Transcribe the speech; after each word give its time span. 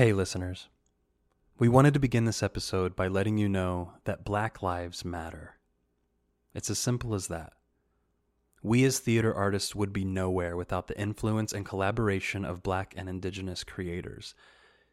Hey, 0.00 0.14
listeners. 0.14 0.70
We 1.58 1.68
wanted 1.68 1.92
to 1.92 2.00
begin 2.00 2.24
this 2.24 2.42
episode 2.42 2.96
by 2.96 3.06
letting 3.06 3.36
you 3.36 3.50
know 3.50 3.92
that 4.04 4.24
Black 4.24 4.62
Lives 4.62 5.04
Matter. 5.04 5.58
It's 6.54 6.70
as 6.70 6.78
simple 6.78 7.14
as 7.14 7.28
that. 7.28 7.52
We 8.62 8.82
as 8.86 8.98
theater 8.98 9.34
artists 9.34 9.74
would 9.74 9.92
be 9.92 10.06
nowhere 10.06 10.56
without 10.56 10.86
the 10.86 10.98
influence 10.98 11.52
and 11.52 11.66
collaboration 11.66 12.46
of 12.46 12.62
Black 12.62 12.94
and 12.96 13.10
Indigenous 13.10 13.62
creators. 13.62 14.34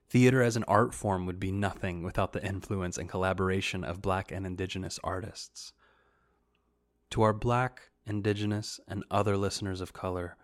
Theater 0.10 0.44
as 0.44 0.58
an 0.58 0.66
art 0.66 0.94
form 0.94 1.26
would 1.26 1.40
be 1.40 1.54
nothing 1.54 2.04
without 2.04 2.34
the 2.34 2.46
influence 2.46 2.98
and 2.98 3.08
collaboration 3.08 3.86
of 3.86 4.02
Black 4.02 4.30
and 4.30 4.46
Indigenous 4.46 5.00
artists. 5.06 5.72
To 7.12 7.22
our 7.22 7.32
Black, 7.32 7.92
Indigenous, 8.06 8.78
and 8.90 9.06
other 9.10 9.38
listeners 9.38 9.80
of 9.80 9.94
color, 9.94 10.36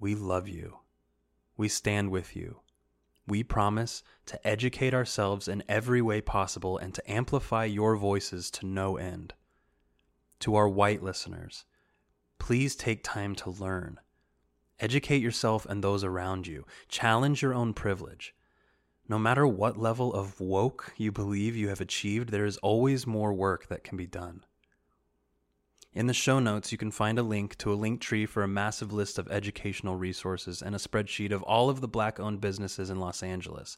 we 0.00 0.16
love 0.16 0.48
you. 0.48 0.78
We 1.56 1.68
stand 1.68 2.10
with 2.10 2.34
you. 2.34 2.58
We 3.26 3.42
promise 3.42 4.02
to 4.26 4.46
educate 4.46 4.92
ourselves 4.92 5.48
in 5.48 5.62
every 5.68 6.02
way 6.02 6.20
possible 6.20 6.76
and 6.76 6.94
to 6.94 7.10
amplify 7.10 7.64
your 7.64 7.96
voices 7.96 8.50
to 8.52 8.66
no 8.66 8.96
end. 8.96 9.34
To 10.40 10.56
our 10.56 10.68
white 10.68 11.02
listeners, 11.02 11.64
please 12.38 12.76
take 12.76 13.02
time 13.02 13.34
to 13.36 13.50
learn. 13.50 13.98
Educate 14.78 15.22
yourself 15.22 15.64
and 15.64 15.82
those 15.82 16.04
around 16.04 16.46
you. 16.46 16.66
Challenge 16.88 17.40
your 17.40 17.54
own 17.54 17.72
privilege. 17.72 18.34
No 19.08 19.18
matter 19.18 19.46
what 19.46 19.78
level 19.78 20.12
of 20.12 20.40
woke 20.40 20.92
you 20.96 21.12
believe 21.12 21.56
you 21.56 21.68
have 21.68 21.80
achieved, 21.80 22.30
there 22.30 22.44
is 22.44 22.56
always 22.58 23.06
more 23.06 23.32
work 23.32 23.68
that 23.68 23.84
can 23.84 23.96
be 23.96 24.06
done. 24.06 24.44
In 25.94 26.08
the 26.08 26.12
show 26.12 26.40
notes, 26.40 26.72
you 26.72 26.78
can 26.78 26.90
find 26.90 27.20
a 27.20 27.22
link 27.22 27.56
to 27.58 27.72
a 27.72 27.76
Linktree 27.76 28.28
for 28.28 28.42
a 28.42 28.48
massive 28.48 28.92
list 28.92 29.16
of 29.16 29.30
educational 29.30 29.94
resources 29.94 30.60
and 30.60 30.74
a 30.74 30.78
spreadsheet 30.78 31.30
of 31.30 31.44
all 31.44 31.70
of 31.70 31.80
the 31.80 31.86
black 31.86 32.18
owned 32.18 32.40
businesses 32.40 32.90
in 32.90 32.98
Los 32.98 33.22
Angeles. 33.22 33.76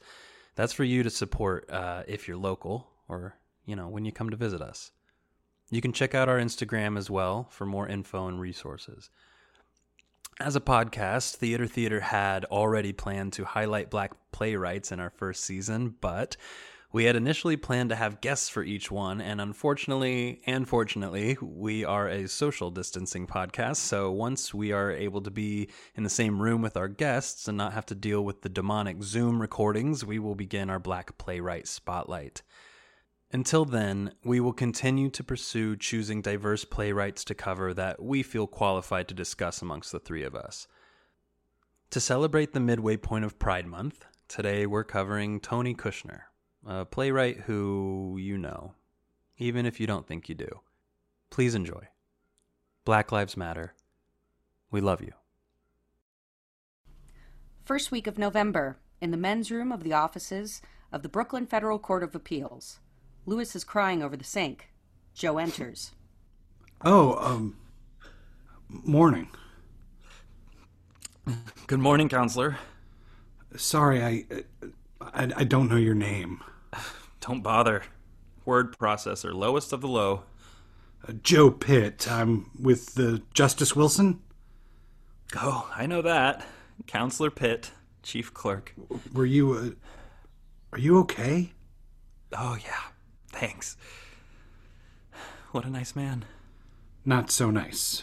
That's 0.55 0.73
for 0.73 0.84
you 0.84 1.02
to 1.02 1.10
support 1.10 1.71
uh, 1.71 2.05
if 2.09 2.27
you're 2.27 2.38
local 2.38 2.88
or, 3.07 3.37
you 3.66 3.76
know, 3.76 3.88
when 3.88 4.07
you 4.07 4.13
come 4.13 4.30
to 4.30 4.37
visit 4.37 4.63
us. 4.63 4.93
You 5.71 5.82
can 5.82 5.93
check 5.93 6.15
out 6.15 6.30
our 6.30 6.38
Instagram 6.38 6.96
as 6.96 7.10
well 7.10 7.49
for 7.51 7.66
more 7.66 7.87
info 7.87 8.29
and 8.29 8.41
resources. 8.41 9.10
As 10.41 10.57
a 10.57 10.60
podcast, 10.60 11.37
Theater 11.37 11.66
Theater 11.66 12.01
had 12.01 12.46
already 12.46 12.93
planned 12.93 13.35
to 13.35 13.45
highlight 13.45 13.91
black 13.91 14.13
playwrights 14.32 14.91
in 14.91 15.01
our 15.01 15.10
first 15.10 15.45
season, 15.45 15.96
but 16.01 16.37
we 16.97 17.05
had 17.05 17.15
initially 17.15 17.59
planned 17.59 17.91
to 17.91 17.95
have 17.95 18.23
guests 18.23 18.49
for 18.49 18.63
each 18.63 18.91
one, 18.91 19.21
and 19.21 19.39
unfortunately 19.39 20.41
and 20.47 20.66
fortunately, 20.66 21.37
we 21.43 21.85
are 21.85 22.09
a 22.09 22.27
social 22.27 22.71
distancing 22.71 23.27
podcast. 23.27 23.77
So 23.77 24.11
once 24.11 24.55
we 24.55 24.73
are 24.73 24.91
able 24.91 25.21
to 25.21 25.30
be 25.30 25.69
in 25.95 26.05
the 26.05 26.09
same 26.09 26.41
room 26.41 26.63
with 26.63 26.75
our 26.75 26.88
guests 26.88 27.49
and 27.49 27.59
not 27.59 27.75
have 27.75 27.85
to 27.87 27.95
deal 27.95 28.25
with 28.25 28.41
the 28.41 28.49
demonic 28.49 29.03
Zoom 29.03 29.43
recordings, 29.43 30.07
we 30.07 30.19
will 30.19 30.35
begin 30.35 30.71
our 30.71 30.79
Black 30.79 31.19
Playwright 31.19 31.69
Spotlight. 31.69 32.41
Until 33.31 33.66
then, 33.66 34.13
we 34.25 34.41
will 34.41 34.55
continue 34.55 35.10
to 35.10 35.23
pursue 35.23 35.77
choosing 35.77 36.23
diverse 36.23 36.65
playwrights 36.65 37.25
to 37.25 37.35
cover 37.35 37.75
that 37.75 38.03
we 38.03 38.23
feel 38.23 38.47
qualified 38.47 39.07
to 39.09 39.15
discuss 39.15 39.60
amongst 39.60 39.93
the 39.93 40.01
three 40.01 40.25
of 40.25 40.35
us. 40.35 40.66
To 41.91 42.01
celebrate 42.01 42.55
the 42.55 42.60
midway 42.60 42.97
point 42.97 43.27
of 43.27 43.38
Pride 43.38 43.66
Month, 43.66 44.07
today 44.29 44.65
we're 44.65 44.83
covering 44.83 45.41
Tony 45.41 45.75
Kushner, 45.75 46.21
a 46.67 46.85
playwright 46.85 47.41
who 47.41 48.17
you 48.21 48.37
know, 48.37 48.75
even 49.39 49.67
if 49.67 49.79
you 49.81 49.87
don't 49.87 50.07
think 50.07 50.29
you 50.29 50.35
do. 50.35 50.61
Please 51.31 51.55
enjoy. 51.55 51.89
Black 52.85 53.13
Lives 53.13 53.37
Matter. 53.37 53.75
We 54.71 54.81
love 54.81 55.01
you. 55.01 55.13
First 57.65 57.91
week 57.91 58.07
of 58.07 58.19
November, 58.19 58.79
in 59.01 59.11
the 59.11 59.17
men's 59.17 59.51
room 59.51 59.73
of 59.73 59.83
the 59.83 59.93
offices 59.93 60.63
of 60.93 61.03
the 61.03 61.09
Brooklyn 61.09 61.47
Federal 61.47 61.79
Court 61.79 62.03
of 62.03 62.15
Appeals. 62.15 62.79
Louis 63.27 63.55
is 63.57 63.65
crying 63.65 64.03
over 64.03 64.17
the 64.17 64.25
sink. 64.25 64.71
Joe 65.15 65.39
enters. 65.39 65.93
Oh, 66.84 67.17
um, 67.19 67.56
morning. 68.69 69.28
Good 71.66 71.81
morning, 71.81 72.09
counselor. 72.09 72.56
Sorry, 73.56 74.03
I, 74.03 74.25
I, 75.00 75.32
I 75.37 75.44
don't 75.44 75.69
know 75.69 75.76
your 75.76 75.94
name. 75.94 76.43
Don't 77.21 77.43
bother. 77.43 77.82
Word 78.44 78.77
processor, 78.78 79.34
lowest 79.34 79.72
of 79.72 79.81
the 79.81 79.88
low. 79.88 80.22
Uh, 81.06 81.12
Joe 81.22 81.50
Pitt. 81.50 82.10
I'm 82.10 82.50
with 82.60 82.94
the 82.94 83.22
Justice 83.34 83.75
Wilson. 83.75 84.21
Oh, 85.34 85.71
I 85.75 85.87
know 85.87 86.03
that. 86.03 86.47
Counselor 86.87 87.31
Pitt, 87.31 87.72
chief 88.03 88.32
clerk. 88.32 88.75
Were 89.12 89.26
you, 89.26 89.53
uh, 89.55 89.71
are 90.72 90.78
you 90.78 90.99
okay? 91.00 91.53
Oh, 92.32 92.56
yeah. 92.62 92.81
Thanks. 93.32 93.76
What 95.50 95.65
a 95.65 95.71
nice 95.71 95.97
man. 95.97 96.25
Not 97.05 97.31
so 97.31 97.50
nice. 97.50 98.03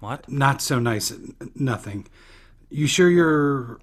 What? 0.00 0.28
Not 0.28 0.60
so 0.60 0.78
nice. 0.78 1.12
Nothing. 1.54 2.08
You 2.70 2.86
sure 2.86 3.08
you're. 3.08 3.78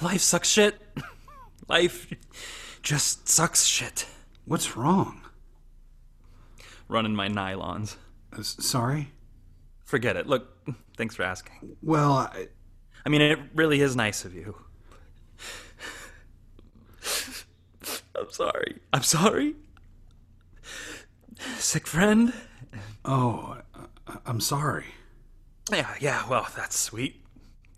Life 0.00 0.22
sucks 0.22 0.48
shit. 0.48 0.80
Life 1.68 2.10
just 2.86 3.28
sucks 3.28 3.64
shit. 3.66 4.06
What's 4.44 4.76
wrong? 4.76 5.20
Running 6.86 7.16
my 7.16 7.26
nylons. 7.26 7.96
Uh, 8.32 8.42
sorry? 8.44 9.10
Forget 9.84 10.16
it. 10.16 10.28
Look, 10.28 10.56
thanks 10.96 11.16
for 11.16 11.24
asking. 11.24 11.76
Well, 11.82 12.12
I, 12.12 12.46
I 13.04 13.08
mean, 13.08 13.22
it 13.22 13.40
really 13.56 13.80
is 13.80 13.96
nice 13.96 14.24
of 14.24 14.34
you. 14.34 14.54
I'm 18.16 18.30
sorry. 18.30 18.78
I'm 18.92 19.02
sorry. 19.02 19.56
Sick 21.58 21.88
friend? 21.88 22.32
oh, 23.04 23.56
I- 24.06 24.18
I'm 24.26 24.40
sorry. 24.40 24.86
Yeah, 25.72 25.92
yeah, 26.00 26.28
well, 26.28 26.46
that's 26.54 26.78
sweet. 26.78 27.20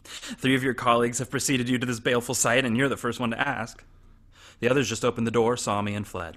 Three 0.05 0.55
of 0.55 0.63
your 0.63 0.75
colleagues 0.75 1.19
have 1.21 1.31
preceded 1.31 1.67
you 1.71 1.79
to 1.79 1.87
this 1.87 1.99
baleful 1.99 2.35
sight, 2.35 2.67
and 2.67 2.77
you're 2.77 2.91
the 2.91 2.99
first 2.99 3.19
one 3.21 3.31
to 3.31 3.41
ask. 3.49 3.83
The 4.61 4.69
others 4.69 4.89
just 4.89 5.05
opened 5.05 5.27
the 5.27 5.31
door, 5.33 5.57
saw 5.57 5.83
me, 5.83 5.95
and 5.95 6.07
fled. 6.07 6.37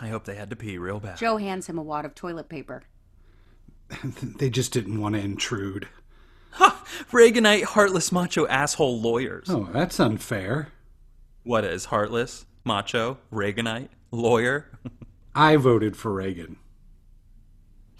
I 0.00 0.08
hope 0.08 0.24
they 0.24 0.34
had 0.34 0.50
to 0.50 0.56
pee 0.56 0.78
real 0.78 1.00
bad. 1.00 1.16
Joe 1.18 1.36
hands 1.36 1.66
him 1.66 1.78
a 1.78 1.82
wad 1.82 2.04
of 2.04 2.14
toilet 2.14 2.48
paper. 2.48 2.84
They 4.38 4.50
just 4.50 4.72
didn't 4.72 5.00
want 5.00 5.14
to 5.14 5.20
intrude. 5.20 5.88
Ha! 6.52 6.84
Reaganite, 7.12 7.64
heartless, 7.64 8.10
macho, 8.10 8.46
asshole 8.46 9.00
lawyers. 9.00 9.46
Oh, 9.48 9.68
that's 9.72 10.00
unfair. 10.00 10.72
What 11.44 11.64
is 11.64 11.86
heartless, 11.86 12.46
macho, 12.64 13.18
Reaganite, 13.32 13.88
lawyer? 14.10 14.70
I 15.34 15.56
voted 15.56 15.96
for 15.96 16.12
Reagan. 16.12 16.56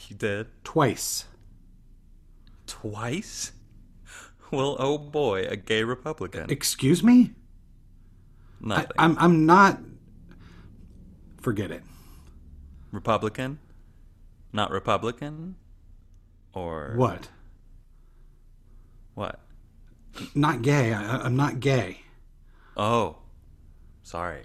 you 0.09 0.17
did? 0.17 0.49
Twice. 0.65 1.27
Twice? 2.67 3.53
Well, 4.51 4.77
oh 4.79 4.99
boy, 4.99 5.45
a 5.45 5.57
gay 5.57 5.85
Republican. 5.85 6.51
Excuse 6.51 7.03
me? 7.03 7.33
I, 8.65 8.69
Nothing. 8.69 8.91
I'm, 8.99 9.19
I'm 9.19 9.47
not. 9.47 9.78
Forget 11.41 11.71
it. 11.71 11.83
Republican? 12.93 13.59
Not 14.53 14.71
Republican? 14.71 15.56
Or 16.53 16.95
What? 16.97 17.28
What? 19.15 19.41
Not 20.34 20.62
gay. 20.62 20.93
I, 20.93 21.19
I'm 21.19 21.37
not 21.37 21.61
gay. 21.61 22.00
Oh, 22.77 23.16
sorry. 24.03 24.43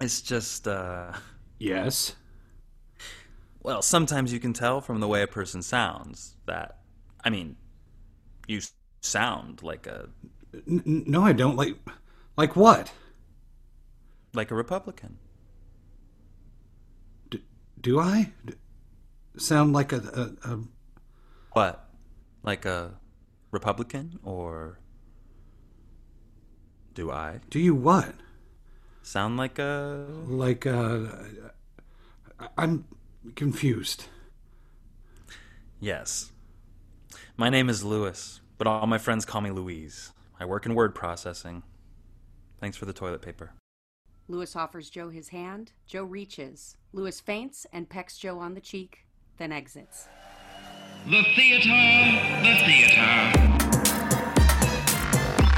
It's 0.00 0.20
just, 0.20 0.68
uh, 0.68 1.12
Yes. 1.58 2.14
well, 3.62 3.80
sometimes 3.82 4.32
you 4.32 4.38
can 4.40 4.52
tell 4.52 4.80
from 4.80 5.00
the 5.00 5.08
way 5.08 5.22
a 5.22 5.26
person 5.26 5.62
sounds 5.62 6.36
that, 6.46 6.78
I 7.24 7.30
mean, 7.30 7.56
you 8.46 8.60
sound 9.00 9.62
like 9.62 9.86
a 9.86 10.08
n- 10.68 11.04
no, 11.06 11.22
I 11.22 11.32
don't. 11.32 11.56
Like, 11.56 11.76
like 12.36 12.56
what? 12.56 12.92
like 14.34 14.50
a 14.50 14.54
Republican. 14.54 15.18
D- 17.30 17.42
do 17.80 17.98
I 17.98 18.32
D- 18.44 18.54
sound 19.38 19.72
like 19.72 19.92
a, 19.92 19.96
a, 20.44 20.52
a? 20.52 20.58
What? 21.52 21.88
Like 22.42 22.64
a 22.64 22.94
Republican 23.50 24.18
or 24.22 24.78
do 26.94 27.10
I 27.10 27.40
Do 27.50 27.58
you 27.58 27.74
what? 27.74 28.14
sound 29.02 29.36
like 29.36 29.58
a 29.58 30.06
Like 30.26 30.66
a? 30.66 31.42
I'm 32.58 32.84
confused. 33.34 34.04
Yes. 35.80 36.32
My 37.36 37.48
name 37.50 37.68
is 37.68 37.84
Louis, 37.84 38.40
but 38.58 38.66
all 38.66 38.86
my 38.86 38.98
friends 38.98 39.24
call 39.24 39.40
me 39.40 39.50
Louise. 39.50 40.12
I 40.40 40.44
work 40.44 40.66
in 40.66 40.74
word 40.74 40.94
processing. 40.94 41.62
Thanks 42.66 42.76
for 42.76 42.86
the 42.86 42.92
toilet 42.92 43.22
paper. 43.22 43.52
Louis 44.26 44.56
offers 44.56 44.90
Joe 44.90 45.08
his 45.08 45.28
hand. 45.28 45.70
Joe 45.86 46.02
reaches. 46.02 46.76
Louis 46.92 47.20
feints 47.20 47.64
and 47.72 47.88
pecks 47.88 48.18
Joe 48.18 48.40
on 48.40 48.54
the 48.54 48.60
cheek, 48.60 49.06
then 49.36 49.52
exits. 49.52 50.08
The 51.08 51.22
theater, 51.36 51.68
the 52.42 52.56
theater. 52.66 53.30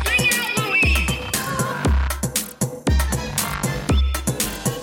Sing 0.05 0.29
out, 0.35 0.53
Louis! 0.59 1.09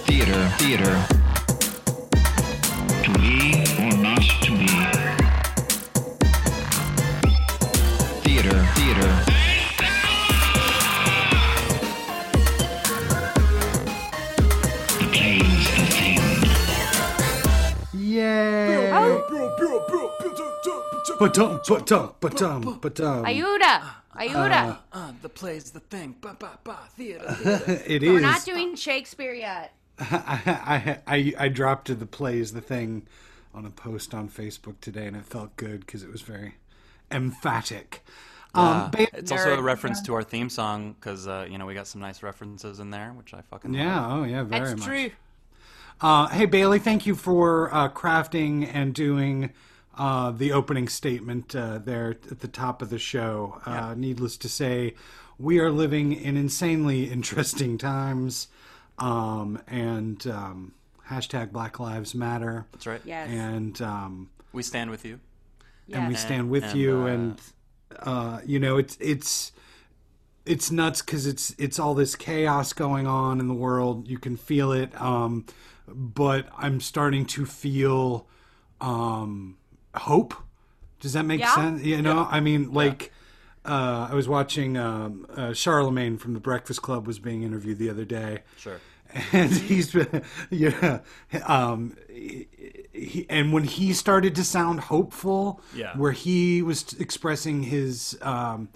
Theater, 0.08 0.50
theater. 0.58 1.06
To 3.04 3.12
be 3.20 3.38
or 3.84 3.94
not 4.02 4.24
to 4.42 4.55
Ba-dum, 21.20 21.62
ba-dum, 21.68 22.14
ba-dum, 22.20 22.80
ba-dum. 22.82 23.26
Ayuda! 23.26 23.82
Ayuda! 24.16 24.78
Uh, 24.92 25.12
the 25.22 25.30
play's 25.30 25.72
the 25.72 25.80
thing. 25.80 26.16
Ba 26.22 26.36
ba 26.40 26.60
ba. 26.64 26.78
Theater. 26.98 27.32
theater. 27.34 27.84
It 27.86 28.02
We're 28.02 28.18
is. 28.18 28.22
not 28.22 28.44
doing 28.46 28.76
Shakespeare 28.76 29.34
yet. 29.34 29.74
I, 30.00 31.00
I, 31.08 31.16
I, 31.16 31.34
I 31.46 31.48
dropped 31.50 31.98
the 31.98 32.06
plays 32.06 32.52
the 32.54 32.62
thing 32.62 33.08
on 33.54 33.66
a 33.66 33.70
post 33.70 34.14
on 34.14 34.28
Facebook 34.30 34.80
today, 34.82 35.08
and 35.08 35.16
it 35.16 35.26
felt 35.26 35.56
good 35.58 35.82
because 35.86 36.04
it 36.04 36.12
was 36.12 36.22
very 36.22 36.56
emphatic. 37.12 38.04
Um, 38.54 38.90
ba- 38.92 39.08
It's 39.14 39.32
also 39.32 39.54
a 39.54 39.58
Nerd. 39.58 39.64
reference 39.64 40.02
to 40.04 40.14
our 40.16 40.24
theme 40.24 40.50
song 40.50 40.96
because 41.00 41.28
uh, 41.28 41.46
you 41.50 41.58
know 41.58 41.66
we 41.66 41.74
got 41.74 41.88
some 41.88 42.02
nice 42.02 42.24
references 42.24 42.80
in 42.80 42.90
there, 42.90 43.12
which 43.18 43.34
I 43.34 43.42
fucking 43.42 43.72
love. 43.74 43.82
yeah, 43.82 44.08
oh 44.14 44.24
yeah, 44.24 44.44
very 44.44 44.68
That's 44.68 44.80
much. 44.80 44.86
true. 44.88 45.12
Uh, 46.02 46.28
hey 46.28 46.46
Bailey, 46.46 46.80
thank 46.80 47.06
you 47.06 47.16
for 47.16 47.74
uh, 47.74 47.90
crafting 47.90 48.70
and 48.74 48.94
doing 48.94 49.52
uh, 49.98 50.32
the 50.32 50.52
opening 50.52 50.88
statement 50.88 51.56
uh, 51.56 51.80
there 51.80 52.12
at 52.32 52.40
the 52.40 52.48
top 52.48 52.82
of 52.82 52.90
the 52.90 53.00
show. 53.00 53.62
Uh, 53.66 53.94
Needless 53.96 54.38
to 54.38 54.50
say, 54.50 54.96
we 55.38 55.60
are 55.60 55.72
living 55.72 56.14
in 56.14 56.38
insanely 56.38 57.06
interesting 57.12 57.78
times, 57.78 58.48
um, 59.00 59.62
and 59.68 60.26
um, 60.28 60.74
hashtag 61.10 61.52
Black 61.52 61.80
Lives 61.80 62.16
Matter. 62.16 62.66
That's 62.72 62.88
right. 62.88 63.02
Yes. 63.06 63.30
And 63.30 63.82
um, 63.82 64.30
We 64.54 64.64
stand 64.64 64.90
with 64.90 65.06
you. 65.06 65.20
and 65.92 66.08
we 66.08 66.16
stand 66.16 66.50
with 66.50 66.64
And, 66.64 66.80
you 66.80 66.98
uh, 67.02 67.06
and 67.08 67.42
uh 68.00 68.40
you 68.46 68.60
know 68.60 68.78
it's 68.78 68.98
it's 69.00 69.52
it's 70.46 70.72
nuts 70.72 71.02
because 71.02 71.28
it's 71.28 71.54
it's 71.60 71.78
all 71.80 71.94
this 71.94 72.16
chaos 72.16 72.74
going 72.74 73.06
on 73.08 73.40
in 73.40 73.48
the 73.48 73.54
world 73.54 74.08
you 74.08 74.18
can 74.18 74.36
feel 74.36 74.72
it 74.72 74.90
um 75.00 75.46
but 75.88 76.48
i'm 76.58 76.82
starting 76.82 77.24
to 77.26 77.46
feel 77.46 78.28
um 78.82 79.56
hope 79.98 80.34
does 81.00 81.14
that 81.14 81.26
make 81.26 81.40
Yeah. 81.42 81.54
sense 81.56 81.84
you 81.84 82.02
know 82.02 82.28
i 82.30 82.40
mean 82.40 82.72
like 82.74 83.12
uh, 83.68 84.10
I 84.12 84.14
was 84.14 84.28
watching 84.30 84.78
um, 84.78 85.26
uh, 85.36 85.48
Charlamagne 85.50 86.20
from 86.20 86.36
the 86.36 86.40
Breakfast 86.40 86.84
Club 86.84 87.08
was 87.08 87.18
being 87.18 87.42
interviewed 87.42 87.80
the 87.80 87.90
other 87.90 88.06
day, 88.06 88.44
Sure. 88.58 88.80
and 89.34 89.50
he's 89.52 89.92
been 89.92 90.22
yeah 90.52 91.00
um 91.48 91.98
he, 92.14 93.26
and 93.28 93.52
when 93.54 93.64
he 93.64 93.92
started 93.92 94.36
to 94.36 94.44
sound 94.44 94.82
hopeful 94.82 95.62
Yeah. 95.74 95.98
where 95.98 96.12
he 96.12 96.62
was 96.62 96.94
expressing 97.00 97.64
his 97.64 98.16
um 98.22 98.70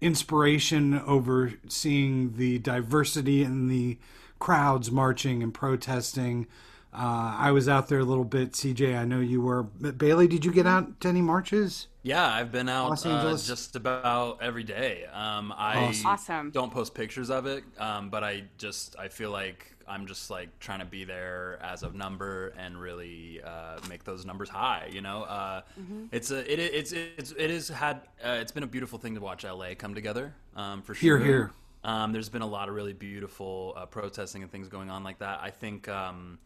inspiration 0.00 0.94
over 1.00 1.54
seeing 1.68 2.36
the 2.36 2.58
diversity 2.60 3.42
in 3.42 3.66
the 3.66 3.98
crowds 4.38 4.90
marching 4.92 5.42
and 5.42 5.52
protesting 5.52 6.46
uh, 6.96 7.36
I 7.38 7.50
was 7.50 7.68
out 7.68 7.88
there 7.88 7.98
a 7.98 8.04
little 8.04 8.24
bit. 8.24 8.52
CJ, 8.52 8.96
I 8.96 9.04
know 9.04 9.20
you 9.20 9.40
were. 9.42 9.64
Bailey, 9.64 10.26
did 10.26 10.44
you 10.44 10.52
get 10.52 10.66
out 10.66 11.00
to 11.02 11.08
any 11.08 11.20
marches? 11.20 11.88
Yeah, 12.02 12.26
I've 12.26 12.50
been 12.52 12.68
out 12.68 12.88
Los 12.88 13.04
uh, 13.04 13.10
Angeles? 13.10 13.46
just 13.46 13.76
about 13.76 14.40
every 14.40 14.64
day. 14.64 15.04
Um, 15.12 15.52
I 15.56 15.76
Awesome. 15.86 16.06
Awesome. 16.06 16.50
don't 16.52 16.72
post 16.72 16.94
pictures 16.94 17.30
of 17.30 17.46
it, 17.46 17.64
um, 17.78 18.08
but 18.10 18.24
I 18.24 18.44
just 18.58 18.96
I 18.98 19.08
feel 19.08 19.30
like 19.30 19.74
I'm 19.88 20.06
just 20.06 20.30
like 20.30 20.58
trying 20.58 20.78
to 20.78 20.84
be 20.86 21.04
there 21.04 21.58
as 21.62 21.82
a 21.82 21.90
number 21.90 22.54
and 22.56 22.80
really 22.80 23.40
uh, 23.44 23.78
make 23.88 24.04
those 24.04 24.24
numbers 24.24 24.48
high. 24.48 24.88
You 24.90 25.00
know, 25.02 25.24
uh, 25.24 25.62
it's 26.12 26.30
a 26.30 26.50
it, 26.50 26.58
it's 26.60 26.92
it's 26.92 27.32
it 27.32 27.50
has 27.50 27.68
had 27.68 27.96
uh, 28.24 28.38
it's 28.40 28.52
been 28.52 28.62
a 28.62 28.68
beautiful 28.68 28.98
thing 28.98 29.14
to 29.16 29.20
watch 29.20 29.44
LA 29.44 29.74
come 29.76 29.94
together 29.94 30.34
um, 30.54 30.82
for 30.82 30.94
Here, 30.94 31.18
sure. 31.18 31.26
here. 31.26 31.50
Um, 31.84 32.12
there's 32.12 32.28
been 32.28 32.42
a 32.42 32.46
lot 32.46 32.68
of 32.68 32.74
really 32.74 32.94
beautiful 32.94 33.74
uh, 33.76 33.86
protesting 33.86 34.42
and 34.42 34.50
things 34.50 34.68
going 34.68 34.90
on 34.90 35.04
like 35.04 35.18
that. 35.20 35.40
I 35.42 35.50
think 35.50 35.88
um, 35.88 36.38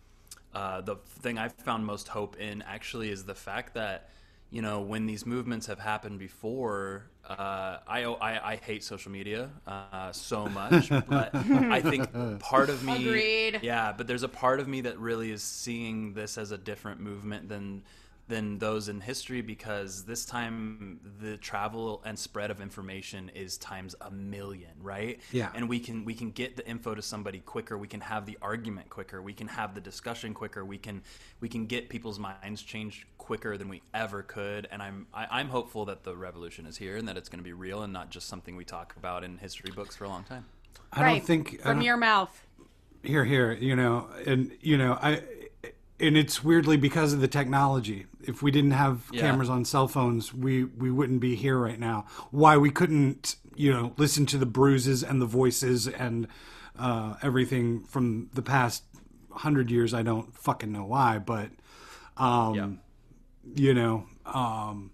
uh, 0.54 0.80
the 0.80 0.96
thing 1.20 1.38
I've 1.38 1.52
found 1.54 1.86
most 1.86 2.08
hope 2.08 2.36
in 2.38 2.62
actually 2.62 3.10
is 3.10 3.24
the 3.24 3.34
fact 3.34 3.74
that 3.74 4.08
you 4.50 4.62
know 4.62 4.80
when 4.80 5.06
these 5.06 5.24
movements 5.26 5.66
have 5.66 5.78
happened 5.78 6.18
before. 6.18 7.06
Uh, 7.28 7.78
I, 7.86 8.02
I 8.04 8.52
I 8.52 8.56
hate 8.56 8.82
social 8.82 9.12
media 9.12 9.50
uh, 9.64 10.10
so 10.10 10.46
much, 10.60 10.88
but 10.88 11.32
I 11.34 11.80
think 11.80 12.08
part 12.40 12.68
of 12.70 12.82
me, 12.82 12.96
Agreed. 13.06 13.60
yeah, 13.62 13.92
but 13.96 14.08
there's 14.08 14.24
a 14.24 14.28
part 14.28 14.58
of 14.58 14.66
me 14.66 14.80
that 14.80 14.98
really 14.98 15.30
is 15.30 15.42
seeing 15.42 16.12
this 16.14 16.36
as 16.38 16.50
a 16.50 16.58
different 16.58 17.00
movement 17.00 17.48
than 17.48 17.82
than 18.30 18.58
those 18.58 18.88
in 18.88 19.00
history 19.00 19.42
because 19.42 20.04
this 20.04 20.24
time 20.24 21.00
the 21.20 21.36
travel 21.36 22.00
and 22.06 22.18
spread 22.18 22.50
of 22.50 22.60
information 22.62 23.28
is 23.34 23.58
times 23.58 23.94
a 24.00 24.10
million, 24.10 24.70
right? 24.80 25.20
Yeah. 25.32 25.50
And 25.54 25.68
we 25.68 25.80
can 25.80 26.04
we 26.06 26.14
can 26.14 26.30
get 26.30 26.56
the 26.56 26.66
info 26.66 26.94
to 26.94 27.02
somebody 27.02 27.40
quicker. 27.40 27.76
We 27.76 27.88
can 27.88 28.00
have 28.00 28.24
the 28.24 28.38
argument 28.40 28.88
quicker. 28.88 29.20
We 29.20 29.34
can 29.34 29.48
have 29.48 29.74
the 29.74 29.80
discussion 29.82 30.32
quicker. 30.32 30.64
We 30.64 30.78
can 30.78 31.02
we 31.40 31.48
can 31.50 31.66
get 31.66 31.90
people's 31.90 32.18
minds 32.18 32.62
changed 32.62 33.04
quicker 33.18 33.58
than 33.58 33.68
we 33.68 33.82
ever 33.92 34.22
could. 34.22 34.66
And 34.70 34.80
I'm 34.80 35.06
I, 35.12 35.26
I'm 35.30 35.48
hopeful 35.48 35.84
that 35.86 36.04
the 36.04 36.16
revolution 36.16 36.64
is 36.64 36.78
here 36.78 36.96
and 36.96 37.06
that 37.08 37.18
it's 37.18 37.28
going 37.28 37.40
to 37.40 37.44
be 37.44 37.52
real 37.52 37.82
and 37.82 37.92
not 37.92 38.10
just 38.10 38.28
something 38.28 38.56
we 38.56 38.64
talk 38.64 38.94
about 38.96 39.24
in 39.24 39.36
history 39.38 39.72
books 39.72 39.96
for 39.96 40.04
a 40.04 40.08
long 40.08 40.24
time. 40.24 40.46
I 40.92 41.02
right. 41.02 41.12
don't 41.18 41.26
think 41.26 41.60
From 41.60 41.76
don't- 41.76 41.84
your 41.84 41.96
mouth. 41.98 42.46
here 43.02 43.24
here 43.24 43.52
you 43.52 43.74
know 43.74 44.08
and 44.26 44.52
you 44.60 44.76
know 44.76 44.92
i 45.00 45.22
and 46.00 46.16
it's 46.16 46.42
weirdly 46.42 46.76
because 46.76 47.12
of 47.12 47.20
the 47.20 47.28
technology. 47.28 48.06
If 48.22 48.42
we 48.42 48.50
didn't 48.50 48.72
have 48.72 49.02
Yeah. 49.12 49.20
cameras 49.22 49.48
on 49.50 49.64
cell 49.64 49.88
phones 49.88 50.32
we 50.34 50.64
we 50.64 50.90
wouldn't 50.90 51.20
be 51.20 51.34
here 51.36 51.58
right 51.58 51.78
now. 51.78 52.06
Why 52.30 52.56
we 52.56 52.70
couldn't 52.70 53.36
you 53.56 53.72
know 53.72 53.92
listen 53.96 54.26
to 54.26 54.38
the 54.38 54.46
bruises 54.46 55.02
and 55.02 55.20
the 55.20 55.26
voices 55.26 55.86
and 55.86 56.26
uh, 56.78 57.14
everything 57.22 57.82
from 57.84 58.30
the 58.32 58.40
past 58.42 58.84
hundred 59.32 59.70
years 59.70 59.92
i 59.94 60.02
don't 60.02 60.34
fucking 60.36 60.72
know 60.72 60.84
why 60.84 61.18
but 61.18 61.50
um 62.16 62.54
you 63.54 63.74
know 63.74 64.06
um 64.26 64.90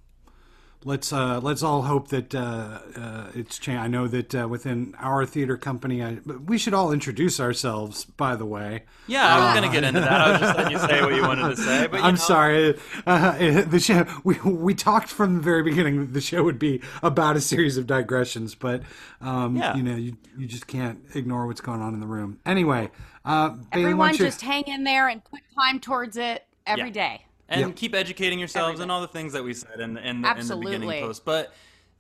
let's 0.85 1.13
uh, 1.13 1.41
let's 1.41 1.63
all 1.63 1.83
hope 1.83 2.09
that 2.09 2.35
uh, 2.35 2.79
uh, 2.97 3.31
it's 3.35 3.59
changed. 3.59 3.81
I 3.81 3.87
know 3.89 4.07
that 4.09 4.35
uh, 4.35 4.47
within 4.49 4.95
our 4.99 5.27
theater 5.27 5.57
company, 5.57 6.03
I, 6.03 6.19
but 6.25 6.43
we 6.45 6.59
should 6.59 6.75
all 6.75 6.93
introduce 6.93 7.41
ourselves. 7.41 8.05
By 8.05 8.37
the 8.37 8.47
way, 8.47 8.85
Yeah, 9.07 9.27
I 9.27 9.45
was 9.45 9.59
going 9.59 9.71
to 9.71 9.75
get 9.75 9.85
into 9.85 10.01
that. 10.01 10.21
I 10.21 10.31
was 10.33 10.41
just 10.41 10.57
letting 10.57 10.73
you 10.73 10.79
say 10.79 11.03
what 11.03 11.15
you 11.15 11.23
wanted 11.23 11.57
to 11.57 11.63
say. 11.63 11.87
But 11.87 12.01
I'm 12.03 12.15
know, 12.15 12.21
sorry. 12.21 12.79
Uh, 13.07 13.63
the 13.63 13.81
show 13.81 14.07
we 14.25 14.35
we 14.41 14.75
talked 14.75 15.09
from 15.09 15.37
the 15.37 15.41
very 15.43 15.63
beginning. 15.63 16.13
The 16.13 16.21
show 16.21 16.43
would 16.45 16.59
be 16.59 16.81
about 17.03 17.37
a 17.37 17.41
series 17.41 17.77
of 17.77 17.87
digressions, 17.87 18.55
but 18.55 18.83
um, 19.21 19.57
Yeah. 19.57 19.77
you 19.77 19.83
know, 19.83 19.97
you 19.97 20.17
you 20.39 20.47
just 20.47 20.67
can't 20.67 21.01
ignore 21.15 21.47
what's 21.47 21.61
going 21.61 21.81
on 21.83 21.95
in 21.95 22.01
the 22.01 22.07
room. 22.07 22.39
Anyway, 22.47 22.91
uh, 23.25 23.49
Bailey, 23.51 23.59
why 23.59 23.81
Everyone 23.81 24.09
don't 24.11 24.19
you- 24.21 24.25
just 24.27 24.43
hang 24.43 24.65
in 24.67 24.85
there 24.85 25.09
and 25.09 25.25
put 25.25 25.41
time 25.59 25.81
towards 25.81 26.17
it 26.17 26.45
every 26.67 26.87
Yeah. 26.89 26.93
day. 26.93 27.26
And 27.49 27.61
Yeah. 27.61 27.71
keep 27.73 27.95
educating 27.95 28.39
yourselves 28.39 28.81
and 28.81 28.91
all 28.91 29.01
the 29.01 29.09
things 29.09 29.33
that 29.33 29.45
we 29.45 29.55
said 29.55 29.81
in, 29.81 29.97
in, 29.97 30.23
the, 30.23 30.39
in 30.39 30.47
the 30.47 30.57
beginning 30.57 30.91
post. 31.03 31.25
But 31.25 31.53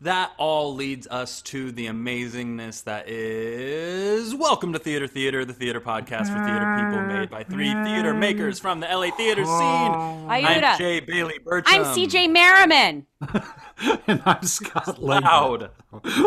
that 0.02 0.32
all 0.36 0.74
leads 0.74 1.06
us 1.06 1.40
to 1.40 1.72
the 1.72 1.86
amazingness 1.86 2.84
that 2.84 3.08
is 3.08 4.34
Welcome 4.34 4.74
to 4.74 4.78
Theater 4.78 5.06
Theater, 5.06 5.44
the 5.46 5.54
theater 5.54 5.80
podcast 5.80 6.26
for 6.26 6.44
theater 6.44 6.76
people 6.76 6.98
mm-hmm. 6.98 7.08
made 7.08 7.30
by 7.30 7.44
three 7.44 7.72
theater 7.72 8.10
mm-hmm. 8.10 8.20
makers 8.20 8.58
from 8.58 8.80
the 8.80 8.86
LA 8.86 9.10
theater 9.16 9.44
oh, 9.46 9.58
scene. 9.58 10.30
I'm 10.30 10.44
Ayuda. 10.44 10.76
Jay 10.76 11.00
Bailey 11.00 11.38
Burcham. 11.42 11.64
I'm 11.68 11.84
CJ 11.84 12.30
Merriman. 12.30 13.06
and 14.06 14.22
I'm 14.26 14.42
Scott 14.42 15.02
Lang. 15.02 15.22
Loud. 15.22 15.70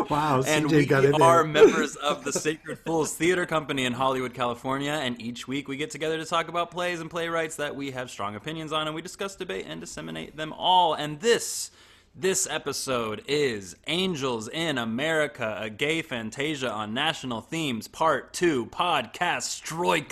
Wow, 0.10 0.42
and 0.48 0.66
CJ 0.66 0.72
we 0.72 0.86
got 0.88 1.06
in 1.06 1.22
are 1.22 1.44
there. 1.44 1.52
members 1.52 1.96
of 1.98 2.24
the 2.24 2.34
Sacred 2.34 2.80
Fools 2.80 3.14
Theater 3.14 3.46
Company 3.46 3.86
in 3.86 3.94
Hollywood, 3.94 4.34
California. 4.34 4.94
And 4.94 5.22
each 5.22 5.48
week 5.48 5.68
we 5.68 5.78
get 5.78 5.92
together 5.92 6.18
to 6.18 6.26
talk 6.26 6.48
about 6.48 6.72
plays 6.72 7.02
and 7.02 7.10
playwrights 7.10 7.58
that 7.58 7.76
we 7.76 7.92
have 7.92 8.10
strong 8.10 8.36
opinions 8.36 8.74
on, 8.74 8.88
and 8.88 8.96
we 8.96 9.04
discuss, 9.04 9.36
debate, 9.36 9.66
and 9.68 9.80
disseminate 9.80 10.36
them 10.36 10.54
all. 10.54 10.96
And 10.96 11.20
this. 11.20 11.70
This 12.22 12.48
episode 12.50 13.24
is 13.30 13.78
Angels 13.88 14.50
in 14.50 14.78
America, 14.78 15.58
a 15.58 15.70
gay 15.70 16.02
fantasia 16.02 16.70
on 16.70 16.94
national 16.94 17.40
themes, 17.40 17.88
part 17.88 18.34
two, 18.34 18.66
podcast 18.66 19.62
Stroika. 19.64 20.10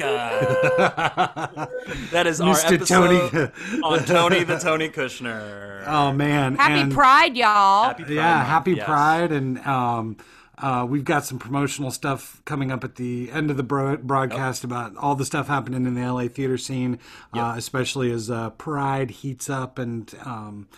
that 2.11 2.25
is 2.25 2.39
our 2.39 2.55
Mr. 2.55 2.75
episode 2.75 3.51
Tony. 3.67 3.81
on 3.83 4.05
Tony 4.05 4.45
the 4.45 4.57
Tony 4.57 4.87
Kushner. 4.87 5.83
Oh 5.85 6.13
man! 6.13 6.55
Happy 6.55 6.79
and- 6.79 6.93
Pride, 6.93 7.35
y'all. 7.35 7.87
Happy 7.89 8.03
Pride 8.03 8.13
yeah, 8.15 8.45
happy 8.45 8.71
yes. 8.75 8.85
Pride, 8.85 9.33
and 9.33 9.57
um, 9.67 10.15
Uh, 10.57 10.87
we've 10.89 11.03
got 11.05 11.25
some 11.25 11.37
promotional 11.37 11.91
stuff 11.91 12.41
coming 12.45 12.71
up 12.71 12.85
at 12.85 12.95
the 12.95 13.29
end 13.31 13.51
of 13.51 13.57
the 13.57 13.63
bro- 13.63 13.97
broadcast 13.97 14.63
about 14.63 14.95
all 14.95 15.13
the 15.15 15.25
stuff 15.25 15.47
happening 15.49 15.85
in 15.85 15.93
the 15.93 16.01
LA 16.09 16.29
theater 16.29 16.57
scene, 16.57 16.99
uh, 17.33 17.53
especially 17.57 18.11
as 18.11 18.31
uh, 18.31 18.49
Pride 18.51 19.11
heats 19.11 19.49
up 19.49 19.77
and. 19.77 20.15
Um, 20.23 20.69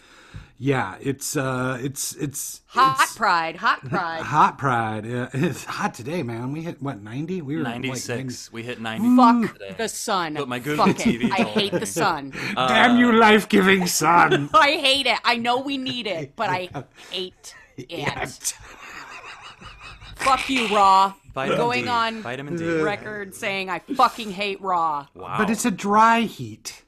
yeah, 0.61 0.97
it's 1.01 1.37
uh, 1.37 1.79
it's 1.81 2.13
it's 2.17 2.61
Hot 2.67 2.97
it's 2.99 3.15
pride, 3.15 3.55
hot 3.55 3.79
pride. 3.87 4.21
hot 4.21 4.57
pride. 4.57 5.05
Yeah, 5.05 5.29
it's 5.33 5.63
hot 5.63 5.93
today, 5.93 6.21
man. 6.21 6.51
We 6.51 6.61
hit 6.61 6.81
what 6.81 7.01
ninety? 7.01 7.41
We 7.41 7.55
were 7.55 7.63
like, 7.63 7.75
96. 7.81 8.51
we 8.51 8.61
hit 8.63 8.81
90. 8.81 9.15
Fuck 9.15 9.53
today. 9.53 9.75
the 9.77 9.87
sun. 9.87 10.33
But 10.33 10.49
my 10.49 10.59
Google 10.59 10.85
Fuck 10.87 10.99
it. 10.99 11.21
TV 11.23 11.31
I 11.31 11.43
hate 11.43 11.71
me. 11.73 11.79
the 11.79 11.85
sun. 11.85 12.31
90. 12.31 12.53
Damn 12.55 12.97
you, 12.97 13.13
life 13.13 13.47
giving 13.47 13.87
sun. 13.87 14.49
I 14.53 14.71
hate 14.73 15.07
it. 15.07 15.17
I 15.23 15.37
know 15.37 15.61
we 15.61 15.77
need 15.77 16.05
it, 16.07 16.35
but 16.35 16.49
I 16.49 16.69
hate 17.09 17.55
it. 17.77 18.53
Fuck 20.17 20.49
you, 20.49 20.67
Ra. 20.67 21.13
Vitamin 21.33 21.57
Going 21.57 21.83
D. 21.85 21.89
on 21.89 22.21
Vitamin 22.21 22.57
D. 22.57 22.81
record 22.81 23.33
saying 23.33 23.69
I 23.69 23.79
fucking 23.79 24.31
hate 24.31 24.59
Ra. 24.61 25.07
Wow. 25.13 25.35
But 25.37 25.49
it's 25.49 25.63
a 25.63 25.71
dry 25.71 26.21
heat. 26.21 26.83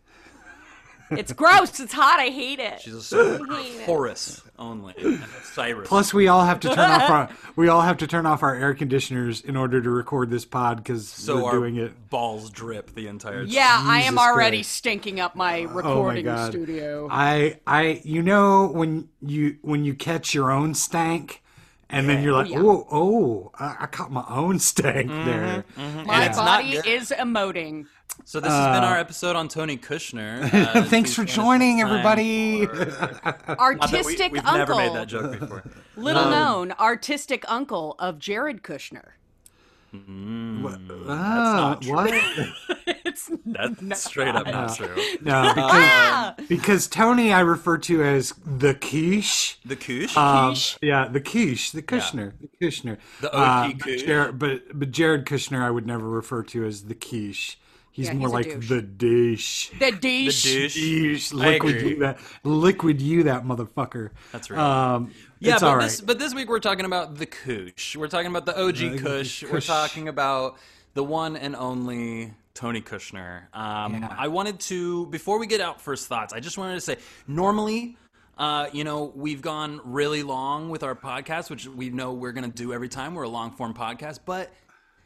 It's 1.11 1.33
gross. 1.33 1.79
It's 1.79 1.93
hot. 1.93 2.19
I 2.19 2.27
hate 2.27 2.59
it. 2.59 2.81
She's 2.81 2.95
a 2.95 3.01
certain 3.01 3.47
Horus 3.85 4.41
only. 4.57 4.93
and 4.97 5.23
Cyrus. 5.43 5.87
Plus, 5.87 6.13
we 6.13 6.27
all 6.27 6.43
have 6.45 6.59
to 6.61 6.69
turn 6.69 6.79
off 6.79 7.09
our 7.09 7.29
we 7.55 7.67
all 7.67 7.81
have 7.81 7.97
to 7.97 8.07
turn 8.07 8.25
off 8.25 8.43
our 8.43 8.55
air 8.55 8.73
conditioners 8.73 9.41
in 9.41 9.55
order 9.55 9.81
to 9.81 9.89
record 9.89 10.29
this 10.29 10.45
pod 10.45 10.77
because 10.77 11.07
so 11.07 11.37
we're 11.37 11.43
our 11.45 11.51
doing 11.51 11.75
it. 11.77 12.09
balls 12.09 12.49
drip 12.49 12.93
the 12.95 13.07
entire 13.07 13.39
time. 13.43 13.47
Yeah, 13.49 13.77
I 13.81 13.99
am 14.03 14.13
Jesus 14.13 14.19
already 14.27 14.57
Christ. 14.57 14.71
stinking 14.73 15.19
up 15.19 15.35
my 15.35 15.61
Oh 15.61 15.67
my 15.67 15.71
recording 15.73 16.25
god! 16.25 16.51
studio. 16.51 17.07
I 17.11 17.59
I 17.67 18.01
you 18.03 18.21
know 18.21 18.67
when 18.67 19.09
you 19.21 19.57
when 19.61 19.83
you 19.83 19.93
catch 19.93 20.33
your 20.33 20.51
own 20.51 20.73
stank. 20.73 21.41
And 21.93 22.07
then 22.07 22.23
you're 22.23 22.31
like, 22.31 22.47
oh, 22.47 22.49
yeah. 22.51 22.59
oh, 22.63 22.87
oh, 22.89 23.51
I, 23.59 23.75
I 23.81 23.85
caught 23.85 24.13
my 24.13 24.23
own 24.29 24.59
stank 24.59 25.09
there. 25.09 25.65
Mm-hmm, 25.77 25.81
mm-hmm. 25.81 26.07
my 26.07 26.25
it's 26.25 26.37
body 26.37 26.71
good. 26.71 26.85
is 26.85 27.09
emoting. 27.09 27.85
So 28.25 28.39
this 28.39 28.51
has 28.51 28.75
been 28.77 28.83
our 28.83 28.97
episode 28.97 29.35
on 29.35 29.47
Tony 29.47 29.77
Kushner. 29.77 30.41
Uh, 30.71 30.83
Thanks 30.83 31.13
for 31.13 31.23
please 31.25 31.35
join 31.35 31.45
us 31.45 31.59
joining, 31.59 31.81
everybody. 31.81 32.65
for- 32.67 32.75
Not 33.47 33.59
we, 33.59 33.79
Artistic 33.79 34.31
we've 34.33 34.45
uncle. 34.45 34.57
never 34.57 34.75
made 34.75 34.93
that 34.95 35.07
joke 35.07 35.39
before. 35.39 35.63
Little 35.97 36.29
known 36.29 36.71
artistic 36.73 37.43
uncle 37.49 37.95
of 37.99 38.19
Jared 38.19 38.61
Kushner. 38.63 39.09
Ah, 39.93 41.77
what? 41.85 42.13
It's 43.05 43.29
That's 43.45 44.03
straight 44.03 44.33
up 44.35 44.45
not 44.47 44.75
true. 44.75 44.87
No, 45.21 45.51
because, 45.53 45.71
ah! 45.73 46.35
because 46.47 46.87
Tony 46.87 47.33
I 47.33 47.41
refer 47.41 47.77
to 47.79 48.01
as 48.03 48.33
the 48.45 48.73
quiche. 48.73 49.59
The 49.65 49.75
Kush? 49.75 50.15
Um, 50.15 50.55
yeah, 50.81 51.07
the 51.09 51.19
quiche, 51.19 51.71
the 51.71 51.81
Kushner, 51.81 52.33
the 52.39 52.47
Kushner. 52.65 52.97
The 53.19 53.33
Uh, 53.33 53.37
OG 53.67 53.77
but 53.79 53.83
Kush. 53.85 54.03
Jared, 54.03 54.39
but 54.39 54.61
but 54.73 54.91
Jared 54.91 55.25
Kushner, 55.25 55.61
I 55.61 55.71
would 55.71 55.85
never 55.85 56.07
refer 56.07 56.43
to 56.43 56.65
as 56.65 56.83
the 56.83 56.95
quiche. 56.95 57.57
He's 57.93 58.07
Yeah, 58.07 58.13
more 58.13 58.27
he's 58.29 58.33
like 58.33 58.45
douche. 58.45 58.69
the 58.69 58.81
dish. 58.81 59.71
the 59.79 59.91
dish. 59.91 60.43
douche. 60.43 60.73
Dish, 60.75 61.33
I 61.33 61.35
liquid 61.35 61.81
you 61.81 61.95
that, 61.99 62.19
liquid 62.43 63.01
you 63.01 63.23
that 63.23 63.43
motherfucker. 63.43 64.11
That's 64.31 64.49
right. 64.49 64.59
Um, 64.59 65.11
Yeah, 65.39 65.53
it's 65.53 65.61
but 65.61 65.67
all 65.67 65.75
right. 65.77 65.83
this 65.83 66.01
but 66.01 66.17
this 66.19 66.33
week 66.33 66.47
we're 66.49 66.59
talking 66.59 66.85
about 66.85 67.15
the 67.17 67.25
Kush. 67.25 67.95
We're 67.97 68.07
talking 68.07 68.27
about 68.27 68.45
the 68.45 68.57
OG 68.59 68.99
Kush. 68.99 69.43
We're 69.43 69.59
talking 69.61 70.07
about 70.07 70.57
the 70.93 71.03
one 71.03 71.35
and 71.35 71.55
only 71.55 72.33
Tony 72.53 72.81
Kushner. 72.81 73.53
Um, 73.53 73.95
Yeah. 74.01 74.15
I 74.17 74.27
wanted 74.29 74.59
to 74.61 75.07
before 75.07 75.37
we 75.39 75.47
get 75.47 75.59
out 75.61 75.81
first 75.81 76.07
thoughts. 76.07 76.31
I 76.33 76.39
just 76.39 76.57
wanted 76.57 76.75
to 76.75 76.81
say 76.81 76.97
normally. 77.27 77.97
Uh, 78.37 78.67
you 78.73 78.83
know, 78.83 79.11
we've 79.15 79.41
gone 79.41 79.79
really 79.83 80.23
long 80.23 80.69
with 80.69 80.81
our 80.81 80.95
podcast, 80.95 81.49
which 81.51 81.67
we 81.67 81.89
know 81.91 82.13
we're 82.13 82.31
going 82.31 82.49
to 82.49 82.55
do 82.55 82.73
every 82.73 82.89
time. 82.89 83.13
We're 83.13 83.23
a 83.23 83.29
long 83.29 83.51
form 83.51 83.73
podcast, 83.75 84.19
but 84.25 84.51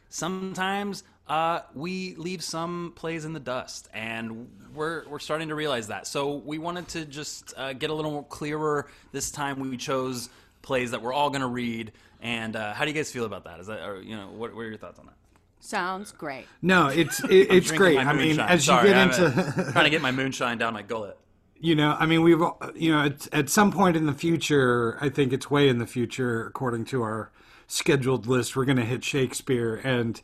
sometimes 0.08 1.02
uh, 1.28 1.60
we 1.74 2.14
leave 2.16 2.42
some 2.42 2.92
plays 2.96 3.24
in 3.24 3.32
the 3.32 3.40
dust, 3.40 3.88
and 3.92 4.48
we're 4.74 5.08
we're 5.08 5.18
starting 5.18 5.48
to 5.48 5.54
realize 5.54 5.88
that. 5.88 6.06
So 6.06 6.34
we 6.36 6.58
wanted 6.58 6.88
to 6.88 7.04
just 7.04 7.54
uh, 7.56 7.72
get 7.72 7.90
a 7.90 7.94
little 7.94 8.12
more 8.12 8.24
clearer 8.24 8.88
this 9.12 9.30
time. 9.30 9.58
We 9.58 9.76
chose 9.76 10.28
plays 10.62 10.90
that 10.90 11.00
we're 11.02 11.12
all 11.12 11.30
going 11.30 11.40
to 11.40 11.46
read. 11.46 11.92
And 12.20 12.56
uh, 12.56 12.74
how 12.74 12.84
do 12.84 12.90
you 12.90 12.96
guys 12.96 13.10
feel 13.10 13.24
about 13.24 13.44
that? 13.44 13.60
Is 13.60 13.68
that 13.68 13.80
or, 13.86 14.02
you 14.02 14.16
know 14.16 14.28
what, 14.28 14.54
what 14.54 14.62
are 14.62 14.68
your 14.68 14.78
thoughts 14.78 14.98
on 14.98 15.06
that? 15.06 15.14
Sounds 15.60 16.12
great. 16.12 16.46
no, 16.62 16.88
it's 16.88 17.22
it, 17.24 17.50
it's 17.50 17.72
great. 17.72 17.98
I 17.98 18.12
mean, 18.12 18.38
as 18.38 18.64
Sorry, 18.64 18.88
you 18.88 18.94
get 18.94 19.00
I'm, 19.00 19.10
into 19.10 19.26
uh, 19.26 19.72
trying 19.72 19.84
to 19.84 19.90
get 19.90 20.02
my 20.02 20.12
moonshine 20.12 20.58
down 20.58 20.74
my 20.74 20.82
gullet. 20.82 21.18
you 21.58 21.74
know 21.74 21.96
i 21.98 22.04
mean 22.04 22.22
we've 22.22 22.42
you 22.74 22.92
know 22.92 23.06
at, 23.06 23.26
at 23.32 23.48
some 23.48 23.72
point 23.72 23.96
in 23.96 24.04
the 24.04 24.12
future 24.12 24.98
i 25.00 25.08
think 25.08 25.32
it's 25.32 25.50
way 25.50 25.68
in 25.68 25.78
the 25.78 25.86
future 25.86 26.46
according 26.46 26.84
to 26.84 27.00
our 27.02 27.30
scheduled 27.66 28.26
list 28.26 28.54
we're 28.54 28.66
going 28.66 28.76
to 28.76 28.84
hit 28.84 29.02
shakespeare 29.02 29.80
and 29.82 30.20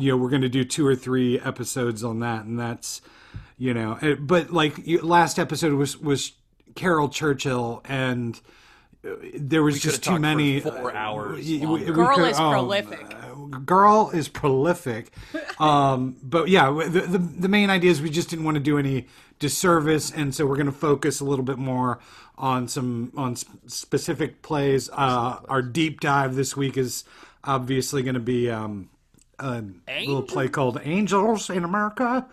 you 0.00 0.10
know 0.10 0.16
we're 0.16 0.30
going 0.30 0.42
to 0.42 0.48
do 0.48 0.64
two 0.64 0.86
or 0.86 0.94
three 0.96 1.38
episodes 1.40 2.02
on 2.04 2.20
that 2.20 2.44
and 2.44 2.58
that's 2.58 3.00
you 3.58 3.72
know 3.74 3.98
but 4.20 4.50
like 4.52 4.74
last 5.02 5.38
episode 5.38 5.72
was 5.74 5.96
was 5.98 6.32
caryl 6.74 7.08
churchill 7.08 7.80
and 7.84 8.40
uh, 9.06 9.10
there 9.38 9.62
was 9.62 9.74
could've 9.76 9.90
just 9.92 10.02
too 10.02 10.10
talked 10.10 10.16
for 10.16 10.20
many 10.20 10.60
four 10.60 10.90
uh, 10.92 10.98
hours 10.98 11.46
we- 11.46 11.58
we- 11.58 11.66
longer. 11.66 11.84
we 11.86 11.92
Girl 11.92 12.16
could- 12.16 12.30
is 12.30 12.38
oh, 12.40 12.50
prolific. 12.50 13.66
girl 13.66 14.10
is 14.14 14.28
prolific. 14.28 15.12
Um, 15.60 16.16
but 16.20 16.48
yeah, 16.48 16.68
the, 16.72 17.00
the 17.02 17.18
the 17.18 17.48
main 17.48 17.70
idea 17.70 17.90
is 17.92 18.02
we 18.02 18.10
just 18.10 18.28
didn't 18.28 18.44
want 18.44 18.56
to 18.56 18.60
do 18.62 18.76
any 18.76 19.06
disservice, 19.38 20.10
and 20.10 20.34
so 20.34 20.46
we're 20.46 20.56
going 20.56 20.66
to 20.66 20.72
focus 20.72 21.20
a 21.20 21.24
little 21.24 21.44
bit 21.44 21.58
more 21.58 22.00
on 22.36 22.66
some 22.66 23.12
on 23.16 23.32
s- 23.32 23.44
specific 23.68 24.42
plays. 24.42 24.90
Uh, 24.92 25.38
our 25.48 25.62
deep 25.62 26.00
dive 26.00 26.34
this 26.34 26.56
week 26.56 26.76
is 26.76 27.04
obviously 27.44 28.02
going 28.02 28.14
to 28.14 28.20
be 28.20 28.50
um, 28.50 28.88
a 29.38 29.64
little 29.88 30.22
play 30.22 30.48
called 30.48 30.80
Angels 30.84 31.50
in 31.50 31.64
America. 31.64 32.26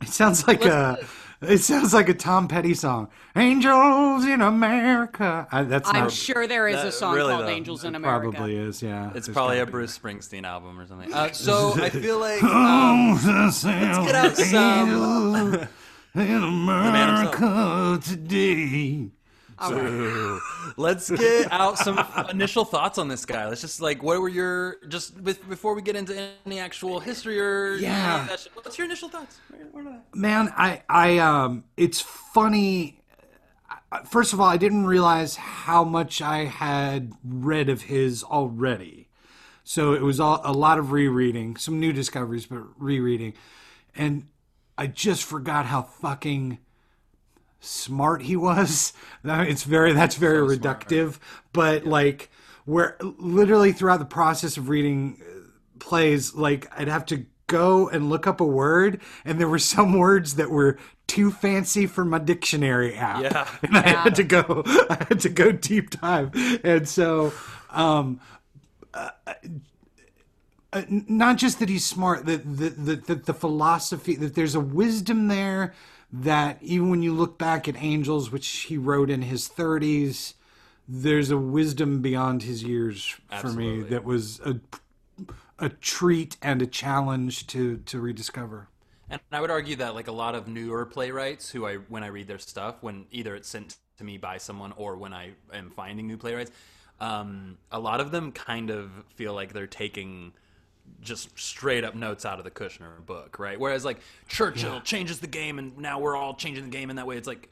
It 0.00 0.08
sounds 0.08 0.46
like 0.46 0.64
a. 0.64 0.98
It 1.42 1.58
sounds 1.58 1.94
like 1.94 2.10
a 2.10 2.14
Tom 2.14 2.48
Petty 2.48 2.74
song. 2.74 3.08
Angels 3.34 4.26
in 4.26 4.42
America. 4.42 5.48
I, 5.50 5.62
that's 5.62 5.88
I'm 5.88 6.04
not. 6.04 6.12
Sure, 6.12 6.46
there 6.46 6.68
is 6.68 6.76
a 6.84 6.92
song 6.92 7.14
really, 7.14 7.32
called 7.32 7.46
though, 7.46 7.50
Angels 7.50 7.84
in 7.84 7.94
America. 7.94 8.30
Probably 8.30 8.56
is. 8.56 8.82
Yeah. 8.82 9.10
It's 9.14 9.26
There's 9.26 9.34
probably 9.34 9.58
a. 9.58 9.66
Bruce 9.66 9.98
Springsteen 9.98 10.44
album 10.44 10.78
or 10.78 10.86
something. 10.86 11.12
Uh, 11.14 11.32
so 11.32 11.72
I 11.76 11.88
feel 11.90 12.18
like 12.18 12.42
um, 12.42 13.12
Let's 13.26 13.62
get 13.64 14.14
out 14.14 14.36
some. 14.36 15.68
in 16.14 16.66
man 16.66 17.26
himself. 17.26 19.19
Let's 20.76 21.10
get 21.10 21.52
out 21.52 21.78
some 21.78 22.04
initial 22.30 22.64
thoughts 22.64 22.98
on 22.98 23.08
this 23.08 23.24
guy. 23.24 23.46
Let's 23.48 23.60
just 23.60 23.80
like, 23.80 24.02
what 24.02 24.20
were 24.20 24.28
your 24.28 24.76
just 24.88 25.22
bef- 25.22 25.46
before 25.48 25.74
we 25.74 25.82
get 25.82 25.96
into 25.96 26.30
any 26.46 26.58
actual 26.58 27.00
history 27.00 27.38
or 27.40 27.74
Yeah. 27.76 28.26
what's 28.54 28.78
your 28.78 28.86
initial 28.86 29.08
thoughts? 29.08 29.38
Where, 29.50 29.66
where 29.72 29.86
are 29.94 30.02
they? 30.12 30.18
Man, 30.18 30.52
I, 30.56 30.82
I, 30.88 31.18
um, 31.18 31.64
it's 31.76 32.00
funny. 32.00 33.02
First 34.08 34.32
of 34.32 34.40
all, 34.40 34.46
I 34.48 34.56
didn't 34.56 34.86
realize 34.86 35.36
how 35.36 35.84
much 35.84 36.22
I 36.22 36.44
had 36.44 37.12
read 37.24 37.68
of 37.68 37.82
his 37.82 38.22
already. 38.22 39.08
So 39.64 39.92
it 39.92 40.02
was 40.02 40.18
all, 40.20 40.40
a 40.44 40.52
lot 40.52 40.78
of 40.78 40.90
rereading, 40.92 41.56
some 41.56 41.78
new 41.78 41.92
discoveries, 41.92 42.46
but 42.46 42.62
rereading. 42.80 43.34
And 43.94 44.28
I 44.78 44.86
just 44.86 45.24
forgot 45.24 45.66
how 45.66 45.82
fucking 45.82 46.58
smart 47.60 48.22
he 48.22 48.36
was. 48.36 48.92
It's 49.22 49.64
very 49.64 49.92
that's 49.92 50.14
very 50.16 50.38
reductive, 50.38 51.18
but 51.52 51.84
like 51.84 52.30
where 52.64 52.96
literally 53.00 53.72
throughout 53.72 53.98
the 53.98 54.06
process 54.06 54.56
of 54.56 54.70
reading 54.70 55.20
uh, 55.20 55.78
plays, 55.78 56.34
like 56.34 56.70
I'd 56.74 56.88
have 56.88 57.04
to 57.06 57.26
go 57.48 57.88
and 57.90 58.08
look 58.08 58.26
up 58.26 58.40
a 58.40 58.46
word, 58.46 59.02
and 59.26 59.38
there 59.38 59.48
were 59.48 59.58
some 59.76 59.98
words 59.98 60.36
that 60.36 60.50
were 60.50 60.78
too 61.06 61.30
fancy 61.30 61.86
for 61.86 62.04
my 62.04 62.18
dictionary 62.18 62.94
app. 62.94 63.22
Yeah. 63.22 63.48
and 63.62 63.76
I 63.76 63.88
had 63.88 64.14
to 64.14 64.24
go. 64.24 64.62
I 64.66 65.06
had 65.08 65.20
to 65.20 65.28
go 65.28 65.52
deep 65.52 65.90
dive, 65.90 66.30
and 66.64 66.88
so. 66.88 67.32
um 67.70 68.20
uh, 70.72 70.82
n- 70.88 71.04
not 71.08 71.36
just 71.36 71.58
that 71.58 71.68
he's 71.68 71.84
smart, 71.84 72.26
that 72.26 72.44
the, 72.44 72.70
the, 72.70 72.96
the, 72.96 73.14
the 73.16 73.34
philosophy, 73.34 74.14
that 74.16 74.34
there's 74.34 74.54
a 74.54 74.60
wisdom 74.60 75.28
there 75.28 75.74
that 76.12 76.58
even 76.60 76.90
when 76.90 77.02
you 77.02 77.12
look 77.12 77.38
back 77.38 77.68
at 77.68 77.76
Angels, 77.76 78.30
which 78.30 78.48
he 78.48 78.76
wrote 78.76 79.10
in 79.10 79.22
his 79.22 79.48
30s, 79.48 80.34
there's 80.88 81.30
a 81.30 81.38
wisdom 81.38 82.02
beyond 82.02 82.42
his 82.42 82.64
years 82.64 83.16
for 83.40 83.52
me 83.52 83.80
that 83.82 84.04
was 84.04 84.40
a, 84.40 84.56
a 85.58 85.68
treat 85.68 86.36
and 86.42 86.60
a 86.62 86.66
challenge 86.66 87.46
to, 87.48 87.76
to 87.78 88.00
rediscover. 88.00 88.68
And 89.08 89.20
I 89.32 89.40
would 89.40 89.50
argue 89.50 89.76
that 89.76 89.94
like 89.94 90.08
a 90.08 90.12
lot 90.12 90.34
of 90.34 90.46
newer 90.46 90.86
playwrights 90.86 91.50
who 91.50 91.66
I 91.66 91.76
when 91.76 92.04
I 92.04 92.08
read 92.08 92.28
their 92.28 92.38
stuff, 92.38 92.76
when 92.80 93.06
either 93.10 93.34
it's 93.34 93.48
sent 93.48 93.76
to 93.98 94.04
me 94.04 94.18
by 94.18 94.38
someone 94.38 94.72
or 94.76 94.96
when 94.96 95.12
I 95.12 95.32
am 95.52 95.70
finding 95.70 96.06
new 96.06 96.16
playwrights, 96.16 96.52
um, 97.00 97.58
a 97.72 97.78
lot 97.78 98.00
of 98.00 98.12
them 98.12 98.30
kind 98.30 98.70
of 98.70 98.90
feel 99.14 99.34
like 99.34 99.52
they're 99.52 99.66
taking 99.66 100.32
just 101.00 101.38
straight 101.38 101.84
up 101.84 101.94
notes 101.94 102.24
out 102.24 102.38
of 102.38 102.44
the 102.44 102.50
Kushner 102.50 103.04
book, 103.04 103.38
right? 103.38 103.58
Whereas 103.58 103.84
like 103.84 104.00
Churchill 104.28 104.80
changes 104.80 105.20
the 105.20 105.26
game 105.26 105.58
and 105.58 105.76
now 105.78 105.98
we're 105.98 106.16
all 106.16 106.34
changing 106.34 106.64
the 106.64 106.70
game 106.70 106.90
in 106.90 106.96
that 106.96 107.06
way. 107.06 107.16
It's 107.16 107.26
like 107.26 107.50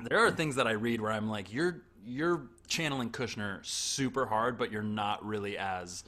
there 0.00 0.18
are 0.18 0.30
things 0.30 0.56
that 0.56 0.66
I 0.66 0.72
read 0.72 1.00
where 1.00 1.12
I'm 1.12 1.28
like, 1.28 1.52
you're 1.52 1.82
you're 2.04 2.42
channeling 2.66 3.10
Kushner 3.10 3.64
super 3.64 4.26
hard, 4.26 4.58
but 4.58 4.72
you're 4.72 4.82
not 4.82 5.24
really 5.24 5.58
as 5.58 6.04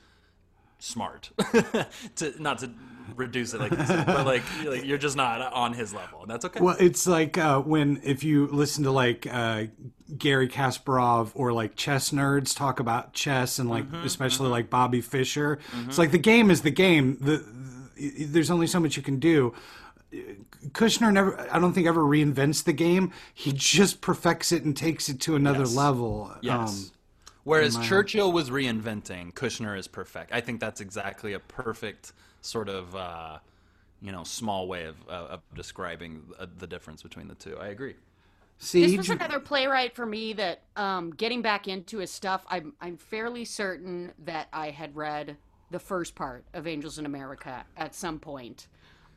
smart. 0.81 1.31
to 2.17 2.35
not 2.43 2.59
to 2.59 2.71
reduce 3.17 3.55
it 3.55 3.61
like 3.61 3.71
this, 3.71 3.89
but 3.89 4.27
like, 4.27 4.43
like 4.65 4.85
you're 4.85 4.99
just 4.99 5.17
not 5.17 5.41
on 5.53 5.73
his 5.73 5.95
level, 5.95 6.23
and 6.23 6.31
that's 6.31 6.45
okay. 6.45 6.61
Well, 6.61 6.77
it's 6.81 7.07
like 7.07 7.39
uh, 7.39 7.61
when 7.61 8.01
if 8.05 8.25
you 8.25 8.47
listen 8.49 8.85
to 8.85 8.91
like 8.91 9.27
uh, 9.31 9.65
Garry 10.19 10.49
Kasparov 10.49 11.31
or 11.35 11.53
like 11.53 11.77
chess 11.77 12.11
nerds 12.11 12.57
talk 12.57 12.81
about 12.81 13.13
chess 13.13 13.59
and 13.59 13.71
like 13.71 13.85
especially 14.05 14.49
like 14.49 14.71
Bobby 14.71 15.01
Fischer. 15.01 15.59
It's 15.87 15.99
like 15.99 16.11
the 16.11 16.19
game 16.19 16.51
is 16.51 16.63
the 16.63 16.71
game. 16.71 17.19
The, 17.21 17.45
the 17.97 18.25
there's 18.27 18.51
only 18.51 18.67
so 18.67 18.81
much 18.81 18.97
you 18.97 19.03
can 19.03 19.19
do. 19.19 19.55
Kushner 20.73 21.13
never, 21.13 21.39
I 21.53 21.59
don't 21.59 21.73
think 21.73 21.87
ever 21.87 22.03
reinvents 22.03 22.65
the 22.65 22.73
game. 22.73 23.13
He 23.33 23.53
just 23.53 24.01
perfects 24.01 24.53
it 24.53 24.65
and 24.65 24.77
takes 24.77 25.09
it 25.09 25.21
to 25.23 25.37
another 25.37 25.61
Yes. 25.61 25.75
level. 25.75 26.35
Yes. 26.43 26.69
Um, 26.69 26.91
Whereas 27.45 27.79
Churchill 27.79 28.33
was 28.33 28.51
reinventing, 28.51 29.33
Kushner 29.33 29.79
is 29.79 29.89
perfect. 29.89 30.33
I 30.33 30.41
think 30.41 30.61
that's 30.61 30.81
exactly 30.81 31.33
a 31.33 31.39
perfect 31.41 32.13
sort 32.43 32.69
of, 32.69 32.95
uh, 32.95 33.39
you 34.03 34.13
know, 34.13 34.25
small 34.25 34.69
way 34.69 34.85
of, 34.85 34.97
uh, 35.09 35.13
of 35.31 35.41
describing 35.55 36.23
uh, 36.39 36.47
the 36.59 36.67
difference 36.67 37.03
between 37.03 37.29
the 37.29 37.35
two. 37.35 37.57
I 37.59 37.69
agree. 37.69 37.95
See, 38.59 38.83
This 38.87 38.97
was 38.97 39.07
Siege. 39.07 39.17
another 39.17 39.41
playwright 39.41 39.95
for 39.95 40.05
me 40.05 40.35
that, 40.35 40.63
um, 40.77 41.13
getting 41.13 41.41
back 41.41 41.67
into 41.67 41.99
his 41.99 42.11
stuff, 42.11 42.45
I'm 42.49 42.75
I'm 42.81 42.99
fairly 42.99 43.47
certain 43.47 44.13
that 44.27 44.49
I 44.53 44.69
had 44.71 44.95
read 44.95 45.39
the 45.71 45.79
first 45.79 46.15
part 46.15 46.45
of 46.53 46.67
Angels 46.67 46.99
in 46.99 47.07
America 47.07 47.65
at 47.77 47.95
some 47.95 48.19
point 48.19 48.67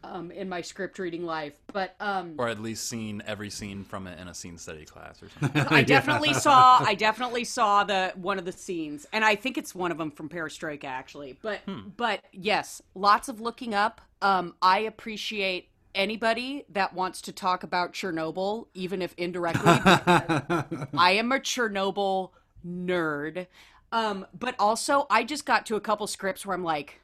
um, 0.03 0.31
in 0.31 0.49
my 0.49 0.61
script 0.61 0.99
reading 0.99 1.25
life. 1.25 1.53
But 1.71 1.95
um, 1.99 2.35
Or 2.37 2.49
at 2.49 2.61
least 2.61 2.87
seen 2.87 3.23
every 3.25 3.49
scene 3.49 3.83
from 3.83 4.07
it 4.07 4.19
in 4.19 4.27
a 4.27 4.33
scene 4.33 4.57
study 4.57 4.85
class 4.85 5.21
or 5.23 5.29
something. 5.39 5.65
I 5.69 5.83
definitely 5.83 6.33
saw 6.33 6.79
I 6.79 6.95
definitely 6.95 7.43
saw 7.43 7.83
the 7.83 8.13
one 8.15 8.37
of 8.37 8.45
the 8.45 8.51
scenes, 8.51 9.05
and 9.13 9.23
I 9.23 9.35
think 9.35 9.57
it's 9.57 9.73
one 9.73 9.91
of 9.91 9.97
them 9.97 10.11
from 10.11 10.29
Perestroika 10.29 10.85
actually. 10.85 11.37
But 11.41 11.61
but 11.97 12.21
yes, 12.31 12.81
lots 12.95 13.29
of 13.29 13.41
looking 13.41 13.73
up. 13.73 14.01
Um, 14.21 14.55
I 14.61 14.79
appreciate 14.79 15.69
anybody 15.95 16.65
that 16.69 16.93
wants 16.93 17.21
to 17.21 17.31
talk 17.31 17.63
about 17.63 17.93
Chernobyl, 17.93 18.67
even 18.73 19.01
if 19.01 19.13
indirectly. 19.17 19.63
I 19.65 21.11
am 21.17 21.31
a 21.31 21.39
Chernobyl 21.39 22.31
nerd. 22.65 23.47
Um, 23.91 24.25
but 24.37 24.55
also, 24.57 25.05
I 25.09 25.23
just 25.23 25.45
got 25.45 25.67
to 25.67 25.75
a 25.75 25.79
couple 25.79 26.07
scripts 26.07 26.45
where 26.45 26.55
I'm 26.55 26.63
like, 26.63 26.99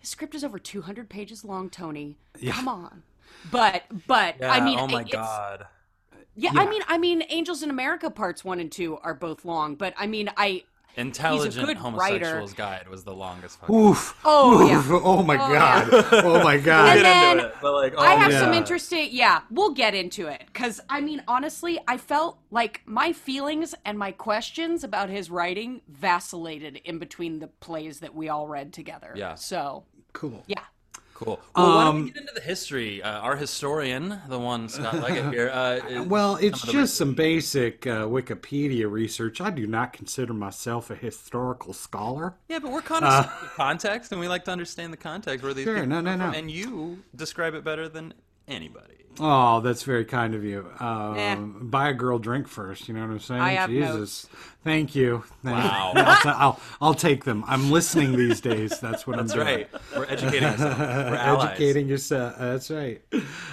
this 0.00 0.10
script 0.10 0.34
is 0.34 0.44
over 0.44 0.58
200 0.58 1.08
pages 1.08 1.44
long, 1.44 1.70
Tony. 1.70 2.16
Come 2.50 2.68
on. 2.68 3.02
But 3.50 3.84
but 4.06 4.42
I 4.42 4.60
mean, 4.60 4.78
oh 4.78 4.88
my 4.88 5.04
god. 5.04 5.66
yeah, 6.34 6.50
I 6.54 6.66
mean, 6.68 6.82
I 6.88 6.98
mean, 6.98 7.22
Angels 7.28 7.62
in 7.62 7.70
America 7.70 8.10
parts 8.10 8.44
one 8.44 8.60
and 8.60 8.70
two 8.70 8.96
are 8.98 9.14
both 9.14 9.44
long, 9.44 9.74
but 9.74 9.94
I 9.96 10.06
mean, 10.06 10.30
I 10.36 10.64
Intelligent 10.96 11.66
good 11.66 11.76
Homosexuals 11.76 12.50
writer. 12.50 12.54
Guide 12.56 12.88
was 12.88 13.04
the 13.04 13.14
longest. 13.14 13.60
fucking- 13.60 13.74
Oof. 13.74 14.18
Oh, 14.24 14.62
Oof. 14.64 14.68
yeah. 14.88 15.00
Oh 15.04 15.22
my 15.22 15.34
Oh, 15.36 15.38
god. 15.52 15.88
Oh 16.12 16.42
my 16.42 16.56
god. 16.70 16.96
And 16.96 17.04
then 17.04 17.38
it, 17.46 17.54
but 17.62 17.72
like, 17.72 17.94
oh 17.96 18.02
I 18.02 18.14
have 18.14 18.32
yeah. 18.32 18.40
some 18.40 18.52
interesting. 18.52 19.08
Yeah, 19.12 19.40
we'll 19.50 19.74
get 19.74 19.94
into 19.94 20.26
it 20.26 20.42
because 20.46 20.80
I 20.88 21.00
mean, 21.00 21.22
honestly, 21.28 21.78
I 21.86 21.98
felt 21.98 22.38
like 22.50 22.82
my 22.84 23.12
feelings 23.12 23.74
and 23.84 23.98
my 23.98 24.10
questions 24.12 24.82
about 24.82 25.08
his 25.08 25.30
writing 25.30 25.82
vacillated 25.88 26.80
in 26.84 26.98
between 26.98 27.38
the 27.38 27.46
plays 27.46 28.00
that 28.00 28.14
we 28.14 28.28
all 28.28 28.48
read 28.48 28.72
together. 28.72 29.12
Yeah. 29.14 29.34
So 29.36 29.84
cool. 30.12 30.42
yeah, 30.46 30.62
Cool. 31.18 31.40
Well, 31.56 31.74
why 31.74 31.84
don't 31.84 31.96
Um, 31.96 32.04
we 32.04 32.10
get 32.12 32.20
into 32.20 32.32
the 32.34 32.40
history? 32.40 33.02
Uh, 33.02 33.18
our 33.18 33.34
historian, 33.34 34.20
the 34.28 34.38
one 34.38 34.68
Scott 34.68 34.94
Leggett 35.00 35.32
here. 35.34 35.50
Uh, 35.52 36.04
Well, 36.04 36.36
it's 36.36 36.60
some 36.60 36.70
just 36.70 36.94
some 36.96 37.14
basic 37.14 37.88
uh, 37.88 38.02
Wikipedia 38.06 38.88
research. 38.88 39.40
I 39.40 39.50
do 39.50 39.66
not 39.66 39.92
consider 39.92 40.32
myself 40.32 40.90
a 40.92 40.94
historical 40.94 41.72
scholar. 41.72 42.34
Yeah, 42.48 42.60
but 42.60 42.70
we're 42.70 42.82
kind 42.82 43.04
of 43.04 43.24
of 43.24 43.52
context, 43.56 44.12
and 44.12 44.20
we 44.20 44.28
like 44.28 44.44
to 44.44 44.52
understand 44.52 44.92
the 44.92 44.96
context 44.96 45.42
where 45.44 45.52
these 45.54 45.66
Uh, 45.66 45.70
Sure, 45.70 45.74
people 45.80 45.88
no, 45.88 46.00
no, 46.02 46.16
come 46.16 46.30
from. 46.30 46.38
And 46.38 46.50
you 46.52 47.02
describe 47.16 47.54
it 47.54 47.64
better 47.64 47.88
than 47.88 48.14
anybody. 48.46 48.94
Oh, 49.20 49.60
that's 49.60 49.82
very 49.82 50.04
kind 50.04 50.34
of 50.34 50.44
you. 50.44 50.66
Um, 50.78 51.16
Eh. 51.18 51.34
Buy 51.36 51.88
a 51.88 51.92
girl 51.94 52.18
drink 52.18 52.46
first. 52.46 52.86
You 52.88 52.94
know 52.94 53.00
what 53.00 53.10
I'm 53.10 53.18
saying? 53.20 53.40
I 53.40 53.52
have 53.52 53.68
Jesus. 53.70 53.94
notes. 53.96 54.26
Thank 54.62 54.94
you. 54.94 55.24
Thank 55.42 55.56
Wow. 55.56 55.92
I'll, 55.96 56.16
ta- 56.16 56.36
I'll, 56.38 56.60
I'll 56.80 56.94
take 56.94 57.24
them. 57.24 57.42
I'm 57.48 57.70
listening 57.70 58.16
these 58.16 58.40
days. 58.40 58.78
That's 58.80 59.06
what 59.06 59.16
That's 59.16 59.32
I'm 59.32 59.44
doing. 59.44 59.66
That's 59.72 59.92
right. 59.92 59.98
We're 59.98 60.12
educating 60.12 60.44
ourselves. 60.44 60.78
We're. 60.78 61.48
Educating 61.48 61.88
yourself. 61.88 62.34
That's 62.38 62.70
right. 62.70 63.02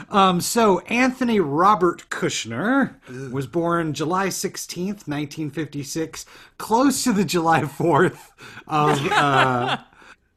Um, 0.10 0.40
so, 0.42 0.80
Anthony 0.82 1.40
Robert 1.40 2.10
Kushner 2.10 2.96
was 3.32 3.48
born 3.48 3.94
July 3.94 4.28
16th, 4.28 5.08
1956, 5.08 6.26
close 6.58 7.04
to 7.06 7.14
the 7.14 7.26
July 7.26 7.62
4th 7.62 8.20
of. 8.68 9.12
Uh, 9.12 9.78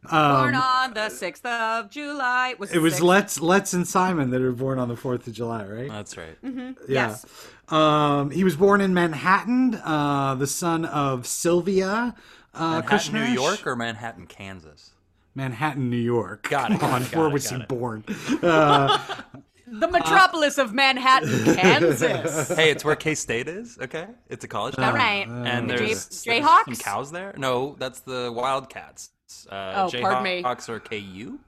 born 0.02 0.54
on 0.54 0.94
the 0.94 1.08
sixth 1.08 1.44
of 1.44 1.90
July. 1.90 2.54
Was 2.58 2.72
it 2.72 2.78
was 2.78 2.94
sixth? 2.94 3.04
Let's 3.04 3.40
Let's 3.40 3.72
and 3.74 3.86
Simon 3.86 4.30
that 4.30 4.40
were 4.40 4.52
born 4.52 4.78
on 4.78 4.88
the 4.88 4.94
4th 4.94 5.26
of 5.26 5.32
July, 5.32 5.64
right? 5.66 5.88
That's 5.90 6.16
right. 6.16 6.36
Yeah. 6.42 6.72
Yes. 6.88 7.26
Um, 7.68 8.30
he 8.30 8.44
was 8.44 8.56
born 8.56 8.80
in 8.80 8.94
Manhattan, 8.94 9.74
uh, 9.74 10.34
the 10.36 10.46
son 10.46 10.84
of 10.86 11.26
Sylvia 11.26 12.14
uh, 12.54 12.70
Manhattan, 12.80 12.98
Kushner. 13.14 13.26
New 13.28 13.34
York, 13.34 13.66
or 13.66 13.76
Manhattan, 13.76 14.26
Kansas? 14.26 14.90
Manhattan, 15.34 15.90
New 15.90 15.96
York. 15.96 16.48
Got 16.48 16.72
it, 16.72 16.80
Come 16.80 16.92
on, 16.94 17.02
got 17.02 17.14
where 17.14 17.26
it, 17.28 17.32
was 17.32 17.48
he 17.50 17.56
it. 17.56 17.68
born? 17.68 18.02
the 18.06 19.88
metropolis 19.90 20.58
of 20.58 20.72
Manhattan, 20.72 21.54
Kansas. 21.56 22.48
hey, 22.56 22.70
it's 22.70 22.84
where 22.84 22.96
K 22.96 23.14
State 23.14 23.48
is. 23.48 23.78
Okay, 23.80 24.06
it's 24.28 24.44
a 24.44 24.48
college. 24.48 24.76
All 24.78 24.84
town. 24.84 24.94
right. 24.94 25.28
And 25.28 25.68
The 25.70 25.76
there's, 25.76 26.08
Jay- 26.24 26.40
there's 26.40 26.46
Jayhawks? 26.46 26.64
some 26.64 26.76
cows 26.76 27.10
there. 27.12 27.34
No, 27.36 27.76
that's 27.78 28.00
the 28.00 28.32
Wildcats. 28.34 29.10
Uh, 29.50 29.88
Oh, 29.92 30.00
pardon 30.00 30.22
me. 30.22 30.42
Jayhawks 30.42 30.68
are 30.68 30.80
KU. 30.80 31.38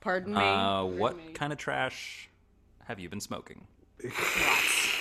Pardon 0.00 0.34
me. 0.34 0.40
Uh, 0.40 0.84
what 0.84 1.34
kind 1.34 1.52
of 1.52 1.58
trash 1.58 2.28
have 2.84 2.98
you 2.98 3.08
been 3.08 3.20
smoking? 3.20 3.66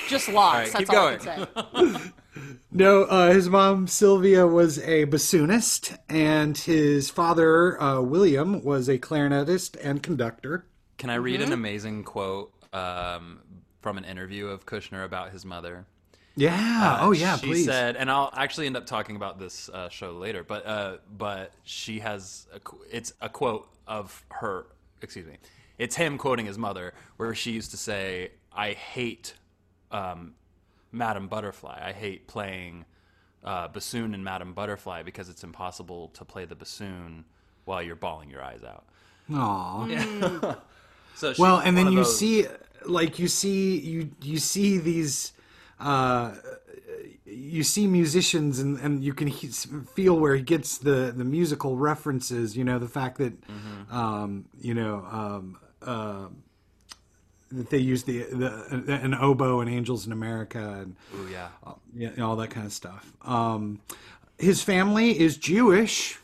Just 0.08 0.28
lots. 0.30 0.74
right, 0.74 0.74
That's 0.74 0.76
keep 0.78 0.90
all 0.90 1.08
I 1.08 1.18
going. 1.18 1.48
can 1.48 1.96
say. 1.96 2.12
No, 2.72 3.04
uh, 3.06 3.32
his 3.34 3.50
mom 3.50 3.88
Sylvia 3.88 4.46
was 4.46 4.78
a 4.80 5.08
bassoonist, 5.08 5.98
and 6.08 6.56
his 6.56 7.10
father 7.10 7.82
uh, 7.82 8.00
William 8.02 8.64
was 8.64 8.88
a 8.88 9.00
clarinetist 9.00 9.76
and 9.84 10.04
conductor. 10.04 10.66
Can 11.00 11.10
I 11.10 11.16
read 11.16 11.40
Mm-hmm. 11.40 11.48
an 11.48 11.54
amazing 11.54 12.04
quote 12.04 12.54
um, 12.74 13.40
from 13.82 13.98
an 13.98 14.06
interview 14.06 14.48
of 14.48 14.68
Kushner 14.68 15.04
about 15.04 15.32
his 15.32 15.46
mother? 15.46 15.88
Yeah. 16.38 17.00
oh 17.02 17.12
yeah. 17.12 17.34
Uh, 17.34 17.38
she 17.38 17.48
please. 17.48 17.66
said, 17.66 17.96
and 17.98 18.10
I'll 18.10 18.32
actually 18.36 18.68
end 18.68 18.78
up 18.78 18.86
talking 18.86 19.16
about 19.16 19.40
this 19.40 19.70
uh, 19.70 19.90
show 19.90 20.12
later. 20.14 20.44
But 20.44 20.66
uh, 20.66 20.98
but 21.18 21.52
she 21.64 22.00
has 22.00 22.48
a, 22.54 22.60
it's 22.92 23.12
a 23.22 23.28
quote 23.30 23.68
of 23.88 24.24
her. 24.30 24.68
Excuse 25.02 25.26
me, 25.26 25.38
it's 25.78 25.96
him 25.96 26.18
quoting 26.18 26.46
his 26.46 26.58
mother, 26.58 26.94
where 27.18 27.34
she 27.36 27.52
used 27.52 27.72
to 27.72 27.78
say, 27.78 28.32
"I 28.56 28.72
hate 28.74 29.34
um, 29.92 30.36
Madame 30.92 31.28
Butterfly. 31.28 31.82
I 31.84 31.92
hate 31.92 32.28
playing 32.28 32.86
uh, 33.44 33.68
bassoon 33.70 34.14
in 34.14 34.24
Madame 34.24 34.54
Butterfly 34.54 35.04
because 35.04 35.30
it's 35.30 35.44
impossible 35.44 36.10
to 36.10 36.24
play 36.24 36.46
the 36.46 36.56
bassoon 36.56 37.26
while 37.66 37.82
you're 37.82 37.96
bawling 37.96 38.30
your 38.30 38.44
eyes 38.44 38.64
out." 38.64 38.86
Aw. 39.34 40.56
So 41.16 41.32
she's 41.34 41.40
Well, 41.40 41.58
and 41.58 41.76
then 41.76 41.92
you 41.92 41.98
those- 42.04 42.20
see, 42.20 42.46
like 42.86 43.18
you 43.18 43.28
see, 43.28 43.80
you 43.80 44.12
you 44.22 44.38
see 44.38 44.78
these. 44.78 45.34
Uh, 45.80 46.34
you 47.26 47.62
see 47.64 47.86
musicians 47.88 48.60
and, 48.60 48.80
and 48.80 49.04
you 49.04 49.14
can 49.14 49.28
he- 49.28 49.48
feel 49.48 50.18
where 50.18 50.36
he 50.36 50.42
gets 50.42 50.78
the, 50.78 51.14
the 51.16 51.24
musical 51.26 51.76
references 51.78 52.56
you 52.58 52.64
know 52.64 52.80
the 52.80 52.88
fact 52.88 53.18
that 53.20 53.34
Mm-hmm. 53.42 53.96
um, 53.96 54.46
you 54.60 54.74
know 54.74 55.06
um, 55.12 55.58
uh, 55.82 56.28
that 57.52 57.70
they 57.70 57.78
use 57.78 58.04
the, 58.04 58.24
the 58.24 58.84
an 59.04 59.14
oboe 59.14 59.62
in 59.62 59.68
Angels 59.70 60.06
in 60.06 60.12
America 60.12 60.80
and 60.82 60.96
Ooh, 61.16 61.30
yeah. 61.32 61.50
yeah, 61.96 62.22
all 62.24 62.36
that 62.38 62.50
kind 62.50 62.66
of 62.66 62.74
stuff. 62.74 63.14
Um, 63.22 63.80
his 64.38 64.62
family 64.62 65.18
is 65.20 65.38
Jewish. 65.38 66.20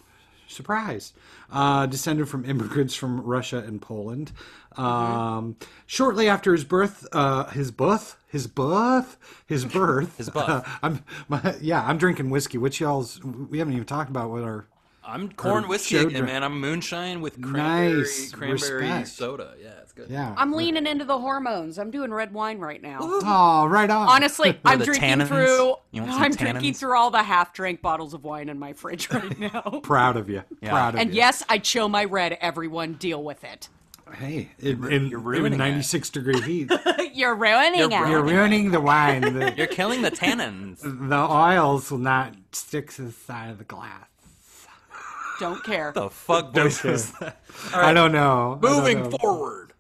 Surprise. 0.48 1.14
Uh, 1.52 1.86
descended 1.86 2.28
from 2.28 2.44
immigrants 2.46 2.94
from 2.96 3.22
Russia 3.22 3.60
and 3.60 3.82
Poland. 3.82 4.32
Um, 4.80 5.56
Shortly 5.86 6.28
after 6.30 6.52
his 6.54 6.64
birth, 6.64 7.08
uh, 7.12 7.46
his 7.52 7.72
birth, 7.72 8.18
his 8.28 8.48
birth, 8.48 9.18
his 9.46 9.66
birth, 9.66 10.18
His 10.18 10.30
birth. 10.30 10.68
I'm, 10.84 11.04
my, 11.30 11.56
yeah, 11.62 11.84
I'm 11.86 11.98
drinking 11.98 12.30
whiskey. 12.30 12.58
Which 12.58 12.80
y'all's? 12.80 13.24
We 13.24 13.60
haven't 13.60 13.74
even 13.74 13.86
talked 13.86 14.10
about 14.10 14.30
what 14.32 14.44
our. 14.44 14.66
I'm 15.06 15.30
corn 15.34 15.66
Or 15.66 15.68
whiskey 15.68 15.96
show 15.96 16.02
again, 16.08 16.12
drink. 16.22 16.26
man. 16.28 16.44
I'm 16.46 16.62
moonshine 16.62 17.20
with 17.20 17.42
cranberry, 17.42 17.98
Nice. 17.98 18.32
cranberry 18.32 18.84
Respect. 18.88 19.08
soda. 19.10 19.54
Yeah, 19.62 19.72
it's 19.82 19.92
good. 19.92 20.10
Yeah. 20.10 20.34
I'm 20.38 20.54
leaning 20.54 20.88
into 20.88 21.04
the 21.04 21.20
hormones. 21.20 21.78
I'm 21.78 21.92
doing 21.92 22.14
red 22.14 22.34
wine 22.34 22.58
right 22.60 22.82
now. 22.82 23.00
Oh, 23.02 23.66
right 23.66 23.90
on. 23.90 24.08
Honestly, 24.08 24.58
I'm 24.66 24.80
drinking 24.80 25.04
tannins? 25.20 25.28
through. 25.28 25.76
You 25.92 26.04
want 26.04 26.14
some 26.14 26.22
I'm 26.24 26.32
drinking 26.32 26.72
tannins? 26.74 26.78
through 26.78 26.98
all 26.98 27.12
the 27.12 27.22
half-drink 27.22 27.82
bottles 27.82 28.14
of 28.14 28.24
wine 28.24 28.48
in 28.48 28.58
my 28.58 28.72
fridge 28.72 29.10
right 29.12 29.38
now. 29.54 29.82
proud 29.84 30.16
of 30.16 30.30
you. 30.30 30.42
Proud 30.64 30.94
of 30.96 31.02
and 31.02 31.10
you. 31.10 31.18
yes, 31.18 31.44
I 31.50 31.58
chill 31.58 31.90
my 31.90 32.06
red. 32.06 32.38
Everyone, 32.40 32.94
deal 32.94 33.22
with 33.22 33.44
it. 33.44 33.68
Hey, 34.14 34.50
in, 34.60 34.84
in, 34.92 35.08
you're 35.08 35.20
in 35.20 35.24
ruining 35.26 35.54
it. 35.54 35.58
96 35.58 36.10
degree 36.12 36.42
heat, 36.42 36.72
You're 37.14 37.36
ruining 37.36 37.80
You're 37.80 37.92
it. 37.92 38.00
ru- 38.02 38.10
you're 38.12 38.24
ruining 38.24 38.72
the 38.72 38.80
wine. 38.82 39.22
The, 39.34 39.54
You're 39.58 39.68
killing 39.68 40.02
the 40.02 40.12
tannins. 40.12 40.80
the 41.10 41.16
oils 41.16 41.90
will 41.92 41.98
not 42.00 42.36
stick 42.52 42.92
to 42.94 43.04
the 43.04 43.12
side 43.12 43.50
of 43.50 43.58
the 43.58 43.64
glass. 43.64 44.08
Don't 45.40 45.64
care. 45.64 45.92
the 45.94 46.10
fuck 46.10 46.54
voice 46.54 46.86
is 46.86 47.12
that? 47.14 47.42
I 47.74 47.92
don't 47.94 48.12
know. 48.12 48.60
I 48.62 48.66
don't 48.66 48.76
Moving 48.78 49.04
know. 49.04 49.18
forward. 49.18 49.74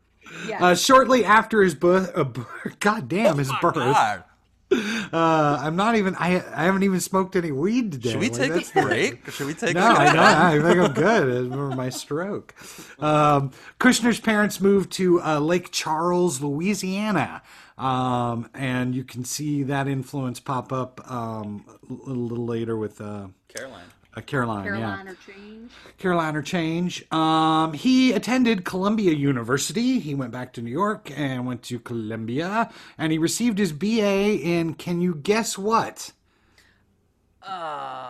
Uh, 0.59 0.73
shortly 0.75 1.23
after 1.23 1.61
his 1.61 1.75
birth, 1.75 2.11
uh, 2.15 2.23
b- 2.23 2.41
God 2.79 3.07
damn 3.07 3.37
his 3.37 3.51
birth. 3.61 3.75
God. 3.75 4.23
Uh, 5.13 5.59
I'm 5.61 5.75
not 5.75 5.95
even. 5.95 6.15
I 6.15 6.37
I 6.55 6.63
haven't 6.63 6.81
even 6.81 6.99
smoked 6.99 7.35
any 7.35 7.51
weed 7.51 7.91
today. 7.91 8.11
Should 8.11 8.19
we 8.19 8.29
Like, 8.29 8.39
take 8.39 8.51
that's 8.53 8.69
a 8.75 8.81
break? 8.81 9.29
Should 9.29 9.45
we 9.45 9.53
take 9.53 9.75
No, 9.75 9.81
a 9.81 9.93
I 9.93 10.11
know. 10.11 10.23
I 10.23 10.71
think 10.73 10.79
I'm 10.79 10.93
good. 10.93 11.45
It's 11.45 11.53
for 11.53 11.69
my 11.69 11.89
stroke. 11.89 12.55
Um, 12.99 13.51
Kushner's 13.79 14.19
parents 14.19 14.59
moved 14.59 14.91
to 14.93 15.21
uh, 15.21 15.39
Lake 15.39 15.69
Charles, 15.71 16.41
Louisiana. 16.41 17.43
Um, 17.77 18.49
and 18.55 18.95
you 18.95 19.03
can 19.03 19.23
see 19.23 19.61
that 19.63 19.87
influence 19.87 20.39
pop 20.39 20.71
up 20.73 20.99
um, 21.11 21.65
a 21.87 21.93
little, 21.93 22.23
little 22.23 22.45
later 22.45 22.75
with 22.75 22.99
uh, 22.99 23.27
Caroline. 23.49 23.92
Uh, 24.15 24.21
Caroline. 24.21 24.65
Yeah. 24.65 24.71
Carolina 24.71 25.15
change. 25.25 25.71
Carolina 25.97 26.43
change. 26.43 27.11
Um, 27.11 27.73
he 27.73 28.13
attended 28.13 28.65
Columbia 28.65 29.13
University. 29.13 29.99
He 29.99 30.15
went 30.15 30.31
back 30.31 30.53
to 30.53 30.61
New 30.61 30.71
York 30.71 31.11
and 31.15 31.45
went 31.45 31.63
to 31.63 31.79
Columbia, 31.79 32.71
and 32.97 33.11
he 33.11 33.17
received 33.17 33.57
his 33.57 33.71
BA 33.73 34.39
in. 34.41 34.75
Can 34.75 35.01
you 35.01 35.15
guess 35.15 35.57
what? 35.57 36.11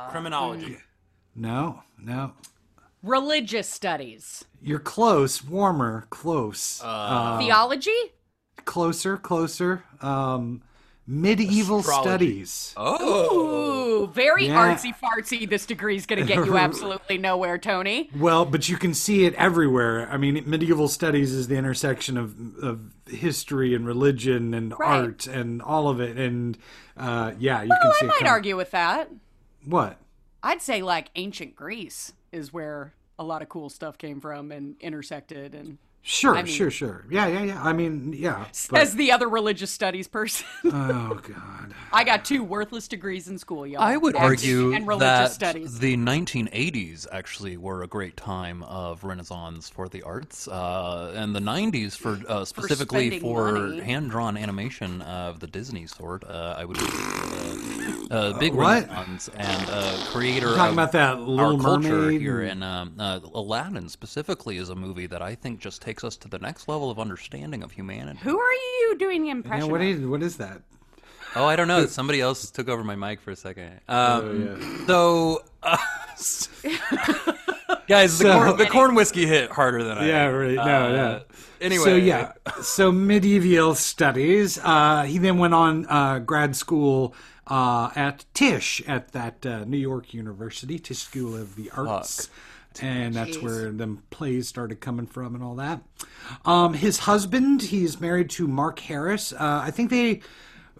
Criminology. 0.10 0.78
No, 1.36 1.82
no. 1.98 2.34
Religious 3.02 3.70
studies. 3.70 4.46
You're 4.62 4.80
close. 4.80 5.44
Warmer. 5.44 6.08
Close. 6.10 6.82
Uh, 6.84 7.38
Theology? 7.40 7.92
closer. 8.66 9.18
Closer. 9.18 9.84
Um, 10.02 10.62
medieval 11.06 11.80
Astrology. 11.80 12.08
studies. 12.46 12.74
Oh. 12.78 14.04
Ooh, 14.04 14.08
very 14.08 14.48
Yeah. 14.48 14.74
artsy 14.76 14.94
fartsy. 14.96 15.50
This 15.50 15.66
degree 15.66 15.96
is 15.96 16.06
going 16.06 16.20
to 16.20 16.26
get 16.26 16.46
you 16.46 16.58
absolutely 16.68 17.18
nowhere, 17.18 17.58
Tony. 17.58 18.10
Well, 18.18 18.46
but 18.46 18.70
you 18.70 18.78
can 18.78 18.94
see 18.94 19.26
it 19.26 19.34
everywhere. 19.36 20.10
I 20.10 20.18
mean, 20.18 20.42
medieval 20.46 20.88
studies 20.88 21.32
is 21.34 21.48
the 21.48 21.56
intersection 21.56 22.18
of 22.18 22.36
of 22.64 22.80
history 23.10 23.76
and 23.76 23.86
religion 23.86 24.54
and 24.54 24.74
Right. 24.80 25.02
art 25.02 25.28
and 25.28 25.62
all 25.62 25.90
of 25.90 26.00
it. 26.00 26.18
And 26.18 26.58
uh, 26.98 27.34
yeah, 27.38 27.62
you 27.64 27.70
can 27.70 27.80
Well, 27.84 27.94
see 27.94 28.06
I 28.06 28.10
might 28.10 28.20
come- 28.20 28.28
argue 28.28 28.56
with 28.58 28.72
that. 28.72 29.10
What? 29.66 29.98
I'd 30.42 30.62
say 30.62 30.82
like 30.82 31.10
ancient 31.16 31.56
Greece 31.56 32.14
is 32.32 32.52
where 32.52 32.94
a 33.20 33.24
lot 33.24 33.42
of 33.42 33.50
cool 33.50 33.70
stuff 33.70 33.98
came 33.98 34.20
from 34.20 34.52
and 34.52 34.76
intersected 34.82 35.54
and 35.54 35.78
Sure, 36.06 36.36
mean- 36.36 36.46
sure, 36.48 36.70
sure. 36.70 37.06
Yeah, 37.10 37.28
yeah, 37.28 37.44
yeah. 37.44 37.64
I 37.64 37.72
mean, 37.72 38.12
yeah. 38.12 38.46
But, 38.70 38.82
as 38.82 38.94
the 38.96 39.14
other 39.14 39.30
religious 39.30 39.72
studies 39.72 40.06
person. 40.10 40.46
oh 40.66 41.18
God. 41.24 41.74
I 41.94 42.04
got 42.04 42.26
two 42.26 42.44
worthless 42.44 42.90
degrees 42.90 43.30
in 43.30 43.38
school, 43.38 43.66
y'all. 43.66 43.82
I 43.82 43.96
would 43.96 44.16
And- 44.16 44.24
argue 44.26 44.74
and 44.74 44.86
religious 44.86 45.30
that 45.30 45.32
studies. 45.32 45.80
the 45.80 45.96
1980s 45.96 47.08
actually 47.10 47.56
were 47.56 47.84
a 47.84 47.88
great 47.88 48.18
time 48.18 48.64
of 48.64 49.06
renaissance 49.06 49.70
for 49.70 49.88
the 49.88 50.02
arts, 50.04 50.48
uh, 50.50 51.14
and 51.16 51.34
the 51.34 51.40
90s 51.40 51.96
for 51.96 52.20
uh, 52.28 52.44
specifically 52.44 53.08
spending 53.08 53.22
for, 53.22 53.82
hand-drawn 53.84 54.36
animation 54.36 55.02
of 55.04 55.40
the 55.40 55.48
Disney 55.48 55.88
sort. 55.88 56.26
Uh, 56.26 56.56
I 56.58 56.66
would 56.66 56.78
uh, 56.82 58.08
uh, 58.12 58.40
big 58.40 58.54
What? 58.54 58.90
renaissance 58.90 59.30
and 59.38 59.70
uh, 59.70 59.98
creator 60.12 60.48
Talking 60.56 60.66
of 60.68 60.74
about 60.74 60.92
that 60.94 61.14
our 61.14 61.20
Little 61.22 61.60
culture 61.60 61.90
Mermaid 61.90 62.20
here, 62.22 62.42
and- 62.42 62.54
and 62.54 62.64
um, 62.64 62.94
uh, 63.00 63.20
Aladdin 63.34 63.88
specifically 63.90 64.58
is 64.58 64.70
a 64.70 64.76
movie 64.76 65.08
that 65.08 65.22
I 65.22 65.34
think 65.34 65.60
just 65.60 65.82
takes 65.82 65.93
us 66.02 66.16
to 66.18 66.30
the 66.30 66.40
next 66.40 66.70
level 66.70 66.90
of 66.90 66.98
understanding 66.98 67.62
of 67.62 67.74
humanity. 67.74 68.20
Who 68.24 68.40
are 68.40 68.54
you 68.54 68.96
doing 68.98 69.22
the 69.24 69.28
Yeah, 69.28 69.34
impression 69.34 69.70
what 69.70 69.82
of? 69.82 69.88
is 69.88 70.00
what 70.06 70.24
is 70.24 70.38
that? 70.38 70.62
Oh, 71.36 71.46
I 71.46 71.58
don't 71.58 71.68
know. 71.68 71.86
Somebody 72.00 72.22
else 72.22 72.50
took 72.52 72.70
over 72.70 72.86
my 72.86 72.96
mic 72.96 73.20
for 73.20 73.32
a 73.32 73.36
second. 73.36 73.82
Oh, 73.90 74.20
Um, 74.30 74.84
So, 74.88 75.44
uh, 75.62 75.76
guys, 77.88 78.20
the, 78.20 78.32
corn, 78.32 78.58
the 78.58 78.66
corn 78.68 78.96
whiskey 78.96 79.26
hit 79.26 79.52
harder 79.52 79.84
than 79.84 79.98
I. 79.98 80.08
Yeah, 80.08 80.26
right. 80.28 80.56
No, 80.56 80.62
Uh, 80.62 80.90
yeah. 80.94 81.20
Anyway, 81.62 81.84
So 81.84 81.96
yeah, 81.96 82.34
so 82.62 82.92
medieval 82.92 83.76
studies. 83.76 84.60
Uh, 84.62 85.04
he 85.04 85.18
then 85.18 85.38
went 85.38 85.54
on 85.54 85.86
uh, 85.88 86.20
grad 86.20 86.56
school 86.56 87.16
uh, 87.48 87.90
at 87.96 88.26
Tisch 88.34 88.82
at 88.88 89.12
that 89.14 89.46
uh, 89.46 89.64
New 89.66 89.78
York 89.78 90.14
University, 90.14 90.78
Tisch 90.80 91.00
School 91.00 91.36
of 91.36 91.56
the 91.56 91.70
Arts. 91.72 92.30
And 92.82 93.14
that's 93.14 93.38
where 93.38 93.72
the 93.72 93.98
plays 94.10 94.48
started 94.48 94.80
coming 94.80 95.06
from 95.06 95.36
and 95.36 95.44
all 95.44 95.56
that. 95.56 95.82
Um, 96.46 96.74
his 96.74 97.00
husband, 97.00 97.62
he's 97.62 98.00
married 98.00 98.30
to 98.32 98.48
Mark 98.48 98.80
Harris. 98.80 99.34
Uh, 99.34 99.62
I 99.64 99.72
think 99.72 99.90
they 99.90 100.22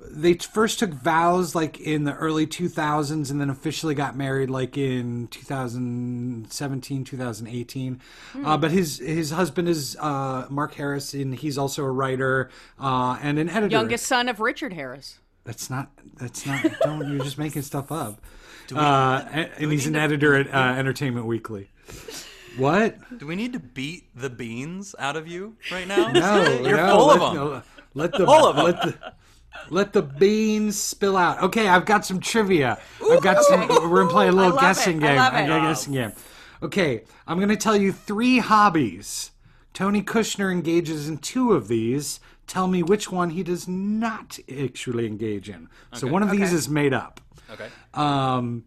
they 0.10 0.34
first 0.34 0.80
took 0.80 0.92
vows 0.92 1.56
like 1.56 1.80
in 1.80 2.04
the 2.04 2.14
early 2.16 2.46
2000s 2.46 3.32
and 3.32 3.40
then 3.40 3.50
officially 3.50 3.96
got 3.96 4.16
married 4.16 4.50
like 4.50 4.78
in 4.78 5.28
2017 5.28 7.04
2018 7.04 8.02
uh, 8.44 8.58
but 8.58 8.72
his 8.72 9.00
his 9.00 9.32
husband 9.32 9.68
is 9.70 9.96
uh, 10.00 10.46
mark 10.50 10.74
harris 10.74 11.14
and 11.14 11.36
he's 11.36 11.58
also 11.58 11.84
a 11.84 11.92
writer 11.92 12.50
uh, 12.80 13.18
and 13.22 13.40
an 13.40 13.50
editor. 13.50 13.72
Youngest 13.76 14.06
son 14.06 14.28
of 14.30 14.40
Richard 14.40 14.74
Harris. 14.74 15.20
that's 15.46 15.70
not 15.70 15.92
that's 16.16 16.46
not 16.46 16.66
don't 16.82 17.08
you're 17.10 17.24
just 17.24 17.38
making 17.38 17.62
stuff 17.62 17.92
up. 17.92 18.22
Uh, 18.74 19.28
and, 19.32 19.52
and 19.58 19.72
he's 19.74 19.86
an 19.88 19.96
editor 19.96 20.36
at 20.36 20.48
uh, 20.54 20.80
entertainment 20.80 21.26
weekly 21.26 21.70
what 22.58 22.98
do 23.18 23.26
we 23.28 23.36
need 23.36 23.54
to 23.54 23.60
beat 23.60 24.06
the 24.16 24.30
beans 24.30 24.96
out 25.00 25.16
of 25.16 25.28
you 25.28 25.56
right 25.72 25.88
now? 25.88 26.12
no 26.12 26.62
You're 26.62 26.78
no, 26.78 26.98
full 26.98 27.08
let, 27.08 27.22
of 27.22 27.34
them. 27.34 27.36
no, 27.36 27.62
let 27.94 28.12
the 28.12 28.26
Full 28.26 28.46
of 28.48 28.58
'em. 28.58 28.64
let 28.66 28.82
the 28.82 29.14
let 29.70 29.94
the 29.94 30.02
beans 30.02 30.80
spill 30.80 31.16
out. 31.16 31.42
Okay, 31.44 31.68
I've 31.68 31.86
got 31.86 32.06
some 32.06 32.20
trivia. 32.20 32.80
I've 33.12 33.22
got 33.22 33.44
some. 33.44 33.68
We're 33.68 34.02
gonna 34.02 34.10
play 34.10 34.28
a 34.28 34.32
little 34.32 34.52
love 34.54 34.62
guessing 34.62 35.02
it. 35.02 35.06
I 35.06 35.08
game. 35.10 35.18
love 35.18 35.34
I 35.34 35.44
it. 35.44 35.48
got 35.48 35.58
a 35.64 35.68
guessing 35.70 35.94
game. 35.94 36.12
Okay, 36.62 37.04
I'm 37.28 37.40
gonna 37.40 37.56
tell 37.56 37.76
you 37.78 37.92
three 37.92 38.40
hobbies. 38.40 39.32
Tony 39.74 40.02
Kushner 40.04 40.52
engages 40.52 41.08
in 41.10 41.18
two 41.18 41.54
of 41.54 41.68
these. 41.68 42.20
Tell 42.46 42.68
me 42.68 42.84
which 42.84 43.12
one 43.12 43.30
he 43.32 43.42
does 43.42 43.68
not 43.68 44.38
actually 44.62 45.08
engage 45.08 45.50
in. 45.50 45.70
So 45.94 46.08
one 46.08 46.22
of 46.24 46.30
these 46.32 46.52
is 46.54 46.68
made 46.70 46.94
up. 46.94 47.22
Okay. 47.52 47.68
Um, 47.94 48.66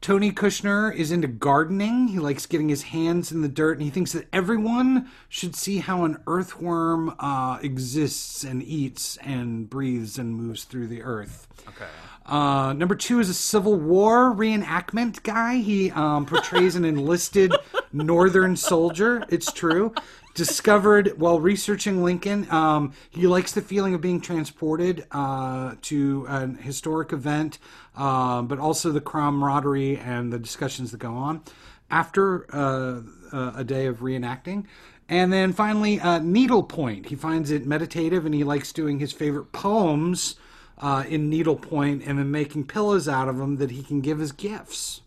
Tony 0.00 0.30
Kushner 0.30 0.94
is 0.94 1.10
into 1.10 1.26
gardening. 1.26 2.08
He 2.08 2.18
likes 2.18 2.46
getting 2.46 2.68
his 2.68 2.84
hands 2.84 3.32
in 3.32 3.42
the 3.42 3.48
dirt, 3.48 3.72
and 3.72 3.82
he 3.82 3.90
thinks 3.90 4.12
that 4.12 4.26
everyone 4.32 5.10
should 5.28 5.56
see 5.56 5.78
how 5.78 6.04
an 6.04 6.18
earthworm 6.26 7.14
uh, 7.18 7.58
exists 7.62 8.44
and 8.44 8.62
eats 8.62 9.16
and 9.18 9.68
breathes 9.68 10.18
and 10.18 10.34
moves 10.34 10.64
through 10.64 10.86
the 10.86 11.02
earth. 11.02 11.48
Okay. 11.68 11.86
Uh, 12.28 12.74
number 12.74 12.94
two 12.94 13.20
is 13.20 13.30
a 13.30 13.34
Civil 13.34 13.74
War 13.74 14.34
reenactment 14.34 15.22
guy. 15.22 15.56
He 15.56 15.90
um, 15.90 16.26
portrays 16.26 16.76
an 16.76 16.84
enlisted 16.84 17.54
Northern 17.92 18.54
soldier. 18.54 19.24
It's 19.30 19.50
true. 19.50 19.94
Discovered 20.34 21.18
while 21.18 21.40
researching 21.40 22.04
Lincoln. 22.04 22.46
Um, 22.50 22.92
he 23.10 23.26
likes 23.26 23.52
the 23.52 23.62
feeling 23.62 23.94
of 23.94 24.02
being 24.02 24.20
transported 24.20 25.06
uh, 25.10 25.74
to 25.82 26.26
an 26.28 26.56
historic 26.56 27.12
event, 27.12 27.58
uh, 27.98 28.42
but 28.42 28.58
also 28.58 28.92
the 28.92 29.00
camaraderie 29.00 29.98
and 29.98 30.32
the 30.32 30.38
discussions 30.38 30.92
that 30.92 30.98
go 30.98 31.12
on 31.12 31.42
after 31.90 32.46
uh, 32.54 33.00
uh, 33.32 33.52
a 33.56 33.64
day 33.64 33.86
of 33.86 33.98
reenacting. 33.98 34.64
And 35.08 35.32
then 35.32 35.52
finally, 35.52 36.00
uh, 36.00 36.18
needlepoint. 36.18 37.06
He 37.06 37.16
finds 37.16 37.50
it 37.50 37.66
meditative 37.66 38.24
and 38.24 38.34
he 38.34 38.44
likes 38.44 38.72
doing 38.72 38.98
his 39.00 39.10
favorite 39.10 39.52
poems 39.52 40.36
uh, 40.78 41.04
in 41.08 41.28
needlepoint 41.28 42.04
and 42.06 42.18
then 42.18 42.30
making 42.30 42.66
pillows 42.66 43.08
out 43.08 43.28
of 43.28 43.38
them 43.38 43.56
that 43.56 43.70
he 43.70 43.82
can 43.82 44.00
give 44.00 44.20
as 44.20 44.32
gifts. 44.32 45.00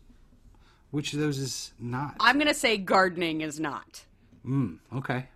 Which 0.90 1.14
of 1.14 1.20
those 1.20 1.38
is 1.38 1.72
not? 1.80 2.16
I'm 2.20 2.36
going 2.36 2.48
to 2.48 2.54
say 2.54 2.78
gardening 2.78 3.42
is 3.42 3.60
not. 3.60 4.02
Okay. 4.94 5.28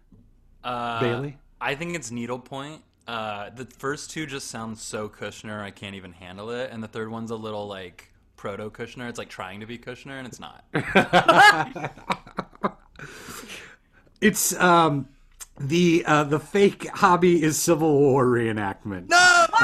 Uh, 0.63 1.00
Bailey? 1.00 1.38
I 1.62 1.76
think 1.76 1.96
it's 1.96 2.12
needlepoint. 2.12 2.84
Uh, 3.08 3.50
the 3.52 3.65
first 3.65 4.10
two 4.10 4.26
just 4.26 4.48
sound 4.48 4.78
so 4.78 5.08
Kushner, 5.08 5.62
I 5.62 5.72
can't 5.72 5.96
even 5.96 6.12
handle 6.12 6.50
it. 6.50 6.72
And 6.72 6.82
the 6.82 6.88
third 6.88 7.10
one's 7.10 7.32
a 7.32 7.36
little 7.36 7.68
like 7.68 8.12
proto 8.36 8.70
Kushner. 8.70 9.08
It's 9.10 9.20
like 9.20 9.30
trying 9.30 9.60
to 9.60 9.65
be 9.65 9.78
Kushner, 9.78 10.18
and 10.18 10.28
it's 10.28 10.39
not. 10.39 10.63
It's 14.22 14.60
um 14.60 15.10
the 15.60 16.04
uh, 16.06 16.24
the 16.24 16.39
fake 16.39 16.88
hobby 16.89 17.41
is 17.41 17.62
Civil 17.62 17.98
War 17.98 18.26
reenactment. 18.26 19.10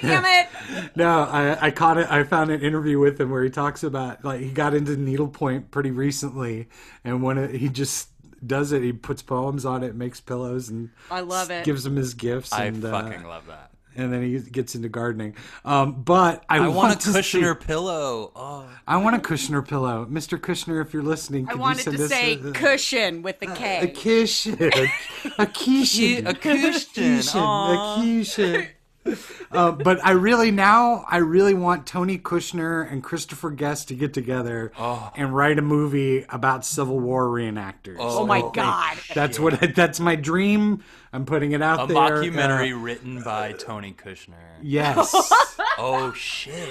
Damn 0.00 0.24
it! 0.26 0.48
No, 0.94 1.22
I, 1.22 1.66
I 1.66 1.70
caught 1.70 1.98
it. 1.98 2.10
I 2.10 2.22
found 2.22 2.50
an 2.50 2.60
interview 2.60 2.98
with 2.98 3.20
him 3.20 3.30
where 3.30 3.42
he 3.42 3.50
talks 3.50 3.82
about 3.82 4.24
like 4.24 4.40
he 4.40 4.50
got 4.50 4.74
into 4.74 4.96
needlepoint 4.96 5.70
pretty 5.70 5.90
recently, 5.90 6.68
and 7.02 7.22
when 7.22 7.38
it, 7.38 7.54
he 7.54 7.68
just 7.68 8.08
does 8.46 8.72
it, 8.72 8.82
he 8.82 8.92
puts 8.92 9.22
poems 9.22 9.64
on 9.64 9.82
it, 9.82 9.94
makes 9.94 10.20
pillows, 10.20 10.68
and 10.68 10.90
I 11.10 11.20
love 11.20 11.50
it. 11.50 11.64
gives 11.64 11.84
them 11.84 11.96
his 11.96 12.14
gifts. 12.14 12.52
I 12.52 12.64
and, 12.64 12.84
uh, 12.84 12.90
fucking 12.90 13.24
love 13.24 13.46
that. 13.48 13.70
and 13.96 14.12
then 14.12 14.22
he 14.22 14.38
gets 14.38 14.74
into 14.74 14.88
gardening. 14.88 15.34
Um, 15.64 16.02
but 16.02 16.44
I, 16.48 16.58
I 16.58 16.68
want 16.68 16.94
a 16.94 16.98
to 17.12 17.18
Kushner 17.18 17.60
see- 17.60 17.66
pillow. 17.66 18.32
Oh, 18.34 18.66
I 18.86 18.96
want 18.98 19.16
a 19.16 19.18
Kushner 19.18 19.66
pillow, 19.66 20.06
Mr. 20.10 20.38
Kushner. 20.38 20.80
If 20.84 20.94
you're 20.94 21.02
listening, 21.02 21.48
I 21.50 21.54
wanted 21.54 21.86
you 21.86 21.96
to 21.98 22.04
us 22.04 22.10
say 22.10 22.34
a, 22.34 22.52
cushion 22.52 23.22
with 23.22 23.40
the 23.40 23.46
K. 23.48 23.80
a 23.80 23.88
cushion, 23.88 24.54
a 25.38 25.46
cushion, 25.46 26.26
a 26.26 26.34
cushion. 26.34 26.72
cushion, 26.94 27.38
a 27.38 27.42
Aw. 27.42 28.02
cushion. 28.02 28.66
Uh, 29.52 29.72
but 29.72 29.98
I 30.06 30.12
really 30.12 30.52
now 30.52 31.04
I 31.08 31.16
really 31.16 31.54
want 31.54 31.84
Tony 31.84 32.18
Kushner 32.18 32.88
and 32.88 33.02
Christopher 33.02 33.50
Guest 33.50 33.88
to 33.88 33.94
get 33.94 34.14
together 34.14 34.70
and 34.78 35.34
write 35.34 35.58
a 35.58 35.62
movie 35.62 36.24
about 36.28 36.64
Civil 36.64 37.00
War 37.00 37.26
reenactors. 37.26 37.96
oh 37.98 38.24
my 38.24 38.48
god. 38.52 38.96
That's 39.12 39.40
what 39.40 39.60
I, 39.60 39.66
that's 39.66 39.98
my 39.98 40.14
dream. 40.14 40.84
I'm 41.12 41.24
putting 41.24 41.52
it 41.52 41.60
out 41.60 41.82
a 41.82 41.86
there. 41.92 41.96
mockumentary 41.96 42.72
Uh, 42.72 42.78
written 42.78 43.22
by 43.22 43.52
Tony 43.52 43.92
Kushner. 43.92 44.34
yes. 44.62 45.14
Oh 45.82 46.12
shit, 46.12 46.66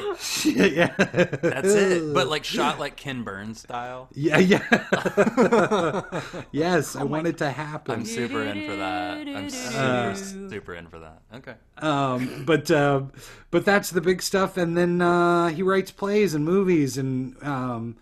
yeah. 0.45 0.93
that's 0.95 1.69
it. 1.73 2.13
But 2.13 2.27
like 2.27 2.43
shot 2.43 2.77
like 2.77 2.95
Ken 2.95 3.23
Burns 3.23 3.59
style. 3.61 4.07
Yeah, 4.13 4.37
yeah. 4.37 4.61
yes, 6.51 6.95
I 6.95 7.03
want 7.05 7.25
it 7.25 7.39
to 7.39 7.49
happen. 7.49 8.01
I'm 8.01 8.05
super 8.05 8.43
in 8.43 8.67
for 8.69 8.75
that. 8.75 9.27
I'm 9.27 9.49
super 9.49 10.15
super 10.49 10.75
in 10.75 10.87
for 10.89 10.99
that. 10.99 11.21
Okay. 11.33 11.55
um, 11.79 12.43
but 12.45 12.69
uh, 12.69 13.03
but 13.49 13.65
that's 13.65 13.89
the 13.89 14.01
big 14.01 14.21
stuff. 14.21 14.57
And 14.57 14.77
then 14.77 15.01
uh, 15.01 15.47
he 15.47 15.63
writes 15.63 15.89
plays 15.89 16.35
and 16.35 16.45
movies, 16.45 16.95
and 16.99 17.35
um, 17.41 17.97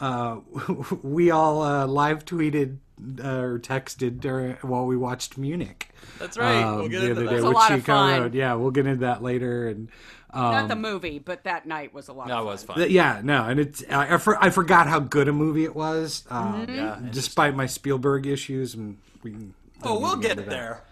uh, 0.00 0.40
we 1.02 1.30
all 1.30 1.62
uh, 1.62 1.86
live 1.86 2.24
tweeted 2.24 2.78
uh, 3.22 3.28
or 3.40 3.58
texted 3.58 4.20
during, 4.20 4.52
while 4.62 4.86
we 4.86 4.96
watched 4.96 5.36
Munich. 5.38 5.90
That's 6.18 6.38
right. 6.38 6.62
um, 6.62 6.76
we'll 6.78 6.88
get 6.88 7.00
the 7.00 7.10
other 7.12 7.24
that. 7.24 7.30
day 7.30 7.38
a 7.38 7.44
with 7.44 7.54
lot 7.54 7.70
of 7.72 7.78
Chico 7.80 7.92
fun. 7.92 8.20
Road. 8.22 8.34
Yeah, 8.34 8.54
we'll 8.54 8.70
get 8.70 8.86
into 8.86 9.00
that 9.00 9.22
later. 9.22 9.68
And 9.68 9.88
um, 10.32 10.42
Not 10.52 10.68
the 10.68 10.76
movie, 10.76 11.18
but 11.18 11.44
that 11.44 11.66
night 11.66 11.92
was 11.94 12.08
a 12.08 12.12
lot 12.12 12.28
That 12.28 12.34
of 12.38 12.44
fun. 12.44 12.46
was 12.46 12.62
fun. 12.64 12.76
th- 12.78 12.90
yeah, 12.90 13.20
no, 13.24 13.44
and 13.44 13.58
it's 13.60 13.82
I, 13.90 14.14
I, 14.14 14.18
for, 14.18 14.42
I 14.42 14.50
forgot 14.50 14.86
how 14.86 15.00
good 15.00 15.28
a 15.28 15.32
movie 15.32 15.64
it 15.64 15.74
was. 15.74 16.24
Um, 16.30 16.66
Yeah, 16.68 16.98
despite 17.10 17.54
my 17.56 17.66
Spielberg 17.66 18.26
issues, 18.26 18.74
and 18.74 18.98
we. 19.22 19.34
Oh, 19.82 19.98
we'll 19.98 20.12
into 20.14 20.28
get 20.28 20.36
that. 20.36 20.48
there. 20.48 20.82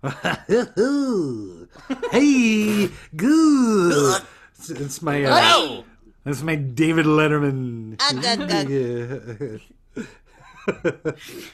hey, 2.12 2.88
good. 3.16 4.22
It's, 4.56 4.70
it's 4.70 5.02
my 5.02 5.24
uh, 5.24 5.40
Oh, 5.42 5.84
that's 6.24 6.42
my 6.42 6.54
David 6.54 7.06
Letterman. 7.06 8.00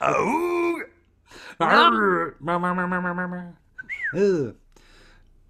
oh. 0.00 0.82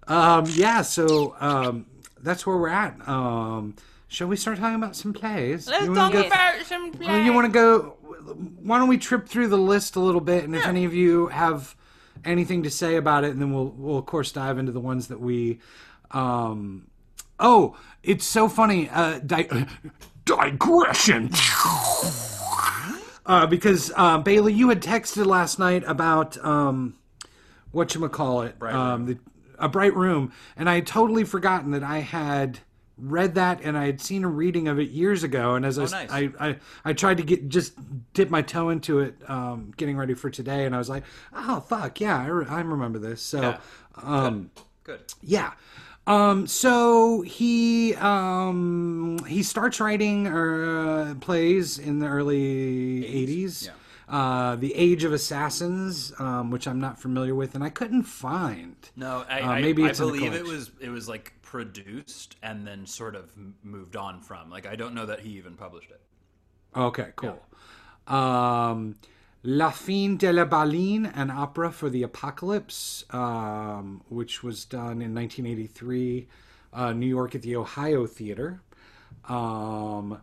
Um, 0.07 0.45
yeah. 0.49 0.81
So 0.81 1.35
um, 1.39 1.85
that's 2.21 2.45
where 2.45 2.57
we're 2.57 2.69
at. 2.69 3.07
Um, 3.07 3.75
shall 4.07 4.27
we 4.27 4.35
start 4.35 4.57
talking 4.57 4.75
about 4.75 4.95
some 4.95 5.13
plays? 5.13 5.67
Let's 5.67 5.87
talk 5.87 6.13
about 6.13 6.61
some 6.65 6.91
Well, 6.99 7.19
you 7.19 7.33
want 7.33 7.45
to 7.45 7.51
go? 7.51 7.97
Why 8.61 8.79
don't 8.79 8.87
we 8.87 8.97
trip 8.97 9.27
through 9.27 9.47
the 9.47 9.57
list 9.57 9.95
a 9.95 9.99
little 9.99 10.21
bit, 10.21 10.43
and 10.43 10.55
if 10.55 10.65
any 10.65 10.85
of 10.85 10.93
you 10.93 11.27
have 11.27 11.75
anything 12.23 12.63
to 12.63 12.71
say 12.71 12.95
about 12.95 13.23
it, 13.23 13.31
and 13.31 13.41
then 13.41 13.53
we'll 13.53 13.73
we'll 13.77 13.97
of 13.97 14.05
course 14.05 14.31
dive 14.31 14.57
into 14.57 14.71
the 14.71 14.79
ones 14.79 15.07
that 15.07 15.19
we. 15.19 15.59
Um, 16.11 16.87
oh, 17.39 17.77
it's 18.03 18.25
so 18.25 18.47
funny. 18.49 18.89
Uh, 18.89 19.19
di- 19.19 19.67
digression. 20.25 21.31
Uh, 23.25 23.47
because 23.47 23.91
uh, 23.95 24.19
Bailey, 24.19 24.53
you 24.53 24.69
had 24.69 24.81
texted 24.81 25.25
last 25.25 25.57
night 25.57 25.83
about 25.87 26.37
um, 26.45 26.95
what 27.71 27.95
you 27.95 28.07
call 28.09 28.43
it, 28.43 28.55
um, 28.61 29.19
a 29.57 29.67
bright 29.67 29.95
room, 29.95 30.31
and 30.55 30.69
I 30.69 30.75
had 30.75 30.87
totally 30.87 31.23
forgotten 31.23 31.71
that 31.71 31.83
I 31.83 31.99
had 31.99 32.59
read 32.97 33.35
that 33.35 33.59
and 33.61 33.77
I 33.77 33.85
had 33.87 33.99
seen 33.99 34.23
a 34.23 34.27
reading 34.29 34.67
of 34.69 34.79
it 34.79 34.89
years 34.89 35.23
ago. 35.23 35.55
And 35.55 35.65
as 35.65 35.77
I, 35.77 36.05
nice. 36.05 36.09
I, 36.11 36.31
I, 36.39 36.55
I 36.85 36.93
tried 36.93 37.17
to 37.17 37.23
get 37.23 37.49
just 37.49 37.73
dip 38.13 38.29
my 38.29 38.41
toe 38.41 38.69
into 38.69 38.99
it, 38.99 39.15
um, 39.27 39.73
getting 39.75 39.97
ready 39.97 40.13
for 40.13 40.29
today, 40.29 40.65
and 40.65 40.73
I 40.73 40.77
was 40.77 40.87
like, 40.89 41.03
oh 41.33 41.59
fuck 41.61 41.99
yeah, 41.99 42.17
I, 42.17 42.27
re- 42.27 42.45
I 42.47 42.61
remember 42.61 42.99
this. 42.99 43.21
So, 43.21 43.41
Yeah. 43.41 43.57
um, 44.01 44.51
Good. 44.83 45.01
yeah. 45.21 45.53
Um, 46.07 46.45
so 46.47 47.21
he 47.21 47.95
um, 47.95 49.19
he 49.27 49.41
starts 49.41 49.79
writing 49.79 50.27
uh, 50.27 51.15
plays 51.19 51.79
in 51.79 51.99
the 51.99 52.07
early 52.07 53.03
'80s. 53.03 53.69
Uh, 54.07 54.55
the 54.55 54.71
Age 54.75 55.03
of 55.03 55.13
Assassins, 55.13 56.13
um, 56.19 56.51
which 56.51 56.67
I'm 56.67 56.79
not 56.79 57.01
familiar 57.01 57.33
with, 57.33 57.55
and 57.55 57.63
I 57.63 57.69
couldn't 57.71 58.03
find. 58.03 58.75
No, 58.95 59.25
I, 59.27 59.41
Uh, 59.41 59.59
maybe 59.59 59.83
I 59.83 59.89
in 59.89 59.95
believe 59.95 60.33
it 60.33 60.43
was 60.45 60.69
it 60.79 60.89
was 60.89 61.09
like 61.09 61.33
produced 61.41 62.35
and 62.43 62.67
then 62.67 62.85
sort 62.85 63.15
of 63.15 63.31
moved 63.63 63.95
on 63.95 64.21
from. 64.21 64.51
Like 64.51 64.67
I 64.67 64.75
don't 64.75 64.93
know 64.93 65.07
that 65.07 65.21
he 65.21 65.31
even 65.31 65.55
published 65.55 65.89
it. 65.89 66.01
Okay, 66.75 67.13
cool. 67.15 67.41
Um, 68.07 68.95
La 69.47 69.69
Fin 69.69 70.17
de 70.17 70.33
la 70.33 70.43
Baleine, 70.43 71.05
an 71.13 71.29
opera 71.29 71.71
for 71.71 71.87
the 71.87 72.01
apocalypse, 72.01 73.05
um, 73.11 74.01
which 74.09 74.41
was 74.41 74.65
done 74.65 75.03
in 75.03 75.13
1983, 75.13 76.27
uh, 76.73 76.93
New 76.93 77.05
York 77.05 77.35
at 77.35 77.43
the 77.43 77.55
Ohio 77.55 78.07
Theater. 78.07 78.61
Um, 79.29 80.19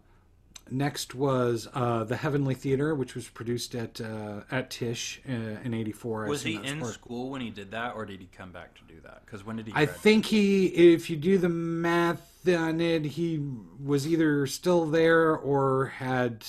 next 0.72 1.14
was 1.14 1.68
uh, 1.72 2.02
the 2.02 2.16
Heavenly 2.16 2.54
Theater, 2.54 2.96
which 2.96 3.14
was 3.14 3.28
produced 3.28 3.76
at 3.76 4.00
uh, 4.00 4.40
at 4.50 4.70
Tisch 4.70 5.20
uh, 5.28 5.32
in 5.32 5.72
'84. 5.72 6.26
Was 6.26 6.42
he 6.42 6.56
in 6.56 6.80
where- 6.80 6.90
school 6.90 7.30
when 7.30 7.40
he 7.40 7.50
did 7.50 7.70
that, 7.70 7.94
or 7.94 8.04
did 8.04 8.18
he 8.18 8.28
come 8.36 8.50
back 8.50 8.74
to 8.74 8.82
do 8.92 9.00
that? 9.04 9.24
Because 9.24 9.46
when 9.46 9.54
did 9.54 9.66
he? 9.68 9.72
I 9.72 9.84
graduate? 9.84 10.00
think 10.00 10.26
he, 10.26 10.66
if 10.66 11.08
you 11.08 11.16
do 11.16 11.38
the 11.38 11.48
math 11.48 12.28
on 12.48 12.80
it, 12.80 13.04
he 13.04 13.40
was 13.80 14.04
either 14.04 14.48
still 14.48 14.84
there 14.86 15.36
or 15.36 15.86
had. 15.86 16.44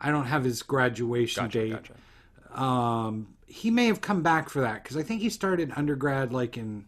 I 0.00 0.10
don't 0.10 0.26
have 0.26 0.44
his 0.44 0.62
graduation 0.62 1.44
Gotcha, 1.44 1.58
date. 1.58 1.70
gotcha. 1.72 2.60
Um, 2.62 3.34
he 3.46 3.70
may 3.70 3.86
have 3.86 4.00
come 4.00 4.22
back 4.22 4.48
for 4.48 4.60
that 4.62 4.82
because 4.82 4.96
I 4.96 5.02
think 5.02 5.20
he 5.20 5.28
started 5.30 5.72
undergrad 5.76 6.32
like 6.32 6.56
in 6.56 6.86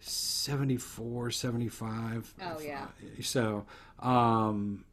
74, 0.00 1.30
75. 1.30 2.34
Oh, 2.42 2.60
yeah. 2.60 2.86
So, 3.22 3.66
um, 3.98 4.84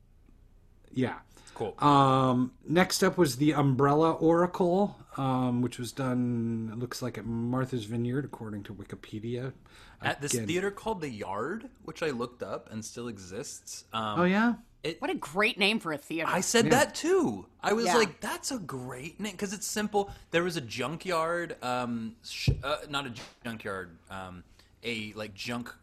yeah. 0.91 1.15
Cool. 1.53 1.75
Um, 1.79 2.51
next 2.67 3.03
up 3.03 3.15
was 3.17 3.35
the 3.37 3.53
Umbrella 3.53 4.13
Oracle, 4.13 4.95
um, 5.17 5.61
which 5.61 5.77
was 5.77 5.91
done, 5.91 6.71
it 6.73 6.79
looks 6.79 7.01
like 7.03 7.17
at 7.19 7.25
Martha's 7.25 7.85
Vineyard, 7.85 8.25
according 8.25 8.63
to 8.63 8.73
Wikipedia. 8.73 9.53
At 10.01 10.19
this 10.19 10.33
theater 10.33 10.71
called 10.71 10.99
the 11.01 11.09
Yard, 11.09 11.69
which 11.83 12.01
I 12.03 12.09
looked 12.09 12.41
up 12.43 12.69
and 12.71 12.83
still 12.83 13.07
exists. 13.07 13.85
Um, 13.93 14.19
Oh, 14.19 14.23
yeah? 14.23 14.55
What 14.99 15.09
a 15.09 15.15
great 15.15 15.57
name 15.57 15.79
for 15.79 15.93
a 15.93 15.97
theater. 15.97 16.29
I 16.31 16.41
said 16.41 16.71
that 16.71 16.93
too. 16.93 17.45
I 17.61 17.71
was 17.73 17.85
Yeah. 17.85 17.95
like, 17.95 18.19
"That's 18.19 18.51
a 18.51 18.59
great 18.59 19.19
name" 19.19 19.31
because 19.31 19.53
it's 19.53 19.65
simple. 19.65 20.11
There 20.31 20.43
was 20.43 20.57
a 20.57 20.61
junkyard, 20.61 21.55
um, 21.63 22.15
sh- 22.23 22.49
uh, 22.63 22.77
not 22.89 23.05
a 23.07 23.13
junkyard, 23.45 23.97
um, 24.09 24.43
a 24.83 25.13
like 25.13 25.33
junk 25.33 25.73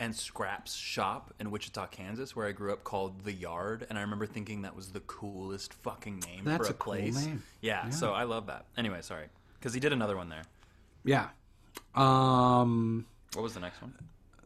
and 0.00 0.14
scraps 0.16 0.74
shop 0.74 1.32
in 1.38 1.52
Wichita, 1.52 1.86
Kansas, 1.86 2.34
where 2.34 2.48
I 2.48 2.52
grew 2.52 2.72
up, 2.72 2.82
called 2.82 3.22
the 3.22 3.32
Yard, 3.32 3.86
and 3.88 3.96
I 3.96 4.00
remember 4.00 4.26
thinking 4.26 4.62
that 4.62 4.74
was 4.74 4.90
the 4.90 5.00
coolest 5.00 5.72
fucking 5.72 6.18
name 6.26 6.42
That's 6.44 6.66
for 6.66 6.72
a, 6.72 6.74
a 6.74 6.78
cool 6.78 6.92
place. 6.94 7.24
name. 7.24 7.44
Yeah, 7.60 7.90
so 7.90 8.12
I 8.12 8.24
love 8.24 8.46
that. 8.48 8.66
Anyway, 8.76 9.00
sorry, 9.02 9.28
because 9.60 9.72
he 9.72 9.78
did 9.78 9.92
another 9.92 10.16
one 10.16 10.28
there. 10.28 10.42
Yeah. 11.04 11.28
Um, 11.94 13.06
What 13.34 13.42
was 13.42 13.54
the 13.54 13.60
next 13.60 13.80
one? 13.80 13.94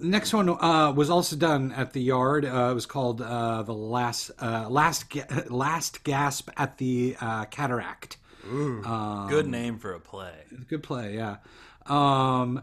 Next 0.00 0.32
one 0.32 0.48
uh, 0.48 0.92
was 0.92 1.11
also 1.11 1.37
done 1.37 1.72
at 1.72 1.92
the 1.92 2.00
yard. 2.00 2.44
Uh, 2.44 2.68
it 2.70 2.74
was 2.74 2.87
called 2.87 3.20
uh, 3.22 3.62
the 3.62 3.74
last 3.74 4.30
uh, 4.40 4.68
last 4.68 5.11
Ga- 5.11 5.26
last 5.48 6.04
gasp 6.04 6.50
at 6.56 6.78
the 6.78 7.16
uh, 7.20 7.44
cataract. 7.46 8.16
Good 9.28 9.46
name 9.46 9.78
for 9.78 9.92
a 9.92 10.00
play. 10.00 10.32
Good 10.68 10.82
play, 10.82 11.14
yeah. 11.16 11.37
Um, 11.87 12.62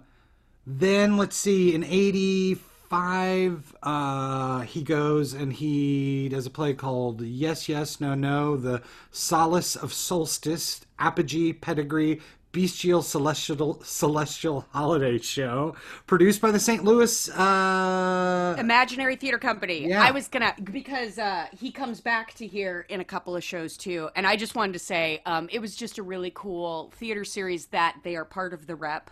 then 0.66 1.18
let's 1.18 1.36
see, 1.36 1.76
in 1.76 1.84
'85, 1.84 3.76
uh, 3.84 4.62
he 4.62 4.82
goes 4.82 5.34
and 5.34 5.54
he 5.54 6.30
does 6.30 6.46
a 6.48 6.50
play 6.50 6.74
called 6.74 7.22
Yes, 7.22 7.70
Yes, 7.70 8.02
No, 8.02 8.16
No: 8.16 8.58
The 8.58 8.82
Solace 9.12 9.76
of 9.76 9.94
Solstice, 9.94 10.82
Apogee, 10.98 11.54
Pedigree. 11.54 12.22
Bestial 12.56 13.02
Celestial 13.02 13.82
Celestial 13.84 14.66
Holiday 14.72 15.18
Show, 15.18 15.76
produced 16.08 16.40
by 16.40 16.52
the 16.52 16.60
St. 16.60 16.86
Louis 16.86 17.30
uh, 17.32 18.56
Imaginary 18.58 19.18
Theater 19.18 19.38
Company. 19.38 19.90
Yeah. 19.90 20.02
I 20.02 20.12
was 20.12 20.30
gonna 20.30 20.56
because 20.64 21.20
uh, 21.20 21.48
he 21.60 21.70
comes 21.70 22.00
back 22.00 22.34
to 22.36 22.48
here 22.48 22.86
in 22.88 23.02
a 23.02 23.04
couple 23.04 23.36
of 23.36 23.44
shows 23.44 23.76
too, 23.76 24.10
and 24.16 24.26
I 24.26 24.38
just 24.38 24.56
wanted 24.56 24.72
to 24.72 24.80
say 24.80 25.22
um, 25.26 25.50
it 25.52 25.60
was 25.60 25.76
just 25.76 25.98
a 25.98 26.04
really 26.04 26.32
cool 26.34 26.94
theater 26.96 27.26
series 27.26 27.66
that 27.68 27.98
they 28.04 28.16
are 28.16 28.24
part 28.24 28.54
of 28.54 28.68
the 28.68 28.76
rep, 28.76 29.12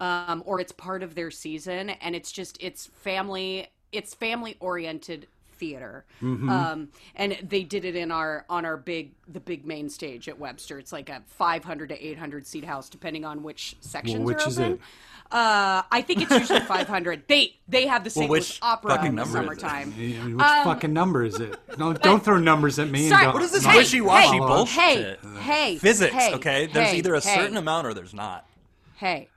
um, 0.00 0.42
or 0.46 0.58
it's 0.58 0.72
part 0.72 1.02
of 1.02 1.14
their 1.14 1.30
season, 1.30 1.90
and 1.90 2.16
it's 2.16 2.32
just 2.32 2.56
it's 2.58 2.86
family 2.86 3.68
it's 3.92 4.14
family 4.14 4.56
oriented 4.60 5.26
theater, 5.58 6.04
Mm-hmm. 6.22 6.48
um, 6.48 6.88
and 7.16 7.38
they 7.42 7.62
did 7.62 7.84
it 7.84 7.96
in 7.96 8.10
our 8.10 8.44
on 8.48 8.64
our 8.64 8.76
big 8.76 9.12
the 9.26 9.40
big 9.40 9.66
main 9.66 9.88
stage 9.90 10.28
at 10.28 10.38
Webster. 10.38 10.78
It's 10.78 10.92
like 10.92 11.08
a 11.08 11.22
500 11.26 11.88
to 11.90 12.06
800 12.06 12.46
seat 12.46 12.64
house, 12.64 12.88
depending 12.88 13.24
on 13.24 13.42
which 13.42 13.76
sections 13.80 14.24
which 14.24 14.42
are 14.42 14.48
is 14.48 14.58
open. 14.58 14.72
it? 14.74 14.80
Uh, 15.30 15.82
I 15.92 16.00
think 16.00 16.22
it's 16.22 16.30
usually 16.30 16.60
500. 16.66 17.24
They 17.28 17.56
they 17.68 17.86
have 17.86 18.02
the 18.04 18.08
St. 18.10 18.30
which 18.30 18.60
Louis 18.62 18.70
Opera 18.70 19.04
in 19.04 19.14
the 19.14 19.22
number 19.22 19.22
is 19.22 19.28
it? 19.28 19.32
summertime. 19.60 19.94
Yeah, 19.98 20.24
Which 20.24 20.38
fucking 20.64 20.92
number 20.94 21.22
is 21.24 21.38
it? 21.38 21.58
Don't 21.78 22.00
don't 22.02 22.24
throw 22.24 22.38
numbers 22.38 22.78
at 22.78 22.88
me. 22.88 23.08
Sorry, 23.10 23.24
don't- 23.24 23.34
What 23.34 23.42
is 23.42 23.52
this 23.52 23.64
Hey, 23.66 23.76
wishy-washy 23.76 24.32
hey, 24.32 24.38
bullshit? 24.38 24.80
Hey, 24.80 25.16
hey, 25.40 25.76
Physics, 25.78 26.14
hey, 26.14 26.34
okay? 26.34 26.66
There's 26.66 26.88
hey, 26.90 26.96
either 26.98 27.14
a 27.14 27.20
hey. 27.20 27.34
certain 27.36 27.58
amount 27.58 27.86
or 27.86 27.92
there's 27.94 28.14
not. 28.14 28.46
hey 28.96 29.28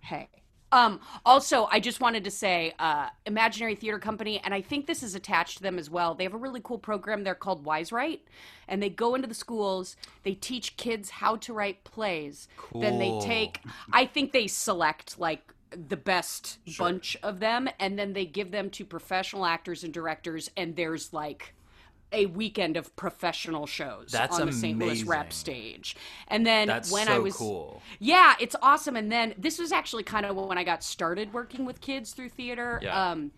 hey 0.00 0.28
um 0.74 1.00
also 1.24 1.68
i 1.70 1.80
just 1.80 2.00
wanted 2.00 2.24
to 2.24 2.30
say 2.30 2.74
uh 2.78 3.08
imaginary 3.26 3.74
theater 3.74 3.98
company 3.98 4.40
and 4.44 4.52
i 4.52 4.60
think 4.60 4.86
this 4.86 5.02
is 5.02 5.14
attached 5.14 5.56
to 5.58 5.62
them 5.62 5.78
as 5.78 5.88
well. 5.90 6.14
They 6.14 6.24
have 6.24 6.34
a 6.34 6.38
really 6.38 6.60
cool 6.62 6.78
program. 6.78 7.24
They're 7.24 7.34
called 7.34 7.64
WiseWrite 7.64 8.20
and 8.68 8.82
they 8.82 8.90
go 8.90 9.14
into 9.14 9.28
the 9.28 9.34
schools. 9.34 9.96
They 10.22 10.34
teach 10.34 10.76
kids 10.76 11.10
how 11.10 11.36
to 11.36 11.52
write 11.52 11.84
plays. 11.84 12.48
Then 12.74 12.98
they 12.98 13.18
take 13.20 13.60
i 13.92 14.04
think 14.06 14.32
they 14.32 14.46
select 14.46 15.18
like 15.18 15.54
the 15.88 15.96
best 15.96 16.58
bunch 16.78 17.16
of 17.22 17.40
them 17.40 17.68
and 17.80 17.98
then 17.98 18.12
they 18.12 18.26
give 18.26 18.50
them 18.50 18.70
to 18.70 18.84
professional 18.84 19.44
actors 19.44 19.82
and 19.84 19.92
directors 19.92 20.50
and 20.56 20.76
there's 20.76 21.12
like 21.12 21.54
a 22.14 22.26
weekend 22.26 22.76
of 22.76 22.94
professional 22.96 23.66
shows 23.66 24.10
That's 24.12 24.38
on 24.38 24.46
the 24.46 24.52
St. 24.52 24.78
Louis 24.78 25.02
rep 25.04 25.32
stage. 25.32 25.96
And 26.28 26.46
then 26.46 26.68
That's 26.68 26.90
when 26.90 27.06
so 27.06 27.14
I 27.14 27.18
was 27.18 27.36
cool. 27.36 27.82
yeah, 27.98 28.34
it's 28.40 28.56
awesome. 28.62 28.96
And 28.96 29.10
then 29.12 29.34
this 29.36 29.58
was 29.58 29.72
actually 29.72 30.04
kind 30.04 30.24
of 30.24 30.36
when 30.36 30.56
I 30.56 30.64
got 30.64 30.82
started 30.82 31.32
working 31.32 31.64
with 31.64 31.80
kids 31.80 32.12
through 32.12 32.30
theater. 32.30 32.80
Yeah. 32.82 33.10
Um, 33.10 33.32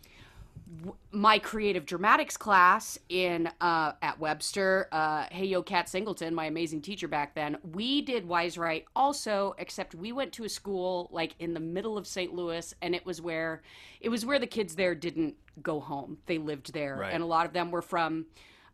my 1.13 1.39
creative 1.39 1.87
dramatics 1.87 2.37
class 2.37 2.99
in 3.09 3.49
uh, 3.61 3.93
at 4.03 4.19
Webster, 4.19 4.89
uh, 4.91 5.27
Hey 5.31 5.47
Yo 5.47 5.63
Cat 5.63 5.89
Singleton, 5.89 6.35
my 6.35 6.47
amazing 6.47 6.83
teacher 6.83 7.07
back 7.07 7.35
then, 7.35 7.57
we 7.73 8.03
did 8.03 8.27
WiseWrite 8.27 8.85
also, 8.95 9.55
except 9.59 9.95
we 9.95 10.11
went 10.11 10.33
to 10.33 10.45
a 10.45 10.49
school 10.49 11.09
like 11.13 11.35
in 11.39 11.55
the 11.55 11.61
middle 11.61 11.97
of 11.97 12.07
St. 12.07 12.35
Louis, 12.35 12.75
and 12.83 12.95
it 12.95 13.07
was 13.07 13.21
where 13.23 13.63
it 14.01 14.09
was 14.09 14.27
where 14.27 14.39
the 14.41 14.47
kids 14.47 14.75
there 14.75 14.95
didn't 14.95 15.37
go 15.63 15.79
home; 15.79 16.19
they 16.27 16.39
lived 16.39 16.73
there, 16.73 16.97
Right. 16.97 17.13
and 17.15 17.23
a 17.23 17.27
lot 17.27 17.47
of 17.47 17.53
them 17.53 17.71
were 17.71 17.83
from 17.83 18.27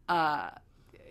uh, 0.08 0.50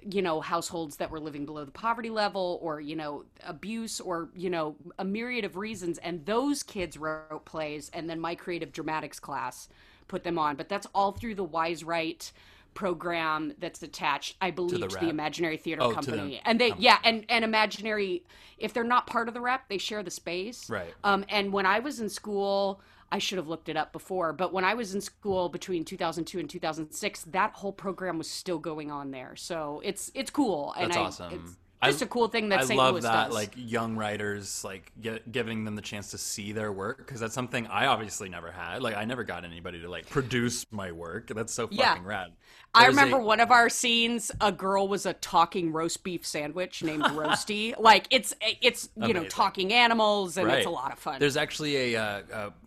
you 0.10 0.22
know 0.22 0.42
households 0.42 0.98
that 0.98 1.12
were 1.12 1.20
living 1.20 1.46
below 1.46 1.64
the 1.64 1.72
poverty 1.72 2.10
level 2.10 2.60
or 2.62 2.82
you 2.82 2.96
know 2.96 3.24
abuse 3.46 4.00
or 4.00 4.30
you 4.36 4.50
know 4.50 4.76
a 4.98 5.06
myriad 5.06 5.46
of 5.46 5.56
reasons. 5.58 5.98
And 6.00 6.26
those 6.26 6.64
kids 6.64 6.98
wrote 6.98 7.46
plays. 7.46 7.90
And 7.94 8.10
then 8.10 8.20
my 8.20 8.36
creative 8.36 8.72
dramatics 8.72 9.20
class 9.20 9.70
put 10.08 10.24
them 10.24 10.40
on. 10.40 10.56
But 10.56 10.70
that's 10.70 10.88
all 10.96 11.12
through 11.12 11.36
the 11.36 11.46
WiseWrite 11.46 12.32
program 12.74 13.54
that's 13.60 13.84
attached 13.84 14.38
i 14.40 14.50
believe 14.50 14.80
to 14.80 14.88
the, 14.88 14.96
rep. 14.96 15.04
imaginary 15.04 15.58
theater 15.58 15.82
Oh, 15.84 15.92
company. 15.92 16.40
the 16.42 16.48
and 16.50 16.58
they 16.60 16.74
yeah 16.78 17.00
and 17.04 17.26
and 17.28 17.44
imaginary 17.44 18.24
if 18.58 18.74
they're 18.74 18.86
not 18.86 19.08
part 19.08 19.28
of 19.28 19.34
the 19.34 19.42
rep 19.42 19.68
they 19.68 19.78
share 19.78 20.02
the 20.04 20.10
space. 20.10 20.70
Right. 20.70 20.94
um 21.04 21.26
and 21.28 21.52
when 21.52 21.66
i 21.66 21.80
was 21.80 22.00
in 22.00 22.08
school 22.08 22.80
I 23.12 23.20
should 23.20 23.38
have 23.38 23.48
looked 23.48 23.70
it 23.70 23.76
up 23.76 23.92
before, 23.92 24.34
but 24.34 24.54
when 24.54 24.64
I 24.64 24.74
was 24.74 24.96
in 24.96 25.02
school 25.02 25.50
between 25.50 25.84
2002 25.84 26.40
and 26.40 26.50
2006, 26.50 27.24
that 27.26 27.54
whole 27.54 27.74
program 27.74 28.18
was 28.18 28.30
still 28.30 28.60
going 28.60 28.90
on 28.90 29.12
there. 29.12 29.36
So 29.36 29.82
it's 29.84 30.12
it's 30.14 30.32
cool, 30.32 30.74
and 30.78 30.92
That's 30.92 30.98
I, 30.98 31.26
awesome. 31.26 31.58
Just 31.84 32.02
I- 32.04 32.06
a 32.06 32.10
cool 32.10 32.28
thing 32.28 32.50
that 32.50 32.62
I 32.62 32.66
St. 32.66 32.78
love 32.78 32.94
Louis 32.94 33.02
that, 33.04 33.26
does. 33.28 33.34
like 33.34 33.54
young 33.56 33.96
writers, 33.96 34.64
like 34.64 34.92
get, 35.02 35.32
giving 35.32 35.64
them 35.66 35.76
the 35.76 35.82
chance 35.82 36.12
to 36.12 36.18
see 36.18 36.52
their 36.52 36.72
work 36.72 37.00
because 37.00 37.20
that's 37.20 37.34
something 37.34 37.66
I 37.68 37.88
obviously 37.88 38.30
never 38.30 38.52
had. 38.52 38.82
Like 38.82 38.96
I 38.96 39.06
never 39.06 39.24
got 39.24 39.46
anybody 39.46 39.82
to 39.82 39.90
like 39.90 40.10
produce 40.10 40.66
my 40.72 40.92
work. 40.92 41.28
That's 41.28 41.54
so 41.54 41.68
fucking 41.68 41.80
Yeah. 41.80 41.98
rad. 42.04 42.34
I 42.74 42.86
remember 42.86 43.18
a- 43.18 43.24
one 43.24 43.40
of 43.42 43.52
our 43.52 43.68
scenes. 43.68 44.32
A 44.40 44.52
girl 44.52 44.88
was 44.88 45.06
a 45.06 45.14
talking 45.14 45.72
roast 45.74 46.04
beef 46.04 46.26
sandwich 46.26 46.84
named 46.84 47.04
Roasty. 47.06 47.74
like 47.80 48.08
it's 48.12 48.34
it's 48.62 48.90
you 48.96 49.14
know 49.14 49.26
talking 49.26 49.74
animals, 49.74 50.38
and 50.38 50.50
it's 50.50 50.66
a 50.66 50.70
lot 50.70 50.92
of 50.94 51.00
fun. 51.00 51.20
There's 51.20 51.36
actually 51.36 51.94
a, 51.96 52.02
uh, 52.02 52.22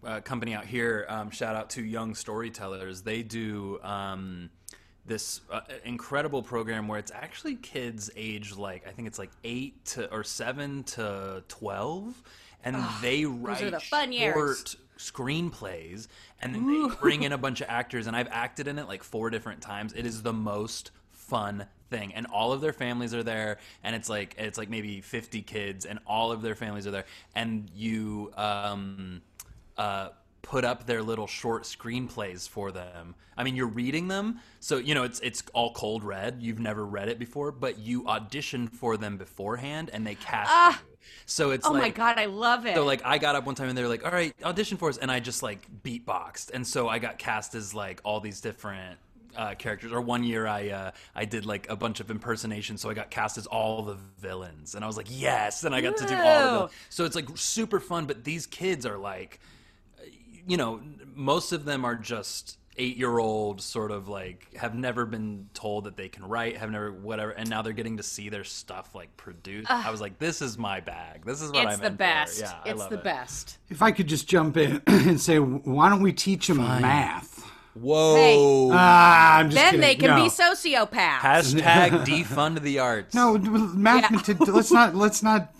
a, 0.04 0.16
a 0.16 0.20
company 0.20 0.54
out 0.54 0.66
here. 0.66 1.06
Um, 1.08 1.30
shout 1.30 1.56
out 1.56 1.70
to 1.70 1.82
Young 1.82 2.14
Storytellers. 2.14 3.00
They 3.02 3.22
do 3.22 3.80
um, 3.82 4.50
this 5.06 5.40
uh, 5.50 5.60
incredible 5.84 6.42
program 6.42 6.88
where 6.88 6.98
it's 6.98 7.12
actually 7.12 7.56
kids 7.56 8.10
aged 8.16 8.56
like 8.56 8.86
I 8.86 8.90
think 8.90 9.08
it's 9.08 9.18
like 9.18 9.30
eight 9.44 9.84
to 9.86 10.12
or 10.12 10.24
seven 10.24 10.82
to 10.84 11.42
twelve, 11.48 12.22
and 12.64 12.76
they 13.02 13.24
write 13.24 13.70
the 13.70 13.80
fun 13.80 14.12
years. 14.12 14.34
short 14.34 14.76
screenplays, 14.98 16.08
and 16.40 16.54
then 16.54 16.66
they 16.66 16.94
bring 16.96 17.22
in 17.22 17.32
a 17.32 17.38
bunch 17.46 17.60
of 17.60 17.68
actors. 17.68 18.06
And 18.06 18.16
I've 18.16 18.28
acted 18.30 18.68
in 18.68 18.78
it 18.78 18.88
like 18.88 19.02
four 19.02 19.30
different 19.30 19.60
times. 19.60 19.92
It 19.92 20.06
is 20.06 20.22
the 20.22 20.32
most 20.32 20.90
fun 21.10 21.66
thing 21.90 22.12
and 22.14 22.26
all 22.26 22.52
of 22.52 22.60
their 22.60 22.72
families 22.72 23.14
are 23.14 23.22
there 23.22 23.58
and 23.82 23.94
it's 23.94 24.08
like 24.08 24.34
it's 24.38 24.58
like 24.58 24.68
maybe 24.68 25.00
50 25.00 25.42
kids 25.42 25.86
and 25.86 25.98
all 26.06 26.32
of 26.32 26.42
their 26.42 26.54
families 26.54 26.86
are 26.86 26.90
there 26.90 27.04
and 27.34 27.68
you 27.74 28.32
um 28.36 29.22
uh 29.76 30.08
put 30.44 30.64
up 30.64 30.86
their 30.86 31.02
little 31.02 31.26
short 31.26 31.64
screenplays 31.64 32.48
for 32.48 32.70
them 32.70 33.14
i 33.36 33.42
mean 33.42 33.56
you're 33.56 33.66
reading 33.66 34.08
them 34.08 34.38
so 34.60 34.76
you 34.76 34.94
know 34.94 35.02
it's 35.02 35.18
it's 35.20 35.42
all 35.54 35.72
cold 35.72 36.04
read 36.04 36.36
you've 36.40 36.60
never 36.60 36.84
read 36.84 37.08
it 37.08 37.18
before 37.18 37.50
but 37.50 37.78
you 37.78 38.06
audition 38.06 38.68
for 38.68 38.96
them 38.96 39.16
beforehand 39.16 39.90
and 39.92 40.06
they 40.06 40.14
cast 40.14 40.50
you 40.78 40.86
so 41.26 41.50
it's 41.50 41.66
oh 41.66 41.72
like 41.72 41.82
my 41.82 41.90
god, 41.90 42.18
I 42.18 42.26
love 42.26 42.66
it. 42.66 42.74
so 42.74 42.84
like 42.84 43.02
I 43.04 43.18
got 43.18 43.34
up 43.36 43.46
one 43.46 43.54
time 43.54 43.68
and 43.68 43.76
they 43.76 43.82
were 43.82 43.88
like, 43.88 44.04
"All 44.04 44.10
right, 44.10 44.34
audition 44.42 44.76
for 44.76 44.88
us," 44.88 44.98
and 44.98 45.10
I 45.10 45.20
just 45.20 45.42
like 45.42 45.66
beatboxed, 45.82 46.50
and 46.52 46.66
so 46.66 46.88
I 46.88 46.98
got 46.98 47.18
cast 47.18 47.54
as 47.54 47.74
like 47.74 48.00
all 48.04 48.20
these 48.20 48.40
different 48.40 48.98
uh, 49.36 49.54
characters. 49.54 49.92
Or 49.92 50.00
one 50.00 50.24
year 50.24 50.46
I 50.46 50.68
uh, 50.68 50.90
I 51.14 51.24
did 51.24 51.46
like 51.46 51.68
a 51.68 51.76
bunch 51.76 52.00
of 52.00 52.10
impersonations, 52.10 52.80
so 52.80 52.90
I 52.90 52.94
got 52.94 53.10
cast 53.10 53.38
as 53.38 53.46
all 53.46 53.82
the 53.82 53.96
villains, 54.18 54.74
and 54.74 54.84
I 54.84 54.86
was 54.86 54.96
like, 54.96 55.08
"Yes!" 55.08 55.64
And 55.64 55.74
I 55.74 55.80
got 55.80 55.96
to 55.98 56.06
do 56.06 56.14
all 56.14 56.20
of 56.20 56.60
them. 56.60 56.78
So 56.90 57.04
it's 57.04 57.16
like 57.16 57.28
super 57.34 57.80
fun, 57.80 58.06
but 58.06 58.24
these 58.24 58.46
kids 58.46 58.86
are 58.86 58.98
like, 58.98 59.40
you 60.46 60.56
know, 60.56 60.80
most 61.14 61.52
of 61.52 61.64
them 61.64 61.84
are 61.84 61.94
just 61.94 62.58
eight 62.76 62.96
year 62.96 63.18
old 63.18 63.60
sort 63.60 63.92
of 63.92 64.08
like 64.08 64.52
have 64.56 64.74
never 64.74 65.06
been 65.06 65.48
told 65.54 65.84
that 65.84 65.96
they 65.96 66.08
can 66.08 66.24
write 66.26 66.56
have 66.56 66.72
never 66.72 66.90
whatever 66.90 67.30
and 67.30 67.48
now 67.48 67.62
they're 67.62 67.72
getting 67.72 67.98
to 67.98 68.02
see 68.02 68.28
their 68.30 68.42
stuff 68.42 68.96
like 68.96 69.16
produced 69.16 69.70
i 69.70 69.92
was 69.92 70.00
like 70.00 70.18
this 70.18 70.42
is 70.42 70.58
my 70.58 70.80
bag 70.80 71.24
this 71.24 71.40
is 71.40 71.52
what 71.52 71.66
it's 71.66 71.74
i'm 71.74 71.78
the 71.78 71.86
in 71.86 71.92
for. 71.92 71.98
best. 71.98 72.40
yeah 72.40 72.52
I 72.64 72.70
it's 72.70 72.80
love 72.80 72.90
the 72.90 72.98
it. 72.98 73.04
best. 73.04 73.58
If 73.70 73.80
I 73.80 73.92
could 73.92 74.08
just 74.08 74.26
jump 74.28 74.56
in 74.56 74.82
and 74.88 75.20
say, 75.20 75.38
why 75.38 75.88
don't 75.88 76.02
we 76.02 76.12
teach 76.12 76.48
them 76.48 76.56
math? 76.58 77.48
Whoa. 77.74 78.70
Ah, 78.72 79.38
I'm 79.38 79.50
just 79.50 79.54
Then 79.56 79.64
kidding. 79.74 79.80
they 79.80 79.94
can 79.94 80.10
no. 80.10 80.24
be 80.24 80.28
sociopaths. 80.30 81.18
Hashtag 81.18 82.04
defund 82.04 82.60
the 82.62 82.78
arts. 82.80 83.14
No, 83.14 83.36
mathemat- 83.36 84.48
let's 84.54 84.70
not 84.72 84.94
let's 84.94 85.22
not 85.22 85.52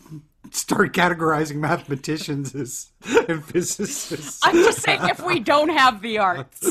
start 0.55 0.93
categorizing 0.93 1.57
mathematicians 1.57 2.55
as 2.55 2.91
and 3.29 3.45
physicists. 3.45 4.41
I'm 4.43 4.55
just 4.55 4.81
saying, 4.83 5.01
if 5.05 5.23
we 5.23 5.41
don't 5.41 5.69
have 5.69 6.01
the 6.01 6.19
arts, 6.19 6.63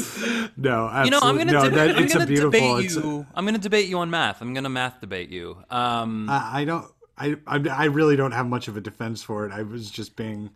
no, 0.57 0.87
absolutely. 0.87 1.05
You 1.05 1.11
know, 1.11 1.19
I'm 1.21 1.37
gonna, 1.37 1.51
no, 1.51 1.69
deb- 1.69 1.97
I'm 1.97 2.07
gonna 2.07 2.25
debate 2.25 2.85
it's 2.85 2.95
you. 2.95 3.25
I'm 3.35 3.45
gonna 3.45 3.57
debate 3.57 3.87
you 3.87 3.99
on 3.99 4.09
math. 4.09 4.41
I'm 4.41 4.53
gonna 4.53 4.69
math 4.69 5.01
debate 5.01 5.29
you. 5.29 5.57
Um, 5.69 6.29
I, 6.29 6.61
I 6.61 6.65
don't. 6.65 6.87
I, 7.17 7.35
I 7.45 7.59
I 7.69 7.85
really 7.85 8.15
don't 8.15 8.31
have 8.31 8.47
much 8.47 8.67
of 8.67 8.75
a 8.77 8.81
defense 8.81 9.21
for 9.21 9.45
it. 9.45 9.51
I 9.51 9.61
was 9.61 9.91
just 9.91 10.15
being 10.15 10.49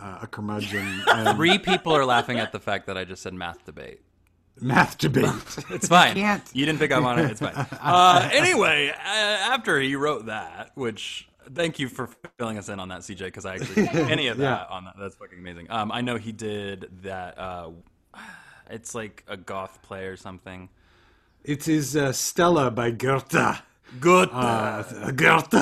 uh, 0.00 0.20
a 0.22 0.26
curmudgeon. 0.26 1.02
and 1.06 1.36
three 1.36 1.58
people 1.58 1.92
are 1.92 2.04
laughing 2.04 2.38
at 2.40 2.50
the 2.52 2.60
fact 2.60 2.86
that 2.86 2.96
I 2.98 3.04
just 3.04 3.22
said 3.22 3.34
math 3.34 3.64
debate. 3.64 4.00
math 4.60 4.98
debate. 4.98 5.26
It's 5.70 5.88
fine. 5.88 6.14
can't. 6.14 6.42
You 6.52 6.66
didn't 6.66 6.78
pick 6.80 6.90
up 6.90 7.04
on 7.04 7.18
it. 7.20 7.30
It's 7.30 7.40
fine. 7.40 7.54
Uh, 7.80 8.28
anyway, 8.32 8.90
uh, 8.90 9.52
after 9.52 9.78
he 9.80 9.94
wrote 9.96 10.26
that, 10.26 10.70
which 10.74 11.28
thank 11.52 11.78
you 11.78 11.88
for 11.88 12.08
filling 12.38 12.58
us 12.58 12.68
in 12.68 12.80
on 12.80 12.88
that, 12.88 13.00
CJ, 13.00 13.18
because 13.18 13.44
I 13.44 13.56
actually 13.56 13.88
any 14.10 14.28
of 14.28 14.38
that 14.38 14.70
on 14.70 14.84
that. 14.84 14.94
That's 14.98 15.16
fucking 15.16 15.38
amazing. 15.38 15.70
Um, 15.70 15.92
I 15.92 16.00
know 16.00 16.16
he 16.16 16.32
did 16.32 16.88
that. 17.02 17.38
Uh, 17.38 17.70
it's 18.70 18.94
like 18.94 19.24
a 19.28 19.36
goth 19.36 19.82
play 19.82 20.06
or 20.06 20.16
something. 20.16 20.68
it 21.44 21.68
is 21.68 21.96
uh, 21.96 22.12
Stella 22.12 22.70
by 22.70 22.90
Goethe. 22.90 23.60
Good. 24.00 24.30
Uh, 24.32 25.10
Goethe. 25.12 25.54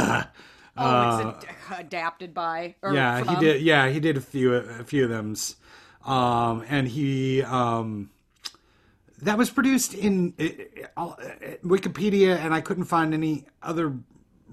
oh, 0.76 1.28
it's 1.36 1.46
ad- 1.46 1.80
adapted 1.80 2.32
by. 2.32 2.74
Or 2.82 2.94
yeah, 2.94 3.22
he 3.24 3.40
did. 3.40 3.62
Yeah, 3.62 3.88
he 3.88 4.00
did 4.00 4.16
a 4.16 4.20
few 4.20 4.54
a 4.54 4.84
few 4.84 5.04
of 5.04 5.10
them, 5.10 5.34
um, 6.04 6.64
and 6.68 6.88
he 6.88 7.42
um, 7.42 8.10
that 9.20 9.36
was 9.38 9.50
produced 9.50 9.94
in 9.94 10.34
uh, 10.38 11.00
uh, 11.00 11.14
Wikipedia, 11.64 12.36
and 12.38 12.54
I 12.54 12.60
couldn't 12.60 12.84
find 12.84 13.12
any 13.12 13.44
other 13.62 13.94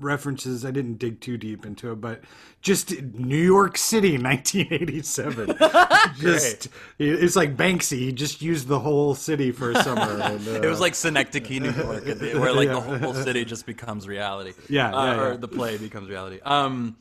references. 0.02 0.66
I 0.66 0.72
didn't 0.72 0.96
dig 1.00 1.20
too 1.22 1.38
deep 1.38 1.66
into 1.66 1.92
it, 1.92 1.96
but 2.02 2.22
just 2.62 3.02
New 3.02 3.38
York 3.38 3.78
City, 3.78 4.18
1987. 4.22 5.56
just 6.20 6.68
it's 6.98 7.36
like 7.36 7.56
Banksy. 7.56 8.00
He 8.00 8.12
just 8.12 8.42
used 8.42 8.68
the 8.68 8.80
whole 8.80 9.16
city 9.16 9.52
for 9.52 9.72
a 9.72 9.84
summer. 9.84 10.02
And, 10.22 10.48
uh, 10.48 10.52
It 10.62 10.68
was 10.70 10.80
like 10.80 10.96
Synecdoche, 10.96 11.50
New 11.62 11.72
York, 11.72 12.06
where 12.06 12.54
like 12.54 12.70
the 12.70 12.82
whole 12.82 13.14
city 13.14 13.46
just 13.46 13.66
becomes 13.66 14.08
reality. 14.08 14.54
Yeah, 14.70 14.94
Uh, 14.94 15.06
yeah, 15.06 15.16
yeah. 15.16 15.22
or 15.22 15.38
the 15.38 15.48
play 15.48 15.78
becomes 15.78 16.10
reality. 16.10 16.40
Um, 16.44 16.98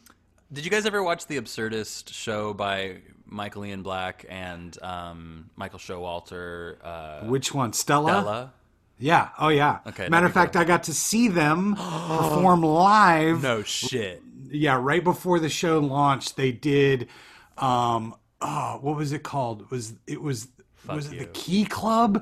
did 0.53 0.65
you 0.65 0.71
guys 0.71 0.87
ever 0.87 1.03
watch 1.03 1.27
the 1.27 1.39
Absurdist 1.41 2.13
show 2.13 2.55
by 2.55 2.99
Michael 3.27 3.67
Ian 3.67 3.83
Black 3.83 4.25
and 4.31 4.81
um, 4.83 5.51
Michael 5.57 5.79
Showalter? 5.79 6.77
Uh, 6.83 7.25
which 7.27 7.53
one, 7.53 7.73
Stella? 7.73 8.11
Stella. 8.11 8.53
Yeah. 8.99 9.29
Oh, 9.39 9.49
yeah. 9.49 9.79
Okay, 9.87 10.09
Matter 10.09 10.27
of 10.27 10.33
be 10.33 10.35
fact, 10.35 10.57
I 10.57 10.65
got 10.65 10.85
to 10.85 10.95
see 10.95 11.29
them 11.29 11.75
perform 11.77 12.63
live. 12.63 13.43
No 13.43 13.63
shit. 13.63 14.23
Yeah, 14.51 14.79
right 14.81 15.05
before 15.05 15.39
the 15.39 15.49
show 15.49 15.79
launched, 15.79 16.37
they 16.37 16.53
did. 16.53 17.09
Um, 17.57 18.15
oh, 18.41 18.79
what 18.81 18.97
was 18.97 19.13
it 19.13 19.23
called? 19.23 19.71
Was 19.71 19.93
it 20.07 20.21
was 20.23 20.49
was 20.89 21.13
it 21.13 21.19
the. 21.19 21.27
Key 21.27 21.65
Club? 21.65 22.17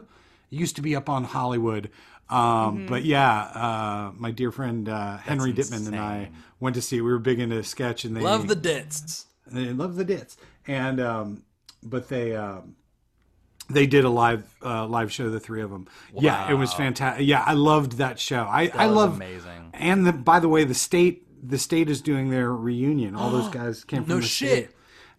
It 0.51 0.57
used 0.57 0.77
to 0.77 0.83
be 0.83 0.97
up 0.97 1.09
on 1.09 1.25
Hollywood. 1.25 1.91
Um, 2.29 2.87
But 2.87 3.05
yeah, 3.05 3.33
uh, 3.55 4.13
my 4.17 4.33
dear 4.33 4.51
friend 4.51 4.89
uh, 4.89 5.19
Henry 5.19 5.53
Dittman 5.53 5.87
and 5.87 5.97
I 5.97 6.31
went 6.59 6.75
to 6.75 6.83
see. 6.83 7.01
We 7.01 7.11
were 7.13 7.19
big 7.21 7.39
into 7.39 7.63
sketch, 7.63 8.05
and 8.05 8.17
they 8.17 8.21
Love 8.21 8.49
the 8.49 8.57
dits. 8.57 9.27
they 9.47 9.73
love 9.73 9.95
the 9.97 10.05
dits. 10.05 10.37
And 10.67 10.99
um, 11.01 11.45
but 11.85 12.09
they 12.09 12.35
um, 12.35 12.75
they 13.69 13.87
did 13.87 14.05
a 14.05 14.09
live 14.11 14.45
uh, 14.65 14.87
live 14.87 15.13
show, 15.13 15.31
the 15.31 15.41
three 15.41 15.63
of 15.63 15.71
them. 15.71 15.87
Yeah, 16.15 16.51
it 16.51 16.55
was 16.55 16.73
fantastic. 16.73 17.27
Yeah, 17.27 17.43
I 17.45 17.55
loved 17.55 17.93
that 17.99 18.19
show. 18.21 18.43
I 18.43 18.71
I 18.75 18.87
was 18.87 18.97
love 18.97 19.15
amazing. 19.17 19.71
And 19.75 20.07
the, 20.07 20.13
by 20.13 20.41
the 20.41 20.49
way, 20.49 20.65
the 20.65 20.75
state 20.75 21.23
the 21.49 21.59
state 21.59 21.89
is 21.89 22.01
doing 22.01 22.31
their 22.31 22.53
reunion. 22.53 23.15
All 23.15 23.31
those 23.31 23.49
guys 23.61 23.85
came 23.85 24.03
from 24.05 24.09
No 24.09 24.21
the 24.21 24.27
shit. 24.27 24.49
state. 24.51 24.69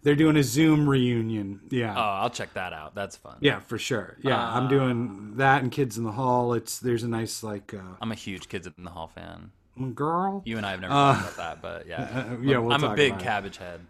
They're 0.02 0.14
doing 0.14 0.36
a 0.36 0.42
Zoom 0.44 0.88
reunion. 0.88 1.60
Yeah. 1.70 1.92
Oh, 1.96 2.00
I'll 2.00 2.30
check 2.30 2.54
that 2.54 2.72
out. 2.72 2.94
That's 2.94 3.16
fun. 3.16 3.36
yeah, 3.40 3.58
for 3.60 3.78
sure. 3.78 4.16
Yeah, 4.22 4.40
I'm 4.40 4.68
doing 4.68 5.34
that 5.38 5.62
and 5.62 5.72
Kids 5.72 5.98
in 5.98 6.04
the 6.04 6.12
Hall. 6.12 6.52
It's 6.54 6.78
there's 6.78 7.02
a 7.02 7.08
nice 7.08 7.42
like 7.42 7.74
uh, 7.74 7.78
I'm 8.00 8.12
a 8.12 8.14
huge 8.14 8.48
Kids 8.48 8.66
in 8.66 8.84
the 8.84 8.90
Hall 8.90 9.08
fan. 9.08 9.50
girl. 9.94 10.42
You 10.44 10.56
and 10.56 10.64
I 10.64 10.70
have 10.70 10.80
never 10.80 10.92
talked 10.94 11.20
about 11.20 11.36
that, 11.36 11.62
but 11.62 11.86
yeah, 11.88 12.02
uh, 12.30 12.36
yeah, 12.42 12.58
we'll 12.58 12.72
I'm 12.72 12.84
a 12.84 12.94
big 12.94 13.18
cabbage 13.18 13.56
head. 13.56 13.80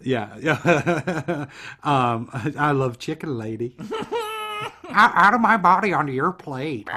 Yeah, 0.00 0.36
yeah. 0.40 1.46
um, 1.82 2.30
I 2.58 2.72
love 2.72 2.98
chicken 2.98 3.36
lady. 3.36 3.76
out, 4.90 5.12
out 5.14 5.34
of 5.34 5.40
my 5.40 5.56
body 5.56 5.92
onto 5.92 6.12
your 6.12 6.32
plate. 6.32 6.88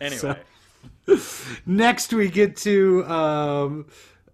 Anyway, 0.00 0.38
Next, 1.66 2.12
we 2.12 2.28
get 2.28 2.56
to 2.58 3.04
um, 3.06 3.86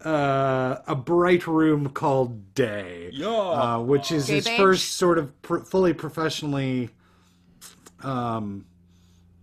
uh, 0.05 0.77
a 0.87 0.95
bright 0.95 1.47
room 1.47 1.89
called 1.91 2.55
Day, 2.55 3.11
uh, 3.25 3.81
which 3.81 4.13
is 4.13 4.27
his 4.27 4.45
J-Beige? 4.45 4.59
first 4.61 4.93
sort 4.95 5.19
of 5.19 5.41
pr- 5.43 5.59
fully 5.61 5.95
professionally 5.95 6.91
um, 8.03 8.67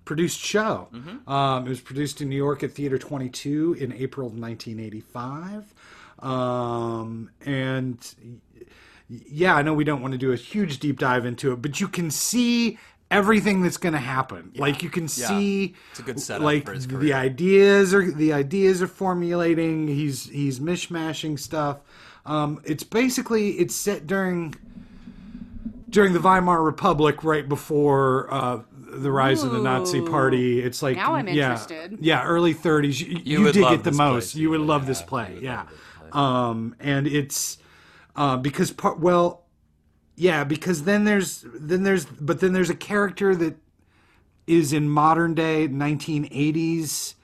produced 0.06 0.40
show. 0.40 0.90
Um, 1.26 1.66
it 1.66 1.70
was 1.70 1.82
produced 1.82 2.22
in 2.22 2.30
New 2.30 2.36
York 2.36 2.64
at 2.64 2.74
Theater 2.74 2.98
22 3.00 3.78
in 3.80 3.94
April 3.94 4.28
of 4.28 4.34
1985. 4.34 5.74
Um, 6.22 7.32
and 7.46 7.98
yeah, 9.10 9.56
I 9.56 9.62
know 9.62 9.74
we 9.74 9.84
don't 9.84 10.02
want 10.02 10.14
to 10.14 10.18
do 10.18 10.32
a 10.32 10.36
huge 10.36 10.80
deep 10.80 11.00
dive 11.00 11.26
into 11.26 11.52
it, 11.52 11.62
but 11.62 11.80
you 11.82 11.88
can 11.88 12.12
see 12.12 12.78
everything 13.10 13.62
that's 13.62 13.78
going 13.78 13.94
to 13.94 14.00
happen. 14.00 14.52
Like 14.56 14.84
you 14.84 14.90
can 14.90 15.08
see, 15.08 15.76
It's 15.92 16.00
a 16.00 16.04
good 16.04 16.20
setup 16.20 16.44
like 16.44 16.66
for 16.66 16.74
his 16.74 16.88
the 16.88 17.14
ideas 17.14 17.94
are 17.94 18.10
the 18.12 18.34
ideas 18.34 18.82
are 18.82 18.88
formulating. 18.88 19.88
He's 19.88 20.30
he's 20.30 20.60
mishmashing 20.60 21.40
stuff. 21.40 21.80
Um, 22.26 22.62
it's 22.64 22.84
basically 22.84 23.52
it's 23.52 23.76
set 23.76 24.08
during 24.08 24.56
during 25.90 26.14
the 26.14 26.20
Weimar 26.20 26.64
Republic, 26.64 27.24
right 27.24 27.48
before 27.48 28.34
uh, 28.34 28.62
the 28.72 29.12
rise 29.12 29.44
of 29.44 29.52
the 29.52 29.60
Nazi 29.60 30.02
Party. 30.02 30.62
It's 30.62 30.82
like 30.82 30.96
Now 30.98 31.16
I'm 31.16 31.28
yeah, 31.28 31.52
interested. 31.52 31.98
Yeah, 32.00 32.24
early 32.24 32.54
30s. 32.54 33.00
You, 33.00 33.20
you, 33.24 33.42
would 33.44 33.54
dig 33.54 33.64
love 33.64 33.74
it 33.74 33.84
the 33.84 33.90
this 33.92 33.98
most. 33.98 34.32
play, 34.34 34.42
You 34.42 34.50
would 34.52 34.62
love 34.62 34.84
Yeah, 34.84 34.88
this 34.88 35.02
play. 35.02 35.34
would 35.34 35.44
Yeah. 35.44 35.66
Love 36.16 36.28
this 36.28 36.42
play. 36.42 36.52
Um, 36.52 36.76
and 36.80 37.08
it's 37.08 37.58
uh, 38.16 38.38
because 38.38 38.72
part 38.72 39.00
well, 39.00 39.46
yeah, 40.16 40.44
because 40.44 40.84
then 40.84 41.04
there's 41.06 41.46
then 41.54 41.84
there's 41.84 42.06
but 42.06 42.40
then 42.40 42.54
there's 42.54 42.70
a 42.70 42.76
character 42.76 43.36
that 43.36 43.58
is 44.48 44.74
in 44.74 44.90
modern 44.90 45.34
day 45.34 45.68
1980s 45.68 47.16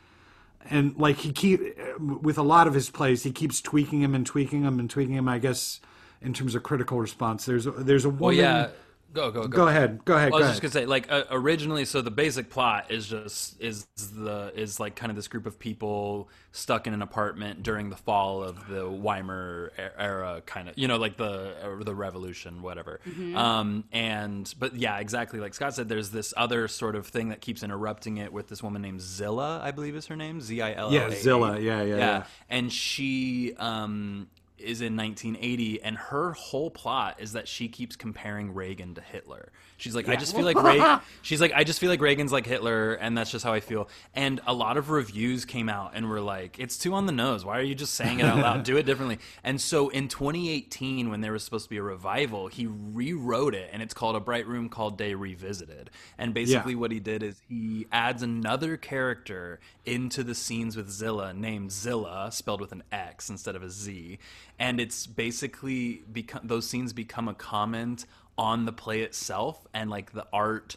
and 0.70 0.96
like 0.98 1.18
he 1.18 1.32
keep 1.32 1.60
with 2.00 2.38
a 2.38 2.44
lot 2.44 2.68
of 2.68 2.74
his 2.74 2.90
plays 2.90 3.24
he 3.24 3.32
keeps 3.32 3.60
tweaking 3.62 4.02
him 4.02 4.14
and 4.14 4.26
tweaking 4.26 4.64
him 4.64 4.80
and 4.80 4.90
tweaking 4.90 5.16
him 5.16 5.28
i 5.28 5.40
guess 5.40 5.80
in 6.22 6.34
terms 6.34 6.56
of 6.56 6.64
critical 6.64 7.00
response 7.00 7.46
there's 7.46 7.66
a, 7.66 7.72
there's 7.72 8.06
a 8.06 8.10
woman 8.10 8.22
well, 8.22 8.34
yeah. 8.34 8.68
Go 9.14 9.32
go 9.32 9.41
go. 9.41 9.47
go 9.47 9.68
ahead 9.68 10.03
go 10.05 10.16
ahead 10.16 10.28
I 10.28 10.30
go 10.32 10.38
was 10.38 10.47
just 10.47 10.60
ahead 10.60 10.74
gonna 10.74 10.84
say, 10.84 10.86
like 10.86 11.12
uh, 11.12 11.24
originally, 11.32 11.86
so 11.86 12.01
the 12.01 12.12
basic 12.12 12.49
plot 12.49 12.91
is 12.91 13.08
just 13.08 13.60
is 13.62 13.88
the 13.95 14.51
is 14.55 14.80
like 14.80 14.95
kind 14.95 15.10
of 15.10 15.16
this 15.16 15.28
group 15.28 15.45
of 15.45 15.58
people 15.58 16.30
stuck 16.51 16.88
in 16.88 16.93
an 16.93 17.01
apartment 17.01 17.64
during 17.64 17.89
the 17.89 17.95
fall 17.95 18.43
of 18.43 18.68
the 18.68 18.89
Weimar 18.89 19.72
era, 19.97 20.41
kind 20.45 20.70
of 20.70 20.78
you 20.78 20.88
know 20.88 20.97
like 20.97 21.18
the 21.18 21.55
or 21.66 21.84
the 21.84 21.95
revolution, 21.95 22.62
whatever. 22.62 22.99
Um, 23.36 23.86
and 23.91 24.53
but 24.60 24.76
yeah, 24.76 24.97
exactly 24.99 25.39
like 25.39 25.53
Scott 25.53 25.74
said, 25.74 25.88
there's 25.88 26.10
this 26.10 26.34
other 26.36 26.68
sort 26.68 26.95
of 26.95 27.08
thing 27.08 27.30
that 27.30 27.41
keeps 27.41 27.64
interrupting 27.64 28.18
it 28.18 28.34
with 28.34 28.49
this 28.49 28.62
woman 28.62 28.82
named 28.82 29.01
Zillah, 29.01 29.62
I 29.64 29.72
believe 29.72 29.95
is 29.95 30.08
her 30.08 30.16
name, 30.16 30.41
Z 30.41 30.62
I 30.62 30.74
L 30.74 30.88
L. 30.88 30.93
Yeah, 30.93 31.10
Zillah, 31.12 31.60
yeah, 31.60 31.82
yeah, 31.82 31.97
yeah. 31.97 32.24
and 32.49 32.72
she 32.72 33.55
um 33.58 34.28
is 34.60 34.82
in 34.82 34.95
1980 34.95 35.82
and 35.82 35.97
her 35.97 36.34
whole 36.34 36.70
plot 36.70 37.16
is 37.20 37.34
that 37.34 37.47
she 37.47 37.68
keeps 37.68 37.95
comparing 37.95 38.53
Reagan 38.53 38.95
to 38.95 39.01
Hitler. 39.01 39.51
She's 39.78 39.95
like 39.95 40.09
I 40.09 40.15
just 40.15 40.36
feel 40.36 40.45
like 40.45 40.61
Reagan 40.61 40.99
She's 41.21 41.39
like 41.39 41.53
I 41.55 41.63
just 41.63 41.80
feel 41.80 41.89
like 41.89 42.01
Reagan's 42.01 42.32
like 42.32 42.45
Hitler 42.45 42.95
and 42.95 43.17
that's 43.17 43.32
just 43.32 43.45
how 43.45 43.53
I 43.53 43.59
feel. 43.59 43.88
And 44.15 44.41
a 44.47 44.53
lot 44.53 44.78
of 44.78 44.89
reviews 44.89 45.45
came 45.45 45.69
out 45.69 45.91
and 45.93 46.09
were 46.09 46.19
like 46.19 46.59
it's 46.59 46.78
too 46.78 46.93
on 46.93 47.05
the 47.05 47.11
nose. 47.11 47.45
Why 47.45 47.59
are 47.59 47.63
you 47.63 47.75
just 47.75 47.93
saying 47.93 48.19
it 48.19 48.25
out 48.25 48.39
loud? 48.39 48.63
Do 48.63 48.78
it 48.78 48.84
differently. 48.84 49.19
And 49.43 49.61
so 49.61 49.89
in 49.89 50.07
2018 50.07 51.09
when 51.09 51.21
there 51.21 51.32
was 51.32 51.43
supposed 51.43 51.65
to 51.65 51.69
be 51.69 51.78
a 51.78 51.84
revival, 51.84 52.47
he 52.47 52.67
rewrote 52.67 53.53
it 53.53 53.69
and 53.71 53.82
it's 53.82 53.93
called 53.93 54.15
A 54.15 54.19
Bright 54.19 54.47
Room 54.47 54.67
Called 54.67 54.97
Day 54.97 55.13
Revisited. 55.13 55.91
And 56.17 56.34
basically 56.34 56.73
what 56.75 56.91
he 56.91 56.99
did 56.99 57.21
is 57.21 57.41
he 57.47 57.86
adds 57.91 58.23
another 58.23 58.78
character 58.78 59.59
into 59.86 60.23
the 60.23 60.36
scenes 60.36 60.75
with 60.75 60.89
Zillah 60.89 61.34
named 61.34 61.71
Zilla, 61.71 62.32
spelled 62.32 62.61
with 62.61 62.71
an 62.71 62.84
X 62.91 63.30
instead 63.30 63.55
of 63.55 63.63
a 63.63 63.69
Z. 63.69 64.17
And 64.59 64.80
it's 64.80 65.05
basically 65.05 66.01
become 66.11 66.41
those 66.43 66.67
scenes 66.67 66.93
become 66.93 67.28
a 67.28 67.34
comment 67.34 68.05
on 68.38 68.66
the 68.66 68.74
play 68.74 69.02
itself 69.02 69.66
and 69.74 69.90
like 69.90 70.12
the 70.14 70.26
art 70.32 70.76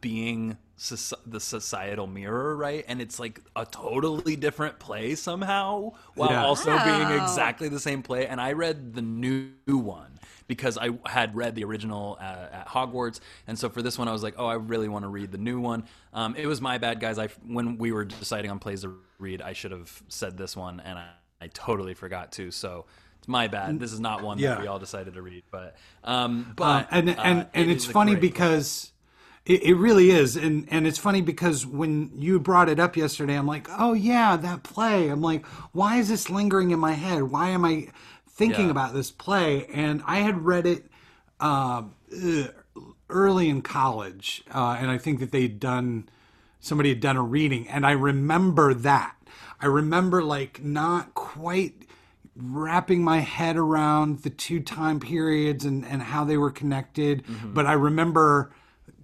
being 0.00 0.56
soci- 0.78 1.12
the 1.26 1.40
societal 1.40 2.06
mirror, 2.06 2.56
right? 2.56 2.84
And 2.88 3.00
it's 3.00 3.18
like 3.18 3.40
a 3.56 3.64
totally 3.64 4.36
different 4.36 4.78
play 4.78 5.14
somehow, 5.14 5.92
while 6.14 6.30
Yeah. 6.30 6.44
also 6.44 6.72
being 6.84 7.10
exactly 7.22 7.68
the 7.68 7.80
same 7.80 8.02
play. 8.02 8.26
And 8.26 8.40
I 8.40 8.52
read 8.52 8.94
the 8.94 9.02
new 9.02 9.52
one 9.66 10.18
because 10.46 10.76
I 10.76 10.90
had 11.06 11.34
read 11.34 11.54
the 11.54 11.64
original 11.64 12.18
uh, 12.20 12.48
at 12.52 12.68
Hogwarts, 12.68 13.20
and 13.46 13.58
so 13.58 13.68
for 13.70 13.80
this 13.82 13.98
one, 13.98 14.08
I 14.08 14.12
was 14.12 14.22
like, 14.22 14.34
oh, 14.36 14.46
I 14.46 14.54
really 14.54 14.88
want 14.88 15.04
to 15.04 15.08
read 15.08 15.32
the 15.32 15.38
new 15.38 15.58
one. 15.58 15.84
Um, 16.12 16.34
it 16.36 16.46
was 16.46 16.60
my 16.60 16.76
bad, 16.78 17.00
guys. 17.00 17.18
I 17.18 17.28
when 17.46 17.78
we 17.78 17.92
were 17.92 18.04
deciding 18.04 18.50
on 18.50 18.58
plays 18.58 18.82
to 18.82 18.94
read, 19.18 19.40
I 19.40 19.52
should 19.54 19.70
have 19.70 20.02
said 20.08 20.36
this 20.36 20.54
one, 20.56 20.80
and 20.80 20.98
I, 20.98 21.08
I 21.40 21.46
totally 21.48 21.94
forgot 21.94 22.32
to. 22.32 22.50
So. 22.50 22.84
It's 23.24 23.28
my 23.30 23.48
bad. 23.48 23.80
This 23.80 23.94
is 23.94 24.00
not 24.00 24.22
one 24.22 24.38
Yeah. 24.38 24.50
that 24.50 24.60
we 24.60 24.66
all 24.66 24.78
decided 24.78 25.14
to 25.14 25.22
read, 25.22 25.44
but 25.50 25.74
um, 26.04 26.52
but 26.54 26.84
Uh, 26.84 26.86
and 26.90 27.08
uh, 27.08 27.14
and 27.24 27.46
and 27.54 27.70
it 27.70 27.76
it's 27.76 27.86
funny 27.86 28.16
because 28.16 28.92
it, 29.46 29.62
it 29.62 29.74
really 29.76 30.10
is 30.10 30.36
and 30.36 30.68
and 30.70 30.86
it's 30.86 30.98
funny 30.98 31.22
because 31.22 31.64
when 31.64 32.10
you 32.14 32.38
brought 32.38 32.68
it 32.68 32.78
up 32.78 32.96
yesterday 32.98 33.34
i'm 33.38 33.46
like 33.46 33.66
oh 33.78 33.92
yeah 33.94 34.36
that 34.36 34.62
play 34.62 35.08
i'm 35.08 35.22
like 35.22 35.44
why 35.72 35.96
is 35.96 36.08
this 36.10 36.28
lingering 36.28 36.70
in 36.70 36.78
my 36.78 36.92
head 36.92 37.22
why 37.24 37.48
am 37.48 37.64
i 37.64 37.88
thinking 38.28 38.66
Yeah. 38.66 38.70
about 38.72 38.92
this 38.94 39.10
play 39.10 39.66
and 39.72 40.02
i 40.06 40.18
had 40.18 40.44
read 40.44 40.66
it 40.66 40.84
um, 41.40 41.94
ugh, 42.12 42.52
early 43.08 43.48
in 43.48 43.60
college 43.62 44.44
uh, 44.54 44.76
and 44.78 44.90
i 44.90 44.98
think 44.98 45.20
that 45.20 45.30
they'd 45.32 45.58
done 45.60 46.08
somebody 46.60 46.90
had 46.90 47.00
done 47.00 47.16
a 47.16 47.22
reading 47.22 47.68
and 47.68 47.86
i 47.86 47.92
remember 47.92 48.72
that 48.74 49.14
i 49.60 49.66
remember 49.66 50.22
like 50.22 50.62
not 50.62 51.14
quite 51.14 51.83
wrapping 52.36 53.02
my 53.04 53.18
head 53.18 53.56
around 53.56 54.20
the 54.22 54.30
two 54.30 54.60
time 54.60 55.00
periods 55.00 55.64
and, 55.64 55.84
and 55.86 56.02
how 56.02 56.24
they 56.24 56.36
were 56.36 56.50
connected. 56.50 57.24
But 57.44 57.66
I 57.66 57.72
remember 57.74 58.52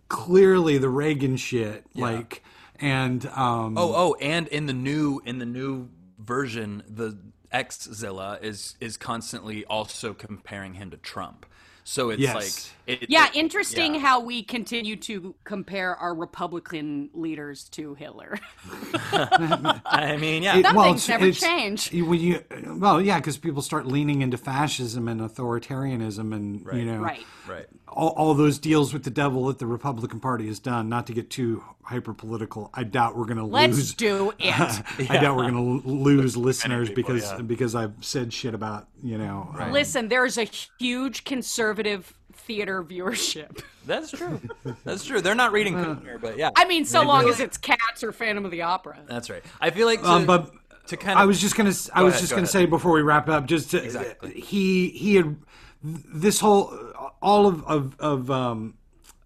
clearly 0.09 0.79
the 0.79 0.89
Reagan 0.89 1.37
shit, 1.37 1.85
like, 1.95 2.43
and 2.81 3.25
um, 3.27 3.77
Oh, 3.79 3.93
oh, 3.95 4.17
and 4.21 4.49
in 4.49 4.67
the 4.67 4.73
new 4.73 5.21
in 5.25 5.39
the 5.39 5.47
new 5.47 5.89
version, 6.19 6.83
the 6.89 7.19
ex 7.53 7.89
Zilla 7.93 8.39
is 8.43 8.77
is 8.81 8.97
constantly 8.97 9.65
also 9.67 10.13
comparing 10.15 10.75
him 10.75 10.91
to 10.91 10.97
Trump. 10.97 11.47
So 11.85 12.11
it's 12.11 12.21
Yes. 12.21 12.35
like 12.35 12.80
it, 12.91 13.07
Yeah, 13.11 13.29
interesting 13.35 13.95
yeah. 13.95 14.01
how 14.01 14.21
we 14.21 14.43
continue 14.43 14.97
to 14.97 15.35
compare 15.45 15.97
our 15.97 16.15
Republican 16.15 17.11
leaders 17.15 17.69
to 17.71 17.95
Hitler. 17.95 18.39
I 19.13 20.17
mean, 20.21 20.43
yeah, 20.43 20.59
it- 20.59 20.65
Some 20.65 20.77
well, 20.77 20.85
things 20.87 21.05
it's- 21.05 21.09
never 21.09 21.27
it's- 21.31 21.41
change. 21.41 21.93
you- 21.93 22.07
when 22.07 22.21
you, 22.21 22.43
well, 22.79 23.01
yeah, 23.01 23.19
because 23.19 23.37
people 23.37 23.63
start 23.63 23.87
leaning 23.87 24.23
into 24.23 24.37
fascism 24.37 25.09
and 25.09 25.21
authoritarianism, 25.21 26.35
and 26.35 26.67
you 26.79 26.85
know, 26.85 26.99
Right. 26.99 27.25
right. 27.49 27.67
all, 27.89 28.09
all 28.11 28.35
those 28.35 28.59
deals 28.59 28.93
with 28.93 29.05
the 29.05 29.11
devil 29.11 29.47
that 29.47 29.59
the 29.59 29.67
Republican 29.67 30.21
Party 30.21 30.47
has 30.47 30.59
done. 30.59 30.89
Not 30.89 31.07
to 31.09 31.13
get 31.13 31.31
too 31.31 31.65
hyper 31.83 32.13
political, 32.15 32.71
I 32.75 32.85
doubt 32.85 33.17
we're 33.17 33.25
going 33.25 33.39
to 33.39 33.45
lose. 33.45 33.53
Let's 33.53 33.77
lose. 33.77 33.95
do 33.95 34.33
it. 34.39 35.11
I 35.11 35.19
doubt 35.21 35.37
we're 35.37 35.51
going 35.51 35.83
to 35.83 35.89
lose 35.89 36.37
listeners 36.37 36.89
people, 36.89 37.15
because 37.15 37.31
yeah. 37.31 37.43
because 37.43 37.75
I've 37.75 37.95
said 38.01 38.33
shit 38.33 38.55
about 38.55 38.89
you 39.03 39.19
know. 39.19 39.55
um, 39.59 39.73
Listen, 39.73 40.09
there's 40.09 40.39
a 40.39 40.45
huge 40.79 41.25
conservative 41.25 42.15
theater 42.51 42.83
viewership. 42.83 43.63
That's 43.87 44.11
true. 44.11 44.41
That's 44.85 45.05
true. 45.05 45.21
They're 45.21 45.37
not 45.37 45.53
reading 45.53 45.75
Kushner, 45.75 46.21
but 46.21 46.37
yeah. 46.37 46.51
I 46.57 46.65
mean, 46.65 46.85
so 46.85 47.03
long 47.03 47.29
as 47.29 47.39
it's 47.39 47.57
Cats 47.57 48.03
or 48.03 48.11
Phantom 48.11 48.45
of 48.45 48.51
the 48.51 48.63
Opera. 48.63 48.99
That's 49.07 49.31
right. 49.31 49.45
I 49.61 49.71
feel 49.71 49.87
like 49.87 50.03
to, 50.03 50.11
Um, 50.11 50.27
but 50.27 50.51
to 50.89 50.97
kind 50.97 51.13
of 51.13 51.19
I 51.23 51.27
was 51.27 51.41
just 51.41 51.57
gonna. 51.57 51.71
s- 51.71 51.89
I 51.95 52.01
Go 52.01 52.07
was 52.07 52.15
ahead, 52.15 52.21
just 52.23 52.33
go 52.33 52.37
gonna 52.37 52.45
ahead. 52.45 52.51
say 52.53 52.67
before 52.67 52.91
we 52.93 53.03
wrap 53.03 53.29
up, 53.29 53.47
just 53.47 53.71
to, 53.71 53.83
Exactly. 53.85 54.33
he 54.41 54.89
he 54.91 55.15
had 55.15 55.37
this 55.83 56.41
whole 56.41 56.77
all 57.23 57.47
of 57.47 57.63
of 57.67 57.95
of 58.01 58.31
um 58.33 58.75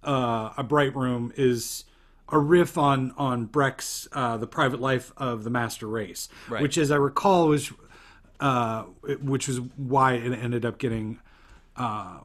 uh, 0.02 0.50
a 0.58 0.62
bright 0.62 0.94
room 0.94 1.32
is 1.36 1.84
a 2.28 2.38
riff 2.38 2.76
on 2.76 3.12
on 3.16 3.46
Brecht's 3.46 4.06
uh, 4.12 4.36
the 4.36 4.46
private 4.46 4.80
life 4.82 5.12
of 5.16 5.44
the 5.44 5.50
master 5.50 5.86
race, 5.86 6.28
Right. 6.50 6.60
which, 6.62 6.76
as 6.76 6.90
I 6.90 6.96
recall, 6.96 7.48
was 7.48 7.72
uh, 8.40 8.82
which 9.22 9.48
was 9.48 9.60
why 9.78 10.12
it 10.14 10.32
ended 10.32 10.66
up 10.66 10.76
getting 10.78 11.20
uh, 11.76 12.18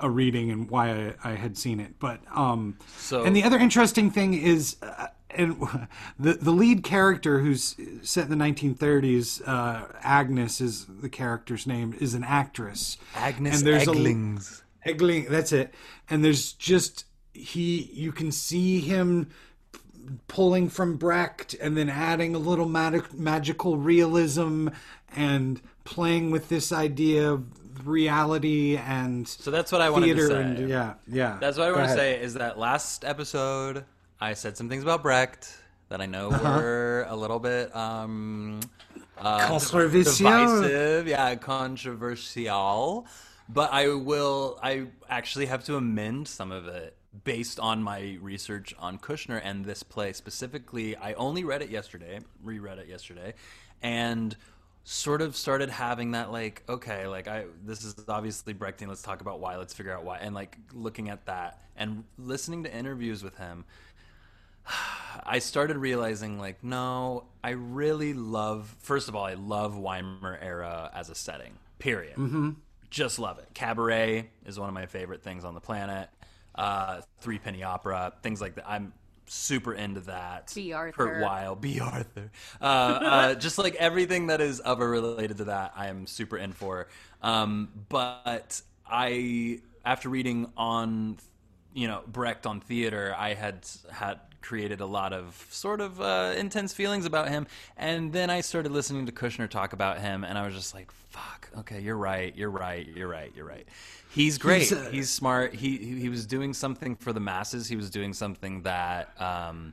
a 0.00 0.08
reading 0.10 0.50
and 0.50 0.70
why 0.70 1.14
I, 1.22 1.32
I 1.32 1.34
had 1.34 1.56
seen 1.58 1.80
it. 1.80 1.98
But 1.98 2.20
um, 2.34 2.76
So- 2.96 3.24
and 3.24 3.34
the 3.34 3.44
other 3.44 3.58
interesting 3.58 4.10
thing 4.10 4.34
is, 4.34 4.76
uh, 4.82 5.08
and 5.30 5.56
the 6.18 6.34
the 6.34 6.50
lead 6.52 6.82
character 6.84 7.40
who's 7.40 7.76
set 8.02 8.30
in 8.30 8.38
the 8.38 8.44
1930s, 8.44 9.46
uh, 9.46 9.86
Agnes 10.02 10.60
is 10.60 10.86
the 10.86 11.08
character's 11.08 11.66
name, 11.66 11.94
is 12.00 12.14
an 12.14 12.24
actress. 12.24 12.96
Agnes 13.14 13.58
and 13.58 13.66
there's 13.66 13.86
a- 13.86 13.90
Egglings. 13.92 14.62
Eggling, 14.84 15.26
that's 15.28 15.52
it. 15.52 15.74
And 16.08 16.24
there's 16.24 16.52
just 16.52 17.04
he 17.34 17.90
you 17.92 18.10
can 18.12 18.32
see 18.32 18.80
him 18.80 19.28
pulling 20.28 20.68
from 20.70 20.96
Brecht 20.96 21.54
and 21.60 21.76
then 21.76 21.88
adding 21.90 22.34
a 22.34 22.38
little 22.38 22.68
magic, 22.68 23.12
magical 23.12 23.76
realism 23.76 24.68
and 25.14 25.60
playing 25.84 26.30
with 26.30 26.48
this 26.48 26.72
idea 26.72 27.30
of 27.30 27.44
reality 27.86 28.76
and 28.76 29.26
So 29.28 29.50
that's 29.50 29.70
what 29.72 29.80
I 29.80 29.90
wanted 29.90 30.16
to 30.16 30.26
say. 30.26 30.42
and 30.42 30.68
yeah, 30.68 30.94
yeah. 31.06 31.38
That's 31.40 31.58
what 31.58 31.68
I 31.68 31.72
want 31.72 31.88
to 31.88 31.94
say 31.94 32.20
is 32.20 32.34
that 32.34 32.58
last 32.58 33.04
episode 33.04 33.84
I 34.20 34.34
said 34.34 34.56
some 34.56 34.68
things 34.68 34.82
about 34.82 35.02
Brecht 35.02 35.48
that 35.88 36.00
I 36.00 36.06
know 36.06 36.30
Uh-huh. 36.30 36.58
were 36.60 37.06
a 37.08 37.16
little 37.16 37.38
bit 37.38 37.74
um 37.74 38.60
uh, 39.16 39.48
Controversial. 39.48 40.12
divisive, 40.28 41.08
yeah, 41.08 41.34
controversial. 41.36 43.06
But 43.48 43.72
I 43.72 43.88
will 43.88 44.58
I 44.62 44.86
actually 45.08 45.46
have 45.46 45.64
to 45.64 45.76
amend 45.76 46.28
some 46.28 46.52
of 46.52 46.66
it 46.66 46.94
based 47.24 47.58
on 47.58 47.82
my 47.82 48.18
research 48.20 48.74
on 48.78 48.98
Kushner 48.98 49.40
and 49.42 49.64
this 49.64 49.82
play 49.82 50.12
specifically. 50.12 50.94
I 50.96 51.14
only 51.14 51.44
read 51.44 51.62
it 51.62 51.70
yesterday, 51.70 52.20
reread 52.42 52.78
it 52.78 52.86
yesterday, 52.88 53.34
and 53.82 54.36
sort 54.90 55.20
of 55.20 55.36
started 55.36 55.68
having 55.68 56.12
that 56.12 56.32
like 56.32 56.62
okay 56.66 57.06
like 57.06 57.28
i 57.28 57.44
this 57.62 57.84
is 57.84 57.94
obviously 58.08 58.54
brechtian 58.54 58.88
let's 58.88 59.02
talk 59.02 59.20
about 59.20 59.38
why 59.38 59.54
let's 59.58 59.74
figure 59.74 59.92
out 59.92 60.02
why 60.02 60.16
and 60.16 60.34
like 60.34 60.56
looking 60.72 61.10
at 61.10 61.26
that 61.26 61.60
and 61.76 62.04
listening 62.16 62.64
to 62.64 62.74
interviews 62.74 63.22
with 63.22 63.36
him 63.36 63.66
I 65.24 65.38
started 65.40 65.76
realizing 65.76 66.38
like 66.38 66.62
no, 66.62 67.24
I 67.42 67.50
really 67.50 68.14
love 68.14 68.74
first 68.80 69.08
of 69.08 69.16
all, 69.16 69.24
I 69.24 69.34
love 69.34 69.76
Weimar 69.76 70.38
era 70.40 70.90
as 70.94 71.10
a 71.10 71.14
setting. 71.14 71.54
Period. 71.78 72.16
Mm-hmm. 72.16 72.50
Just 72.90 73.18
love 73.18 73.38
it. 73.38 73.48
Cabaret 73.54 74.30
is 74.46 74.58
one 74.58 74.68
of 74.68 74.74
my 74.74 74.86
favorite 74.86 75.22
things 75.22 75.44
on 75.44 75.54
the 75.54 75.60
planet. 75.60 76.08
Uh, 76.54 77.02
Three 77.20 77.38
Penny 77.38 77.62
Opera, 77.62 78.14
things 78.22 78.40
like 78.40 78.56
that. 78.56 78.68
I'm 78.68 78.92
super 79.28 79.72
into 79.72 80.00
that. 80.02 80.52
Bea 80.54 80.72
Arthur. 80.72 80.92
Kurt 80.92 81.22
Weill, 81.22 81.54
Bea 81.54 81.80
Arthur. 81.80 82.30
Uh, 82.60 82.64
uh, 82.64 83.34
just 83.34 83.58
like 83.58 83.74
everything 83.76 84.28
that 84.28 84.40
is 84.40 84.60
of 84.60 84.80
or 84.80 84.90
related 84.90 85.38
to 85.38 85.44
that, 85.44 85.72
I 85.76 85.88
am 85.88 86.06
super 86.06 86.36
in 86.36 86.52
for. 86.52 86.88
Um, 87.22 87.68
but 87.88 88.60
I, 88.86 89.60
after 89.84 90.08
reading 90.08 90.52
on 90.56 91.18
you 91.74 91.86
know 91.86 92.02
Brecht 92.06 92.46
on 92.46 92.60
theater, 92.60 93.14
I 93.16 93.34
had 93.34 93.66
had 93.90 94.20
created 94.40 94.80
a 94.80 94.86
lot 94.86 95.12
of 95.12 95.46
sort 95.50 95.80
of 95.80 96.00
uh, 96.00 96.34
intense 96.36 96.72
feelings 96.72 97.04
about 97.04 97.28
him, 97.28 97.46
and 97.76 98.12
then 98.12 98.30
I 98.30 98.40
started 98.40 98.72
listening 98.72 99.06
to 99.06 99.12
Kushner 99.12 99.48
talk 99.48 99.72
about 99.72 99.98
him, 100.00 100.24
and 100.24 100.38
I 100.38 100.46
was 100.46 100.54
just 100.54 100.74
like, 100.74 100.90
"Fuck, 101.10 101.50
okay, 101.58 101.80
you're 101.80 101.96
right, 101.96 102.34
you're 102.36 102.50
right, 102.50 102.86
you're 102.86 103.08
right, 103.08 103.32
you're 103.34 103.46
right." 103.46 103.66
He's 104.18 104.36
great. 104.38 104.62
He's, 104.68 104.72
uh, 104.72 105.02
smart. 105.04 105.54
He 105.54 105.76
he 105.76 106.08
was 106.08 106.26
doing 106.26 106.52
something 106.54 106.96
for 106.96 107.12
the 107.12 107.20
masses. 107.20 107.68
He 107.68 107.76
was 107.76 107.90
doing 107.90 108.12
something 108.12 108.62
that. 108.62 109.20
Um, 109.20 109.72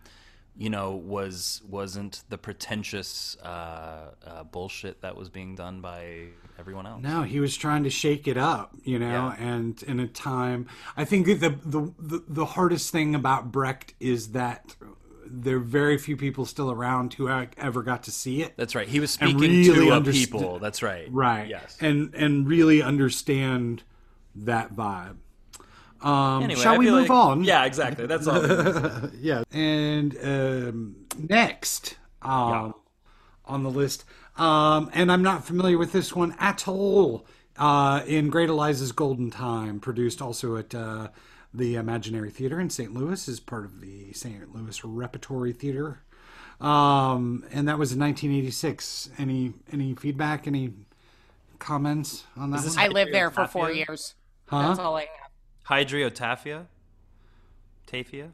you 0.57 0.69
know, 0.69 0.91
was 0.91 1.61
wasn't 1.69 2.23
the 2.29 2.37
pretentious 2.37 3.35
uh, 3.43 4.11
uh, 4.25 4.43
bullshit 4.45 5.01
that 5.01 5.17
was 5.17 5.27
being 5.27 5.53
done 5.53 5.81
by 5.81 6.27
everyone 6.57 6.87
else. 6.87 7.03
No, 7.03 7.23
he 7.23 7.41
was 7.41 7.57
trying 7.57 7.83
to 7.83 7.89
shake 7.89 8.25
it 8.25 8.37
up, 8.37 8.73
you 8.85 8.97
know, 8.97 9.33
Yeah. 9.37 9.45
and 9.53 9.83
in 9.83 9.99
a 9.99 10.07
time, 10.07 10.67
I 10.95 11.03
think 11.03 11.25
the, 11.25 11.33
the 11.49 11.91
the 11.99 12.23
the 12.29 12.45
hardest 12.45 12.89
thing 12.89 13.15
about 13.15 13.51
Brecht 13.51 13.95
is 13.99 14.29
that 14.29 14.77
there 15.27 15.57
are 15.57 15.59
very 15.59 15.97
few 15.97 16.15
people 16.15 16.45
still 16.45 16.71
around 16.71 17.15
who 17.15 17.27
ever 17.27 17.83
got 17.83 18.03
to 18.03 18.11
see 18.11 18.41
it. 18.41 18.53
That's 18.55 18.75
right. 18.75 18.87
He 18.87 19.01
was 19.01 19.11
speaking 19.11 19.37
really 19.37 19.63
to 19.65 19.89
a 19.89 19.99
underst- 19.99 20.13
people. 20.13 20.59
That's 20.59 20.81
right. 20.81 21.09
right. 21.11 21.49
Yes. 21.49 21.77
And 21.81 22.13
and 22.15 22.47
really 22.47 22.81
understand 22.81 23.83
that 24.35 24.75
vibe. 24.75 25.17
Um, 26.01 26.43
Anyway, 26.43 26.61
shall 26.61 26.75
I 26.75 26.77
we 26.77 26.85
move 26.91 27.09
like- 27.09 27.09
on? 27.09 27.43
Yeah, 27.43 27.65
exactly. 27.65 28.05
That's 28.05 28.27
all. 28.27 28.43
yeah. 29.19 29.43
And 29.51 30.15
um, 30.23 30.95
next 31.17 31.97
um, 32.21 32.73
on 33.45 33.63
the 33.63 33.69
list, 33.71 34.05
um, 34.37 34.89
and 34.93 35.11
I'm 35.11 35.23
not 35.23 35.45
familiar 35.45 35.77
with 35.77 35.91
this 35.93 36.15
one 36.15 36.35
at 36.39 36.67
all. 36.67 37.25
Uh, 37.57 38.01
in 38.05 38.29
Great 38.29 38.49
Eliza's 38.49 38.91
Golden 38.91 39.31
Time, 39.31 39.79
produced 39.79 40.21
also 40.21 40.57
at 40.57 40.75
uh, 40.75 41.07
the 41.53 41.75
Imaginary 41.75 42.29
Theater 42.29 42.59
in 42.59 42.69
St. 42.69 42.93
Louis, 42.93 43.29
is 43.29 43.39
part 43.39 43.63
of 43.63 43.79
the 43.79 44.11
St. 44.11 44.53
Louis 44.53 44.83
Repertory 44.83 45.53
Theater, 45.53 46.01
um, 46.59 47.45
and 47.51 47.69
that 47.69 47.79
was 47.79 47.93
in 47.93 47.99
1986. 47.99 49.09
Any 49.17 49.53
any 49.71 49.95
feedback? 49.95 50.47
Any 50.47 50.73
comments 51.59 52.25
on 52.35 52.51
that? 52.51 52.65
one? 52.65 52.77
I 52.77 52.89
lived 52.89 53.13
there 53.13 53.31
for 53.31 53.47
four 53.47 53.69
Tapia? 53.69 53.85
Years. 54.51 54.67
That's 54.67 54.79
all 54.79 54.95
I 54.95 55.01
have. 55.01 55.09
Hydriotaphia? 55.87 56.65
Tafia? 57.87 58.29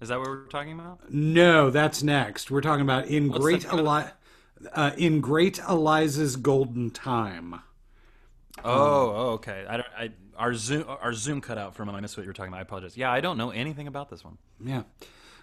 Is 0.00 0.08
that 0.08 0.18
what 0.18 0.28
we're 0.28 0.44
talking 0.46 0.72
about? 0.72 1.12
No, 1.12 1.70
that's 1.70 2.02
next. 2.02 2.50
We're 2.50 2.60
talking 2.60 2.82
about 2.82 3.06
in 3.06 3.28
What's 3.28 3.40
Great 3.42 3.64
Eli- 3.72 4.08
uh, 4.72 4.90
in 4.96 5.20
Great 5.20 5.58
Eliza's 5.68 6.36
Golden 6.36 6.90
Time. 6.90 7.54
Oh, 8.64 8.70
oh, 9.10 9.30
okay. 9.34 9.64
I 9.68 9.76
don't. 9.78 9.86
I 9.96 10.10
our 10.36 10.52
zoom 10.54 10.84
our 10.86 11.12
zoom 11.14 11.40
cut 11.40 11.56
out 11.56 11.74
for 11.74 11.82
a 11.82 11.86
moment. 11.86 12.02
I 12.02 12.02
missed 12.02 12.16
what 12.16 12.24
you 12.24 12.28
were 12.28 12.34
talking 12.34 12.50
about. 12.52 12.58
I 12.58 12.62
apologize. 12.62 12.96
Yeah, 12.96 13.10
I 13.10 13.20
don't 13.20 13.38
know 13.38 13.50
anything 13.50 13.86
about 13.86 14.10
this 14.10 14.22
one. 14.24 14.36
Yeah. 14.62 14.82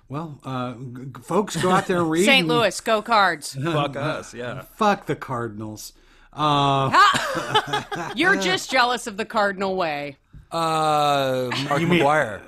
Well, 0.10 0.40
uh, 0.44 0.74
g- 0.74 1.06
g- 1.16 1.22
folks, 1.24 1.56
go 1.56 1.72
out 1.72 1.88
there 1.88 2.00
and 2.00 2.10
read. 2.12 2.26
St. 2.26 2.48
Louis, 2.48 2.80
go 2.82 3.02
cards. 3.02 3.56
Fuck 3.56 3.96
us. 3.96 4.34
Yeah. 4.34 4.62
Fuck 4.76 5.06
the 5.08 5.16
Cardinals. 5.16 5.94
Uh, 6.36 8.12
You're 8.16 8.36
just 8.38 8.72
jealous 8.72 9.08
of 9.08 9.18
the 9.18 9.26
Cardinal 9.26 9.76
way. 9.76 10.18
Uh, 10.52 11.50
Mark 11.68 11.82
mean- 11.82 12.02
McGwire. 12.02 12.42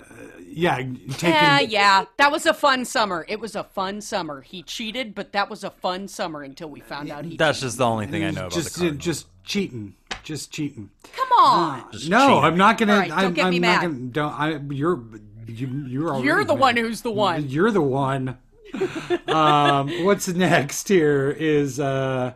yeah, 0.47 0.75
taking. 0.77 1.29
Yeah, 1.29 1.59
yeah. 1.59 2.05
That 2.17 2.31
was 2.31 2.45
a 2.45 2.53
fun 2.53 2.85
summer. 2.85 3.25
It 3.27 3.39
was 3.39 3.55
a 3.55 3.63
fun 3.63 4.01
summer. 4.01 4.41
He 4.41 4.63
cheated, 4.63 5.15
but 5.15 5.31
that 5.33 5.49
was 5.49 5.63
a 5.63 5.69
fun 5.71 6.07
summer 6.07 6.41
until 6.43 6.69
we 6.69 6.79
found 6.81 7.09
out 7.11 7.25
he 7.25 7.35
That's 7.37 7.61
just 7.61 7.77
the 7.77 7.85
only 7.85 8.07
thing 8.07 8.23
I 8.23 8.31
know 8.31 8.41
about 8.41 8.51
just, 8.53 8.73
the 8.75 8.79
Cardinals. 8.81 9.03
just 9.05 9.27
cheating, 9.43 9.95
just 10.23 10.51
cheating. 10.51 10.89
Come 11.15 11.27
on. 11.39 11.91
Just 11.91 12.09
no, 12.09 12.27
cheating. 12.27 12.43
I'm 12.43 12.57
not 12.57 12.77
gonna. 12.77 12.93
All 12.93 12.99
right, 12.99 13.09
don't 13.09 13.19
I'm, 13.19 13.33
get 13.33 13.45
I'm 13.45 13.51
me 13.51 13.59
not 13.59 13.67
mad. 13.67 13.81
gonna. 13.81 13.99
Don't. 14.11 14.33
I. 14.33 14.73
You're. 14.73 15.03
You, 15.47 15.67
you're. 15.87 16.09
Already 16.09 16.25
You're 16.25 16.43
the 16.43 16.53
mad. 16.55 16.61
one 16.61 16.77
who's 16.77 17.01
the 17.01 17.11
one. 17.11 17.47
You're 17.49 17.71
the 17.71 17.81
one. 17.81 18.37
um, 19.27 19.89
what's 20.05 20.27
next 20.27 20.87
here 20.87 21.29
is 21.31 21.79
uh, 21.79 22.33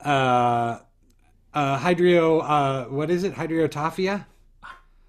uh, 0.00 0.78
uh, 1.54 1.78
hydrio. 1.78 2.42
Uh, 2.42 2.84
what 2.86 3.10
is 3.10 3.24
it? 3.24 3.34
Hydriotaphia. 3.34 4.26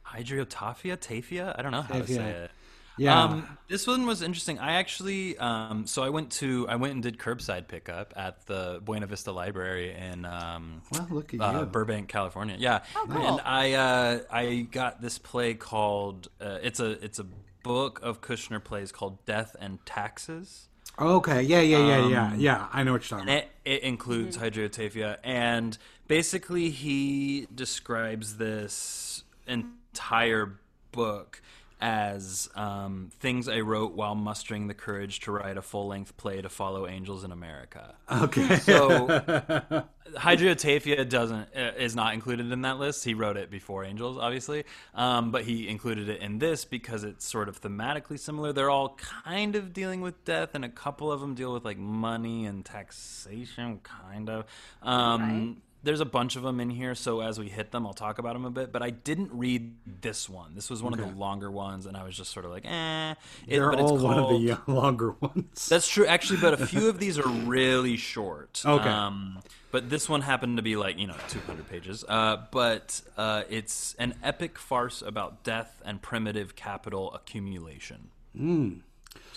Hydriotaphia, 0.05 0.97
Tafia. 0.97 1.53
I 1.57 1.61
don't 1.61 1.71
know 1.71 1.81
how 1.81 1.99
to 1.99 2.07
say 2.07 2.29
it. 2.29 2.51
Yeah. 2.97 3.23
Um, 3.23 3.57
this 3.67 3.85
one 3.85 4.07
was 4.07 4.23
interesting. 4.23 4.57
I 4.57 4.73
actually, 4.73 5.37
um, 5.37 5.85
so 5.85 6.01
I 6.01 6.09
went 6.09 6.31
to, 6.33 6.67
I 6.67 6.77
went 6.77 6.93
and 6.93 7.03
did 7.03 7.19
curbside 7.19 7.67
pickup 7.67 8.13
at 8.17 8.45
the 8.47 8.81
Buena 8.83 9.05
Vista 9.05 9.31
Library 9.31 9.93
in 9.93 10.25
um, 10.25 10.81
well, 10.91 11.07
look 11.11 11.33
at 11.33 11.39
uh, 11.39 11.59
you. 11.59 11.65
Burbank, 11.67 12.07
California. 12.07 12.55
Yeah, 12.57 12.81
cool. 12.95 13.21
and 13.21 13.41
I, 13.41 13.73
uh, 13.73 14.19
I 14.31 14.67
got 14.71 14.99
this 15.01 15.19
play 15.19 15.53
called, 15.53 16.29
uh, 16.41 16.57
it's 16.63 16.79
a, 16.79 17.03
it's 17.03 17.19
a 17.19 17.25
book 17.63 17.99
of 18.01 18.21
Kushner 18.21 18.63
plays 18.63 18.91
called 18.91 19.23
Death 19.25 19.55
and 19.59 19.85
Taxes. 19.85 20.67
Okay. 20.99 21.41
Yeah. 21.43 21.61
Yeah. 21.61 21.77
Yeah. 21.77 22.07
yeah. 22.07 22.27
Um, 22.27 22.39
yeah. 22.39 22.67
I 22.73 22.83
know 22.83 22.93
what 22.93 23.09
you're 23.09 23.19
talking 23.19 23.29
And 23.29 23.39
about. 23.43 23.51
it, 23.65 23.71
it 23.71 23.83
includes 23.83 24.37
mm-hmm. 24.37 24.45
hydriotaphia, 24.45 25.17
and 25.23 25.77
basically 26.07 26.69
he 26.69 27.47
describes 27.53 28.37
this 28.37 29.23
entire 29.47 30.59
book 30.91 31.41
as 31.79 32.49
um, 32.55 33.09
things 33.19 33.47
I 33.47 33.59
wrote 33.59 33.93
while 33.93 34.15
mustering 34.15 34.67
the 34.67 34.73
courage 34.73 35.19
to 35.21 35.31
write 35.31 35.57
a 35.57 35.61
full 35.61 35.87
length 35.87 36.17
play 36.17 36.41
to 36.41 36.49
follow 36.49 36.87
angels 36.87 37.23
in 37.23 37.31
America. 37.31 37.95
Okay. 38.11 38.57
So 38.57 39.07
Hydriotaphia 40.15 41.07
doesn't 41.07 41.49
uh, 41.55 41.71
is 41.77 41.95
not 41.95 42.13
included 42.13 42.51
in 42.51 42.61
that 42.61 42.79
list. 42.79 43.03
He 43.03 43.13
wrote 43.13 43.37
it 43.37 43.51
before 43.51 43.83
Angels, 43.83 44.17
obviously, 44.17 44.63
um, 44.95 45.31
but 45.31 45.43
he 45.43 45.67
included 45.67 46.09
it 46.09 46.21
in 46.21 46.39
this 46.39 46.65
because 46.65 47.03
it's 47.03 47.25
sort 47.25 47.49
of 47.49 47.61
thematically 47.61 48.19
similar. 48.19 48.53
They're 48.53 48.69
all 48.69 48.97
kind 48.97 49.55
of 49.55 49.73
dealing 49.73 50.01
with 50.01 50.23
death, 50.25 50.55
and 50.55 50.63
a 50.65 50.69
couple 50.69 51.11
of 51.11 51.21
them 51.21 51.35
deal 51.35 51.53
with 51.53 51.65
like 51.65 51.77
money 51.77 52.45
and 52.45 52.63
taxation, 52.63 53.79
kind 53.83 54.29
of. 54.29 54.45
Um, 54.81 55.61
There's 55.83 55.99
a 56.01 56.05
bunch 56.05 56.35
of 56.35 56.43
them 56.43 56.59
in 56.59 56.69
here, 56.69 56.95
so 56.95 57.21
as 57.21 57.39
we 57.39 57.49
hit 57.49 57.71
them, 57.71 57.85
I'll 57.85 57.93
talk 57.93 58.17
about 58.19 58.33
them 58.33 58.45
a 58.45 58.49
bit. 58.49 58.71
But 58.71 58.81
I 58.81 58.89
didn't 58.89 59.31
read 59.31 59.75
this 60.01 60.27
one. 60.27 60.55
This 60.55 60.69
was 60.69 60.81
one 60.83 60.93
of 60.93 60.99
the 60.99 61.07
longer 61.07 61.49
ones, 61.51 61.85
and 61.85 61.95
I 61.95 62.03
was 62.03 62.17
just 62.17 62.31
sort 62.31 62.45
of 62.45 62.51
like, 62.51 62.65
eh. 62.65 63.11
It, 63.11 63.17
They're 63.47 63.69
but 63.69 63.79
it's 63.79 63.91
all 63.91 63.97
one 63.97 64.17
of 64.19 64.29
the 64.29 64.59
longer 64.71 65.11
ones. 65.11 65.67
that's 65.69 65.87
true, 65.87 66.05
actually, 66.05 66.39
but 66.39 66.59
a 66.59 66.65
few 66.65 66.89
of 66.89 66.99
these 66.99 67.17
are 67.19 67.27
really 67.45 67.95
short. 67.95 68.61
Okay. 68.65 68.89
Um, 68.89 69.39
but 69.71 69.89
this 69.89 70.09
one 70.09 70.21
happened 70.21 70.57
to 70.57 70.63
be 70.63 70.75
like, 70.75 70.97
you 70.97 71.07
know, 71.07 71.15
200 71.29 71.69
pages. 71.69 72.03
Uh, 72.07 72.37
but 72.51 73.01
uh, 73.17 73.43
it's 73.49 73.95
an 73.99 74.15
epic 74.23 74.57
farce 74.57 75.01
about 75.01 75.43
death 75.43 75.81
and 75.85 76.01
primitive 76.01 76.55
capital 76.55 77.13
accumulation. 77.13 78.09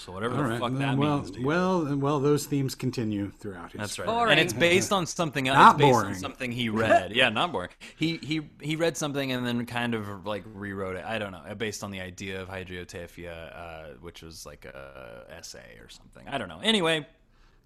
So 0.01 0.13
whatever 0.13 0.35
All 0.37 0.43
the 0.45 0.49
right. 0.49 0.61
fuck 0.61 0.73
that 0.79 0.97
well, 0.97 1.19
means 1.19 1.31
to 1.33 1.41
you. 1.41 1.47
well, 1.47 1.97
well, 1.97 2.21
those 2.21 2.47
themes 2.47 2.75
continue 2.75 3.31
throughout. 3.39 3.73
That's 3.75 3.99
right. 3.99 4.07
Boring. 4.07 4.33
And 4.33 4.41
it's 4.41 4.55
based 4.55 4.93
on 4.93 5.05
something 5.05 5.47
else. 5.47 5.57
Not 5.57 5.75
it's 5.75 5.79
based 5.79 5.93
boring. 5.93 6.09
on 6.09 6.15
something 6.15 6.53
he 6.53 6.71
read. 6.71 7.13
yeah, 7.15 7.29
not 7.29 7.53
boring. 7.53 7.69
He 7.97 8.17
he 8.17 8.41
he 8.63 8.77
read 8.77 8.97
something 8.97 9.31
and 9.31 9.47
then 9.47 9.67
kind 9.67 9.95
of 9.95 10.25
like 10.25 10.45
rewrote 10.55 10.97
it. 10.97 11.05
I 11.05 11.19
don't 11.19 11.33
know. 11.33 11.43
Based 11.55 11.85
on 11.85 11.91
the 11.91 12.01
idea 12.01 12.41
of 12.41 12.49
hydriotaphia, 12.49 13.55
uh, 13.55 13.85
which 14.01 14.23
was 14.23 14.47
like 14.47 14.65
a 14.65 15.27
essay 15.29 15.77
or 15.79 15.91
something. 15.91 16.27
I 16.27 16.39
don't 16.39 16.49
know. 16.49 16.61
Anyway, 16.63 17.07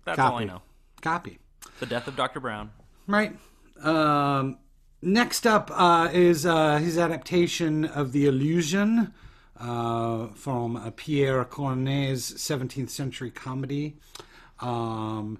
that's 0.04 0.18
all 0.18 0.36
I 0.36 0.44
know. 0.44 0.62
Copy. 1.02 1.38
The 1.78 1.86
death 1.86 2.08
of 2.08 2.16
Dr. 2.16 2.40
Browne. 2.40 2.72
Right. 3.06 3.36
Um, 3.80 4.58
next 5.02 5.46
up 5.46 5.70
uh, 5.72 6.08
is 6.12 6.46
uh, 6.46 6.78
his 6.78 6.98
adaptation 6.98 7.84
of 7.84 8.10
The 8.10 8.26
Illusion 8.26 9.14
uh, 9.58 10.28
from 10.28 10.76
uh, 10.76 10.90
Pierre 10.96 11.44
Corneille's 11.44 12.32
17th 12.32 12.90
century 12.90 13.30
comedy. 13.30 13.96
Um, 14.60 15.38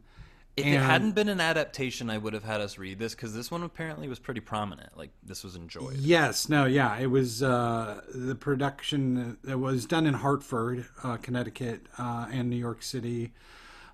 If 0.57 0.65
And- 0.67 0.75
it 0.77 0.79
hadn't 0.83 1.13
been 1.17 1.29
an 1.29 1.41
adaptation, 1.41 2.09
I 2.11 2.17
would 2.19 2.33
have 2.33 2.45
had 2.45 2.61
us 2.61 2.79
read 2.79 3.01
this 3.01 3.13
because 3.13 3.35
this 3.35 3.51
one 3.51 3.65
apparently 3.65 4.07
was 4.09 4.21
pretty 4.21 4.39
prominent. 4.41 4.97
Like 4.97 5.11
this 5.21 5.43
was 5.43 5.57
enjoyed. 5.57 5.97
Yes, 5.97 6.49
no, 6.49 6.65
yeah, 6.65 6.97
it 6.97 7.07
was 7.11 7.43
uh, 7.43 8.01
the 8.15 8.37
production. 8.37 9.37
that 9.43 9.59
was 9.59 9.85
done 9.85 10.07
in 10.07 10.15
Hartford, 10.15 10.87
uh, 11.03 11.17
Connecticut, 11.17 11.89
uh, 11.99 12.29
and 12.31 12.51
New 12.51 12.57
York 12.57 12.85
City 12.85 13.33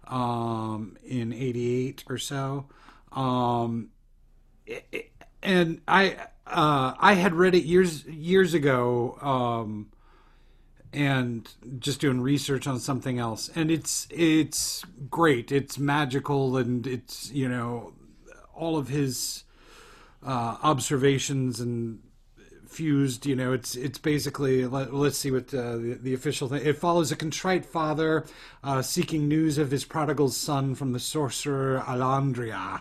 um, 0.06 0.98
in 1.02 1.32
'88 1.32 2.04
or 2.10 2.18
so. 2.18 2.66
Um, 3.12 3.88
it- 4.66 4.86
it- 4.92 5.12
and 5.42 5.80
I 5.88 6.16
uh, 6.46 6.92
I 6.98 7.14
had 7.14 7.32
read 7.34 7.54
it 7.54 7.64
years 7.64 8.04
years 8.04 8.52
ago, 8.52 9.16
um, 9.22 9.90
and 10.92 11.48
just 11.78 12.00
doing 12.00 12.20
research 12.20 12.66
on 12.66 12.80
something 12.80 13.18
else, 13.18 13.50
and 13.54 13.70
it's 13.70 14.06
it's 14.10 14.84
great. 15.08 15.52
It's 15.52 15.78
magical, 15.78 16.56
and 16.56 16.86
it's 16.86 17.30
you 17.32 17.48
know 17.48 17.92
all 18.54 18.76
of 18.76 18.88
his 18.88 19.44
uh, 20.24 20.56
observations 20.62 21.60
and 21.60 22.00
fused 22.68 23.26
you 23.26 23.34
know 23.34 23.52
it's 23.52 23.74
it's 23.74 23.98
basically 23.98 24.64
let, 24.64 24.94
let's 24.94 25.18
see 25.18 25.32
what 25.32 25.52
uh, 25.52 25.76
the, 25.76 25.98
the 26.00 26.14
official 26.14 26.48
thing 26.48 26.64
it 26.64 26.78
follows 26.78 27.10
a 27.10 27.16
contrite 27.16 27.66
father 27.66 28.24
uh, 28.62 28.80
seeking 28.80 29.26
news 29.26 29.58
of 29.58 29.72
his 29.72 29.84
prodigal 29.84 30.28
son 30.28 30.76
from 30.76 30.92
the 30.92 31.00
sorcerer 31.00 31.82
Alcandre 31.84 32.80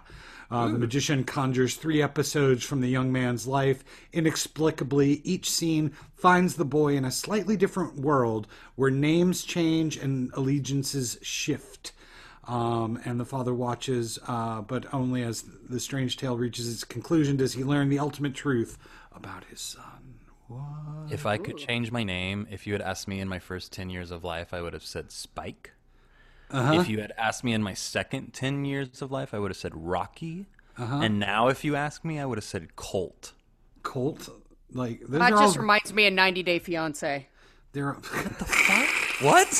uh, 0.51 0.67
the 0.67 0.79
magician 0.79 1.23
conjures 1.23 1.75
three 1.75 2.01
episodes 2.01 2.63
from 2.63 2.81
the 2.81 2.87
young 2.87 3.11
man's 3.11 3.45
life. 3.45 3.83
Inexplicably, 4.11 5.21
each 5.23 5.49
scene 5.49 5.91
finds 6.15 6.55
the 6.55 6.65
boy 6.65 6.95
in 6.95 7.05
a 7.05 7.11
slightly 7.11 7.55
different 7.55 7.95
world 7.95 8.47
where 8.75 8.89
names 8.89 9.43
change 9.43 9.97
and 9.97 10.31
allegiances 10.33 11.17
shift. 11.21 11.91
Um, 12.45 12.99
and 13.05 13.19
the 13.19 13.25
father 13.25 13.53
watches, 13.53 14.17
uh, 14.27 14.61
but 14.61 14.91
only 14.91 15.21
as 15.21 15.45
the 15.69 15.79
strange 15.79 16.17
tale 16.17 16.35
reaches 16.35 16.71
its 16.71 16.83
conclusion 16.83 17.37
does 17.37 17.53
he 17.53 17.63
learn 17.63 17.89
the 17.89 17.99
ultimate 17.99 18.33
truth 18.33 18.79
about 19.11 19.43
his 19.45 19.61
son. 19.61 20.15
If 21.11 21.27
I 21.27 21.37
could 21.37 21.57
change 21.57 21.91
my 21.91 22.03
name, 22.03 22.47
if 22.49 22.65
you 22.65 22.73
had 22.73 22.81
asked 22.81 23.07
me 23.07 23.19
in 23.19 23.27
my 23.27 23.37
first 23.37 23.71
10 23.71 23.91
years 23.91 24.09
of 24.09 24.23
life, 24.23 24.51
I 24.51 24.61
would 24.61 24.73
have 24.73 24.83
said 24.83 25.11
Spike. 25.11 25.73
If 26.51 26.89
you 26.89 26.99
had 27.01 27.13
asked 27.17 27.43
me 27.43 27.53
in 27.53 27.61
my 27.63 27.73
second 27.73 28.33
10 28.33 28.65
years 28.65 29.01
of 29.01 29.11
life, 29.11 29.33
I 29.33 29.39
would 29.39 29.51
have 29.51 29.57
said 29.57 29.73
Rocky. 29.75 30.47
And 30.77 31.19
now, 31.19 31.49
if 31.49 31.63
you 31.65 31.75
ask 31.75 32.05
me, 32.05 32.19
I 32.19 32.25
would 32.25 32.37
have 32.37 32.45
said 32.45 32.75
Colt. 32.77 33.33
Colt, 33.83 34.29
like 34.71 35.01
those 35.01 35.19
That 35.19 35.33
are 35.33 35.39
just 35.39 35.57
all, 35.57 35.61
reminds 35.63 35.93
me 35.93 36.07
of 36.07 36.13
90 36.13 36.43
Day 36.43 36.59
Fiance. 36.59 37.27
they're 37.73 37.93
What? 39.21 39.47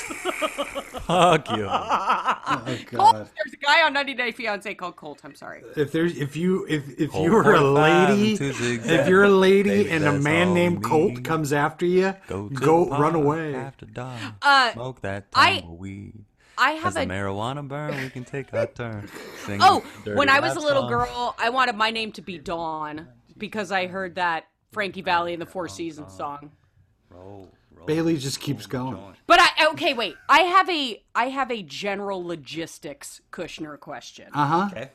Fuck 1.09 1.49
you. 1.51 1.65
oh 1.69 2.77
god. 2.91 3.29
There's 3.35 3.53
a 3.53 3.57
guy 3.57 3.83
on 3.85 3.91
90 3.93 4.13
Day 4.13 4.31
Fiance 4.31 4.73
called 4.75 4.95
Colt. 4.95 5.19
I'm 5.25 5.35
sorry. 5.35 5.63
If 5.75 5.91
there's 5.91 6.17
if 6.17 6.35
you 6.37 6.65
if 6.69 6.97
if 6.99 7.11
Colt 7.11 7.25
you 7.25 7.31
were 7.33 7.53
a 7.53 7.59
lady, 7.61 8.33
if 8.39 9.07
you're 9.09 9.23
a 9.25 9.29
lady 9.29 9.69
Baby, 9.69 9.89
and 9.91 10.05
a 10.05 10.13
man 10.19 10.53
named 10.53 10.77
we 10.79 10.83
Colt 10.89 11.09
need. 11.15 11.25
comes 11.25 11.51
after 11.51 11.85
you, 11.85 12.13
Go, 12.27 12.47
to 12.47 12.53
go 12.55 12.85
the 12.85 12.91
run 12.91 13.01
park 13.13 13.15
away. 13.15 13.55
After 13.55 13.85
dawn. 13.85 14.35
Uh, 14.41 14.71
Smoke 14.71 15.01
that 15.01 15.25
I- 15.33 15.59
tumbleweed. 15.59 16.23
I 16.59 16.73
As 16.73 16.81
have 16.83 16.93
the 16.95 17.01
a 17.01 17.05
marijuana 17.05 17.67
burn, 17.67 18.01
we 18.03 18.09
can 18.09 18.25
take 18.25 18.53
our 18.53 18.67
turn. 18.67 19.07
Singing 19.45 19.61
Oh, 19.63 19.83
when 20.15 20.29
I 20.29 20.39
was 20.39 20.55
a 20.55 20.59
little 20.59 20.83
songs. 20.89 21.07
girl, 21.07 21.35
I 21.39 21.49
wanted 21.49 21.75
my 21.75 21.89
name 21.89 22.11
to 22.13 22.21
be 22.21 22.37
Dawn 22.37 23.07
because 23.37 23.71
I 23.71 23.87
heard 23.87 24.15
that 24.15 24.45
Frankie 24.71 25.01
Valli 25.01 25.33
in 25.33 25.39
the 25.39 25.45
Four 25.45 25.67
Seasons 25.67 26.13
song. 26.13 26.51
Bailey 27.85 28.17
just 28.17 28.39
keeps 28.39 28.67
going. 28.67 28.97
But 29.25 29.39
I 29.41 29.67
okay, 29.71 29.93
wait. 29.93 30.15
I 30.27 30.41
have 30.41 30.69
a 30.69 31.01
I 31.15 31.29
have 31.29 31.49
a 31.51 31.63
general 31.63 32.23
logistics 32.23 33.21
Kushner 33.31 33.79
question. 33.79 34.27
Uh 34.33 34.45
huh. 34.45 34.69
Okay. 34.71 34.89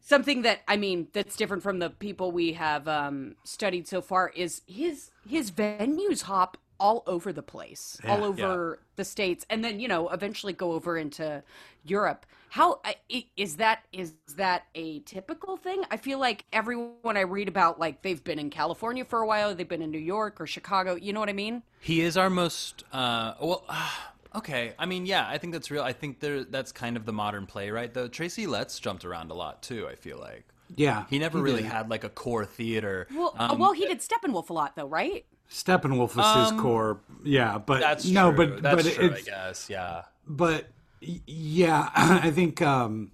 Something 0.00 0.42
that 0.42 0.60
I 0.68 0.76
mean 0.76 1.08
that's 1.12 1.36
different 1.36 1.62
from 1.62 1.78
the 1.78 1.88
people 1.90 2.32
we 2.32 2.52
have 2.54 2.86
um, 2.88 3.36
studied 3.44 3.88
so 3.88 4.02
far 4.02 4.30
is 4.34 4.60
his 4.66 5.10
his 5.26 5.50
venues 5.50 6.22
hop 6.22 6.58
all 6.84 7.02
over 7.06 7.32
the 7.32 7.42
place, 7.42 7.98
all 8.06 8.22
over 8.24 8.78
the 8.96 9.04
states, 9.04 9.46
and 9.48 9.64
then 9.64 9.80
you 9.80 9.88
know 9.88 10.08
eventually 10.10 10.52
go 10.52 10.72
over 10.72 10.98
into 10.98 11.42
Europe. 11.84 12.26
How 12.50 12.78
I- 12.84 12.96
i- 13.10 13.26
is 13.36 13.56
that? 13.56 13.84
Is 13.92 14.12
that 14.36 14.66
a 14.74 15.00
typical 15.00 15.56
thing? 15.56 15.82
I 15.90 15.96
feel 15.96 16.18
like 16.18 16.44
everyone 16.52 17.16
I 17.16 17.22
read 17.22 17.48
about, 17.48 17.80
like 17.80 18.02
they've 18.02 18.22
been 18.22 18.38
in 18.38 18.50
California 18.50 19.04
for 19.04 19.20
a 19.22 19.26
while, 19.26 19.54
they've 19.54 19.68
been 19.68 19.82
in 19.82 19.90
New 19.90 19.98
York 19.98 20.40
or 20.42 20.46
Chicago. 20.46 20.94
You 20.94 21.14
know 21.14 21.20
what 21.20 21.30
I 21.30 21.32
mean? 21.32 21.62
He 21.80 22.02
is 22.02 22.16
our 22.18 22.28
most 22.30 22.84
uh, 22.92 23.32
well. 23.40 23.64
okay, 24.36 24.74
I 24.78 24.84
mean, 24.86 25.06
yeah, 25.06 25.26
I 25.26 25.38
think 25.38 25.54
that's 25.54 25.70
real. 25.70 25.82
I 25.82 25.94
think 25.94 26.20
there 26.20 26.44
that's 26.44 26.70
kind 26.70 26.96
of 26.98 27.06
the 27.06 27.12
modern 27.14 27.46
playwright 27.46 27.94
though. 27.94 28.08
Tracy 28.08 28.46
Letts 28.46 28.78
jumped 28.78 29.04
around 29.06 29.30
a 29.30 29.34
lot 29.34 29.62
too. 29.62 29.88
I 29.90 29.94
feel 29.94 30.18
like 30.18 30.44
Yeah. 30.76 31.04
he 31.08 31.18
never 31.18 31.40
really 31.40 31.62
did. 31.62 31.72
had 31.72 31.88
like 31.90 32.04
a 32.04 32.08
core 32.10 32.44
theater. 32.44 33.06
Well, 33.14 33.34
Um, 33.38 33.58
well, 33.58 33.72
he 33.72 33.86
did 33.86 34.00
Steppenwolf 34.00 34.50
a 34.50 34.52
lot 34.52 34.76
though, 34.76 34.86
right? 34.86 35.24
Steppenwolf 35.54 36.16
was 36.16 36.50
his 36.50 36.60
core. 36.60 36.98
Yeah, 37.22 37.58
but 37.58 37.78
that's 37.78 38.04
no, 38.04 38.32
true. 38.32 38.48
but 38.48 38.62
that's 38.62 38.82
but 38.82 38.92
true. 38.92 39.10
I 39.10 39.14
it's 39.14 39.24
guess, 39.24 39.70
yeah. 39.70 40.02
but 40.26 40.66
yeah, 41.00 41.90
I 41.94 42.32
think 42.32 42.60
um 42.60 43.12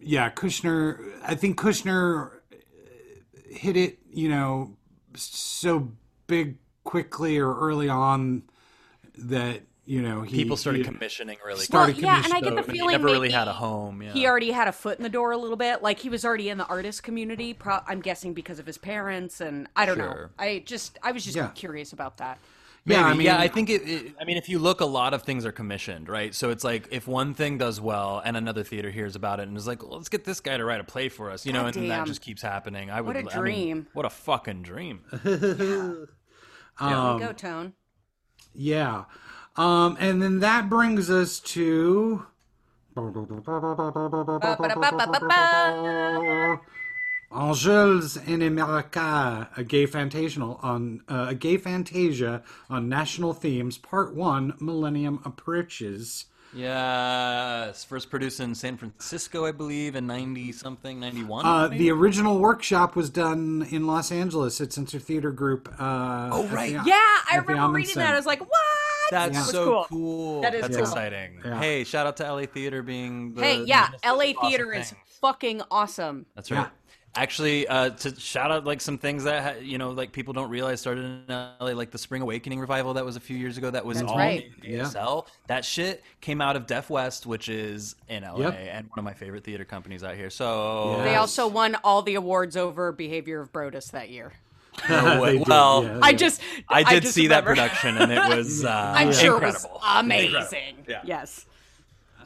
yeah, 0.00 0.30
Kushner. 0.30 0.98
I 1.22 1.36
think 1.36 1.60
Kushner 1.60 2.30
hit 3.48 3.76
it, 3.76 3.98
you 4.12 4.28
know, 4.28 4.76
so 5.14 5.92
big 6.26 6.56
quickly 6.82 7.38
or 7.38 7.54
early 7.56 7.88
on 7.88 8.42
that 9.16 9.62
you 9.84 10.00
know 10.00 10.22
he, 10.22 10.36
People 10.36 10.56
started 10.56 10.78
he- 10.78 10.84
commissioning 10.84 11.38
really. 11.44 11.60
Started 11.64 11.94
quick. 11.94 12.04
Well, 12.06 12.16
yeah, 12.18 12.24
and 12.24 12.32
I 12.34 12.40
get 12.40 12.50
the 12.50 12.62
but 12.62 12.66
he 12.66 12.78
feeling 12.78 12.92
never 12.92 13.04
really 13.06 13.30
had 13.30 13.48
a 13.48 13.52
home. 13.52 14.02
Yeah. 14.02 14.12
He 14.12 14.26
already 14.26 14.50
had 14.52 14.68
a 14.68 14.72
foot 14.72 14.96
in 14.98 15.02
the 15.02 15.08
door 15.10 15.32
a 15.32 15.36
little 15.36 15.56
bit. 15.56 15.82
Like 15.82 15.98
he 15.98 16.08
was 16.08 16.24
already 16.24 16.48
in 16.48 16.58
the 16.58 16.66
artist 16.66 17.02
community. 17.02 17.52
Pro- 17.54 17.80
I'm 17.86 18.00
guessing 18.00 18.32
because 18.34 18.58
of 18.58 18.66
his 18.66 18.78
parents, 18.78 19.40
and 19.40 19.68
I 19.74 19.86
don't 19.86 19.98
know. 19.98 20.28
I 20.38 20.62
just, 20.64 20.98
I 21.02 21.12
was 21.12 21.24
just 21.24 21.36
Yeah. 21.36 21.48
curious 21.48 21.92
about 21.92 22.18
that. 22.18 22.38
Yeah, 22.84 23.04
I 23.04 23.14
mean, 23.14 23.26
yeah, 23.26 23.38
I 23.38 23.46
think 23.46 23.70
it, 23.70 23.82
it. 23.88 24.14
I 24.20 24.24
mean, 24.24 24.36
if 24.36 24.48
you 24.48 24.58
look, 24.58 24.80
a 24.80 24.84
lot 24.84 25.14
of 25.14 25.22
things 25.22 25.46
are 25.46 25.52
commissioned, 25.52 26.08
right? 26.08 26.34
So 26.34 26.50
it's 26.50 26.64
like 26.64 26.88
if 26.90 27.06
one 27.06 27.32
thing 27.32 27.56
does 27.56 27.80
well, 27.80 28.20
and 28.24 28.36
another 28.36 28.64
theater 28.64 28.90
hears 28.90 29.14
about 29.14 29.38
it, 29.38 29.46
and 29.46 29.56
is 29.56 29.68
like, 29.68 29.84
well, 29.84 29.92
"Let's 29.98 30.08
get 30.08 30.24
this 30.24 30.40
guy 30.40 30.56
to 30.56 30.64
write 30.64 30.80
a 30.80 30.84
play 30.84 31.08
for 31.08 31.30
us," 31.30 31.46
you 31.46 31.52
know, 31.52 31.66
and 31.66 31.74
then 31.74 31.86
that 31.88 32.06
just 32.08 32.20
keeps 32.22 32.42
happening. 32.42 32.90
I 32.90 33.00
would. 33.00 33.14
a 33.14 33.20
I 33.20 33.22
mean, 33.22 33.30
dream. 33.40 33.86
what 33.92 34.04
a 34.04 34.10
fucking 34.10 34.62
dream. 34.62 35.02
There 36.80 36.88
Um, 36.88 37.20
you 37.20 37.26
go, 37.28 37.32
Tone. 37.32 37.72
Yeah. 38.54 39.04
Um, 39.56 39.96
and 40.00 40.22
then 40.22 40.40
that 40.40 40.70
brings 40.70 41.10
us 41.10 41.38
to 41.40 42.26
Angels 47.34 48.16
in 48.16 48.42
America, 48.42 49.48
a 49.56 49.64
gay 49.64 49.86
fantasia 49.86 50.40
on 50.40 51.02
uh, 51.08 51.26
a 51.30 51.34
gay 51.34 51.56
fantasia 51.56 52.42
on 52.70 52.88
national 52.88 53.32
themes, 53.34 53.78
part 53.78 54.14
one, 54.14 54.54
Millennium 54.60 55.20
Approaches. 55.24 56.26
Yes, 56.54 57.84
first 57.84 58.10
produced 58.10 58.38
in 58.40 58.54
San 58.54 58.76
Francisco, 58.76 59.46
I 59.46 59.52
believe, 59.52 59.96
in 59.96 60.06
ninety 60.06 60.52
something, 60.52 61.00
ninety 61.00 61.24
one. 61.24 61.46
Uh, 61.46 61.68
the 61.68 61.90
original 61.90 62.38
workshop 62.38 62.94
was 62.94 63.08
done 63.08 63.66
in 63.70 63.86
Los 63.86 64.12
Angeles 64.12 64.60
at 64.60 64.72
Center 64.72 64.98
Theater 64.98 65.30
Group. 65.30 65.74
Uh, 65.78 66.28
oh 66.30 66.46
right. 66.48 66.72
Yeah, 66.72 67.00
I 67.30 67.42
remember 67.46 67.76
reading 67.76 67.94
that. 67.94 68.12
I 68.12 68.16
was 68.16 68.26
like, 68.26 68.40
what? 68.40 68.60
That's 69.10 69.36
That's 69.36 69.50
so 69.50 69.64
cool. 69.64 69.84
cool. 69.88 70.40
That 70.42 70.54
is 70.54 70.62
That's 70.62 70.76
cool. 70.76 70.84
exciting. 70.84 71.40
Yeah. 71.44 71.58
Hey, 71.60 71.84
shout 71.84 72.06
out 72.06 72.16
to 72.18 72.32
LA 72.32 72.46
Theater 72.46 72.82
being 72.82 73.34
the 73.34 73.42
Hey, 73.42 73.62
yeah, 73.64 73.88
the 74.02 74.08
LA 74.12 74.24
awesome 74.36 74.48
theater 74.48 74.72
is 74.72 74.90
thing. 74.90 74.98
fucking 75.20 75.62
awesome. 75.70 76.26
That's 76.34 76.50
right. 76.50 76.60
Yeah. 76.60 76.68
Actually, 77.14 77.68
uh, 77.68 77.90
to 77.90 78.18
shout 78.18 78.50
out 78.50 78.64
like 78.64 78.80
some 78.80 78.96
things 78.96 79.24
that 79.24 79.62
you 79.64 79.76
know, 79.76 79.90
like 79.90 80.12
people 80.12 80.32
don't 80.32 80.48
realize 80.48 80.80
started 80.80 81.04
in 81.04 81.24
LA, 81.28 81.72
like 81.72 81.90
the 81.90 81.98
Spring 81.98 82.22
Awakening 82.22 82.58
revival 82.58 82.94
that 82.94 83.04
was 83.04 83.16
a 83.16 83.20
few 83.20 83.36
years 83.36 83.58
ago. 83.58 83.70
That 83.70 83.84
was 83.84 84.00
all 84.00 84.16
right. 84.16 84.50
in 84.64 84.78
ASL. 84.80 85.26
That 85.46 85.62
shit 85.62 86.02
came 86.22 86.40
out 86.40 86.56
of 86.56 86.66
Deaf 86.66 86.88
West, 86.88 87.26
which 87.26 87.50
is 87.50 87.96
in 88.08 88.22
LA 88.22 88.38
Yep. 88.38 88.54
and 88.58 88.86
one 88.88 88.98
of 88.98 89.04
my 89.04 89.12
favorite 89.12 89.44
theater 89.44 89.66
companies 89.66 90.02
out 90.02 90.14
here. 90.16 90.30
So 90.30 90.96
Yeah. 90.96 91.04
They 91.04 91.16
also 91.16 91.46
won 91.48 91.76
all 91.84 92.00
the 92.00 92.14
awards 92.14 92.56
over 92.56 92.92
Behavior 92.92 93.42
of 93.42 93.52
Brodus 93.52 93.90
that 93.90 94.08
year. 94.08 94.32
No 94.88 95.20
way- 95.22 95.42
well, 95.46 95.84
yeah. 95.84 95.98
I 96.02 96.12
just, 96.12 96.40
I 96.68 96.82
did 96.84 97.02
just 97.02 97.14
see 97.14 97.28
that 97.28 97.44
production 97.44 97.96
and 97.98 98.10
it 98.12 98.36
was 98.36 98.64
uh, 98.64 98.92
I'm 98.96 99.12
sure 99.12 99.34
incredible. 99.34 99.70
it 99.70 99.72
was 99.72 99.82
amazing. 100.00 100.84
Yeah. 100.88 101.00
Yes. 101.04 101.46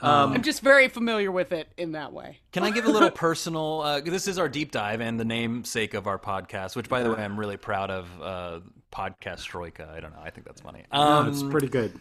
Um, 0.02 0.34
I'm 0.34 0.42
just 0.42 0.60
very 0.60 0.88
familiar 0.88 1.32
with 1.32 1.52
it 1.52 1.68
in 1.78 1.92
that 1.92 2.12
way. 2.12 2.38
Can 2.52 2.62
I 2.64 2.70
give 2.70 2.84
a 2.84 2.90
little 2.90 3.10
personal? 3.28 3.80
Uh, 3.82 4.00
this 4.00 4.28
is 4.28 4.38
our 4.38 4.48
deep 4.48 4.70
dive 4.70 5.00
and 5.00 5.18
the 5.18 5.24
namesake 5.24 5.94
of 5.94 6.06
our 6.06 6.18
podcast, 6.18 6.76
which, 6.76 6.88
by 6.90 7.02
the 7.02 7.12
way, 7.14 7.22
I'm 7.22 7.38
really 7.40 7.56
proud 7.56 7.90
of. 7.90 8.06
Uh, 8.20 8.60
podcast 8.92 9.44
Troika. 9.44 9.92
I 9.94 10.00
don't 10.00 10.12
know. 10.12 10.22
I 10.22 10.30
think 10.30 10.46
that's 10.46 10.60
funny. 10.62 10.82
No, 10.90 10.98
Um, 10.98 11.28
it's 11.28 11.42
pretty 11.42 11.68
good. 11.68 11.92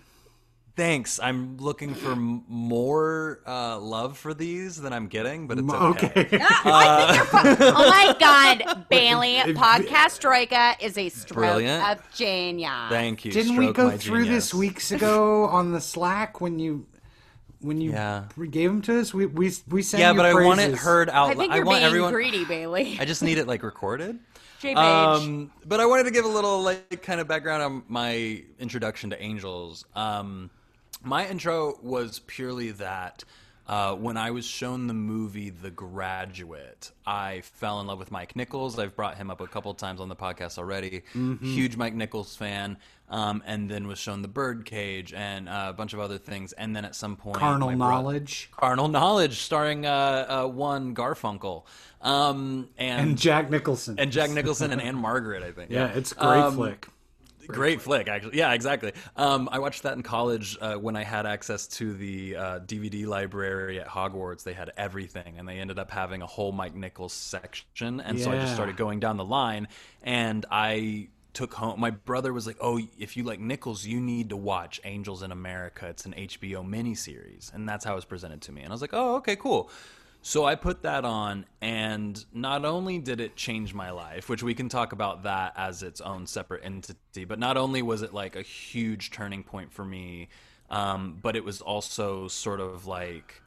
Thanks. 0.75 1.19
I'm 1.21 1.57
looking 1.57 1.93
for 1.93 2.11
m- 2.11 2.43
more 2.47 3.41
uh, 3.47 3.79
love 3.79 4.17
for 4.17 4.33
these 4.33 4.81
than 4.81 4.93
I'm 4.93 5.07
getting, 5.07 5.47
but 5.47 5.57
it's 5.59 5.71
Okay. 5.73 6.11
okay. 6.15 6.39
Oh 6.65 7.89
my 7.89 8.15
God, 8.19 8.85
Bailey! 8.89 9.35
Podcast 9.53 10.19
Troika 10.19 10.75
is 10.79 10.97
a 10.97 11.09
stroke 11.09 11.35
Brilliant. 11.37 11.83
of 11.99 12.13
genius. 12.13 12.71
Thank 12.89 13.25
you. 13.25 13.31
Didn't 13.31 13.55
we 13.57 13.71
go 13.71 13.91
through 13.91 14.23
genius. 14.25 14.45
this 14.45 14.53
weeks 14.53 14.91
ago 14.91 15.45
on 15.49 15.71
the 15.71 15.81
Slack 15.81 16.41
when 16.41 16.59
you 16.59 16.85
when 17.61 17.81
you 17.81 17.91
Yeah. 17.91 18.25
gave 18.51 18.69
them 18.69 18.81
to 18.83 18.99
us? 18.99 19.13
We 19.13 19.25
we 19.25 19.51
we 19.69 19.81
sang 19.81 19.99
Yeah, 20.01 20.11
your 20.11 20.17
but 20.17 20.25
I 20.25 20.33
want 20.33 20.59
it 20.59 20.63
praises. 20.69 20.79
heard 20.85 21.09
out. 21.09 21.29
I 21.31 21.35
think 21.35 21.51
I 21.53 21.57
you're 21.57 21.65
want 21.65 21.77
being 21.77 21.85
everyone. 21.87 22.13
greedy, 22.13 22.45
Bailey. 22.45 22.97
I 22.99 23.05
just 23.05 23.23
need 23.23 23.37
it 23.37 23.47
like 23.47 23.63
recorded. 23.63 24.19
Um, 24.75 25.51
but 25.65 25.79
I 25.79 25.85
wanted 25.85 26.05
to 26.05 26.11
give 26.11 26.25
a 26.25 26.29
little 26.29 26.63
like 26.63 27.03
kind 27.03 27.19
of 27.21 27.27
background 27.27 27.61
on 27.61 27.83
my 27.87 28.43
introduction 28.57 29.11
to 29.11 29.21
Angels. 29.21 29.85
Um, 29.95 30.49
my 31.05 31.27
intro 31.27 31.77
was 31.81 32.19
purely 32.27 32.71
that 32.71 33.23
uh, 33.67 33.95
when 33.95 34.15
I 34.17 34.31
was 34.31 34.45
shown 34.45 34.87
the 34.87 34.93
movie 34.93 35.49
The 35.49 35.71
Graduate, 35.71 36.91
I 37.05 37.41
fell 37.41 37.79
in 37.81 37.87
love 37.87 37.97
with 37.99 38.11
Mike 38.11 38.35
Nichols. 38.35 38.77
I've 38.77 38.95
brought 38.95 39.17
him 39.17 39.31
up 39.31 39.41
a 39.41 39.47
couple 39.47 39.73
times 39.73 39.99
on 39.99 40.07
the 40.09 40.15
podcast 40.15 40.57
already. 40.57 41.01
Huge 41.13 41.75
Mike 41.77 41.93
Nichols 41.95 42.35
fan. 42.35 42.77
Um, 43.07 43.43
and 43.45 43.69
then 43.69 43.87
was 43.87 43.99
shown 43.99 44.23
The 44.23 44.27
Birdcage 44.27 45.13
and 45.13 45.47
uh, 45.47 45.67
a 45.69 45.73
bunch 45.73 45.93
of 45.93 45.99
other 45.99 46.17
things. 46.17 46.53
And 46.53 46.75
then 46.75 46.85
at 46.85 46.95
some 46.95 47.15
point, 47.15 47.37
carnal 47.37 47.69
knowledge 47.71 48.49
Carnal 48.51 48.87
Knowledge, 48.87 49.41
starring 49.41 49.85
uh, 49.85 50.25
uh, 50.45 50.47
one 50.47 50.95
Garfunkel, 50.95 51.65
um, 52.01 52.67
and 52.79 53.09
and 53.09 53.17
Jack 53.17 53.51
Nicholson. 53.51 53.99
and 53.99 54.11
Jack 54.11 54.31
Nicholson 54.31 54.71
and 54.71 54.81
Ann-Margret, 54.81 55.43
I 55.43 55.51
think. 55.51 55.69
yeah, 55.69 55.87
it's 55.93 56.13
a 56.13 56.15
great 56.15 56.39
Um, 56.39 56.55
flick. 56.55 56.87
Great 57.47 57.81
flick, 57.81 58.07
actually. 58.07 58.37
Yeah, 58.37 58.53
exactly. 58.53 58.93
Um, 59.15 59.49
I 59.51 59.59
watched 59.59 59.83
that 59.83 59.93
in 59.93 60.03
college 60.03 60.57
uh, 60.59 60.75
when 60.75 60.95
I 60.95 61.03
had 61.03 61.25
access 61.25 61.67
to 61.67 61.93
the 61.93 62.35
uh, 62.35 62.59
DVD 62.59 63.05
library 63.05 63.79
at 63.79 63.87
Hogwarts. 63.87 64.43
They 64.43 64.53
had 64.53 64.71
everything, 64.77 65.35
and 65.37 65.47
they 65.47 65.59
ended 65.59 65.79
up 65.79 65.91
having 65.91 66.21
a 66.21 66.27
whole 66.27 66.51
Mike 66.51 66.75
Nichols 66.75 67.13
section. 67.13 68.01
And 68.01 68.19
so 68.19 68.31
I 68.31 68.35
just 68.35 68.53
started 68.53 68.77
going 68.77 68.99
down 68.99 69.17
the 69.17 69.25
line, 69.25 69.67
and 70.03 70.45
I 70.49 71.09
took 71.33 71.53
home. 71.53 71.79
My 71.79 71.91
brother 71.91 72.33
was 72.33 72.47
like, 72.47 72.57
"Oh, 72.61 72.79
if 72.97 73.17
you 73.17 73.23
like 73.23 73.39
Nichols, 73.39 73.85
you 73.85 73.99
need 73.99 74.29
to 74.29 74.37
watch 74.37 74.79
Angels 74.85 75.21
in 75.21 75.31
America. 75.31 75.87
It's 75.87 76.05
an 76.05 76.13
HBO 76.13 76.63
miniseries," 76.63 77.53
and 77.53 77.67
that's 77.67 77.85
how 77.85 77.93
it 77.93 77.95
was 77.95 78.05
presented 78.05 78.41
to 78.43 78.51
me. 78.51 78.61
And 78.61 78.71
I 78.71 78.73
was 78.73 78.81
like, 78.81 78.93
"Oh, 78.93 79.15
okay, 79.17 79.35
cool." 79.35 79.69
So 80.27 80.43
I 80.43 80.55
put 80.55 80.81
that 80.81 81.05
on, 81.05 81.45
and 81.61 82.25
not 82.33 82.65
only 82.65 82.97
did 82.97 83.21
it 83.21 83.35
change 83.35 83.75
my 83.75 83.91
life, 83.91 84.27
which 84.27 84.41
we 84.41 84.55
can 84.55 84.69
talk 84.69 84.91
about 84.91 85.21
that 85.21 85.53
as 85.55 85.83
its 85.83 86.01
own 86.01 86.25
separate 86.25 86.65
entity, 86.65 87.25
but 87.25 87.37
not 87.37 87.57
only 87.57 87.83
was 87.83 88.01
it 88.01 88.11
like 88.11 88.35
a 88.35 88.41
huge 88.41 89.11
turning 89.11 89.43
point 89.43 89.71
for 89.71 89.85
me, 89.85 90.29
um, 90.71 91.19
but 91.21 91.35
it 91.35 91.43
was 91.43 91.61
also 91.61 92.27
sort 92.27 92.59
of 92.59 92.87
like, 92.87 93.39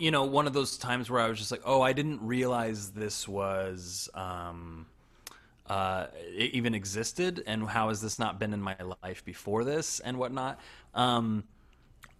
you 0.00 0.10
know, 0.10 0.24
one 0.24 0.48
of 0.48 0.52
those 0.52 0.78
times 0.78 1.08
where 1.08 1.20
I 1.20 1.28
was 1.28 1.38
just 1.38 1.52
like, 1.52 1.62
oh, 1.64 1.80
I 1.80 1.92
didn't 1.92 2.20
realize 2.20 2.90
this 2.90 3.28
was. 3.28 4.08
Um, 4.14 4.86
uh, 5.66 6.08
even 6.36 6.74
existed, 6.74 7.42
and 7.46 7.66
how 7.66 7.88
has 7.88 8.02
this 8.02 8.18
not 8.18 8.38
been 8.38 8.52
in 8.52 8.60
my 8.60 8.76
life 9.02 9.24
before 9.24 9.64
this, 9.64 9.98
and 10.00 10.18
whatnot. 10.18 10.60
Um, 10.92 11.44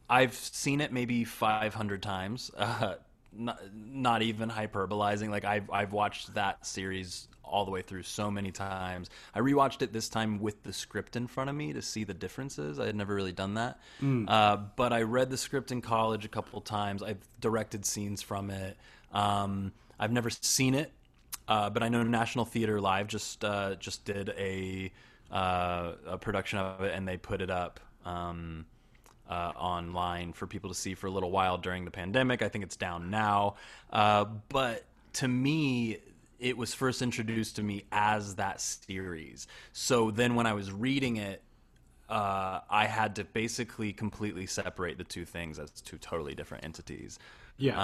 I've 0.08 0.34
seen 0.34 0.80
it 0.80 0.92
maybe 0.92 1.24
500 1.24 2.02
times. 2.02 2.50
Uh, 2.64 2.94
not, 3.36 3.60
not 3.74 4.22
even 4.22 4.48
hyperbolizing. 4.48 5.28
Like 5.28 5.44
I've 5.44 5.68
I've 5.70 5.92
watched 5.92 6.34
that 6.34 6.64
series 6.64 7.26
all 7.42 7.64
the 7.64 7.70
way 7.70 7.82
through 7.82 8.02
so 8.02 8.30
many 8.30 8.50
times. 8.50 9.10
I 9.34 9.40
rewatched 9.40 9.82
it 9.82 9.92
this 9.92 10.08
time 10.08 10.40
with 10.40 10.62
the 10.62 10.72
script 10.72 11.16
in 11.16 11.26
front 11.26 11.50
of 11.50 11.56
me 11.56 11.72
to 11.72 11.82
see 11.82 12.04
the 12.04 12.14
differences. 12.14 12.78
I 12.78 12.86
had 12.86 12.96
never 12.96 13.14
really 13.14 13.32
done 13.32 13.54
that. 13.54 13.80
Uh, 14.28 14.58
but 14.76 14.92
I 14.92 15.02
read 15.02 15.30
the 15.30 15.36
script 15.36 15.72
in 15.72 15.80
college 15.82 16.24
a 16.24 16.28
couple 16.28 16.60
times. 16.60 17.02
I've 17.02 17.18
directed 17.40 17.84
scenes 17.84 18.22
from 18.22 18.50
it. 18.50 18.76
Um, 19.12 19.72
I've 19.98 20.12
never 20.12 20.30
seen 20.30 20.74
it, 20.74 20.92
uh, 21.46 21.70
but 21.70 21.82
I 21.82 21.88
know 21.88 22.02
National 22.02 22.44
Theater 22.44 22.80
Live 22.80 23.06
just 23.08 23.44
uh, 23.44 23.74
just 23.76 24.04
did 24.04 24.30
a 24.30 24.90
uh, 25.30 25.92
a 26.06 26.18
production 26.18 26.58
of 26.58 26.82
it, 26.82 26.94
and 26.94 27.06
they 27.06 27.16
put 27.16 27.40
it 27.40 27.50
up. 27.50 27.80
Um, 28.04 28.66
uh, 29.28 29.52
online 29.56 30.32
for 30.32 30.46
people 30.46 30.70
to 30.70 30.74
see 30.74 30.94
for 30.94 31.06
a 31.06 31.10
little 31.10 31.30
while 31.30 31.58
during 31.58 31.84
the 31.84 31.90
pandemic. 31.90 32.42
I 32.42 32.48
think 32.48 32.64
it's 32.64 32.76
down 32.76 33.10
now. 33.10 33.56
Uh, 33.90 34.24
but 34.48 34.84
to 35.14 35.28
me, 35.28 35.98
it 36.38 36.56
was 36.56 36.74
first 36.74 37.02
introduced 37.02 37.56
to 37.56 37.62
me 37.62 37.84
as 37.92 38.36
that 38.36 38.60
series. 38.60 39.46
So 39.72 40.10
then 40.10 40.34
when 40.34 40.46
I 40.46 40.52
was 40.52 40.72
reading 40.72 41.16
it, 41.16 41.42
uh, 42.08 42.60
I 42.68 42.86
had 42.86 43.16
to 43.16 43.24
basically 43.24 43.92
completely 43.92 44.46
separate 44.46 44.98
the 44.98 45.04
two 45.04 45.24
things 45.24 45.58
as 45.58 45.70
two 45.70 45.96
totally 45.98 46.34
different 46.34 46.64
entities. 46.64 47.18
Yeah, 47.56 47.78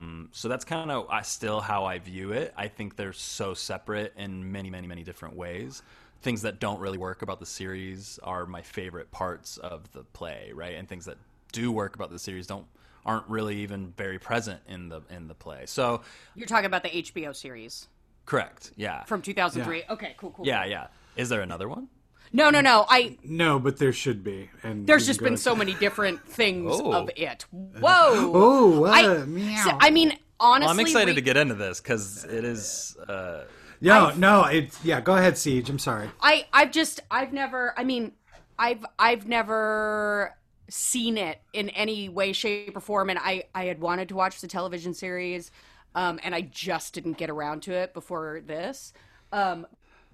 Um, 0.00 0.30
so 0.32 0.48
that's 0.48 0.64
kind 0.64 0.90
of 0.90 1.08
I 1.10 1.22
still 1.22 1.60
how 1.60 1.84
I 1.84 1.98
view 1.98 2.32
it. 2.32 2.52
I 2.56 2.68
think 2.68 2.96
they're 2.96 3.12
so 3.12 3.54
separate 3.54 4.12
in 4.16 4.50
many, 4.50 4.70
many, 4.70 4.86
many 4.86 5.04
different 5.04 5.36
ways. 5.36 5.82
Things 6.22 6.42
that 6.42 6.60
don't 6.60 6.78
really 6.78 6.98
work 6.98 7.22
about 7.22 7.40
the 7.40 7.46
series 7.46 8.18
are 8.22 8.46
my 8.46 8.62
favorite 8.62 9.10
parts 9.10 9.56
of 9.58 9.90
the 9.92 10.04
play, 10.04 10.52
right? 10.54 10.74
And 10.76 10.88
things 10.88 11.04
that 11.06 11.18
do 11.52 11.72
work 11.72 11.96
about 11.96 12.10
the 12.10 12.18
series 12.18 12.46
don't 12.46 12.66
aren't 13.04 13.26
really 13.28 13.56
even 13.58 13.92
very 13.96 14.18
present 14.20 14.60
in 14.68 14.88
the 14.88 15.00
in 15.10 15.26
the 15.26 15.34
play. 15.34 15.64
So, 15.66 16.02
You're 16.36 16.46
talking 16.46 16.66
about 16.66 16.84
the 16.84 16.90
HBO 16.90 17.34
series 17.34 17.88
correct, 18.24 18.70
yeah, 18.76 19.02
from 19.04 19.20
2003. 19.20 19.82
Okay, 19.90 20.14
cool, 20.16 20.30
cool. 20.30 20.46
yeah, 20.46 20.64
yeah. 20.64 20.86
Is 21.16 21.28
there 21.28 21.40
another 21.40 21.68
one? 21.68 21.88
No, 22.32 22.48
no, 22.50 22.60
no. 22.60 22.86
I 22.88 23.18
no, 23.24 23.58
but 23.58 23.78
there 23.78 23.92
should 23.92 24.22
be. 24.22 24.48
And 24.62 24.86
there's 24.86 25.06
just 25.06 25.18
been 25.18 25.32
go 25.32 25.36
so 25.36 25.56
many 25.56 25.74
different 25.74 26.24
things 26.28 26.70
Oh. 26.72 26.92
of 26.92 27.10
it. 27.16 27.46
Whoa. 27.50 27.80
Oh, 28.34 28.80
what? 28.80 28.92
I, 29.04 29.24
meow. 29.24 29.64
so- 29.64 29.76
I 29.80 29.90
mean, 29.90 30.16
honestly, 30.38 30.66
Well, 30.66 30.70
I'm 30.70 30.80
excited 30.80 31.08
re- 31.10 31.14
to 31.16 31.20
get 31.20 31.36
into 31.36 31.54
this 31.56 31.80
because 31.80 32.24
it 32.24 32.44
is. 32.44 32.96
Uh, 33.08 33.42
no, 33.82 34.12
no, 34.16 34.44
it's 34.44 34.84
yeah. 34.84 35.00
Go 35.00 35.16
ahead, 35.16 35.34
CJ. 35.34 35.68
I'm 35.68 35.78
sorry. 35.78 36.08
I 36.20 36.46
I've 36.52 36.70
just 36.70 37.00
I've 37.10 37.32
never 37.32 37.74
I 37.76 37.84
mean 37.84 38.12
I've 38.58 38.84
I've 38.98 39.26
never 39.26 40.36
seen 40.68 41.18
it 41.18 41.40
in 41.52 41.68
any 41.70 42.08
way 42.08 42.32
shape 42.32 42.76
or 42.76 42.80
form 42.80 43.10
and 43.10 43.18
I 43.18 43.44
I 43.54 43.64
had 43.64 43.80
wanted 43.80 44.08
to 44.08 44.14
watch 44.14 44.40
the 44.40 44.48
television 44.48 44.94
series 44.94 45.50
um 45.94 46.18
and 46.22 46.34
I 46.34 46.42
just 46.42 46.94
didn't 46.94 47.18
get 47.18 47.28
around 47.28 47.62
to 47.64 47.72
it 47.72 47.92
before 47.92 48.40
this 48.46 48.94
um 49.32 49.66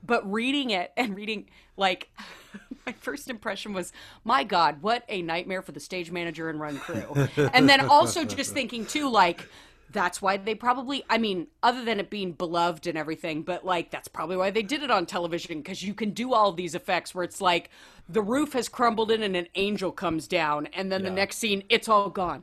but 0.04 0.28
reading 0.30 0.70
it 0.70 0.90
and 0.96 1.14
reading 1.14 1.48
like 1.76 2.08
my 2.86 2.92
first 2.92 3.30
impression 3.30 3.72
was 3.72 3.92
my 4.24 4.42
god 4.42 4.82
what 4.82 5.04
a 5.08 5.22
nightmare 5.22 5.62
for 5.62 5.72
the 5.72 5.80
stage 5.80 6.10
manager 6.10 6.48
and 6.48 6.58
run 6.58 6.78
crew 6.78 7.28
and 7.52 7.68
then 7.68 7.86
also 7.88 8.24
just 8.24 8.52
thinking 8.52 8.84
too 8.84 9.08
like 9.08 9.48
that's 9.92 10.20
why 10.20 10.36
they 10.36 10.54
probably 10.54 11.04
i 11.08 11.16
mean 11.18 11.46
other 11.62 11.84
than 11.84 11.98
it 12.00 12.10
being 12.10 12.32
beloved 12.32 12.86
and 12.86 12.98
everything 12.98 13.42
but 13.42 13.64
like 13.64 13.90
that's 13.90 14.08
probably 14.08 14.36
why 14.36 14.50
they 14.50 14.62
did 14.62 14.82
it 14.82 14.90
on 14.90 15.06
television 15.06 15.58
because 15.58 15.82
you 15.82 15.94
can 15.94 16.10
do 16.10 16.34
all 16.34 16.52
these 16.52 16.74
effects 16.74 17.14
where 17.14 17.24
it's 17.24 17.40
like 17.40 17.70
the 18.08 18.22
roof 18.22 18.52
has 18.52 18.68
crumbled 18.68 19.10
in 19.10 19.22
and 19.22 19.36
an 19.36 19.46
angel 19.54 19.90
comes 19.90 20.28
down 20.28 20.66
and 20.74 20.92
then 20.92 21.02
the 21.02 21.10
next 21.10 21.36
scene 21.38 21.62
it's 21.68 21.88
all 21.88 22.10
gone 22.10 22.42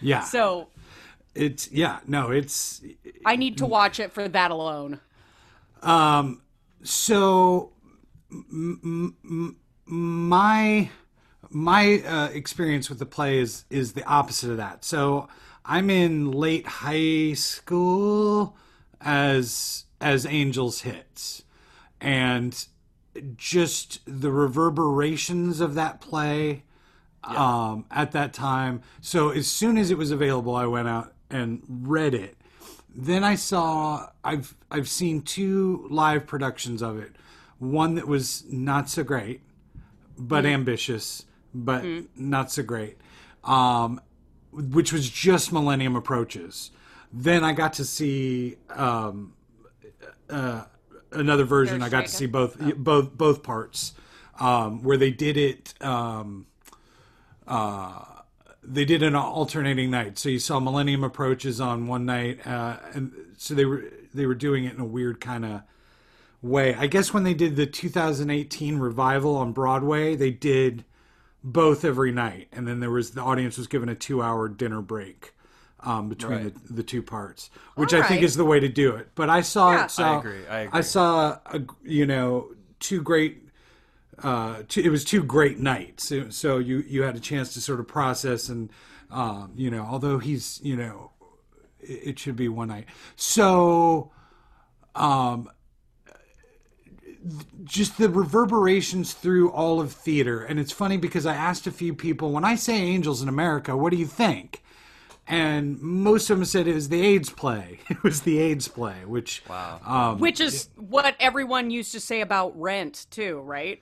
Yeah. 0.00 0.20
so 0.24 0.68
it's 1.34 1.70
yeah, 1.72 2.00
no, 2.06 2.30
it's 2.30 2.82
I 3.24 3.36
need 3.36 3.56
to 3.58 3.66
watch 3.66 3.98
it 3.98 4.12
for 4.12 4.28
that 4.28 4.50
alone. 4.50 5.00
Um 5.82 6.42
so 6.82 7.72
m- 8.30 9.16
m- 9.24 9.56
my 9.86 10.90
my 11.50 12.02
uh, 12.06 12.28
experience 12.32 12.88
with 12.88 12.98
the 12.98 13.06
play 13.06 13.38
is 13.38 13.64
is 13.70 13.92
the 13.94 14.04
opposite 14.04 14.50
of 14.50 14.56
that. 14.58 14.84
So 14.84 15.28
I'm 15.64 15.90
in 15.90 16.30
late 16.30 16.66
high 16.66 17.34
school 17.34 18.56
as 19.00 19.84
as 20.00 20.26
Angels 20.26 20.80
hits, 20.80 21.44
and 22.00 22.66
just 23.36 24.00
the 24.06 24.32
reverberations 24.32 25.60
of 25.60 25.74
that 25.74 26.00
play 26.00 26.64
um, 27.24 27.84
at 27.90 28.12
that 28.12 28.32
time. 28.32 28.82
So 29.00 29.30
as 29.30 29.46
soon 29.46 29.76
as 29.76 29.90
it 29.90 29.98
was 29.98 30.10
available, 30.10 30.56
I 30.56 30.66
went 30.66 30.88
out 30.88 31.12
and 31.30 31.62
read 31.68 32.14
it. 32.14 32.36
Then 32.94 33.24
I 33.24 33.36
saw 33.36 34.08
I've 34.24 34.54
I've 34.70 34.88
seen 34.88 35.22
two 35.22 35.86
live 35.90 36.26
productions 36.26 36.82
of 36.82 36.98
it. 36.98 37.16
One 37.58 37.94
that 37.94 38.08
was 38.08 38.44
not 38.50 38.90
so 38.90 39.04
great, 39.04 39.40
but 40.18 40.44
ambitious, 40.44 41.24
but 41.54 41.84
not 42.16 42.50
so 42.50 42.62
great. 42.62 42.98
Um, 43.44 44.00
which 44.52 44.92
was 44.92 45.08
just 45.08 45.52
Millennium 45.52 45.96
Approaches. 45.96 46.70
Then 47.12 47.44
I 47.44 47.52
got 47.52 47.74
to 47.74 47.84
see 47.84 48.56
um, 48.70 49.34
uh, 50.30 50.64
another 51.10 51.44
version. 51.44 51.82
I 51.82 51.88
got 51.88 52.06
to 52.06 52.12
see 52.12 52.26
both 52.26 52.58
both 52.76 53.16
both 53.16 53.42
parts 53.42 53.94
um, 54.38 54.82
where 54.82 54.96
they 54.96 55.10
did 55.10 55.36
it. 55.36 55.74
Um, 55.80 56.46
uh, 57.46 58.04
they 58.62 58.84
did 58.84 59.02
an 59.02 59.14
alternating 59.14 59.90
night. 59.90 60.18
So 60.18 60.28
you 60.28 60.38
saw 60.38 60.60
Millennium 60.60 61.02
Approaches 61.02 61.60
on 61.60 61.86
one 61.86 62.06
night, 62.06 62.46
uh, 62.46 62.76
and 62.94 63.12
so 63.36 63.54
they 63.54 63.64
were 63.64 63.84
they 64.14 64.26
were 64.26 64.34
doing 64.34 64.64
it 64.64 64.74
in 64.74 64.80
a 64.80 64.84
weird 64.84 65.20
kind 65.20 65.44
of 65.44 65.62
way. 66.40 66.74
I 66.74 66.86
guess 66.86 67.12
when 67.12 67.24
they 67.24 67.34
did 67.34 67.56
the 67.56 67.66
2018 67.66 68.78
revival 68.78 69.36
on 69.36 69.52
Broadway, 69.52 70.14
they 70.14 70.30
did 70.30 70.84
both 71.44 71.84
every 71.84 72.12
night, 72.12 72.48
and 72.52 72.66
then 72.68 72.80
there 72.80 72.90
was 72.90 73.12
the 73.12 73.22
audience 73.22 73.58
was 73.58 73.66
given 73.66 73.88
a 73.88 73.94
two 73.94 74.22
hour 74.22 74.48
dinner 74.48 74.80
break 74.80 75.34
um, 75.80 76.08
between 76.08 76.44
the, 76.44 76.52
the 76.74 76.82
two 76.82 77.02
parts, 77.02 77.50
which 77.74 77.92
I 77.92 78.06
think 78.06 78.22
is 78.22 78.36
the 78.36 78.44
way 78.44 78.60
to 78.60 78.68
do 78.68 78.94
it. 78.96 79.08
But 79.14 79.28
I 79.30 79.40
saw 79.40 79.72
Yeah. 79.72 79.84
it. 79.86 79.90
So 79.90 80.04
I 80.04 80.18
agree, 80.18 80.46
I 80.48 80.60
agree. 80.60 80.82
saw 80.82 81.38
a, 81.46 81.60
you 81.84 82.06
know 82.06 82.52
two 82.80 83.02
great. 83.02 83.38
Uh, 84.22 84.62
two, 84.68 84.80
it 84.82 84.90
was 84.90 85.04
two 85.04 85.22
great 85.24 85.58
nights, 85.58 86.08
so, 86.08 86.28
so 86.30 86.58
you 86.58 86.84
you 86.86 87.02
had 87.02 87.16
a 87.16 87.20
chance 87.20 87.54
to 87.54 87.60
sort 87.60 87.80
of 87.80 87.88
process 87.88 88.48
and 88.48 88.70
um, 89.10 89.52
you 89.56 89.70
know 89.70 89.82
although 89.88 90.18
he's 90.18 90.60
you 90.62 90.76
know 90.76 91.10
it, 91.80 92.00
it 92.10 92.18
should 92.18 92.36
be 92.36 92.48
one 92.48 92.68
night. 92.68 92.84
So 93.16 94.12
um, 94.94 95.50
just 97.64 97.98
the 97.98 98.08
reverberations 98.08 99.12
through 99.14 99.50
all 99.50 99.80
of 99.80 99.92
theater. 99.92 100.42
And 100.42 100.58
it's 100.58 100.72
funny 100.72 100.96
because 100.96 101.26
I 101.26 101.34
asked 101.34 101.66
a 101.66 101.72
few 101.72 101.94
people, 101.94 102.32
when 102.32 102.44
I 102.44 102.54
say 102.56 102.74
Angels 102.74 103.22
in 103.22 103.28
America, 103.28 103.76
what 103.76 103.90
do 103.90 103.96
you 103.96 104.06
think? 104.06 104.62
And 105.28 105.80
most 105.80 106.30
of 106.30 106.38
them 106.38 106.44
said 106.44 106.66
it 106.66 106.74
was 106.74 106.88
the 106.88 107.00
AIDS 107.00 107.30
play. 107.30 107.78
It 107.88 108.02
was 108.02 108.22
the 108.22 108.38
AIDS 108.38 108.66
play, 108.68 109.04
which 109.06 109.42
wow. 109.48 109.80
um, 109.86 110.18
Which 110.18 110.40
is 110.40 110.68
what 110.76 111.14
everyone 111.20 111.70
used 111.70 111.92
to 111.92 112.00
say 112.00 112.22
about 112.22 112.58
Rent 112.60 113.06
too, 113.10 113.40
right? 113.40 113.80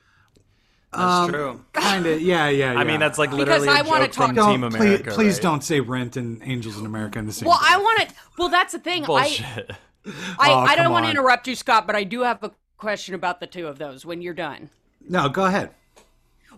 That's 0.93 1.31
true. 1.31 1.65
kind 1.73 2.05
of 2.05 2.21
yeah, 2.21 2.49
yeah, 2.49 2.73
yeah. 2.73 2.79
I 2.81 2.85
mean, 2.85 2.99
that's 3.01 3.19
like 3.19 3.33
literally 3.33 3.69
I 3.69 3.81
a 3.81 3.85
wanna 3.85 4.07
joke 4.07 4.15
from 4.15 4.35
talk- 4.35 4.37
don't, 4.37 4.61
Team 4.61 4.71
please, 4.71 4.81
America. 4.81 5.11
please 5.13 5.35
right? 5.35 5.43
don't 5.43 5.65
say 5.65 5.81
Rent 5.81 6.17
and 6.17 6.43
Angels 6.45 6.79
in 6.79 6.85
America 6.85 7.19
in 7.19 7.27
the 7.27 7.33
same. 7.33 7.49
Well, 7.49 7.59
breath. 7.59 7.73
I 7.73 7.79
want 7.79 8.09
to. 8.09 8.15
Well, 8.39 8.49
that's 8.49 8.73
the 8.73 8.81
thing. 8.81 9.05
I 9.05 9.07
Bullshit. 9.07 9.71
I, 9.71 9.77
Oh, 10.07 10.55
I 10.61 10.77
don't 10.77 10.93
want 10.93 11.05
to 11.05 11.11
interrupt 11.11 11.47
you, 11.47 11.55
Scott, 11.55 11.87
but 11.87 11.95
I 11.95 12.05
do 12.05 12.23
have 12.23 12.43
a 12.43 12.51
question 12.81 13.15
about 13.15 13.39
the 13.41 13.47
two 13.47 13.67
of 13.67 13.79
those 13.79 14.05
when 14.05 14.23
you're 14.23 14.35
done. 14.35 14.71
no, 15.09 15.29
go 15.29 15.45
ahead. 15.45 15.71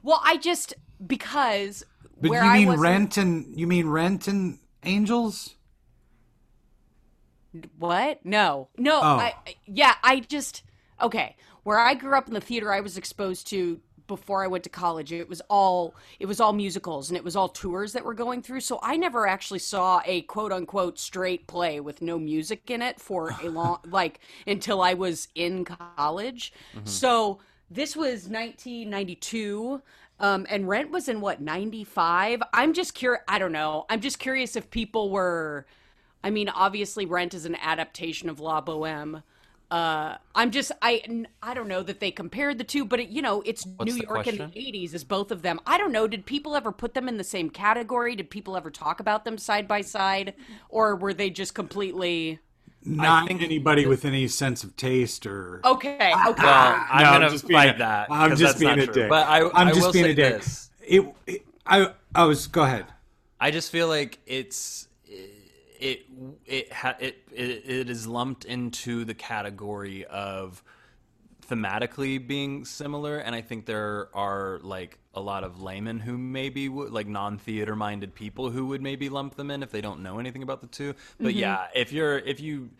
Well, 0.02 0.20
I 0.24 0.36
just 0.36 0.74
because 1.06 1.84
But 2.20 2.30
where 2.30 2.44
you 2.44 2.50
I 2.50 2.58
mean 2.58 2.68
was 2.68 2.80
Rent 2.80 3.16
and 3.16 3.58
you 3.58 3.66
mean 3.66 3.88
Rent 3.88 4.26
and 4.28 4.58
Angels? 4.84 5.54
What? 7.78 8.24
No, 8.24 8.68
no. 8.78 8.96
Oh. 8.96 9.16
I 9.16 9.34
yeah. 9.66 9.94
I 10.02 10.20
just 10.20 10.62
okay. 11.00 11.36
Where 11.64 11.78
I 11.78 11.94
grew 11.94 12.16
up 12.16 12.26
in 12.26 12.34
the 12.34 12.40
theater, 12.40 12.72
I 12.72 12.80
was 12.80 12.96
exposed 12.96 13.46
to 13.48 13.80
before 14.06 14.44
I 14.44 14.46
went 14.46 14.64
to 14.64 14.70
college. 14.70 15.12
It 15.12 15.28
was 15.28 15.40
all 15.48 15.94
it 16.18 16.26
was 16.26 16.40
all 16.40 16.52
musicals 16.52 17.10
and 17.10 17.16
it 17.16 17.24
was 17.24 17.36
all 17.36 17.48
tours 17.48 17.92
that 17.92 18.04
were 18.04 18.14
going 18.14 18.42
through. 18.42 18.60
So 18.60 18.78
I 18.82 18.96
never 18.96 19.26
actually 19.26 19.60
saw 19.60 20.00
a 20.04 20.22
quote 20.22 20.52
unquote 20.52 20.98
straight 20.98 21.46
play 21.46 21.80
with 21.80 22.02
no 22.02 22.18
music 22.18 22.70
in 22.70 22.82
it 22.82 23.00
for 23.00 23.34
a 23.42 23.48
long 23.48 23.78
like 23.86 24.20
until 24.46 24.82
I 24.82 24.94
was 24.94 25.28
in 25.34 25.64
college. 25.64 26.52
So 26.84 27.38
this 27.70 27.96
was 27.96 28.28
1992. 28.28 29.82
Um, 30.20 30.46
and 30.48 30.68
Rent 30.68 30.90
was 30.90 31.08
in 31.08 31.20
what 31.20 31.40
95. 31.40 32.42
I'm 32.52 32.72
just 32.74 32.94
curious. 32.94 33.24
I 33.26 33.38
don't 33.38 33.52
know. 33.52 33.86
I'm 33.88 34.00
just 34.00 34.18
curious 34.18 34.56
if 34.56 34.70
people 34.70 35.10
were. 35.10 35.66
I 36.22 36.30
mean, 36.30 36.48
obviously, 36.48 37.06
Rent 37.06 37.34
is 37.34 37.44
an 37.44 37.56
adaptation 37.56 38.28
of 38.28 38.38
La 38.38 38.60
Boheme. 38.60 39.22
Uh, 39.72 40.18
I'm 40.34 40.50
just, 40.50 40.70
I, 40.82 41.02
I 41.42 41.54
don't 41.54 41.66
know 41.66 41.82
that 41.82 41.98
they 41.98 42.10
compared 42.10 42.58
the 42.58 42.64
two, 42.64 42.84
but 42.84 43.00
it, 43.00 43.08
you 43.08 43.22
know, 43.22 43.42
it's 43.46 43.64
New 43.64 43.94
the 43.94 44.02
York 44.06 44.26
in 44.26 44.36
the 44.36 44.44
'80s 44.44 44.92
is 44.92 45.02
both 45.02 45.30
of 45.30 45.40
them. 45.40 45.60
I 45.66 45.78
don't 45.78 45.92
know. 45.92 46.06
Did 46.06 46.26
people 46.26 46.54
ever 46.54 46.72
put 46.72 46.92
them 46.92 47.08
in 47.08 47.16
the 47.16 47.24
same 47.24 47.48
category? 47.48 48.14
Did 48.14 48.28
people 48.28 48.54
ever 48.56 48.70
talk 48.70 49.00
about 49.00 49.24
them 49.24 49.38
side 49.38 49.66
by 49.66 49.80
side, 49.80 50.34
or 50.68 50.94
were 50.94 51.14
they 51.14 51.30
just 51.30 51.54
completely 51.54 52.40
Not 52.84 53.30
anybody 53.30 53.86
with 53.86 54.04
any 54.04 54.28
sense 54.28 54.62
of 54.62 54.76
taste 54.76 55.24
or 55.24 55.60
okay? 55.64 56.12
Okay. 56.28 56.42
Well, 56.42 56.84
I'm 56.90 57.02
No, 57.02 57.10
I'm 57.10 57.20
gonna 57.20 57.30
just 57.30 57.46
being 57.48 57.56
fight 57.58 57.76
a- 57.76 57.78
that. 57.78 58.08
I'm 58.10 58.36
just 58.36 58.58
being 58.58 58.78
a 58.78 58.84
true. 58.84 58.92
dick. 58.92 59.08
But 59.08 59.26
I, 59.26 59.48
I'm 59.54 59.68
I 59.68 59.72
just 59.72 59.86
will 59.86 59.92
being 59.92 60.04
say 60.04 60.10
a 60.10 60.14
dick. 60.14 60.34
this. 60.34 60.70
It, 60.82 61.14
it- 61.26 61.46
I 61.64 61.94
I 62.14 62.24
was 62.24 62.46
go 62.46 62.64
ahead. 62.64 62.86
I 63.40 63.50
just 63.50 63.70
feel 63.70 63.88
like 63.88 64.18
it's 64.26 64.88
it 65.82 66.06
it 66.46 66.72
ha, 66.72 66.94
it, 67.00 67.18
it 67.32 67.62
it 67.66 67.90
is 67.90 68.06
lumped 68.06 68.44
into 68.44 69.04
the 69.04 69.14
category 69.14 70.04
of 70.06 70.62
thematically 71.48 72.24
being 72.24 72.64
similar 72.64 73.18
and 73.18 73.34
I 73.34 73.40
think 73.40 73.66
there 73.66 74.08
are 74.14 74.60
like 74.62 74.98
a 75.14 75.20
lot 75.20 75.42
of 75.42 75.60
laymen 75.60 75.98
who 75.98 76.16
maybe 76.16 76.68
would 76.68 76.92
like 76.92 77.08
non-theater 77.08 77.74
minded 77.74 78.14
people 78.14 78.48
who 78.50 78.66
would 78.66 78.80
maybe 78.80 79.08
lump 79.08 79.34
them 79.34 79.50
in 79.50 79.62
if 79.62 79.70
they 79.70 79.80
don't 79.80 80.02
know 80.02 80.18
anything 80.18 80.42
about 80.42 80.60
the 80.60 80.68
two. 80.68 80.94
But 81.18 81.30
mm-hmm. 81.30 81.38
yeah, 81.38 81.66
if 81.74 81.92
you're 81.92 82.18
if 82.18 82.40
you 82.40 82.70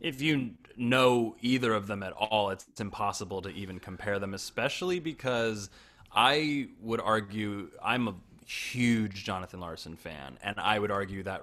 if 0.00 0.22
you 0.22 0.52
know 0.76 1.36
either 1.42 1.74
of 1.74 1.86
them 1.86 2.02
at 2.02 2.12
all, 2.12 2.50
it's, 2.50 2.66
it's 2.68 2.80
impossible 2.80 3.42
to 3.42 3.50
even 3.50 3.78
compare 3.78 4.18
them, 4.18 4.34
especially 4.34 5.00
because 5.00 5.68
I 6.14 6.68
would 6.80 7.00
argue 7.00 7.70
I'm 7.82 8.08
a 8.08 8.14
huge 8.46 9.24
Jonathan 9.24 9.60
Larson 9.60 9.96
fan, 9.96 10.38
and 10.42 10.58
I 10.58 10.78
would 10.78 10.90
argue 10.90 11.22
that 11.24 11.42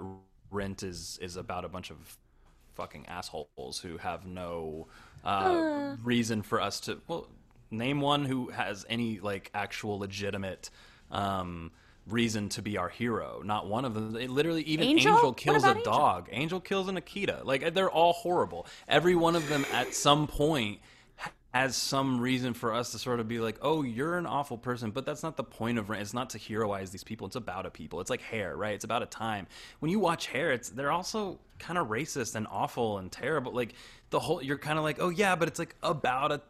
Rent 0.51 0.83
is 0.83 1.19
is 1.21 1.35
about 1.35 1.65
a 1.65 1.69
bunch 1.69 1.91
of 1.91 2.17
fucking 2.75 3.05
assholes 3.07 3.79
who 3.83 3.97
have 3.97 4.25
no 4.25 4.87
uh, 5.23 5.95
reason 6.03 6.41
for 6.41 6.61
us 6.61 6.79
to 6.81 7.01
well 7.07 7.27
name 7.71 8.01
one 8.01 8.25
who 8.25 8.49
has 8.49 8.85
any 8.89 9.19
like 9.19 9.51
actual 9.53 9.99
legitimate 9.99 10.69
um, 11.11 11.71
reason 12.07 12.49
to 12.49 12.61
be 12.61 12.77
our 12.77 12.89
hero. 12.89 13.41
Not 13.43 13.67
one 13.67 13.85
of 13.85 13.93
them. 13.93 14.11
They 14.11 14.27
literally 14.27 14.63
even 14.63 14.87
Angel? 14.87 15.15
Angel, 15.15 15.33
kills 15.33 15.63
a 15.63 15.67
about 15.67 15.77
Angel? 15.77 15.93
dog. 15.93 16.29
Angel 16.31 16.59
kills 16.59 16.87
an 16.87 16.95
Akita. 16.95 17.45
Like 17.45 17.73
they're 17.73 17.91
all 17.91 18.13
horrible. 18.13 18.65
Every 18.87 19.15
one 19.15 19.35
of 19.35 19.47
them 19.49 19.65
at 19.73 19.93
some 19.93 20.27
point 20.27 20.79
has 21.53 21.75
some 21.75 22.21
reason 22.21 22.53
for 22.53 22.73
us 22.73 22.91
to 22.91 22.99
sort 22.99 23.19
of 23.19 23.27
be 23.27 23.39
like, 23.39 23.57
"Oh, 23.61 23.81
you're 23.81 24.17
an 24.17 24.25
awful 24.25 24.57
person," 24.57 24.91
but 24.91 25.05
that's 25.05 25.23
not 25.23 25.35
the 25.35 25.43
point 25.43 25.79
of 25.79 25.89
Rent. 25.89 26.01
It's 26.01 26.13
not 26.13 26.29
to 26.31 26.37
heroize 26.37 26.91
these 26.91 27.03
people. 27.03 27.25
It's 27.27 27.35
about 27.35 27.65
a 27.65 27.71
people. 27.71 28.01
It's 28.01 28.09
like 28.09 28.21
Hair, 28.21 28.55
right? 28.55 28.75
It's 28.75 28.83
about 28.83 29.01
a 29.01 29.07
time. 29.07 29.47
When 29.79 29.91
you 29.91 29.99
watch 29.99 30.27
Hair, 30.27 30.51
it's 30.51 30.69
they're 30.69 30.91
also 30.91 31.39
kind 31.57 31.77
of 31.79 31.87
racist 31.87 32.35
and 32.35 32.47
awful 32.51 32.99
and 32.99 33.11
terrible. 33.11 33.51
Like 33.51 33.73
the 34.11 34.19
whole, 34.19 34.43
you're 34.43 34.59
kind 34.59 34.77
of 34.77 34.83
like, 34.83 34.97
"Oh 34.99 35.09
yeah," 35.09 35.35
but 35.35 35.47
it's 35.47 35.59
like 35.59 35.75
about 35.81 36.31
a 36.31 36.41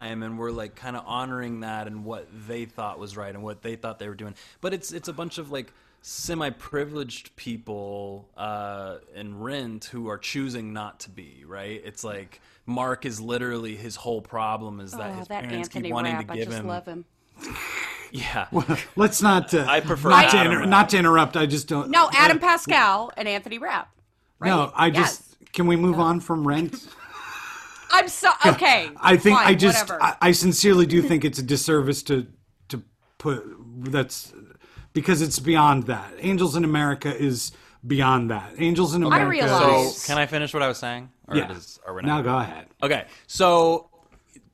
time 0.00 0.22
and 0.22 0.38
we're 0.38 0.50
like 0.50 0.74
kind 0.74 0.96
of 0.96 1.04
honoring 1.06 1.60
that 1.60 1.86
and 1.86 2.04
what 2.04 2.28
they 2.46 2.64
thought 2.64 2.98
was 2.98 3.16
right 3.16 3.34
and 3.34 3.42
what 3.42 3.62
they 3.62 3.76
thought 3.76 3.98
they 3.98 4.08
were 4.08 4.14
doing 4.14 4.34
but 4.60 4.74
it's 4.74 4.92
it's 4.92 5.08
a 5.08 5.12
bunch 5.12 5.38
of 5.38 5.50
like 5.50 5.72
semi-privileged 6.06 7.34
people 7.34 8.28
uh 8.36 8.98
in 9.14 9.38
rent 9.40 9.86
who 9.86 10.06
are 10.06 10.18
choosing 10.18 10.70
not 10.70 11.00
to 11.00 11.08
be 11.08 11.44
right 11.46 11.80
it's 11.82 12.04
like 12.04 12.42
mark 12.66 13.06
is 13.06 13.22
literally 13.22 13.74
his 13.74 13.96
whole 13.96 14.20
problem 14.20 14.80
is 14.80 14.92
that 14.92 15.12
Oh, 15.12 15.14
his 15.14 15.28
that 15.28 15.44
parents 15.44 15.68
Anthony 15.68 15.88
keep 15.88 15.94
wanting 15.94 16.12
Rapp, 16.12 16.26
to 16.26 16.32
I 16.34 16.36
give 16.36 16.48
just 16.48 16.58
him 16.58 16.66
love 16.68 16.84
him. 16.84 17.06
yeah 18.12 18.46
Let's 18.96 19.22
not. 19.22 19.54
Uh, 19.54 19.64
I 19.66 19.80
prefer 19.80 20.10
not 20.10 20.30
to, 20.32 20.44
inter- 20.44 20.66
not 20.66 20.90
to 20.90 20.98
interrupt. 20.98 21.38
I 21.38 21.46
just 21.46 21.68
don't. 21.68 21.88
No, 21.90 22.10
Adam 22.12 22.38
Pascal 22.38 23.10
and 23.16 23.26
Anthony 23.26 23.58
Rapp. 23.58 23.88
Right? 24.38 24.48
No, 24.50 24.72
I 24.74 24.88
Yes. 24.88 24.94
just. 25.18 25.52
Can 25.54 25.66
we 25.66 25.74
move 25.76 25.98
on 25.98 26.20
from 26.20 26.46
Rent? 26.46 26.86
I'm 27.90 28.08
so 28.08 28.30
okay. 28.46 28.90
I 29.00 29.16
think 29.16 29.38
fine, 29.38 29.48
I 29.48 29.54
just. 29.54 29.90
I, 29.90 30.16
I 30.20 30.32
sincerely 30.32 30.84
do 30.86 31.00
think 31.00 31.24
it's 31.24 31.38
a 31.38 31.42
disservice 31.42 32.02
to 32.04 32.26
to 32.68 32.82
put 33.18 33.42
that's 33.90 34.32
because 34.94 35.20
it's 35.20 35.38
beyond 35.38 35.84
that. 35.88 36.10
Angels 36.20 36.56
in 36.56 36.64
America 36.64 37.14
is 37.14 37.52
beyond 37.86 38.30
that. 38.30 38.54
Angels 38.56 38.94
in 38.94 39.02
I 39.04 39.08
America. 39.08 39.28
realize- 39.30 39.96
So, 39.98 40.06
can 40.06 40.18
I 40.18 40.24
finish 40.24 40.54
what 40.54 40.62
I 40.62 40.68
was 40.68 40.78
saying? 40.78 41.10
Or 41.28 41.36
Yeah. 41.36 41.48
does- 41.48 41.78
are 41.86 41.92
we 41.94 42.00
Now 42.02 42.22
go 42.22 42.38
ahead. 42.38 42.68
Okay, 42.82 43.06
so 43.26 43.90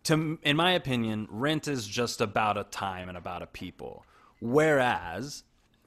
to 0.05 0.38
in 0.43 0.57
my 0.57 0.72
opinion, 0.72 1.28
Rent 1.30 1.68
is 1.68 1.86
just 1.86 2.20
about 2.20 2.57
a 2.59 2.64
time 2.64 3.09
and 3.09 3.16
about 3.16 3.43
a 3.43 3.47
people, 3.47 4.05
whereas 4.41 5.45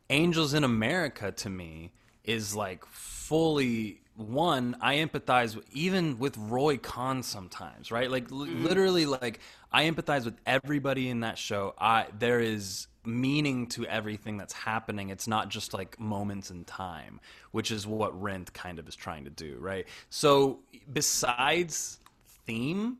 Angels 0.10 0.54
in 0.54 0.64
America 0.64 1.32
to 1.32 1.50
me 1.50 1.92
is 2.24 2.56
like 2.56 2.86
fully 2.86 4.02
one. 4.16 4.76
I 4.80 4.98
empathize 4.98 5.56
with, 5.56 5.66
even 5.74 6.20
with 6.20 6.38
Roy 6.38 6.78
Cohn 6.78 7.24
sometimes, 7.24 7.92
right? 7.92 8.12
Like 8.12 8.30
li- 8.30 8.50
mm-hmm. 8.50 8.64
literally, 8.66 9.06
like 9.06 9.40
I 9.72 9.90
empathize 9.90 10.26
with 10.26 10.36
everybody 10.46 11.10
in 11.10 11.22
that 11.22 11.38
show. 11.38 11.74
I 11.80 12.08
there 12.18 12.40
is 12.40 12.88
meaning 13.06 13.68
to 13.68 13.86
everything 13.88 14.38
that's 14.38 14.54
happening. 14.54 15.10
It's 15.10 15.28
not 15.28 15.50
just 15.50 15.74
like 15.74 16.00
moments 16.00 16.52
in 16.52 16.64
time, 16.66 17.20
which 17.52 17.72
is 17.72 17.86
what 17.86 18.20
Rent 18.22 18.54
kind 18.54 18.80
of 18.80 18.88
is 18.88 18.96
trying 18.96 19.24
to 19.26 19.30
do, 19.30 19.58
right? 19.60 19.86
So 20.10 20.60
besides 20.92 22.00
theme, 22.46 22.98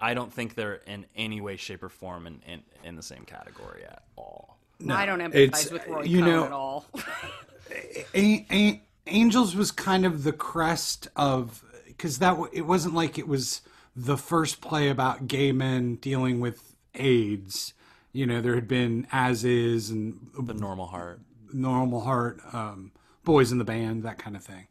I 0.00 0.14
don't 0.14 0.32
think 0.32 0.54
they're 0.54 0.80
in 0.86 1.06
any 1.16 1.40
way, 1.40 1.56
shape, 1.56 1.82
or 1.82 1.88
form 1.88 2.26
in, 2.26 2.40
in, 2.46 2.62
in 2.84 2.96
the 2.96 3.02
same 3.02 3.24
category 3.24 3.84
at 3.84 4.02
all. 4.16 4.56
No, 4.80 4.94
I 4.94 5.06
don't 5.06 5.18
empathize 5.20 5.34
it's- 5.42 5.70
with 5.72 5.86
Roy 5.88 6.02
you 6.04 6.20
Cohn 6.20 6.28
know- 6.30 6.44
at 6.44 6.52
all. 6.52 6.86
A- 8.14 8.46
A- 8.50 8.82
Angels 9.06 9.54
was 9.56 9.70
kind 9.70 10.04
of 10.06 10.22
the 10.24 10.32
crest 10.32 11.08
of 11.16 11.64
because 11.86 12.18
that 12.18 12.38
it 12.52 12.62
wasn't 12.62 12.94
like 12.94 13.18
it 13.18 13.26
was 13.26 13.62
the 13.96 14.16
first 14.16 14.60
play 14.60 14.88
about 14.88 15.26
gay 15.26 15.50
men 15.50 15.96
dealing 15.96 16.40
with 16.40 16.74
AIDS. 16.94 17.72
You 18.12 18.26
know, 18.26 18.40
there 18.40 18.54
had 18.54 18.68
been 18.68 19.06
As 19.12 19.44
Is 19.44 19.90
and 19.90 20.30
The 20.38 20.54
normal 20.54 20.86
heart. 20.86 21.20
Normal 21.52 22.00
Heart, 22.00 22.40
um, 22.52 22.92
Boys 23.24 23.52
in 23.52 23.58
the 23.58 23.64
Band, 23.64 24.02
that 24.02 24.18
kind 24.18 24.36
of 24.36 24.44
thing. 24.44 24.66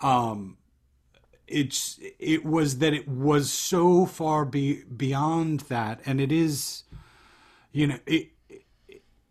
Um, 0.00 0.56
it's 1.46 1.98
it 2.18 2.44
was 2.44 2.78
that 2.78 2.94
it 2.94 3.08
was 3.08 3.50
so 3.50 4.06
far 4.06 4.44
be, 4.44 4.84
beyond 4.84 5.60
that, 5.60 6.00
and 6.06 6.20
it 6.20 6.30
is, 6.30 6.84
you 7.72 7.86
know, 7.86 7.98
it. 8.06 8.30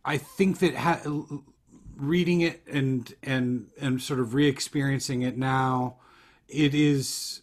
I 0.04 0.18
think 0.18 0.60
that 0.60 0.76
ha- 0.76 1.02
reading 1.96 2.42
it 2.42 2.62
and 2.68 3.14
and 3.24 3.68
and 3.80 4.02
sort 4.02 4.20
of 4.20 4.34
re-experiencing 4.34 5.22
it 5.22 5.38
now, 5.38 5.98
it 6.48 6.74
is 6.74 7.42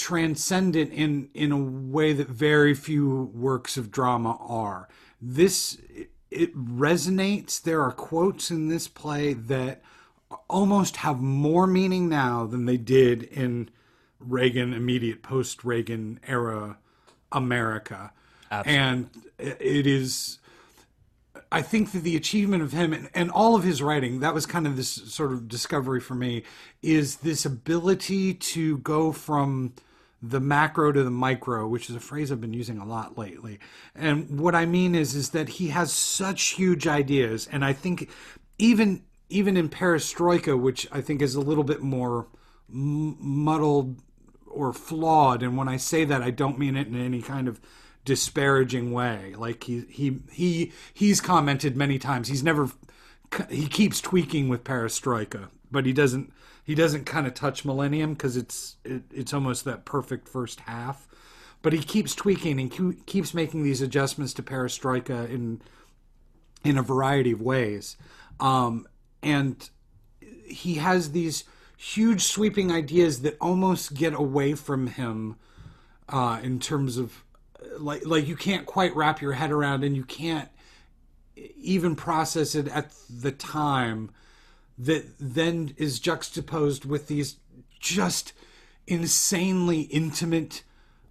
transcendent 0.00 0.92
in 0.92 1.28
in 1.34 1.52
a 1.52 1.58
way 1.58 2.14
that 2.14 2.28
very 2.28 2.74
few 2.74 3.30
works 3.34 3.76
of 3.76 3.90
drama 3.90 4.38
are. 4.40 4.88
This 5.20 5.78
it, 6.30 6.56
resonates. 6.56 7.60
There 7.60 7.82
are 7.82 7.92
quotes 7.92 8.50
in 8.50 8.68
this 8.68 8.88
play 8.88 9.34
that 9.34 9.82
almost 10.48 10.98
have 10.98 11.20
more 11.20 11.66
meaning 11.66 12.08
now 12.08 12.46
than 12.46 12.64
they 12.64 12.78
did 12.78 13.24
in 13.24 13.68
Reagan 14.18 14.72
immediate 14.72 15.22
post 15.22 15.64
Reagan 15.64 16.18
era 16.26 16.78
America. 17.30 18.12
Absolutely. 18.50 18.82
And 18.82 19.10
it 19.38 19.86
is 19.86 20.38
I 21.52 21.62
think 21.62 21.92
that 21.92 22.04
the 22.04 22.16
achievement 22.16 22.62
of 22.62 22.72
him 22.72 22.92
and, 22.92 23.10
and 23.12 23.30
all 23.30 23.54
of 23.54 23.64
his 23.64 23.82
writing, 23.82 24.20
that 24.20 24.34
was 24.34 24.46
kind 24.46 24.66
of 24.66 24.76
this 24.76 24.88
sort 24.88 25.32
of 25.32 25.48
discovery 25.48 26.00
for 26.00 26.14
me, 26.14 26.44
is 26.80 27.16
this 27.16 27.44
ability 27.44 28.34
to 28.34 28.78
go 28.78 29.12
from 29.12 29.74
the 30.22 30.40
macro 30.40 30.92
to 30.92 31.02
the 31.02 31.10
micro, 31.10 31.66
which 31.66 31.88
is 31.88 31.96
a 31.96 32.00
phrase 32.00 32.30
I've 32.30 32.40
been 32.40 32.52
using 32.52 32.78
a 32.78 32.84
lot 32.84 33.16
lately. 33.16 33.58
And 33.94 34.38
what 34.38 34.54
I 34.54 34.66
mean 34.66 34.94
is 34.94 35.14
is 35.14 35.30
that 35.30 35.48
he 35.48 35.68
has 35.68 35.92
such 35.92 36.50
huge 36.50 36.86
ideas, 36.86 37.48
and 37.50 37.64
I 37.64 37.72
think 37.72 38.10
even 38.58 39.02
even 39.28 39.56
in 39.56 39.68
Perestroika, 39.68 40.60
which 40.60 40.86
I 40.92 41.00
think 41.00 41.22
is 41.22 41.34
a 41.34 41.40
little 41.40 41.64
bit 41.64 41.80
more 41.80 42.26
muddled 42.68 44.00
or 44.46 44.72
flawed, 44.72 45.42
and 45.42 45.56
when 45.56 45.68
I 45.68 45.76
say 45.76 46.04
that, 46.04 46.22
I 46.22 46.30
don't 46.30 46.58
mean 46.58 46.76
it 46.76 46.88
in 46.88 47.00
any 47.00 47.22
kind 47.22 47.48
of 47.48 47.60
disparaging 48.04 48.92
way. 48.92 49.34
Like 49.36 49.64
he 49.64 49.84
he 49.88 50.20
he 50.30 50.72
he's 50.92 51.20
commented 51.20 51.76
many 51.76 51.98
times. 51.98 52.28
He's 52.28 52.42
never 52.42 52.70
he 53.48 53.68
keeps 53.68 54.00
tweaking 54.00 54.48
with 54.48 54.64
Perestroika, 54.64 55.48
but 55.70 55.86
he 55.86 55.92
doesn't 55.92 56.32
he 56.70 56.76
doesn't 56.76 57.04
kind 57.04 57.26
of 57.26 57.34
touch 57.34 57.64
Millennium 57.64 58.12
because 58.12 58.36
it's 58.36 58.76
it, 58.84 59.02
it's 59.12 59.34
almost 59.34 59.64
that 59.64 59.84
perfect 59.84 60.28
first 60.28 60.60
half. 60.60 61.08
But 61.62 61.72
he 61.72 61.80
keeps 61.80 62.14
tweaking 62.14 62.60
and 62.60 62.70
ke- 62.70 63.04
keeps 63.06 63.34
making 63.34 63.64
these 63.64 63.82
adjustments 63.82 64.32
to 64.34 64.44
Perestroika 64.44 65.28
in 65.28 65.60
in 66.62 66.78
a 66.78 66.82
variety 66.82 67.32
of 67.32 67.42
ways. 67.42 67.96
Um, 68.38 68.86
and 69.20 69.68
he 70.46 70.74
has 70.74 71.10
these 71.10 71.42
huge 71.76 72.22
sweeping 72.22 72.70
ideas 72.70 73.22
that 73.22 73.36
almost 73.40 73.94
get 73.94 74.14
away 74.14 74.54
from 74.54 74.86
him 74.86 75.34
uh, 76.08 76.38
in 76.40 76.60
terms 76.60 76.98
of 76.98 77.24
like 77.80 78.06
like 78.06 78.28
you 78.28 78.36
can't 78.36 78.64
quite 78.64 78.94
wrap 78.94 79.20
your 79.20 79.32
head 79.32 79.50
around 79.50 79.82
and 79.82 79.96
you 79.96 80.04
can't 80.04 80.48
even 81.56 81.96
process 81.96 82.54
it 82.54 82.68
at 82.68 82.92
the 83.10 83.32
time 83.32 84.12
that 84.80 85.04
then 85.18 85.74
is 85.76 86.00
juxtaposed 86.00 86.84
with 86.84 87.06
these 87.06 87.36
just 87.78 88.32
insanely 88.86 89.82
intimate 89.82 90.62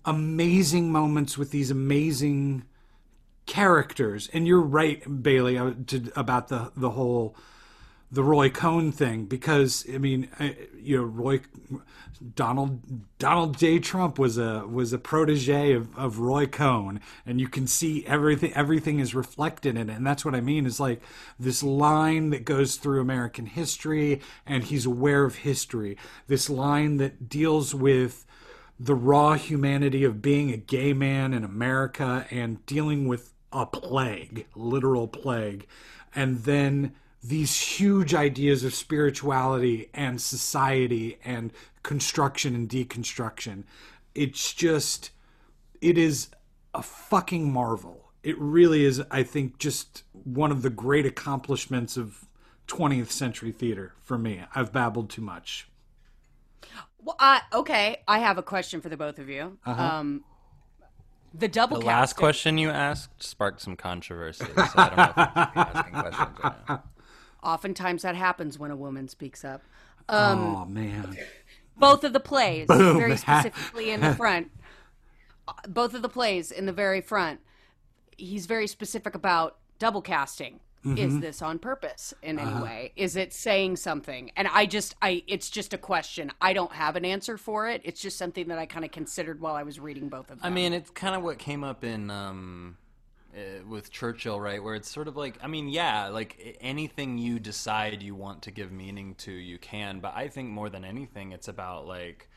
amazing 0.06 0.92
moments 0.92 1.38
with 1.38 1.52
these 1.52 1.70
amazing 1.70 2.64
characters. 3.46 4.30
And 4.34 4.48
you're 4.48 4.62
right 4.62 5.24
bailey 5.24 5.58
uh, 5.58 5.74
to, 5.88 6.12
about 6.16 6.48
the 6.48 6.72
the 6.76 6.92
whole 6.92 7.36
the 8.12 8.24
Roy 8.24 8.50
Cohn 8.50 8.92
thing 8.92 9.26
because 9.26 9.86
I 9.94 9.98
mean 9.98 10.30
I, 10.40 10.56
you 10.82 10.98
know 10.98 11.04
Roy 11.04 11.42
Donald 12.36 12.82
Donald 13.20 13.58
J. 13.58 13.80
Trump 13.80 14.18
was 14.18 14.38
a 14.38 14.66
was 14.68 14.92
a 14.94 14.98
protege 14.98 15.74
of, 15.74 15.96
of 15.98 16.20
Roy 16.20 16.48
Cohn 16.48 17.00
and 17.26 17.40
you 17.40 17.48
can 17.48 17.68
see 17.68 18.06
everything 18.06 18.54
everything 18.54 19.00
is 19.00 19.14
reflected 19.14 19.78
in 19.78 19.90
it. 19.90 19.96
And 19.96 20.06
that's 20.06 20.26
what 20.26 20.36
I 20.36 20.42
mean 20.42 20.66
is 20.66 20.80
like 20.80 21.02
this 21.40 21.62
line 21.62 22.32
that 22.32 22.46
goes 22.46 22.76
through 22.78 23.02
American 23.02 23.46
history 23.46 24.22
and 24.46 24.64
he's 24.64 24.86
aware 24.86 25.24
of 25.24 25.36
history. 25.36 25.98
This 26.28 26.50
line 26.50 26.98
that 26.98 27.30
deals 27.30 27.76
with 27.76 28.26
the 28.80 28.96
raw 28.96 29.34
humanity 29.34 30.04
of 30.04 30.22
being 30.22 30.52
a 30.52 30.58
gay 30.58 30.94
man 30.94 31.34
in 31.34 31.44
America 31.44 32.26
and 32.32 32.66
dealing 32.66 33.08
with 33.08 33.34
a 33.52 33.66
plague 33.66 34.48
literal 34.56 35.08
plague. 35.08 35.68
And 36.16 36.40
then 36.40 36.94
these 37.22 37.60
huge 37.60 38.14
ideas 38.14 38.64
of 38.64 38.74
spirituality 38.74 39.90
and 39.94 40.22
society 40.22 41.20
and 41.24 41.52
construction 41.84 42.56
and 42.56 42.70
deconstruction. 42.70 43.64
It's 44.16 44.54
just, 44.54 45.12
it 45.82 45.98
is 45.98 46.30
a 46.74 46.82
fucking 46.82 47.52
marvel. 47.52 48.12
It 48.24 48.38
really 48.40 48.86
is, 48.86 49.02
I 49.12 49.24
think, 49.24 49.58
just 49.58 50.04
one 50.12 50.52
of 50.52 50.62
the 50.62 50.70
great 50.70 51.06
accomplishments 51.06 51.98
of 51.98 52.26
20th 52.68 53.12
century 53.12 53.52
theater 53.52 53.94
for 54.02 54.18
me. 54.18 54.44
I've 54.56 54.72
babbled 54.72 55.10
too 55.10 55.22
much. 55.22 55.68
Well, 57.02 57.16
I, 57.20 57.42
okay, 57.54 58.04
I 58.08 58.20
have 58.20 58.38
a 58.38 58.44
question 58.44 58.82
for 58.82 58.90
the 58.90 58.98
both 58.98 59.20
of 59.20 59.30
you. 59.30 59.58
Um, 59.66 60.24
the 61.34 61.48
double 61.48 61.80
The 61.80 61.86
last 61.86 62.16
question 62.16 62.58
you 62.58 62.70
asked 62.70 63.24
sparked 63.24 63.62
some 63.62 63.76
controversy, 63.76 64.46
so 64.46 64.64
I 64.76 64.90
don't 64.90 64.98
know 64.98 65.04
if 65.04 65.16
we 65.16 65.24
should 65.24 65.54
be 65.54 65.60
asking 65.60 65.94
questions 65.94 66.40
right 66.44 66.70
now. 66.70 66.84
Oftentimes 67.44 68.02
that 68.02 68.16
happens 68.16 68.60
when 68.60 68.72
a 68.72 68.76
woman 68.76 69.08
speaks 69.08 69.44
up. 69.46 69.62
oh, 70.10 70.66
man. 70.66 71.18
Both 71.78 72.04
of 72.04 72.12
the 72.14 72.20
plays, 72.20 72.68
very 72.68 73.16
specifically 73.16 73.92
in 73.92 74.02
the 74.02 74.14
front. 74.18 74.52
uh, 75.48 75.54
Both 75.68 75.94
of 75.94 76.02
the 76.02 76.10
plays 76.10 76.52
in 76.52 76.66
the 76.66 76.74
very 76.74 77.00
front. 77.00 77.40
He's 78.18 78.46
very 78.48 78.68
specific 78.68 79.16
about 79.16 79.58
double 79.80 80.02
casting. 80.02 80.60
Is 80.96 81.20
this 81.20 81.42
on 81.42 81.60
purpose 81.60 82.14
in 82.24 82.40
any 82.40 82.62
way? 82.64 82.94
Is 82.96 83.18
it 83.18 83.34
saying 83.34 83.76
something? 83.76 84.32
And 84.38 84.48
I 84.48 84.66
just, 84.66 84.96
I, 85.02 85.24
it's 85.28 85.50
just 85.50 85.74
a 85.74 85.78
question. 85.78 86.32
I 86.42 86.54
don't 86.54 86.72
have 86.72 86.96
an 86.96 87.04
answer 87.04 87.38
for 87.38 87.68
it. 87.70 87.82
It's 87.84 88.02
just 88.02 88.18
something 88.18 88.48
that 88.48 88.58
I 88.58 88.66
kind 88.66 88.86
of 88.86 88.92
considered 88.92 89.42
while 89.42 89.56
I 89.56 89.64
was 89.64 89.78
reading 89.78 90.08
both 90.08 90.32
of 90.32 90.40
them. 90.40 90.40
I 90.42 90.50
mean, 90.50 90.72
it's 90.72 90.90
kind 90.90 91.16
of 91.16 91.22
what 91.22 91.38
came 91.38 91.66
up 91.66 91.84
in 91.84 92.10
um, 92.10 92.78
uh, 93.36 93.68
with 93.68 93.92
Churchill, 93.92 94.40
right? 94.40 94.64
Where 94.64 94.76
it's 94.76 94.90
sort 94.90 95.08
of 95.08 95.16
like, 95.16 95.38
I 95.44 95.48
mean, 95.48 95.70
yeah, 95.70 96.08
like 96.08 96.58
anything 96.62 97.18
you 97.18 97.40
decide 97.40 98.02
you 98.02 98.16
want 98.16 98.44
to 98.44 98.52
give 98.52 98.72
meaning 98.72 99.16
to, 99.20 99.32
you 99.32 99.58
can. 99.58 100.00
But 100.00 100.14
I 100.16 100.28
think 100.28 100.50
more 100.50 100.70
than 100.70 100.84
anything, 100.84 101.32
it's 101.32 101.48
about 101.48 101.88
like 101.88 102.30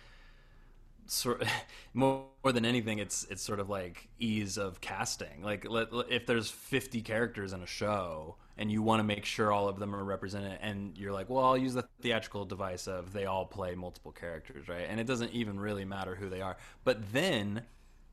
sort 1.07 1.45
more, 1.95 2.25
more 2.43 2.53
than 2.53 2.65
anything 2.65 2.99
it's 2.99 3.25
it's 3.31 3.43
sort 3.43 3.61
of 3.61 3.69
like 3.69 4.09
ease 4.19 4.57
of 4.57 4.81
casting 4.81 5.43
like 5.43 5.69
let, 5.69 5.89
if 6.09 6.27
there's 6.27 6.51
50 6.51 7.03
characters 7.03 7.53
in 7.53 7.63
a 7.63 7.67
show 7.67 8.37
and 8.57 8.71
you 8.71 8.83
want 8.83 9.01
to 9.01 9.05
make 9.05 9.25
sure 9.25 9.53
all 9.53 9.69
of 9.69 9.79
them 9.79 9.95
are 9.95 10.05
represented 10.05 10.59
and 10.61 10.97
you're 10.97 11.13
like 11.13 11.29
well 11.29 11.45
I'll 11.45 11.59
use 11.59 11.75
the 11.75 11.85
theatrical 12.01 12.45
device 12.45 12.87
of 12.87 13.13
they 13.13 13.27
all 13.27 13.45
play 13.45 13.75
multiple 13.75 14.13
characters 14.13 14.69
right 14.69 14.87
and 14.89 15.01
it 15.01 15.07
doesn't 15.07 15.33
even 15.33 15.59
really 15.59 15.85
matter 15.85 16.15
who 16.15 16.29
they 16.29 16.41
are 16.41 16.57
but 16.85 17.13
then 17.13 17.63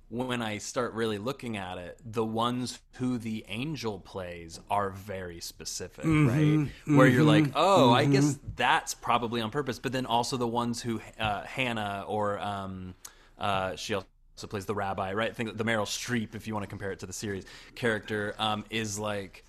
when 0.09 0.41
I 0.41 0.57
start 0.57 0.93
really 0.93 1.19
looking 1.19 1.55
at 1.55 1.77
it, 1.77 1.99
the 2.03 2.25
ones 2.25 2.79
who 2.93 3.17
the 3.19 3.45
angel 3.47 3.99
plays 3.99 4.59
are 4.69 4.89
very 4.89 5.39
specific, 5.39 6.05
right? 6.05 6.67
Where 6.85 7.07
you're 7.07 7.23
like, 7.23 7.51
oh, 7.55 7.91
I 7.93 8.05
guess 8.05 8.39
that's 8.55 8.95
probably 8.95 9.41
on 9.41 9.51
purpose. 9.51 9.77
But 9.77 9.91
then 9.91 10.05
also 10.07 10.35
the 10.37 10.47
ones 10.47 10.81
who 10.81 10.99
uh, 11.19 11.43
Hannah 11.43 12.05
or 12.07 12.39
um, 12.39 12.95
uh, 13.37 13.75
she 13.75 13.93
also 13.93 14.07
plays 14.47 14.65
the 14.65 14.73
rabbi, 14.73 15.13
right? 15.13 15.29
I 15.29 15.33
think 15.33 15.55
the 15.57 15.65
Meryl 15.65 15.85
Streep, 15.85 16.33
if 16.33 16.47
you 16.47 16.53
want 16.53 16.63
to 16.63 16.69
compare 16.69 16.91
it 16.91 16.99
to 16.99 17.05
the 17.05 17.13
series 17.13 17.45
character, 17.75 18.33
um, 18.39 18.65
is 18.71 18.97
like 18.97 19.45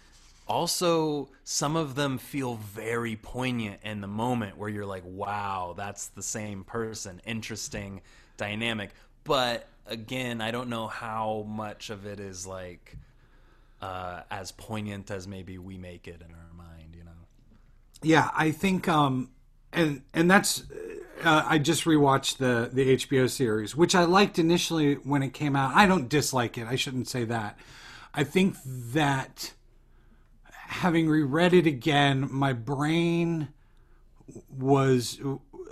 also 0.47 1.29
some 1.45 1.77
of 1.77 1.95
them 1.95 2.19
feel 2.19 2.57
very 2.57 3.17
poignant 3.17 3.81
in 3.85 4.01
the 4.01 4.09
moment 4.09 4.59
where 4.59 4.69
you're 4.69 4.85
like 4.85 5.05
wow 5.07 5.73
that's 5.77 6.09
the 6.09 6.23
same 6.23 6.65
person 6.65 7.23
interesting 7.25 8.01
dynamic 8.37 8.91
but 9.23 9.69
again 9.91 10.41
i 10.41 10.51
don't 10.51 10.69
know 10.69 10.87
how 10.87 11.45
much 11.49 11.91
of 11.91 12.07
it 12.07 12.21
is 12.21 12.47
like 12.47 12.97
uh, 13.83 14.21
as 14.31 14.53
poignant 14.53 15.11
as 15.11 15.27
maybe 15.27 15.57
we 15.59 15.77
make 15.79 16.07
it 16.07 16.21
in 16.21 16.35
our 16.35 16.53
mind 16.57 16.95
you 16.97 17.05
know 17.05 17.11
Yeah, 18.03 18.31
I 18.35 18.51
think, 18.51 18.89
um, 18.89 19.31
and 19.73 20.03
and 20.15 20.31
that's. 20.31 20.65
Uh, 21.23 21.45
I 21.47 21.59
just 21.59 21.85
rewatched 21.85 22.39
the 22.39 22.71
the 22.73 22.97
HBO 22.97 23.29
series, 23.29 23.77
which 23.77 23.95
I 23.95 24.05
liked 24.05 24.39
initially 24.39 24.95
when 24.95 25.23
it 25.23 25.35
came 25.35 25.55
out. 25.55 25.75
I 25.75 25.87
don't 25.87 26.09
dislike 26.09 26.57
it. 26.57 26.67
I 26.67 26.77
shouldn't 26.77 27.09
say 27.09 27.25
that. 27.25 27.59
I 28.15 28.25
think 28.25 28.57
that 28.65 29.53
having 30.51 31.09
reread 31.11 31.53
it 31.53 31.67
again, 31.67 32.27
my 32.31 32.55
brain 32.55 33.49
was 34.49 35.21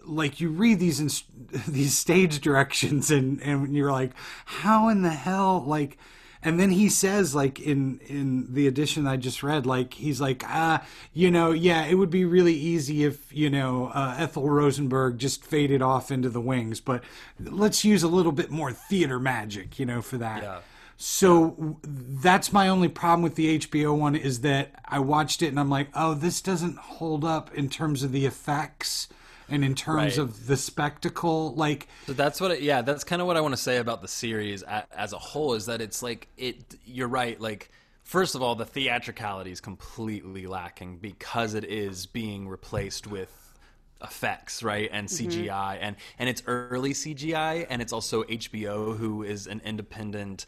like 0.09 0.41
you 0.41 0.49
read 0.51 0.79
these 0.79 1.01
inst- 1.01 1.27
these 1.69 1.97
stage 1.97 2.41
directions 2.41 3.11
and 3.11 3.41
and 3.43 3.75
you're 3.75 3.93
like 3.93 4.13
how 4.45 4.89
in 4.89 5.03
the 5.03 5.11
hell 5.11 5.63
like 5.67 5.99
and 6.43 6.59
then 6.61 6.71
he 6.71 6.89
says 6.89 7.35
like 7.35 7.59
in 7.61 7.99
in 8.07 8.53
the 8.55 8.67
edition 8.67 9.07
i 9.07 9.17
just 9.17 9.43
read 9.43 9.67
like 9.67 9.95
he's 9.95 10.21
like 10.21 10.43
ah 10.47 10.85
you 11.13 11.31
know 11.31 11.51
yeah 11.51 11.85
it 11.85 11.95
would 11.95 12.11
be 12.11 12.25
really 12.25 12.55
easy 12.55 13.05
if 13.05 13.33
you 13.33 13.51
know 13.51 13.91
uh, 13.95 14.15
ethel 14.19 14.49
rosenberg 14.49 15.19
just 15.19 15.45
faded 15.45 15.83
off 15.83 16.11
into 16.11 16.29
the 16.29 16.41
wings 16.41 16.81
but 16.81 17.03
let's 17.41 17.85
use 17.85 18.03
a 18.03 18.09
little 18.09 18.33
bit 18.33 18.51
more 18.51 18.73
theater 18.73 19.19
magic 19.19 19.79
you 19.79 19.85
know 19.87 20.01
for 20.01 20.17
that 20.19 20.43
Yeah. 20.43 20.59
so 20.97 21.51
w- 21.51 21.77
that's 21.85 22.53
my 22.53 22.69
only 22.69 22.89
problem 22.89 23.23
with 23.23 23.35
the 23.35 23.59
HBO 23.59 23.97
one 23.97 24.15
is 24.17 24.41
that 24.43 24.75
I 24.85 24.99
watched 25.01 25.43
it 25.43 25.49
and 25.49 25.61
I'm 25.61 25.69
like, 25.71 25.89
oh, 25.95 26.15
this 26.15 26.41
doesn't 26.41 26.77
hold 26.79 27.25
up 27.25 27.53
in 27.55 27.69
terms 27.69 28.03
of 28.03 28.11
the 28.11 28.27
effects 28.27 29.07
and 29.49 29.65
in 29.65 29.75
terms 29.75 29.97
Right. 29.97 30.19
of 30.19 30.47
the 30.47 30.57
spectacle. 30.57 31.55
Like, 31.55 31.89
So 32.07 32.13
that's 32.13 32.41
what, 32.41 32.51
it, 32.53 32.63
yeah, 32.63 32.83
that's 32.83 33.05
kind 33.05 33.21
of 33.21 33.27
what 33.27 33.37
I 33.37 33.41
want 33.41 33.55
to 33.55 33.61
say 33.61 33.79
about 33.79 34.03
the 34.03 34.09
series 34.09 34.63
as 34.63 35.13
a 35.13 35.19
whole 35.19 35.55
is 35.55 35.67
that 35.67 35.81
it's 35.81 36.03
like 36.03 36.29
it. 36.37 36.77
You're 36.85 37.09
right. 37.09 37.41
Like, 37.41 37.71
first 38.03 38.35
of 38.35 38.43
all, 38.43 38.55
the 38.55 38.67
theatricality 38.67 39.51
is 39.51 39.61
completely 39.61 40.47
lacking 40.47 40.99
because 40.99 41.55
it 41.55 41.65
is 41.65 42.07
being 42.07 42.49
replaced 42.49 43.07
with 43.07 43.35
effects, 44.03 44.63
right, 44.63 44.89
and 44.93 45.09
mm-hmm. 45.09 45.29
CGI, 45.29 45.79
and 45.81 45.97
and 46.19 46.29
it's 46.29 46.43
early 46.47 46.93
CGI, 46.93 47.67
and 47.69 47.83
it's 47.83 47.93
also 47.93 48.23
HBO, 48.25 48.97
who 48.97 49.23
is 49.23 49.47
an 49.47 49.61
independent 49.65 50.47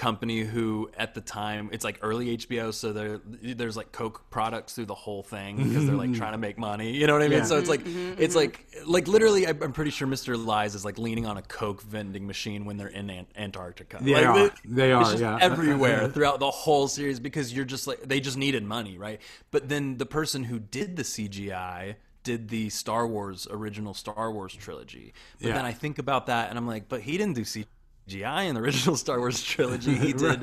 company 0.00 0.40
who 0.40 0.90
at 0.96 1.12
the 1.12 1.20
time 1.20 1.68
it's 1.72 1.84
like 1.84 1.98
early 2.00 2.34
HBO 2.38 2.72
so 2.72 2.90
there 2.90 3.20
there's 3.42 3.76
like 3.76 3.92
Coke 3.92 4.30
products 4.30 4.72
through 4.72 4.86
the 4.86 4.94
whole 4.94 5.22
thing 5.22 5.58
because 5.58 5.84
they're 5.84 5.94
like 5.94 6.08
mm-hmm. 6.08 6.18
trying 6.18 6.32
to 6.32 6.38
make 6.38 6.56
money 6.56 6.96
you 6.96 7.06
know 7.06 7.12
what 7.12 7.20
I 7.22 7.28
mean 7.28 7.40
Yeah. 7.40 7.44
so 7.44 7.58
it's 7.58 7.68
like 7.68 7.84
mm-hmm. 7.84 8.12
Mm-hmm. 8.12 8.22
it's 8.22 8.34
like 8.34 8.66
like 8.86 9.08
literally 9.08 9.46
I'm 9.46 9.62
I'm 9.62 9.74
pretty 9.74 9.90
sure 9.90 10.08
Mr. 10.08 10.42
Lies 10.42 10.74
is 10.74 10.86
like 10.86 10.96
leaning 10.96 11.26
on 11.26 11.36
a 11.36 11.42
Coke 11.42 11.82
vending 11.82 12.26
machine 12.26 12.64
when 12.64 12.78
they're 12.78 12.88
in 12.88 13.10
Ant- 13.10 13.28
Antarctica 13.36 13.98
They 14.00 14.14
Like, 14.14 14.26
are. 14.26 14.46
it- 14.46 14.52
They 14.64 14.90
it's 14.90 15.08
are, 15.08 15.10
just 15.12 15.22
yeah. 15.22 15.38
everywhere 15.38 16.08
throughout 16.14 16.40
the 16.40 16.50
whole 16.50 16.88
series 16.88 17.20
because 17.20 17.52
you're 17.52 17.66
just 17.66 17.86
like 17.86 18.00
they 18.00 18.20
just 18.20 18.38
needed 18.38 18.64
money 18.64 18.96
right 18.96 19.20
but 19.50 19.68
then 19.68 19.98
the 19.98 20.06
person 20.06 20.44
who 20.44 20.58
did 20.58 20.96
the 20.96 21.02
CGI 21.02 21.96
did 22.22 22.48
the 22.48 22.70
Star 22.70 23.06
Wars 23.06 23.46
original 23.50 23.92
Star 23.92 24.32
Wars 24.32 24.54
trilogy 24.54 25.12
but 25.42 25.48
Yeah. 25.48 25.56
then 25.56 25.66
I 25.66 25.72
think 25.72 25.98
about 25.98 26.24
that 26.26 26.48
and 26.48 26.56
I'm 26.56 26.66
like 26.66 26.88
but 26.88 27.02
he 27.02 27.18
didn't 27.18 27.34
do 27.34 27.42
CGI 27.42 27.66
in 28.12 28.54
the 28.54 28.60
original 28.60 28.96
Star 28.96 29.18
Wars 29.18 29.42
trilogy 29.44 29.94
he 29.94 30.12
did 30.12 30.42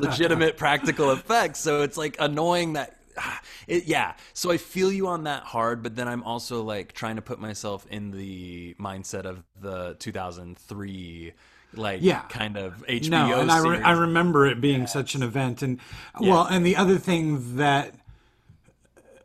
legitimate 0.00 0.56
practical 0.56 1.10
effects 1.10 1.60
so 1.60 1.82
it's 1.82 1.96
like 1.96 2.16
annoying 2.18 2.74
that 2.74 2.96
it, 3.66 3.84
yeah 3.84 4.14
so 4.32 4.50
i 4.50 4.56
feel 4.56 4.90
you 4.90 5.06
on 5.06 5.24
that 5.24 5.42
hard 5.42 5.82
but 5.82 5.94
then 5.96 6.08
i'm 6.08 6.22
also 6.22 6.62
like 6.62 6.92
trying 6.92 7.16
to 7.16 7.22
put 7.22 7.38
myself 7.38 7.86
in 7.90 8.10
the 8.10 8.74
mindset 8.80 9.24
of 9.26 9.42
the 9.60 9.94
2003 9.98 11.32
like 11.74 12.00
Yeah. 12.02 12.20
kind 12.28 12.56
of 12.56 12.84
hbo 12.86 13.08
no, 13.10 13.40
and 13.40 13.50
I, 13.50 13.58
re- 13.60 13.82
I 13.82 13.92
remember 13.92 14.46
it 14.46 14.60
being 14.60 14.86
such 14.86 15.14
an 15.14 15.22
event. 15.22 15.62
And, 15.62 15.80
well, 16.20 16.44
and 16.44 16.66
the 16.66 16.76
other 16.76 16.98
thing 16.98 17.56
that 17.56 17.94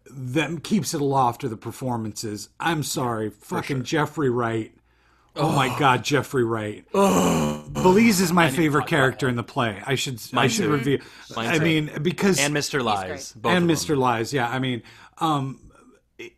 that 0.09 0.63
keeps 0.63 0.93
it 0.93 1.01
aloft 1.01 1.43
are 1.43 1.49
the 1.49 1.57
performances. 1.57 2.47
I'm 2.59 2.83
sorry, 2.83 3.29
fucking 3.29 3.83
Jeffrey 3.83 4.29
Wright. 4.29 4.71
Oh, 5.37 5.51
my 5.55 5.77
God, 5.77 6.03
Jeffrey 6.03 6.43
Wright. 6.43 6.85
Belize 6.91 8.21
is 8.21 8.33
my 8.33 8.49
favorite 8.49 8.87
character 8.87 9.27
in 9.29 9.35
the 9.35 9.43
play. 9.43 9.81
I 9.85 9.95
should 9.95 10.21
I 10.33 10.47
should 10.47 10.65
too. 10.65 10.71
review. 10.71 11.01
Mine 11.35 11.47
I 11.47 11.57
too. 11.57 11.63
mean, 11.63 11.91
because 12.01 12.39
and 12.39 12.55
mr 12.55 12.83
lies 12.83 13.33
both 13.33 13.53
and 13.53 13.63
of 13.63 13.67
them. 13.67 13.95
Mr. 13.95 13.97
Lies. 13.97 14.33
Yeah, 14.33 14.49
I 14.49 14.59
mean, 14.59 14.83
um, 15.19 15.59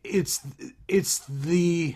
it's 0.03 0.41
it's 0.87 1.19
the 1.27 1.95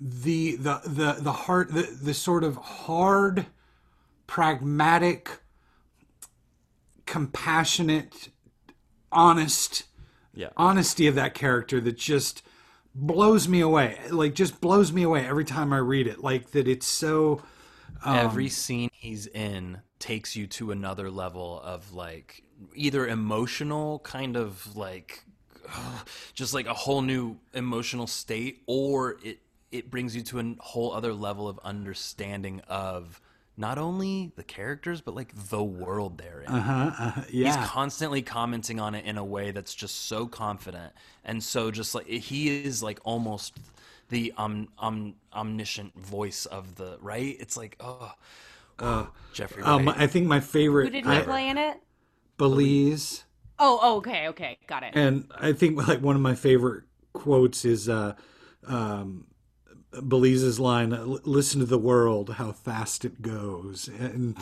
the 0.00 0.56
the 0.56 0.80
the 0.86 1.12
the 1.20 1.32
hard 1.32 1.72
the, 1.72 1.82
the 1.82 2.14
sort 2.14 2.44
of 2.44 2.56
hard, 2.56 3.46
pragmatic, 4.26 5.40
compassionate, 7.06 8.28
honest 9.10 9.84
yeah 10.34 10.48
honesty 10.56 11.06
of 11.06 11.14
that 11.14 11.34
character 11.34 11.78
that 11.80 11.96
just 11.98 12.42
blows 12.94 13.48
me 13.48 13.60
away. 13.60 13.98
Like 14.10 14.34
just 14.34 14.60
blows 14.60 14.92
me 14.92 15.02
away 15.02 15.26
every 15.26 15.44
time 15.44 15.72
I 15.72 15.78
read 15.78 16.06
it. 16.06 16.22
Like 16.22 16.50
that 16.52 16.68
it's 16.68 16.86
so 16.86 17.42
um, 18.04 18.16
every 18.16 18.48
scene 18.48 18.90
he's 18.92 19.26
in 19.26 19.80
takes 19.98 20.34
you 20.34 20.46
to 20.48 20.72
another 20.72 21.10
level 21.10 21.60
of 21.62 21.94
like 21.94 22.42
either 22.74 23.06
emotional 23.06 24.00
kind 24.00 24.36
of 24.36 24.76
like 24.76 25.24
just 26.34 26.54
like 26.54 26.66
a 26.66 26.74
whole 26.74 27.02
new 27.02 27.38
emotional 27.54 28.06
state 28.06 28.62
or 28.66 29.16
it 29.22 29.38
it 29.70 29.90
brings 29.90 30.14
you 30.14 30.22
to 30.22 30.38
a 30.38 30.54
whole 30.60 30.92
other 30.92 31.14
level 31.14 31.48
of 31.48 31.58
understanding 31.64 32.60
of 32.68 33.20
not 33.62 33.78
only 33.78 34.32
the 34.36 34.42
characters 34.42 35.00
but 35.00 35.14
like 35.14 35.32
the 35.48 35.62
world 35.62 36.18
they're 36.18 36.40
in 36.40 36.48
uh-huh 36.48 37.22
yeah. 37.30 37.46
he's 37.46 37.68
constantly 37.68 38.20
commenting 38.20 38.80
on 38.80 38.94
it 38.94 39.04
in 39.04 39.16
a 39.16 39.24
way 39.24 39.52
that's 39.52 39.74
just 39.74 40.06
so 40.06 40.26
confident 40.26 40.92
and 41.24 41.42
so 41.42 41.70
just 41.70 41.94
like 41.94 42.06
he 42.06 42.64
is 42.64 42.82
like 42.82 42.98
almost 43.04 43.56
the 44.08 44.32
um, 44.36 44.68
um 44.78 45.14
omniscient 45.32 45.96
voice 45.96 46.44
of 46.46 46.74
the 46.74 46.98
right 47.00 47.36
it's 47.38 47.56
like 47.56 47.76
oh, 47.80 48.12
oh 48.80 49.08
jeffrey 49.32 49.62
um, 49.62 49.86
Wright. 49.86 50.00
I 50.00 50.06
think 50.08 50.26
my 50.26 50.40
favorite 50.40 50.86
Who 50.86 50.90
did 50.90 51.06
he 51.06 51.10
I- 51.10 51.22
play 51.22 51.48
in 51.48 51.56
it? 51.56 51.78
Belize. 52.38 53.24
Oh, 53.58 53.78
oh, 53.80 53.96
okay, 53.98 54.26
okay, 54.28 54.58
got 54.66 54.82
it. 54.82 54.92
And 54.94 55.30
I 55.38 55.52
think 55.52 55.86
like 55.86 56.00
one 56.00 56.16
of 56.16 56.22
my 56.22 56.34
favorite 56.34 56.82
quotes 57.12 57.64
is 57.64 57.88
uh, 57.88 58.14
um, 58.66 59.26
Belize's 60.00 60.58
line, 60.58 60.90
"Listen 61.24 61.60
to 61.60 61.66
the 61.66 61.78
world, 61.78 62.34
how 62.34 62.52
fast 62.52 63.04
it 63.04 63.20
goes," 63.20 63.88
and 63.88 64.36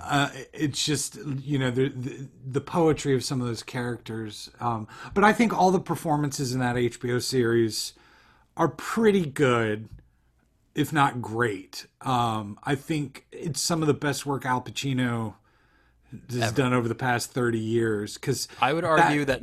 uh, 0.00 0.30
it's 0.52 0.84
just 0.84 1.16
you 1.42 1.58
know 1.58 1.70
the, 1.70 1.88
the 1.90 2.28
the 2.44 2.60
poetry 2.60 3.14
of 3.14 3.22
some 3.24 3.40
of 3.40 3.46
those 3.46 3.62
characters. 3.62 4.50
Um, 4.60 4.88
but 5.14 5.22
I 5.22 5.32
think 5.32 5.56
all 5.56 5.70
the 5.70 5.80
performances 5.80 6.52
in 6.52 6.60
that 6.60 6.76
HBO 6.76 7.22
series 7.22 7.92
are 8.56 8.68
pretty 8.68 9.26
good, 9.26 9.88
if 10.74 10.92
not 10.92 11.22
great. 11.22 11.86
Um, 12.00 12.58
I 12.64 12.74
think 12.74 13.26
it's 13.30 13.60
some 13.60 13.82
of 13.82 13.86
the 13.86 13.94
best 13.94 14.26
work 14.26 14.44
Al 14.44 14.60
Pacino 14.60 15.34
has 16.30 16.52
done 16.52 16.72
over 16.72 16.88
the 16.88 16.94
past 16.96 17.30
thirty 17.32 17.60
years. 17.60 18.14
Because 18.14 18.48
I 18.60 18.72
would 18.72 18.84
argue 18.84 19.24
that 19.24 19.42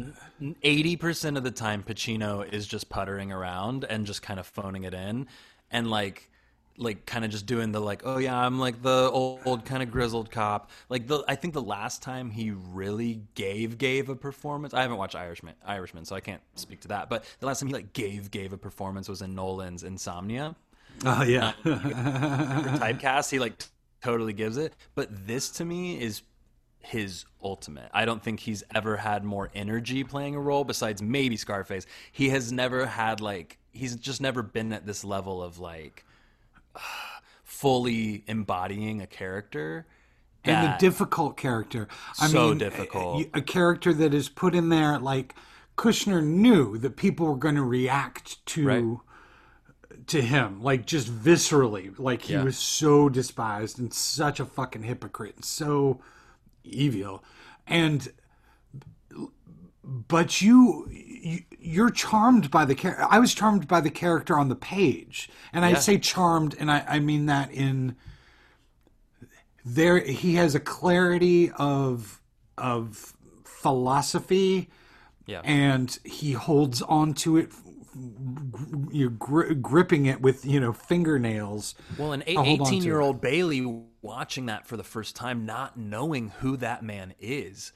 eighty 0.61 0.97
percent 0.97 1.38
of 1.38 1.43
the 1.45 1.51
time 1.51 1.84
Pacino 1.84 2.51
is 2.51 2.68
just 2.68 2.89
puttering 2.89 3.32
around 3.32 3.86
and 3.86 4.05
just 4.05 4.22
kind 4.22 4.41
of 4.41 4.47
phoning 4.47 4.84
it 4.84 4.93
in, 4.93 5.28
and 5.74 5.89
like, 5.89 6.30
like 6.78 7.05
kind 7.05 7.24
of 7.24 7.32
just 7.32 7.45
doing 7.45 7.71
the 7.71 7.80
like, 7.80 8.01
oh 8.05 8.17
yeah, 8.17 8.38
I'm 8.38 8.59
like 8.59 8.82
the 8.82 9.09
old, 9.11 9.41
old 9.45 9.65
kind 9.65 9.84
of 9.84 9.91
grizzled 9.91 10.32
cop. 10.32 10.71
Like 10.89 11.07
the, 11.07 11.24
I 11.28 11.36
think 11.36 11.53
the 11.53 11.61
last 11.61 12.01
time 12.01 12.32
he 12.32 12.51
really 12.51 13.21
gave 13.36 13.78
gave 13.78 14.09
a 14.09 14.15
performance. 14.15 14.74
I 14.74 14.82
haven't 14.82 14.97
watched 14.97 15.15
Irishman, 15.15 15.55
Irishman, 15.65 16.05
so 16.05 16.15
I 16.15 16.19
can't 16.19 16.41
speak 16.55 16.82
to 16.82 16.88
that. 16.89 17.09
But 17.09 17.26
the 17.39 17.45
last 17.45 17.59
time 17.59 17.67
he 17.67 17.74
like 17.74 17.93
gave 17.93 18.32
gave 18.32 18.53
a 18.53 18.57
performance 18.57 19.09
was 19.09 19.21
in 19.21 19.36
Nolan's 19.36 19.83
Insomnia. 19.83 20.55
Oh 21.05 21.24
yeah, 21.24 21.54
um, 21.66 21.79
typecast. 22.79 23.29
He 23.29 23.39
like 23.39 23.58
t- 23.58 23.67
totally 24.01 24.33
gives 24.33 24.58
it. 24.58 24.74
But 24.95 25.28
this 25.28 25.50
to 25.51 25.66
me 25.66 26.01
is 26.01 26.21
his 26.79 27.25
ultimate. 27.41 27.89
I 27.93 28.05
don't 28.05 28.21
think 28.21 28.41
he's 28.41 28.63
ever 28.75 28.97
had 28.97 29.24
more 29.24 29.50
energy 29.55 30.04
playing 30.04 30.36
a 30.36 30.39
role 30.39 30.63
besides 30.63 31.01
maybe 31.01 31.37
Scarface. 31.37 31.86
He 32.12 32.29
has 32.29 32.51
never 32.51 32.86
had 32.86 33.21
like 33.21 33.58
he's 33.74 33.95
just 33.95 34.21
never 34.21 34.41
been 34.41 34.71
at 34.71 34.86
this 34.86 35.04
level 35.04 35.41
of 35.43 35.59
like 35.59 36.05
fully 37.43 38.24
embodying 38.28 39.01
a 39.01 39.08
character. 39.08 39.86
and 40.45 40.74
a 40.74 40.78
difficult 40.78 41.37
character. 41.37 41.87
I 42.20 42.28
So 42.28 42.50
mean, 42.50 42.58
difficult. 42.58 43.28
A, 43.33 43.37
a 43.37 43.41
character 43.41 43.93
that 43.93 44.13
is 44.13 44.28
put 44.29 44.54
in 44.55 44.70
there 44.70 45.00
like 45.00 45.36
Kushner 45.78 46.24
knew 46.24 46.78
that 46.79 46.97
people 46.97 47.25
were 47.28 47.37
going 47.37 47.55
to 47.55 47.63
react 47.63 48.45
to 48.47 48.66
Right. 48.67 50.05
to 50.08 50.21
him, 50.21 50.62
like 50.62 50.86
just 50.86 51.08
viscerally, 51.08 51.97
like 51.97 52.24
he 52.24 52.33
Yeah. 52.33 52.43
was 52.43 52.58
so 52.58 53.08
despised 53.09 53.79
and 53.79 53.93
such 53.93 54.39
a 54.39 54.45
fucking 54.45 54.83
hypocrite, 54.83 55.36
and 55.37 55.45
so 55.45 56.01
evil, 56.63 57.24
and 57.66 58.12
but 59.83 60.41
you. 60.41 60.89
You 61.24 61.39
you're 61.59 61.89
charmed 61.89 62.51
by 62.51 62.66
the 62.66 62.75
character. 62.75 63.05
I 63.09 63.20
was 63.20 63.33
charmed 63.33 63.67
by 63.67 63.82
the 63.82 63.89
character 63.89 64.37
on 64.37 64.50
the 64.50 64.55
page, 64.55 65.29
and 65.54 65.63
I 65.63 65.74
say 65.75 65.97
charmed, 65.97 66.55
and 66.59 66.70
I, 66.70 66.83
I 66.87 67.00
mean 67.00 67.25
that 67.28 67.51
in 67.51 67.95
there 69.66 70.00
he 70.00 70.36
has 70.36 70.55
a 70.55 70.59
clarity 70.59 71.50
of 71.51 72.21
of 72.58 73.13
philosophy 73.45 74.70
Yeah. 75.25 75.41
and 75.45 75.97
he 76.04 76.33
holds 76.33 76.82
on 76.82 77.13
to 77.16 77.37
it 77.37 77.51
you're 78.91 79.09
gri- 79.12 79.55
gripping 79.55 80.05
it 80.05 80.21
with 80.21 80.45
you 80.45 80.59
know 80.59 80.74
fingernails 80.74 81.75
Well, 81.97 82.12
an 82.12 82.24
I'll 82.28 82.43
hold 82.43 82.62
on 82.62 82.67
to 82.67 82.74
18 82.74 82.83
year 82.83 83.00
old 83.00 83.21
Bailey 83.21 83.83
watching 84.01 84.47
that 84.47 84.67
for 84.67 84.75
the 84.75 84.83
first 84.83 85.16
time, 85.16 85.45
not 85.45 85.78
knowing 85.78 86.29
who 86.39 86.58
that 86.58 86.83
man 86.83 87.13
is, 87.20 87.71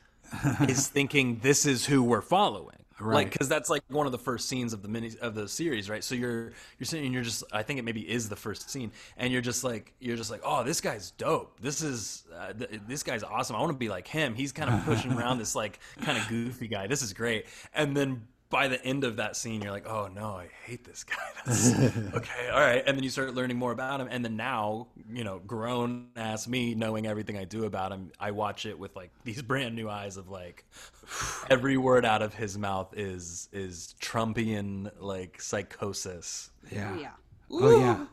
is 0.68 0.88
thinking 0.90 1.40
this 1.40 1.66
is 1.66 1.86
who 1.86 2.04
we're 2.04 2.22
following. 2.22 2.84
Like, 3.00 3.08
Right. 3.08 3.32
because 3.32 3.48
that's 3.48 3.70
like 3.70 3.84
one 3.90 4.06
of 4.08 4.12
the 4.12 4.18
first 4.18 4.50
scenes 4.50 4.74
of 4.74 4.82
the 4.82 4.88
mini 4.88 5.12
of 5.22 5.36
the 5.36 5.48
series, 5.48 5.88
right? 5.90 6.04
So 6.04 6.16
you're 6.16 6.46
you're 6.80 6.86
sitting 6.86 7.06
and 7.06 7.14
you're 7.14 7.24
just, 7.24 7.44
I 7.52 7.62
think 7.62 7.78
it 7.78 7.84
maybe 7.84 8.02
is 8.02 8.28
the 8.28 8.36
first 8.36 8.70
scene, 8.72 8.92
and 9.18 9.32
you're 9.32 9.42
just 9.42 9.64
like 9.64 9.94
you're 10.00 10.18
just 10.18 10.32
like, 10.32 10.42
oh, 10.44 10.64
this 10.64 10.82
guy's 10.82 11.12
dope. 11.12 11.60
This 11.62 11.82
is 11.84 12.24
uh, 12.36 12.54
th- 12.54 12.82
this 12.88 13.04
guy's 13.04 13.22
awesome. 13.24 13.56
I 13.56 13.60
want 13.60 13.72
to 13.74 13.78
be 13.78 13.90
like 13.90 14.08
him. 14.08 14.34
He's 14.34 14.52
kind 14.52 14.70
of 14.74 14.84
pushing 14.86 15.12
around 15.14 15.38
this 15.38 15.54
like 15.56 15.80
kind 16.02 16.18
of 16.18 16.28
goofy 16.28 16.68
guy. 16.68 16.88
This 16.88 17.02
is 17.04 17.14
great. 17.14 17.46
And 17.76 17.96
then 17.96 18.24
by 18.50 18.68
the 18.68 18.84
end 18.84 19.04
of 19.04 19.18
that 19.18 19.36
scene, 19.36 19.62
you're 19.62 19.72
like, 19.72 19.88
oh 19.88 20.08
no, 20.08 20.28
I 20.32 20.48
hate 20.66 20.84
this 20.86 21.04
guy. 21.04 21.16
That's, 21.46 21.74
okay, 22.14 22.50
all 22.50 22.60
right. 22.60 22.84
And 22.86 22.96
then 22.98 23.04
you 23.04 23.10
start 23.10 23.34
learning 23.34 23.58
more 23.58 23.72
about 23.72 24.00
him. 24.00 24.08
And 24.10 24.24
then 24.24 24.38
now, 24.38 24.88
you 25.12 25.24
know, 25.24 25.40
grown 25.40 26.08
ass 26.16 26.48
me, 26.48 26.74
knowing 26.74 27.06
everything 27.08 27.38
I 27.38 27.44
do 27.44 27.66
about 27.66 27.92
him, 27.92 28.12
I 28.20 28.32
watch 28.32 28.66
it 28.66 28.80
with 28.80 28.96
like 28.96 29.12
these 29.24 29.42
brand 29.42 29.76
new 29.76 29.90
eyes 29.90 30.18
of 30.18 30.30
like, 30.30 30.66
every 31.50 31.78
word 31.78 32.06
out 32.06 32.22
of 32.22 32.34
his 32.34 32.58
mouth 32.58 32.94
is 32.98 33.50
is 33.52 33.96
Trumpian 34.02 34.92
like 35.00 35.42
psychosis. 35.42 36.50
yeah 36.72 36.98
Yeah. 36.98 37.12
oh 37.52 37.80
yeah 37.80 38.06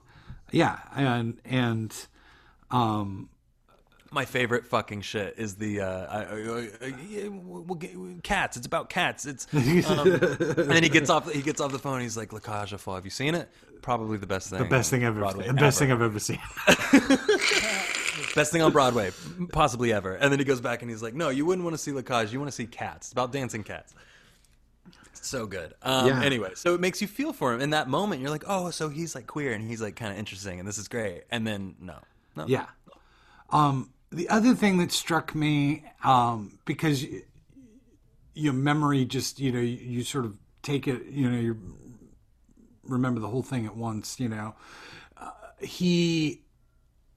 yeah 0.52 0.78
and 0.96 1.40
and 1.44 2.06
um 2.70 3.28
My 4.14 4.24
favorite 4.24 4.64
fucking 4.66 5.00
shit 5.02 5.34
is 5.38 5.56
the 5.56 5.80
uh, 5.80 6.06
I, 6.06 6.18
I, 6.22 6.86
I, 6.86 7.28
we'll 7.28 7.74
get, 7.74 8.22
cats. 8.22 8.56
It's 8.56 8.66
about 8.66 8.88
cats. 8.88 9.26
It's 9.26 9.46
um, 9.52 9.60
and 10.12 10.70
then 10.70 10.82
he 10.84 10.88
gets 10.88 11.10
off. 11.10 11.30
He 11.32 11.42
gets 11.42 11.60
off 11.60 11.72
the 11.72 11.80
phone. 11.80 12.00
He's 12.00 12.16
like, 12.16 12.32
"La 12.32 12.38
Cage 12.38 12.72
aux 12.72 12.78
Folles. 12.78 12.96
Have 12.98 13.04
you 13.04 13.10
seen 13.10 13.34
it? 13.34 13.48
Probably 13.82 14.16
the 14.16 14.26
best 14.26 14.50
thing. 14.50 14.60
the 14.60 14.64
best 14.66 14.88
thing 14.90 15.04
i've 15.04 15.18
ever 15.18 15.42
the 15.42 15.52
best 15.52 15.78
thing 15.78 15.92
i've 15.92 16.00
ever 16.00 16.18
seen 16.18 16.38
Best 18.34 18.50
thing 18.52 18.62
on 18.62 18.72
Broadway, 18.72 19.10
possibly 19.52 19.92
ever. 19.92 20.14
And 20.14 20.30
then 20.32 20.38
he 20.38 20.44
goes 20.44 20.60
back 20.60 20.82
and 20.82 20.90
he's 20.90 21.02
like, 21.02 21.14
"No, 21.14 21.28
you 21.28 21.44
wouldn't 21.44 21.64
want 21.64 21.74
to 21.74 21.82
see 21.82 21.90
La 21.92 22.02
Cage. 22.02 22.32
You 22.32 22.38
want 22.38 22.48
to 22.50 22.54
see 22.54 22.66
cats. 22.66 23.08
It's 23.08 23.12
about 23.12 23.32
dancing 23.32 23.64
cats." 23.64 23.94
So 25.14 25.46
good. 25.46 25.74
Um, 25.82 26.06
Yeah. 26.06 26.22
Anyway, 26.22 26.52
so 26.54 26.74
it 26.74 26.80
makes 26.80 27.00
you 27.02 27.08
feel 27.08 27.32
for 27.32 27.52
him 27.52 27.60
in 27.60 27.70
that 27.70 27.88
moment. 27.88 28.20
You're 28.22 28.30
like, 28.30 28.44
"Oh, 28.46 28.70
so 28.70 28.88
he's 28.88 29.14
like 29.14 29.26
queer 29.26 29.52
and 29.52 29.68
he's 29.68 29.82
like 29.82 29.96
kind 29.96 30.12
of 30.12 30.18
interesting 30.18 30.58
and 30.60 30.68
this 30.68 30.78
is 30.78 30.88
great." 30.88 31.24
And 31.30 31.46
then 31.46 31.74
no, 31.80 31.96
no, 32.36 32.46
Yeah. 32.46 32.66
Um, 33.50 33.90
the 34.14 34.28
other 34.28 34.54
thing 34.54 34.78
that 34.78 34.92
struck 34.92 35.34
me, 35.34 35.84
um, 36.02 36.58
because 36.64 37.04
your 38.34 38.52
memory 38.52 39.04
just, 39.04 39.40
you 39.40 39.52
know, 39.52 39.60
you, 39.60 39.76
you 39.76 40.02
sort 40.02 40.24
of 40.24 40.36
take 40.62 40.88
it, 40.88 41.06
you 41.06 41.30
know, 41.30 41.38
you 41.38 41.56
remember 42.84 43.20
the 43.20 43.28
whole 43.28 43.42
thing 43.42 43.66
at 43.66 43.76
once, 43.76 44.18
you 44.18 44.28
know. 44.28 44.54
Uh, 45.16 45.30
he, 45.60 46.42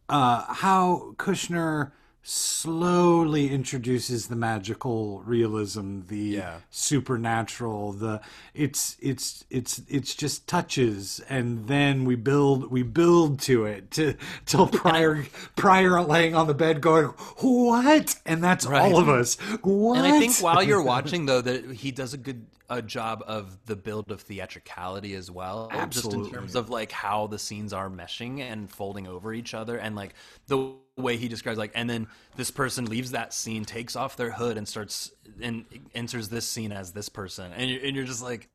uh, 0.10 0.54
how 0.54 1.14
Kushner 1.18 1.92
slowly 2.28 3.50
introduces 3.50 4.28
the 4.28 4.36
magical 4.36 5.22
realism, 5.22 6.02
the 6.08 6.18
Yeah. 6.18 6.58
supernatural, 6.70 7.94
the 7.94 8.20
it's 8.54 8.98
it's 9.00 9.46
it's 9.50 9.82
it's 9.88 10.14
just 10.14 10.46
touches 10.48 11.22
and 11.30 11.68
then 11.68 12.04
we 12.04 12.16
build 12.16 12.70
we 12.70 12.84
build 12.84 13.40
to 13.42 13.66
it 13.66 13.92
to 13.92 14.16
till 14.46 14.68
prior 14.84 15.26
prior 15.56 16.02
laying 16.02 16.36
on 16.36 16.48
the 16.48 16.54
bed 16.54 16.82
going 16.82 17.08
what 17.38 18.16
and 18.26 18.44
that's 18.44 18.66
Right. 18.66 18.82
all 18.92 19.00
of 19.00 19.08
us 19.08 19.36
what 19.62 19.98
And 19.98 20.06
I 20.06 20.20
think 20.20 20.38
while 20.40 20.62
you're 20.62 20.82
watching, 20.96 21.26
though, 21.28 21.42
that 21.42 21.72
he 21.72 21.92
does 21.92 22.14
a 22.14 22.18
good 22.18 22.46
a 22.70 22.82
job 22.82 23.24
of 23.26 23.58
the 23.66 23.78
build 23.78 24.12
of 24.12 24.20
theatricality 24.22 25.16
as 25.16 25.32
well. 25.32 25.70
Just 25.90 26.08
Absolutely. 26.08 26.28
in 26.28 26.34
terms 26.36 26.56
of 26.56 26.70
like 26.70 26.92
how 26.92 27.28
the 27.28 27.40
scenes 27.40 27.72
are 27.72 27.90
meshing 27.90 28.42
and 28.42 28.70
folding 28.70 29.08
over 29.08 29.34
each 29.34 29.54
other, 29.54 29.78
and 29.78 29.96
like 29.96 30.14
the 30.48 30.76
way 30.98 31.18
he 31.18 31.28
describes 31.28 31.58
like, 31.58 31.72
and 31.76 31.90
then 31.90 32.08
this 32.36 32.52
person 32.52 32.86
leaves 32.86 33.12
that 33.12 33.34
scene, 33.34 33.66
takes 33.66 33.96
off 33.96 34.18
their 34.18 34.32
hood, 34.32 34.58
and 34.58 34.68
starts 34.68 35.12
and 35.42 35.66
enters 35.94 36.30
this 36.30 36.48
scene 36.48 36.72
as 36.72 36.92
this 36.92 37.10
person, 37.10 37.52
and 37.56 37.70
you're, 37.70 37.84
and 37.84 37.96
you're 37.96 38.06
just 38.06 38.24
like 38.24 38.50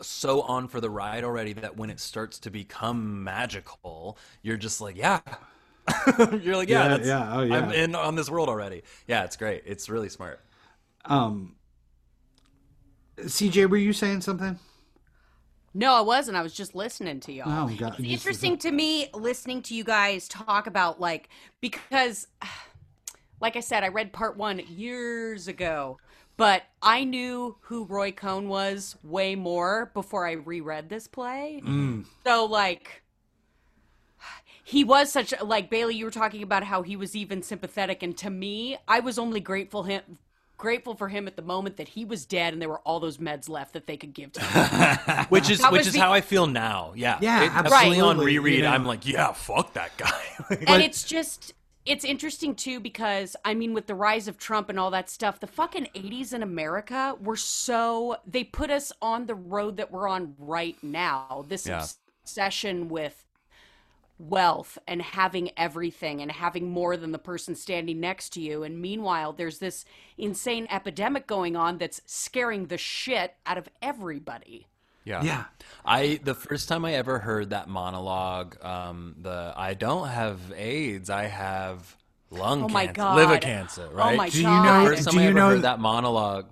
so 0.00 0.42
on 0.42 0.68
for 0.68 0.80
the 0.80 0.90
ride 0.90 1.24
already 1.24 1.52
that 1.52 1.76
when 1.76 1.90
it 1.90 2.00
starts 2.00 2.38
to 2.40 2.50
become 2.50 3.22
magical, 3.22 4.18
you're 4.42 4.56
just 4.56 4.80
like, 4.80 4.96
yeah. 4.96 5.20
you're 6.42 6.56
like, 6.56 6.68
yeah, 6.68 6.84
Yeah, 6.84 6.88
that's, 6.88 7.06
yeah, 7.06 7.36
oh, 7.36 7.42
yeah. 7.42 7.56
I'm 7.56 7.72
in 7.72 7.94
on 7.94 8.14
this 8.14 8.30
world 8.30 8.48
already. 8.48 8.82
Yeah, 9.06 9.24
it's 9.24 9.36
great. 9.36 9.62
It's 9.66 9.88
really 9.88 10.08
smart. 10.08 10.40
um 11.04 11.56
CJ 13.18 13.68
were 13.68 13.76
you 13.76 13.92
saying 13.92 14.22
something 14.22 14.58
No, 15.74 15.94
I 15.94 16.00
wasn't. 16.02 16.36
I 16.36 16.42
was 16.42 16.52
just 16.52 16.74
listening 16.74 17.20
to 17.20 17.32
y'all. 17.32 17.70
Oh, 17.70 17.76
God. 17.76 17.96
It's 17.98 18.08
interesting 18.08 18.58
to 18.58 18.70
me 18.70 19.08
listening 19.14 19.62
to 19.62 19.74
you 19.74 19.84
guys 19.84 20.28
talk 20.28 20.66
about 20.66 21.00
like 21.00 21.28
because 21.60 22.26
like 23.40 23.56
I 23.56 23.60
said, 23.60 23.82
I 23.82 23.88
read 23.88 24.12
part 24.12 24.36
one 24.36 24.60
years 24.68 25.48
ago, 25.48 25.98
but 26.36 26.62
I 26.82 27.04
knew 27.04 27.56
who 27.62 27.84
Roy 27.84 28.12
Cohn 28.12 28.48
was 28.48 28.96
way 29.02 29.34
more 29.34 29.90
before 29.94 30.26
I 30.26 30.32
reread 30.32 30.88
this 30.88 31.06
play. 31.06 31.62
Mm. 31.64 32.04
So 32.24 32.44
like 32.44 33.02
he 34.64 34.84
was 34.84 35.10
such 35.10 35.32
a- 35.32 35.44
like 35.44 35.70
Bailey 35.70 35.96
you 35.96 36.04
were 36.04 36.10
talking 36.10 36.42
about 36.42 36.64
how 36.64 36.82
he 36.82 36.96
was 36.96 37.16
even 37.16 37.42
sympathetic 37.42 38.02
and 38.02 38.16
to 38.18 38.30
me 38.30 38.76
I 38.86 39.00
was 39.00 39.18
only 39.18 39.40
grateful 39.40 39.82
him 39.82 40.18
grateful 40.62 40.94
for 40.94 41.08
him 41.08 41.26
at 41.26 41.36
the 41.36 41.42
moment 41.42 41.76
that 41.76 41.88
he 41.88 42.04
was 42.04 42.24
dead 42.24 42.52
and 42.52 42.62
there 42.62 42.68
were 42.68 42.78
all 42.80 43.00
those 43.00 43.18
meds 43.18 43.48
left 43.48 43.72
that 43.74 43.86
they 43.86 43.96
could 43.96 44.14
give 44.14 44.32
to 44.32 44.40
him. 44.40 45.26
which 45.28 45.50
is 45.50 45.58
That 45.58 45.72
which 45.72 45.86
is 45.86 45.92
the- 45.92 45.98
how 45.98 46.12
I 46.12 46.20
feel 46.20 46.46
now. 46.46 46.92
Yeah, 46.96 47.18
Yeah, 47.20 47.44
It- 47.44 47.62
definitely 47.68 48.00
on 48.00 48.18
reread. 48.18 48.56
you 48.58 48.62
know. 48.62 48.70
I'm 48.70 48.86
like, 48.86 49.06
yeah, 49.06 49.32
fuck 49.32 49.72
that 49.74 49.90
guy. 49.98 50.22
and 50.66 50.82
it's 50.82 51.02
just 51.04 51.52
it's 51.84 52.04
interesting 52.04 52.54
too 52.54 52.78
because 52.78 53.34
I 53.44 53.54
mean 53.54 53.74
with 53.74 53.88
the 53.88 53.94
rise 53.96 54.28
of 54.28 54.38
Trump 54.38 54.68
and 54.70 54.78
all 54.78 54.92
that 54.92 55.10
stuff, 55.10 55.40
the 55.40 55.48
fucking 55.48 55.88
80s 55.96 56.32
in 56.32 56.42
America 56.42 57.16
were 57.20 57.36
so 57.36 58.16
they 58.24 58.44
put 58.44 58.70
us 58.70 58.92
on 59.02 59.26
the 59.26 59.34
road 59.34 59.76
that 59.78 59.90
we're 59.90 60.06
on 60.08 60.34
right 60.38 60.76
now. 60.82 61.44
This 61.48 61.66
Yeah. 61.66 61.84
obsession 62.22 62.88
with 62.88 63.24
wealth 64.22 64.78
and 64.86 65.02
having 65.02 65.50
everything 65.56 66.22
and 66.22 66.30
having 66.30 66.70
more 66.70 66.96
than 66.96 67.10
the 67.10 67.18
person 67.18 67.56
standing 67.56 67.98
next 67.98 68.30
to 68.30 68.40
you 68.40 68.62
and 68.62 68.80
meanwhile 68.80 69.32
there's 69.32 69.58
this 69.58 69.84
insane 70.16 70.64
epidemic 70.70 71.26
going 71.26 71.56
on 71.56 71.76
that's 71.76 72.00
scaring 72.06 72.66
the 72.66 72.78
shit 72.78 73.34
out 73.46 73.58
of 73.58 73.68
everybody. 73.82 74.68
yeah, 75.04 75.22
yeah 75.24 75.44
I 75.84 76.20
the 76.22 76.34
first 76.34 76.68
time 76.68 76.84
I 76.84 76.94
ever 76.94 77.18
heard 77.18 77.50
that 77.50 77.68
monologue, 77.68 78.56
um, 78.64 79.16
the 79.20 79.52
I 79.56 79.74
don't 79.74 80.06
have 80.06 80.38
AIDS, 80.56 81.10
I 81.10 81.24
have 81.24 81.96
lung 82.30 82.62
Oh 82.62 82.68
my 82.68 82.86
cancer, 82.86 82.92
God. 82.96 83.16
liver 83.16 83.38
cancer. 83.38 83.88
Oh 83.90 83.96
Right? 83.96 84.16
my 84.16 84.28
Do 84.28 84.38
you 84.38 84.44
god. 84.44 84.64
know- 84.84 84.88
First 84.90 85.04
time 85.04 85.14
Do 85.14 85.18
I 85.18 85.22
you 85.24 85.28
ever 85.30 85.38
know- 85.38 85.48
heard 85.48 85.62
that 85.62 85.80
monologue. 85.80 86.46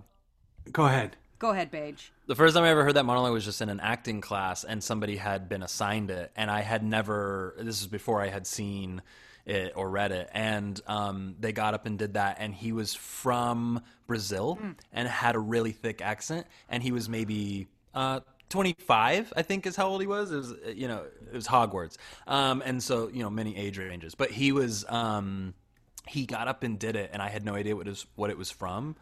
go 0.72 0.86
ahead 0.86 1.16
Go 1.40 1.50
ahead, 1.50 1.72
Paige. 1.72 2.12
The 2.26 2.36
first 2.36 2.54
time 2.54 2.64
I 2.64 2.68
ever 2.68 2.84
heard 2.84 2.96
that 2.96 3.06
monologue 3.06 3.32
was 3.32 3.46
just 3.46 3.62
in 3.62 3.70
an 3.70 3.80
acting 3.80 4.20
class, 4.20 4.62
and 4.62 4.84
somebody 4.84 5.16
had 5.16 5.48
been 5.48 5.62
assigned 5.62 6.10
it, 6.10 6.30
and 6.36 6.50
I 6.50 6.60
had 6.60 6.84
never. 6.84 7.54
This 7.58 7.80
is 7.80 7.86
before 7.86 8.20
I 8.20 8.28
had 8.28 8.46
seen 8.46 9.00
it 9.46 9.72
or 9.74 9.88
read 9.88 10.12
it, 10.12 10.28
and 10.34 10.78
um, 10.86 11.36
they 11.40 11.52
got 11.52 11.72
up 11.72 11.86
and 11.86 11.98
did 11.98 12.14
that, 12.14 12.36
and 12.40 12.54
he 12.54 12.72
was 12.72 12.94
from 12.94 13.80
Brazil 14.06 14.58
and 14.92 15.08
had 15.08 15.34
a 15.34 15.38
really 15.38 15.72
thick 15.72 16.02
accent, 16.02 16.46
and 16.68 16.82
he 16.82 16.92
was 16.92 17.08
maybe. 17.08 17.66
Uh, 17.92 18.20
25 18.50 19.32
i 19.36 19.42
think 19.42 19.64
is 19.64 19.76
how 19.76 19.86
old 19.86 20.00
he 20.00 20.08
was 20.08 20.32
it 20.32 20.36
was 20.36 20.54
you 20.74 20.88
know 20.88 21.04
it 21.28 21.32
was 21.32 21.46
hogwarts 21.46 21.96
um, 22.26 22.60
and 22.66 22.82
so 22.82 23.08
you 23.08 23.22
know 23.22 23.30
many 23.30 23.56
age 23.56 23.78
ranges 23.78 24.16
but 24.16 24.28
he 24.32 24.50
was 24.50 24.84
um, 24.88 25.54
he 26.08 26.26
got 26.26 26.48
up 26.48 26.64
and 26.64 26.76
did 26.80 26.96
it 26.96 27.10
and 27.12 27.22
i 27.22 27.28
had 27.28 27.44
no 27.44 27.54
idea 27.54 27.76
what 27.76 27.86
it 27.86 27.90
was 27.90 28.06
what 28.16 28.28
it 28.28 28.36
was 28.36 28.50
from 28.50 28.96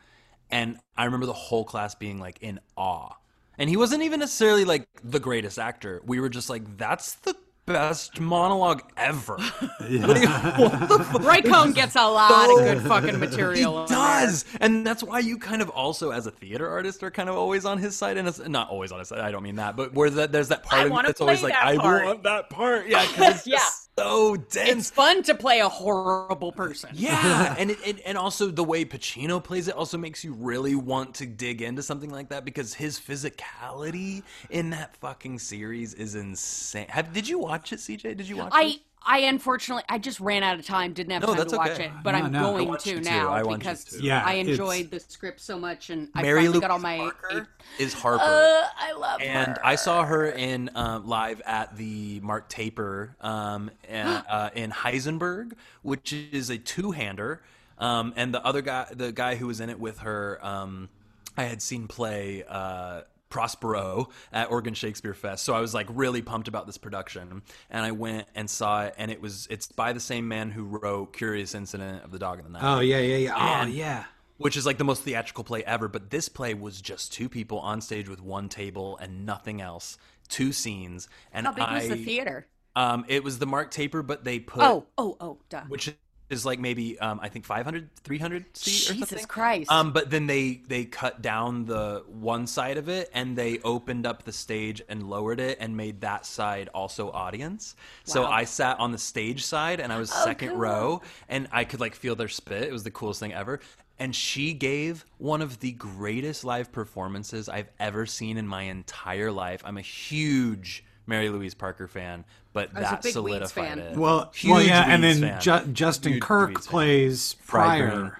and 0.51 0.79
i 0.97 1.05
remember 1.05 1.27
the 1.27 1.33
whole 1.33 1.65
class 1.65 1.95
being 1.95 2.19
like 2.19 2.39
in 2.41 2.59
awe 2.77 3.13
and 3.59 3.69
he 3.69 3.77
wasn't 3.77 4.03
even 4.03 4.21
necessarily 4.21 4.65
like 4.65 4.87
the 5.05 5.21
greatest 5.21 5.59
actor 5.59 6.01
we 6.07 6.21
were 6.21 6.29
just 6.29 6.49
like 6.51 6.77
that's 6.77 7.15
the 7.17 7.35
best 7.67 8.19
monologue 8.19 8.81
ever. 8.97 9.37
Roy 11.21 11.43
Cohn 11.43 11.73
gets 11.73 11.97
a 11.97 12.09
lot 12.09 12.51
of 12.51 12.57
good 12.59 12.81
fucking 12.83 13.11
He 13.11 13.17
material. 13.17 13.83
in 13.83 13.87
there. 13.89 13.99
does, 13.99 14.45
and 14.61 14.87
that's 14.87 15.03
why 15.03 15.19
you 15.19 15.37
kind 15.39 15.61
of 15.63 15.69
also, 15.71 16.11
as 16.11 16.27
a 16.27 16.31
theater 16.31 16.69
artist, 16.69 17.03
are 17.03 17.11
kind 17.11 17.29
of 17.29 17.37
always 17.37 17.65
on 17.65 17.79
his 17.79 17.95
side, 17.95 18.17
and 18.17 18.27
it's 18.27 18.39
not 18.49 18.71
always 18.71 18.91
on 18.93 18.99
his 19.01 19.09
side. 19.09 19.21
I 19.21 19.31
don't 19.31 19.43
mean 19.43 19.57
that, 19.57 19.77
but 19.77 19.93
where 19.95 20.09
that 20.11 20.33
there's 20.33 20.49
that 20.49 20.63
part 20.63 20.81
I 20.81 20.85
of 20.85 20.89
you 20.89 20.93
wanna 20.95 21.09
that's 21.09 21.21
always 21.21 21.41
play 21.41 21.51
like, 21.51 21.61
that 21.61 21.67
I 21.69 21.77
part. 21.77 22.05
want 22.07 22.23
that 22.23 22.51
part, 22.51 22.89
yeah, 22.89 23.07
because 23.07 23.37
it's 23.37 23.47
Yeah. 23.47 23.59
just 23.59 23.88
so 23.99 24.37
dense. 24.37 24.71
It's 24.71 24.91
fun 24.91 25.23
to 25.25 25.35
play 25.35 25.61
a 25.61 25.69
horrible 25.69 26.53
person. 26.53 26.91
Yeah, 26.95 27.55
and 27.59 27.71
it, 27.71 27.79
it, 27.85 28.01
and 28.07 28.17
also 28.17 28.49
the 28.49 28.65
way 28.65 28.85
Pacino 28.85 29.43
plays 29.43 29.69
it 29.69 29.75
also 29.75 29.99
makes 29.99 30.25
you 30.25 30.35
really 30.35 30.75
want 30.75 31.15
to 31.17 31.27
dig 31.27 31.63
into 31.63 31.83
something 31.83 32.11
like 32.11 32.29
that 32.29 32.45
because 32.45 32.75
his 32.75 32.99
physicality 32.99 34.23
in 34.51 34.71
that 34.71 34.97
fucking 34.97 35.39
series 35.39 35.95
is 35.95 36.15
insane. 36.15 36.87
Have, 36.89 37.13
did 37.13 37.29
you 37.29 37.39
watch 37.39 37.73
it, 37.73 37.81
CJ? 37.81 38.17
Did 38.17 38.29
you 38.29 38.37
watch 38.37 38.53
it? 38.75 38.81
I 39.09 39.19
I 39.19 39.21
unfortunately 39.23 39.85
I 39.89 39.99
just 39.99 40.21
ran 40.21 40.43
out 40.43 40.59
of 40.59 40.67
time, 40.67 40.93
didn't 40.93 41.13
have 41.13 41.23
No, 41.23 41.29
time 41.29 41.37
that's 41.39 41.53
to 41.53 41.59
watch 41.59 41.71
okay. 41.73 41.87
it, 41.87 41.93
but 42.05 42.13
No, 42.13 42.19
I'm 42.19 42.33
no. 42.33 42.57
I 42.57 42.65
going 42.65 42.79
to 42.79 42.95
to. 42.97 43.01
now 43.01 43.33
I 43.33 43.43
because 43.43 43.85
to. 43.85 44.03
Yeah, 44.03 44.23
I 44.25 44.35
enjoyed 44.35 44.91
the 44.91 45.01
script 45.01 45.41
so 45.41 45.59
much, 45.59 45.91
and 45.91 46.09
I 46.15 46.23
Mary 46.23 46.41
finally 46.41 46.49
Louise 46.53 46.61
got 46.61 46.71
all 46.71 46.79
my. 46.79 46.99
Parker 46.99 47.49
is 47.79 47.95
Harper. 47.95 48.23
Uh, 48.23 48.69
I 48.79 48.93
love 48.97 49.21
her. 49.21 49.27
and 49.27 49.49
her. 49.49 49.67
I 49.67 49.75
saw 49.77 50.05
her 50.05 50.27
in 50.27 50.69
uh, 50.75 51.01
live 51.05 51.41
at 51.47 51.77
the 51.77 52.21
Mark 52.21 52.49
Taper 52.49 53.17
um, 53.21 53.71
and, 53.89 54.25
uh, 54.31 54.51
in 54.55 54.71
Heisenberg, 54.71 55.55
which 55.83 56.13
is 56.13 56.51
a 56.51 56.59
two-hander. 56.59 57.41
Um, 57.79 58.13
and 58.17 58.35
the 58.35 58.45
other 58.45 58.61
guy, 58.61 58.87
the 58.93 59.13
guy 59.13 59.37
who 59.37 59.47
was 59.47 59.61
in 59.61 59.71
it 59.71 59.79
with 59.81 60.01
her, 60.01 60.39
um, 60.45 60.89
I 61.37 61.45
had 61.45 61.63
seen 61.63 61.87
play 61.89 62.45
uh, 62.49 63.03
Prospero 63.31 64.09
at 64.33 64.51
Oregon 64.51 64.75
Shakespeare 64.75 65.15
Fest. 65.15 65.45
So 65.45 65.55
I 65.55 65.61
was 65.61 65.75
like 65.75 65.87
really 65.91 66.23
pumped 66.23 66.49
about 66.49 66.67
this 66.67 66.79
production, 66.79 67.43
and 67.71 67.85
I 67.85 67.93
went 67.93 68.27
and 68.35 68.49
saw 68.49 68.85
it. 68.85 68.95
And 68.99 69.11
it 69.11 69.21
was 69.21 69.47
it's 69.51 69.67
by 69.71 69.93
the 69.93 70.01
same 70.01 70.29
man 70.29 70.51
who 70.51 70.65
wrote 70.65 71.13
Curious 71.13 71.55
Incident 71.55 72.05
of 72.05 72.11
the 72.11 72.19
Dog 72.19 72.39
in 72.39 72.45
the 72.45 72.51
Night 72.51 72.63
Oh 72.63 72.81
yeah, 72.81 72.99
yeah, 72.99 73.17
yeah. 73.17 73.63
Oh 73.65 73.67
yeah. 73.67 74.05
which 74.39 74.57
is 74.57 74.65
like 74.67 74.79
the 74.79 74.85
most 74.85 75.03
theatrical 75.03 75.45
play 75.45 75.63
ever. 75.65 75.89
But 75.89 76.11
this 76.11 76.29
play 76.29 76.55
was 76.55 76.81
just 76.81 77.13
two 77.13 77.29
people 77.29 77.59
on 77.61 77.81
stage 77.81 78.09
with 78.09 78.21
one 78.23 78.49
table 78.49 78.97
and 78.99 79.27
nothing 79.27 79.61
else, 79.61 79.99
two 80.29 80.53
scenes. 80.53 81.09
And 81.33 81.47
How 81.47 81.53
big 81.53 81.65
I, 81.65 81.75
was 81.75 81.89
the 81.89 81.97
theater? 81.97 82.47
Um, 82.77 83.05
it 83.09 83.25
was 83.25 83.39
the 83.41 83.47
Mark 83.47 83.71
Taper, 83.73 84.03
but 84.03 84.25
they 84.25 84.39
put 84.39 84.63
Oh, 84.63 84.87
oh, 84.97 85.17
oh, 85.21 85.39
duh. 85.49 85.63
which 85.69 85.93
is 86.31 86.45
like 86.45 86.59
maybe 86.59 86.99
um, 86.99 87.21
I 87.23 87.29
think 87.29 87.45
500, 87.45 87.89
300 88.05 88.57
seat 88.57 88.91
or 88.91 88.95
Jesus 88.95 89.09
something. 89.09 89.27
Christ. 89.27 89.71
Um, 89.71 89.93
but 89.93 90.11
then 90.11 90.27
they 90.27 90.61
they 90.67 90.85
cut 90.85 91.23
down 91.23 91.65
the 91.65 92.05
one 92.07 92.47
side 92.47 92.77
of 92.77 92.89
it 92.89 93.11
and 93.15 93.37
they 93.37 93.59
opened 93.61 94.07
up 94.07 94.25
the 94.25 94.33
stage 94.33 94.83
and 94.89 95.09
lowered 95.09 95.41
it 95.41 95.59
and 95.61 95.77
made 95.77 96.03
that 96.03 96.27
side 96.27 96.69
also 96.75 97.11
audience. 97.11 97.77
So 98.05 98.25
I 98.27 98.45
sat 98.45 98.79
on 98.79 98.93
the 98.93 98.99
stage 98.99 99.45
side 99.45 99.81
and 99.81 99.93
I 99.93 99.99
was 99.99 100.11
second 100.11 100.51
cool. 100.51 100.59
row 100.59 101.03
and 101.29 101.49
I 101.53 101.65
could 101.65 101.81
like 101.81 101.95
feel 101.95 102.15
their 102.15 102.29
spit. 102.29 102.63
It 102.63 102.73
was 102.73 102.85
the 102.85 102.91
coolest 102.91 103.21
thing 103.21 103.33
ever. 103.33 103.61
And 104.01 104.15
she 104.15 104.53
gave 104.53 105.05
one 105.17 105.43
of 105.43 105.59
the 105.59 105.73
greatest 105.73 106.45
live 106.45 106.71
performances 106.71 107.49
I've 107.49 107.69
ever 107.81 108.07
seen 108.07 108.37
in 108.37 108.47
my 108.47 108.63
entire 108.63 109.33
life. 109.33 109.61
I'm 109.65 109.77
a 109.77 109.83
huge 109.83 110.85
Mary 111.09 111.29
Louise 111.31 111.55
Parker 111.55 111.89
fan, 111.89 112.25
but 112.53 112.73
was 112.75 112.83
that 112.83 113.03
solidified 113.05 113.51
fan. 113.51 113.79
it. 113.79 113.97
Well, 113.97 114.31
Huge 114.35 114.53
well, 114.53 114.63
yeah, 114.63 114.85
and 114.87 115.03
Weeds 115.03 115.21
then. 115.21 115.41
Ju- 115.41 115.73
Justin 115.73 116.13
Huge 116.15 116.23
Kirk 116.23 116.49
Weeds 116.51 116.67
plays 116.67 117.33
Fry 117.41 117.79
Fryer. 117.79 117.91
Green. 118.01 118.13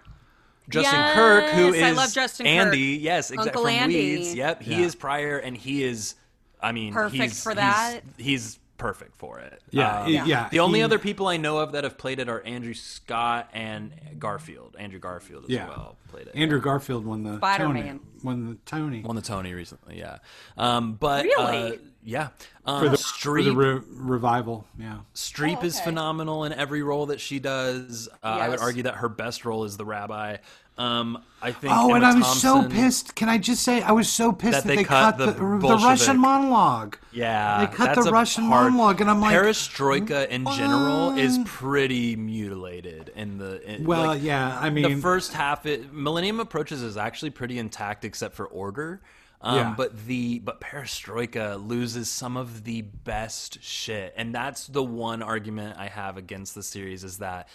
Justin 0.71 1.15
Kirk, 1.15 1.45
who 1.51 1.73
is 1.73 1.83
I 1.83 1.91
love 1.93 2.13
Justin 2.13 2.45
Kirk. 2.47 2.53
Andy, 2.53 2.79
yes, 3.01 3.31
exactly 3.31 3.49
Uncle 3.51 3.63
from 3.65 3.71
Andy. 3.75 4.17
Weeds. 4.17 4.35
Yep, 4.35 4.63
he 4.63 4.73
Yeah. 4.73 4.79
is 4.81 4.95
Prior, 4.95 5.39
and 5.39 5.57
he 5.57 5.83
is, 5.83 6.15
I 6.61 6.73
mean, 6.73 6.93
Perfect 6.93 7.23
he's- 7.23 7.43
for 7.43 7.51
he's- 7.51 7.57
that. 7.63 8.01
He's, 8.19 8.59
perfect 8.79 9.17
for 9.17 9.39
it. 9.41 9.61
Yeah, 9.71 10.03
Um, 10.03 10.09
yeah. 10.13 10.25
yeah, 10.25 10.49
The 10.51 10.61
only 10.61 10.79
he- 10.79 10.83
other 10.85 10.99
people 10.99 11.27
I 11.27 11.37
know 11.37 11.59
of 11.59 11.73
that 11.73 11.85
have 11.85 11.99
played 11.99 12.19
it 12.21 12.29
are 12.29 12.41
Andrew 12.43 12.73
Scott 12.75 13.51
and 13.53 13.93
Garfield. 14.19 14.77
Andrew 14.79 14.99
Garfield 15.01 15.45
as 15.45 15.51
Yeah. 15.51 15.69
well 15.69 15.97
played 16.11 16.29
it. 16.29 16.35
Andrew 16.37 16.61
Garfield 16.61 17.05
won 17.05 17.25
the 17.25 17.37
Spider-Man. 17.37 17.85
Tony. 17.99 18.01
Won 18.23 18.49
the 18.49 18.55
Tony 18.65 19.01
won 19.03 19.17
the 19.17 19.23
Tony 19.23 19.53
recently, 19.53 19.99
yeah. 19.99 20.19
Um, 20.57 20.95
but 20.95 21.25
Really? 21.25 21.73
uh, 21.75 21.77
yeah, 22.03 22.29
um, 22.65 22.83
for 22.83 22.89
the, 22.89 22.97
Streep, 22.97 23.45
for 23.45 23.51
the 23.51 23.55
re- 23.55 23.83
revival. 23.91 24.67
Yeah. 24.79 24.99
Streep 25.15 25.59
Oh, 25.61 25.67
is 25.67 25.79
phenomenal 25.81 26.45
in 26.45 26.53
every 26.53 26.83
role 26.83 27.07
that 27.07 27.21
she 27.21 27.39
does. 27.39 28.09
Uh, 28.23 28.27
I 28.27 28.49
would 28.49 28.61
argue 28.61 28.85
that 28.85 28.95
her 28.97 29.09
best 29.09 29.45
role 29.45 29.65
is 29.65 29.77
the 29.77 29.85
rabbi. 29.85 30.39
Um, 30.79 31.23
I 31.43 31.53
think. 31.53 31.73
Oh, 31.77 31.95
and 31.95 32.05
I 32.05 32.15
was 32.15 32.41
so 32.41 32.69
pissed. 32.69 33.15
Can 33.15 33.29
I 33.29 33.39
just 33.39 33.63
say 33.63 33.83
I 33.83 33.93
was 33.93 34.09
so 34.09 34.33
pissed 34.33 34.53
That 34.53 34.63
that, 34.65 34.69
they 34.69 34.77
they, 34.77 34.85
cut 34.85 35.19
cut, 35.19 35.19
the 35.19 35.33
the, 35.33 35.77
Russian 35.77 36.19
monologue. 36.19 36.99
Yeah, 37.13 37.67
They 37.67 37.77
cut 37.77 37.95
the 37.97 38.11
Russian 38.11 38.45
monologue, 38.45 39.01
and 39.01 39.11
I'm 39.11 39.21
like, 39.21 39.35
Perestroika 39.35 40.29
in 40.29 40.47
general 40.47 41.17
is 41.19 41.39
pretty 41.45 42.17
mutilated 42.17 43.13
in 43.15 43.39
the. 43.39 43.63
in- 43.69 43.85
Well, 43.85 44.07
like, 44.07 44.23
yeah, 44.23 44.59
I 44.61 44.71
mean, 44.71 44.95
the 44.97 45.01
first 45.01 45.33
half, 45.33 45.67
it, 45.67 45.93
Millennium 45.93 46.41
Approaches 46.41 46.83
is 46.83 46.97
actually 46.97 47.31
pretty 47.31 47.59
intact 47.59 48.05
except 48.05 48.35
for 48.35 48.47
order. 48.47 49.01
Um, 49.41 49.57
Yeah. 49.57 49.75
But 49.77 50.07
the 50.07 50.41
but 50.41 50.61
Perestroika 50.61 51.65
loses 51.65 52.11
some 52.11 52.37
of 52.37 52.65
the 52.65 52.83
best 52.83 53.63
shit, 53.63 54.13
and 54.17 54.35
that's 54.35 54.67
the 54.67 54.83
one 54.83 55.23
argument 55.23 55.77
I 55.79 55.87
have 55.87 56.17
against 56.17 56.55
the 56.57 56.63
series 56.63 57.05
is 57.05 57.19
that 57.19 57.49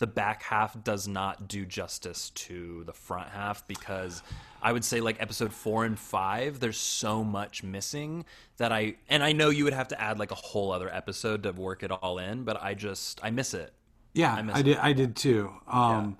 the 0.00 0.06
back 0.06 0.42
half 0.42 0.82
does 0.82 1.06
not 1.06 1.46
do 1.46 1.64
justice 1.66 2.30
to 2.30 2.82
the 2.84 2.92
front 2.92 3.28
half 3.28 3.68
because 3.68 4.22
I 4.62 4.72
would 4.72 4.84
say 4.84 5.00
like 5.00 5.20
episode 5.20 5.52
four 5.52 5.84
and 5.84 5.98
five, 5.98 6.58
there's 6.58 6.78
so 6.78 7.22
much 7.22 7.62
missing 7.62 8.24
that 8.56 8.72
I 8.72 8.96
and 9.10 9.22
I 9.22 9.32
know 9.32 9.50
you 9.50 9.64
would 9.64 9.74
have 9.74 9.88
to 9.88 10.00
add 10.00 10.18
like 10.18 10.30
a 10.30 10.36
whole 10.36 10.72
other 10.72 10.92
episode 10.92 11.42
to 11.42 11.52
work 11.52 11.82
it 11.82 11.90
all 11.90 12.18
in, 12.18 12.44
but 12.44 12.60
I 12.62 12.72
just 12.74 13.20
I 13.22 13.30
miss 13.30 13.52
it. 13.52 13.72
yeah, 14.14 14.34
I, 14.34 14.42
miss 14.42 14.58
it. 14.58 14.62
did. 14.62 14.76
I 14.78 14.94
did 14.94 15.16
too. 15.16 15.52
Um, 15.68 16.16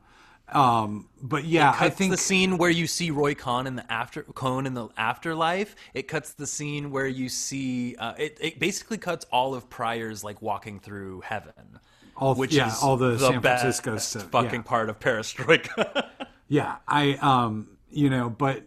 um, 0.53 1.09
but 1.23 1.45
yeah, 1.45 1.75
I 1.79 1.89
think 1.89 2.11
the 2.11 2.19
scene 2.19 2.59
where 2.59 2.71
you 2.71 2.87
see 2.87 3.11
Roy 3.11 3.35
Cohn 3.35 3.67
in 3.67 3.77
the 3.77 3.91
after 3.91 4.25
Cohn 4.25 4.67
in 4.67 4.75
the 4.75 4.89
afterlife. 4.99 5.75
It 5.95 6.07
cuts 6.07 6.35
the 6.35 6.47
scene 6.47 6.91
where 6.91 7.07
you 7.07 7.31
see 7.31 7.97
uh, 7.97 8.15
it. 8.19 8.37
It 8.41 8.59
basically 8.59 8.99
cuts 8.99 9.25
all 9.33 9.55
of 9.55 9.71
Prior's 9.71 10.23
like 10.23 10.43
walking 10.43 10.81
through 10.81 11.23
heaven, 11.23 11.79
all, 12.21 12.35
which 12.35 12.55
yeah, 12.55 12.69
is 12.69 12.83
all 12.83 12.97
the, 12.97 13.19
San 13.19 13.41
best 13.41 13.63
Francisco 13.63 13.97
stuff. 13.97 14.31
fucking 14.31 14.61
yeah. 14.61 14.63
part 14.63 14.89
of 14.89 14.99
Perestroika. 15.01 16.07
Yeah, 16.53 16.79
I 16.89 17.13
um, 17.23 17.79
you 17.91 18.11
know, 18.11 18.29
but 18.29 18.65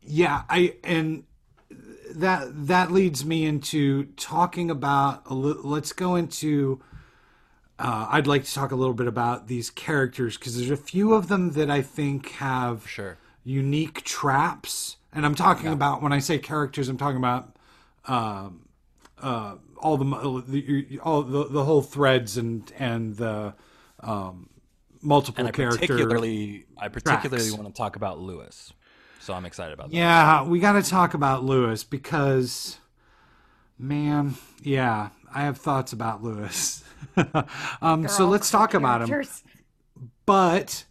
yeah, 0.00 0.42
I 0.48 0.74
and 0.84 1.24
that 2.14 2.46
that 2.68 2.92
leads 2.92 3.24
me 3.24 3.44
into 3.44 4.04
talking 4.16 4.70
about 4.70 5.22
a 5.26 5.34
li- 5.34 5.58
let's 5.64 5.92
go 5.92 6.14
into 6.14 6.80
uh, 7.80 8.06
I'd 8.10 8.28
like 8.28 8.44
to 8.44 8.54
talk 8.54 8.70
a 8.70 8.76
little 8.76 8.94
bit 8.94 9.08
about 9.08 9.48
these 9.48 9.70
characters 9.70 10.38
because 10.38 10.56
there's 10.56 10.70
a 10.70 10.76
few 10.76 11.14
of 11.14 11.26
them 11.26 11.50
that 11.54 11.68
I 11.68 11.82
think 11.82 12.30
have 12.34 12.88
Sure. 12.88 13.18
unique 13.42 14.04
traps, 14.04 14.96
and 15.12 15.26
I'm 15.26 15.34
talking 15.34 15.72
about 15.72 16.02
when 16.02 16.12
I 16.12 16.20
say 16.20 16.38
characters, 16.38 16.88
I'm 16.88 16.96
talking 16.96 17.18
about 17.18 17.56
um, 18.06 18.68
uh, 19.20 19.56
all 19.78 19.96
the 19.96 20.42
the 20.46 20.98
all 21.02 21.22
the, 21.22 21.48
the 21.48 21.64
whole 21.64 21.82
threads 21.82 22.36
and 22.36 22.70
and 22.78 23.16
the 23.16 23.54
um, 24.00 24.48
multiple 25.02 25.40
and 25.40 25.48
I 25.48 25.52
character 25.52 25.78
particularly, 25.78 26.66
I 26.76 26.88
particularly 26.88 27.44
tracks. 27.44 27.58
want 27.58 27.74
to 27.74 27.78
talk 27.78 27.96
about 27.96 28.18
Louis. 28.18 28.72
So 29.20 29.34
I'm 29.34 29.44
excited 29.44 29.72
about 29.72 29.90
that. 29.90 29.96
Yeah, 29.96 30.44
we 30.44 30.60
got 30.60 30.72
to 30.72 30.82
talk 30.82 31.14
about 31.14 31.44
Louis 31.44 31.82
because, 31.82 32.78
man, 33.78 34.36
yeah, 34.62 35.08
I 35.34 35.42
have 35.42 35.58
thoughts 35.58 35.92
about 35.92 36.22
Louis. 36.22 36.84
um, 37.82 38.06
so 38.08 38.28
let's 38.28 38.50
talk 38.50 38.74
about 38.74 39.02
him. 39.02 39.08
Characters. 39.08 39.42
But 40.26 40.84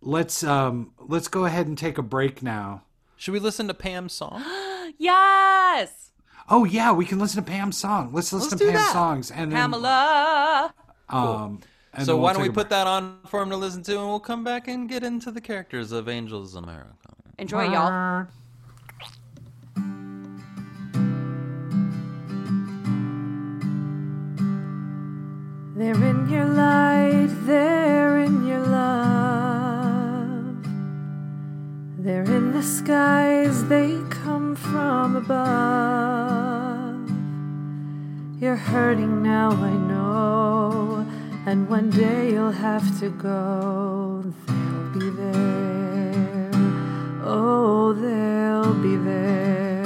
let's 0.00 0.44
um, 0.44 0.92
let's 0.98 1.28
go 1.28 1.44
ahead 1.44 1.66
and 1.66 1.76
take 1.76 1.98
a 1.98 2.02
break 2.02 2.42
now. 2.42 2.82
Should 3.16 3.32
we 3.32 3.40
listen 3.40 3.68
to 3.68 3.74
Pam's 3.74 4.12
song? 4.12 4.44
Yes, 4.98 6.11
Oh 6.52 6.64
yeah, 6.64 6.92
we 6.92 7.06
can 7.06 7.18
listen 7.18 7.42
to 7.42 7.50
Pam's 7.50 7.78
song. 7.78 8.10
Let's 8.12 8.30
listen 8.30 8.50
Let's 8.50 8.60
to 8.60 8.66
do 8.66 8.70
Pam's 8.72 8.84
that. 8.84 8.92
songs 8.92 9.30
and 9.30 9.50
then 9.50 9.58
Pamela. 9.58 10.74
um, 11.08 11.60
and 11.94 12.04
so 12.04 12.12
then 12.12 12.20
why 12.20 12.26
we'll 12.26 12.32
don't 12.34 12.42
we 12.42 12.48
take 12.48 12.52
a 12.52 12.60
put 12.60 12.68
that 12.68 12.86
on 12.86 13.20
for 13.24 13.40
him 13.40 13.48
to 13.48 13.56
listen 13.56 13.82
to, 13.84 13.98
and 13.98 14.06
we'll 14.06 14.20
come 14.20 14.44
back 14.44 14.68
and 14.68 14.86
get 14.86 15.02
into 15.02 15.30
the 15.30 15.40
characters 15.40 15.92
of 15.92 16.10
Angels 16.10 16.54
in 16.54 16.64
America. 16.64 16.92
Enjoy, 17.38 17.64
y'all. 17.64 18.26
They're 25.74 26.04
in 26.04 26.28
your 26.28 26.44
light, 26.44 27.28
they're 27.46 28.18
in 28.18 28.46
your 28.46 28.60
love. 28.60 29.41
They're 32.04 32.24
in 32.24 32.50
the 32.50 32.64
skies, 32.64 33.64
they 33.68 33.96
come 34.10 34.56
from 34.56 35.14
above. 35.14 36.98
You're 38.42 38.56
hurting 38.56 39.22
now, 39.22 39.52
I 39.52 39.70
know, 39.70 41.06
and 41.46 41.68
one 41.68 41.90
day 41.90 42.32
you'll 42.32 42.50
have 42.50 42.98
to 42.98 43.08
go. 43.08 44.24
They'll 44.48 44.90
be 44.98 45.10
there, 45.10 46.50
oh, 47.22 47.92
they'll 47.92 48.74
be 48.82 48.96
there. 48.96 49.84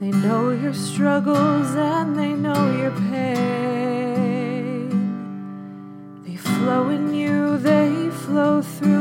They 0.00 0.10
know 0.10 0.50
your 0.50 0.74
struggles 0.74 1.76
and 1.76 2.18
they 2.18 2.32
know 2.32 2.76
your 2.76 2.90
pain. 3.08 4.90
They 6.26 6.34
flow 6.34 6.88
in 6.88 7.14
you, 7.14 7.56
they 7.56 8.10
flow 8.10 8.62
through 8.62 8.93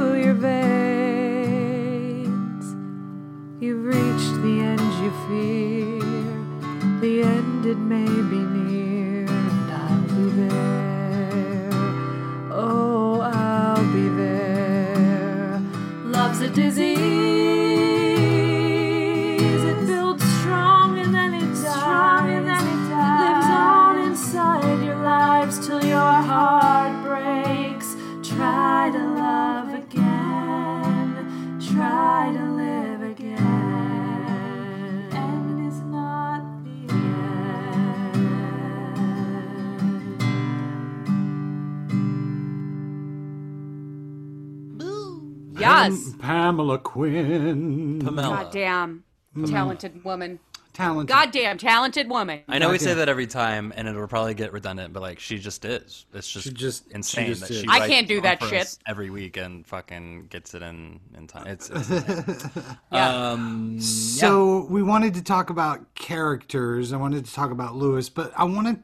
Quinn. 46.94 48.00
Pamela. 48.06 48.44
Goddamn 48.44 49.04
talented 49.48 50.04
woman. 50.06 50.40
Talented. 50.74 51.08
Goddamn 51.08 51.58
talented 51.58 52.08
woman. 52.10 52.42
I 52.48 52.60
know 52.60 52.70
we 52.70 52.78
say 52.78 52.94
that 52.94 53.10
every 53.10 53.26
time, 53.26 53.74
and 53.76 53.88
it'll 53.88 54.08
probably 54.08 54.36
get 54.36 54.54
redundant, 54.54 54.94
but 54.94 55.02
like 55.02 55.20
she 55.20 55.40
just 55.40 55.66
is. 55.66 56.06
It's 56.14 56.32
just, 56.32 56.46
She 56.46 56.54
just- 56.54 56.92
insane 56.92 57.26
she 57.26 57.30
just 57.32 57.42
that 57.42 57.50
is. 57.52 57.62
she. 57.62 57.68
I 57.68 57.80
writes 57.80 57.88
can't 57.94 58.08
do 58.08 58.22
that 58.22 58.42
operas 58.44 58.52
shit. 58.74 58.78
every 58.88 59.10
week 59.10 59.38
and 59.38 59.66
fucking 59.66 60.28
gets 60.28 60.54
it 60.54 60.62
in 60.62 61.00
in 61.18 61.26
time. 61.28 61.48
It's, 61.48 61.70
it's 61.72 61.90
insane. 61.92 62.64
Yeah. 62.92 63.30
um, 63.32 63.80
So 63.82 64.66
we 64.70 64.84
wanted 64.84 65.16
to 65.16 65.24
talk 65.24 65.50
about 65.50 65.96
characters. 65.96 66.94
I 66.94 66.98
wanted 66.98 67.26
to 67.26 67.34
talk 67.34 67.50
about 67.52 67.76
Louis, 67.76 68.08
but 68.10 68.32
I 68.36 68.44
want 68.44 68.68
to 68.68 68.80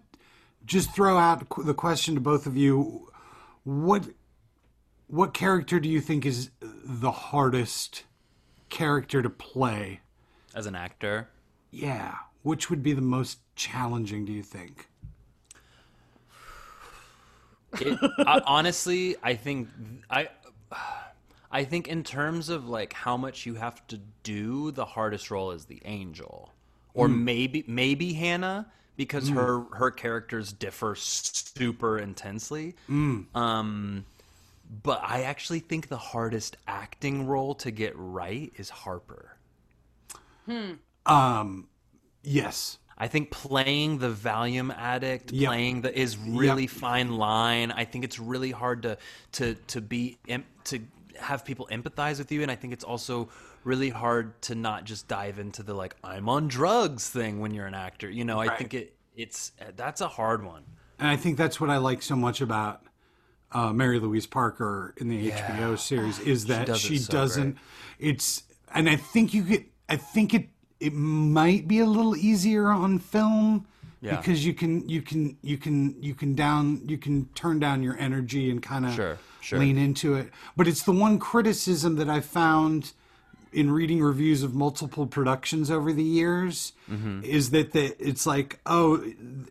just 0.65 0.93
throw 0.95 1.15
out 1.17 1.47
qu- 1.49 1.63
the 1.63 1.73
question 1.75 2.15
to 2.15 2.21
both 2.21 2.45
of 2.47 2.55
you: 2.57 3.11
what 3.63 4.03
what 5.09 5.33
character 5.33 5.79
do 5.79 5.89
you 5.89 5.99
think 5.99 6.25
is 6.25 6.51
the 6.61 7.11
hardest 7.11 8.03
character 8.69 9.21
to 9.21 9.29
play? 9.29 10.01
as 10.55 10.65
an 10.65 10.75
actor, 10.75 11.29
Yeah, 11.71 12.15
which 12.43 12.69
would 12.69 12.81
be 12.81 12.93
the 12.93 13.01
most 13.01 13.39
challenging? 13.55 14.25
Do 14.25 14.33
you 14.33 14.43
think? 14.43 14.87
it, 17.73 17.99
I, 18.19 18.41
honestly, 18.45 19.15
I 19.21 19.35
think 19.35 19.69
I. 20.09 20.29
I 21.51 21.63
think 21.63 21.87
in 21.87 22.03
terms 22.03 22.49
of 22.49 22.69
like 22.69 22.93
how 22.93 23.17
much 23.17 23.47
you 23.47 23.55
have 23.55 23.85
to 23.87 23.99
do, 24.21 24.69
the 24.69 24.85
hardest 24.85 25.31
role 25.31 25.49
is 25.49 25.65
the 25.65 25.81
angel, 25.83 26.53
or 26.93 27.07
hmm. 27.07 27.25
maybe 27.25 27.63
maybe 27.67 28.13
Hannah 28.13 28.71
because 28.97 29.29
hmm. 29.29 29.35
her 29.35 29.61
her 29.73 29.89
characters 29.89 30.53
differ 30.53 30.93
super 30.95 31.97
intensely. 31.97 32.75
Hmm. 32.85 33.21
Um, 33.33 34.05
but 34.69 35.01
I 35.03 35.23
actually 35.23 35.59
think 35.59 35.87
the 35.87 35.97
hardest 35.97 36.57
acting 36.67 37.25
role 37.27 37.55
to 37.55 37.71
get 37.71 37.93
right 37.95 38.53
is 38.55 38.69
Harper. 38.69 39.37
Hmm. 40.45 40.73
Um, 41.05 41.67
Yes. 42.23 42.77
I 42.97 43.07
think 43.07 43.31
playing 43.31 43.99
the 43.99 44.09
Valium 44.11 44.75
addict, 44.75 45.31
Yep. 45.31 45.47
playing 45.47 45.81
the 45.81 45.97
is 45.97 46.17
really 46.17 46.63
Yep. 46.63 46.71
fine 46.71 47.11
line. 47.13 47.71
I 47.71 47.85
think 47.85 48.03
it's 48.03 48.19
really 48.19 48.51
hard 48.51 48.83
to 48.83 48.97
to 49.33 49.55
to 49.55 49.79
be 49.81 50.17
to 50.65 50.79
have 51.17 51.45
people 51.45 51.67
empathize 51.71 52.17
with 52.17 52.29
you, 52.31 52.41
and 52.41 52.51
I 52.51 52.55
think 52.55 52.73
it's 52.73 52.83
also 52.83 53.29
really 53.63 53.89
hard 53.89 54.41
to 54.41 54.55
not 54.55 54.83
just 54.83 55.07
dive 55.07 55.39
into 55.39 55.63
the 55.63 55.73
like 55.73 55.95
I'm 56.03 56.27
on 56.27 56.49
drugs 56.49 57.09
thing 57.09 57.39
when 57.39 57.53
you're 57.53 57.67
an 57.67 57.73
actor. 57.73 58.09
You 58.09 58.25
know, 58.25 58.39
I 58.39 58.55
think 58.57 58.73
it 58.73 58.97
it's 59.15 59.53
that's 59.77 60.01
a 60.01 60.07
hard 60.09 60.43
one. 60.43 60.63
And 60.99 61.07
I 61.07 61.15
think 61.15 61.37
that's 61.37 61.61
what 61.61 61.69
I 61.69 61.77
like 61.77 62.01
so 62.01 62.17
much 62.17 62.41
about 62.41 62.81
uh, 63.51 63.73
Mary 63.73 63.99
Louise 63.99 64.25
Parker 64.27 64.93
in 64.97 65.09
the 65.09 65.31
HBO 65.31 65.77
series 65.77 66.19
is 66.19 66.45
that 66.45 66.67
does 66.67 66.79
she, 66.79 66.97
so 66.97 67.11
doesn't. 67.11 67.57
It's 67.97 68.43
and 68.73 68.89
I 68.89 68.95
think 68.95 69.33
you 69.33 69.43
get. 69.43 69.65
I 69.87 69.95
think 69.97 70.33
it 70.33 70.49
it 70.79 70.93
might 70.93 71.67
be 71.67 71.79
a 71.79 71.85
little 71.85 72.15
easier 72.15 72.67
on 72.69 72.99
film 72.99 73.65
Yeah. 74.01 74.15
because 74.17 74.45
you 74.45 74.53
can 74.53 74.87
you 74.87 75.01
can 75.01 75.37
you 75.41 75.57
can 75.57 76.01
you 76.01 76.13
can 76.13 76.35
down 76.35 76.81
you 76.87 76.97
can 76.97 77.25
turn 77.35 77.59
down 77.59 77.81
your 77.83 77.97
energy 77.97 78.49
and 78.51 78.61
kind 78.61 78.85
of 78.85 78.93
Sure, 78.93 79.17
sure. 79.41 79.59
lean 79.59 79.77
into 79.77 80.13
it. 80.15 80.29
But 80.55 80.67
it's 80.67 80.83
the 80.83 80.91
one 80.93 81.17
criticism 81.19 81.95
that 81.95 82.09
I 82.09 82.19
found 82.21 82.93
in 83.51 83.71
reading 83.71 84.01
reviews 84.01 84.43
of 84.43 84.53
multiple 84.53 85.05
productions 85.07 85.69
over 85.71 85.91
the 85.93 86.03
years 86.03 86.73
Mm-hmm. 86.89 87.23
is 87.23 87.51
that 87.51 87.71
the, 87.71 87.95
it's 87.99 88.25
like 88.25 88.59
oh 88.65 88.97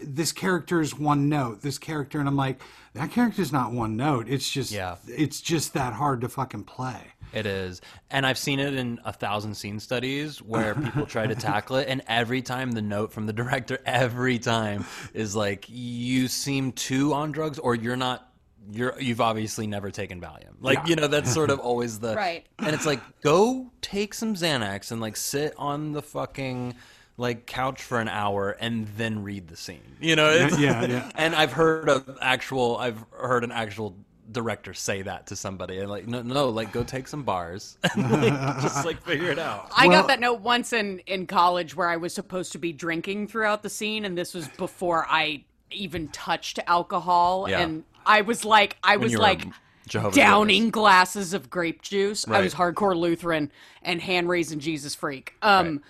this 0.02 0.32
character 0.32 0.80
is 0.80 0.98
one 0.98 1.28
note 1.28 1.62
this 1.62 1.78
character 1.78 2.18
and 2.18 2.26
i'm 2.28 2.34
like 2.34 2.60
that 2.94 3.12
character 3.12 3.40
is 3.40 3.52
not 3.52 3.70
one 3.70 3.96
note 3.96 4.28
it's 4.28 4.50
just 4.50 4.72
Yeah. 4.72 4.96
it's 5.06 5.40
just 5.40 5.72
that 5.74 5.92
hard 5.92 6.20
to 6.22 6.28
fucking 6.28 6.64
play 6.64 7.12
It 7.32 7.46
is. 7.46 7.80
And 8.10 8.26
I've 8.26 8.38
seen 8.38 8.58
it 8.58 8.74
in 8.74 8.98
a 9.04 9.12
thousand 9.12 9.54
scene 9.54 9.78
studies 9.80 10.42
where 10.42 10.74
people 10.74 11.06
try 11.06 11.26
to 11.28 11.34
tackle 11.48 11.76
it. 11.76 11.86
And 11.86 12.02
every 12.08 12.40
time 12.42 12.72
the 12.72 12.80
note 12.82 13.12
from 13.12 13.26
the 13.26 13.32
director, 13.34 13.78
every 13.84 14.38
time 14.38 14.86
is 15.12 15.36
like, 15.36 15.66
you 15.68 16.26
seem 16.28 16.72
too 16.72 17.12
on 17.12 17.30
drugs 17.32 17.58
or 17.58 17.74
you're 17.74 17.96
not. 17.96 18.27
You're 18.70 19.00
you've 19.00 19.20
obviously 19.20 19.66
never 19.66 19.90
taken 19.90 20.20
Valium. 20.20 20.54
Like, 20.60 20.86
you 20.88 20.96
know, 20.96 21.06
that's 21.06 21.32
sort 21.32 21.50
of 21.50 21.58
always 21.58 21.98
the 22.00 22.14
Right. 22.16 22.46
And 22.58 22.74
it's 22.74 22.86
like, 22.86 23.00
go 23.22 23.70
take 23.80 24.14
some 24.14 24.34
Xanax 24.34 24.90
and 24.92 25.00
like 25.00 25.16
sit 25.16 25.54
on 25.56 25.92
the 25.92 26.02
fucking 26.02 26.74
like 27.16 27.46
couch 27.46 27.82
for 27.82 28.00
an 28.00 28.08
hour 28.08 28.50
and 28.60 28.86
then 28.96 29.22
read 29.22 29.48
the 29.48 29.56
scene. 29.56 29.96
You 30.00 30.16
know, 30.16 30.30
it's, 30.30 30.58
yeah, 30.58 30.84
yeah. 30.84 31.10
and 31.16 31.34
I've 31.34 31.52
heard 31.52 31.88
of 31.88 32.18
actual 32.20 32.76
I've 32.76 33.04
heard 33.10 33.42
an 33.44 33.52
actual 33.52 33.96
director 34.30 34.74
say 34.74 35.00
that 35.00 35.26
to 35.28 35.34
somebody 35.34 35.78
and 35.78 35.88
like 35.88 36.06
no 36.06 36.20
no 36.20 36.50
like 36.50 36.70
go 36.70 36.84
take 36.84 37.08
some 37.08 37.22
bars 37.22 37.78
and 37.94 38.10
like, 38.22 38.60
just 38.60 38.84
like 38.84 39.00
figure 39.02 39.30
it 39.30 39.38
out 39.38 39.70
I 39.74 39.86
Well- 39.88 40.02
got 40.02 40.08
that 40.08 40.20
note 40.20 40.40
once 40.40 40.74
in 40.74 40.98
in 41.06 41.26
college 41.26 41.74
where 41.74 41.88
I 41.88 41.96
was 41.96 42.12
supposed 42.12 42.52
to 42.52 42.58
be 42.58 42.72
drinking 42.74 43.28
throughout 43.28 43.62
the 43.62 43.70
scene, 43.70 44.04
and 44.04 44.18
this 44.18 44.34
was 44.34 44.46
before 44.48 45.06
I 45.08 45.44
even 45.70 46.08
touched 46.08 46.58
alcohol, 46.66 47.46
Yeah. 47.48 47.60
and 47.60 47.84
I 48.08 48.22
was 48.22 48.44
like, 48.44 48.76
I 48.82 48.96
was 48.96 49.14
like. 49.14 49.44
Jehovah's 49.86 50.16
Downing 50.16 50.64
Witness. 50.64 50.72
glasses 50.72 51.32
of 51.32 51.48
grape 51.48 51.80
juice. 51.80 52.28
I 52.28 52.40
was 52.42 52.52
hardcore 52.54 52.94
Lutheran 52.94 53.50
and 53.82 54.02
hand 54.02 54.28
raising 54.28 54.58
Jesus 54.58 54.94
freak. 54.94 55.32
Um, 55.40 55.80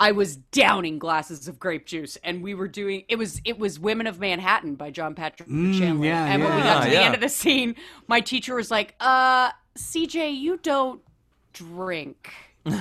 I 0.00 0.10
was 0.10 0.34
downing 0.34 0.98
glasses 0.98 1.46
of 1.46 1.60
grape 1.60 1.86
juice, 1.86 2.18
and 2.24 2.42
we 2.42 2.54
were 2.54 2.66
doing 2.66 3.04
it 3.08 3.14
was 3.16 3.40
it 3.44 3.56
was 3.60 3.78
Women 3.78 4.08
of 4.08 4.18
Manhattan 4.18 4.74
by 4.74 4.90
John 4.90 5.14
Patrick 5.14 5.48
Shanley. 5.48 6.08
yeah, 6.08 6.24
and 6.26 6.42
when 6.42 6.56
we 6.56 6.62
got 6.62 6.82
to 6.82 6.88
the 6.90 6.96
Yeah. 6.96 7.02
end 7.02 7.14
of 7.14 7.20
the 7.20 7.28
scene, 7.28 7.76
my 8.08 8.18
teacher 8.20 8.56
was 8.56 8.72
like, 8.72 8.96
"Uh, 8.98 9.52
CJ, 9.78 10.30
you 10.36 10.56
don't 10.60 11.00
drink." 11.52 12.32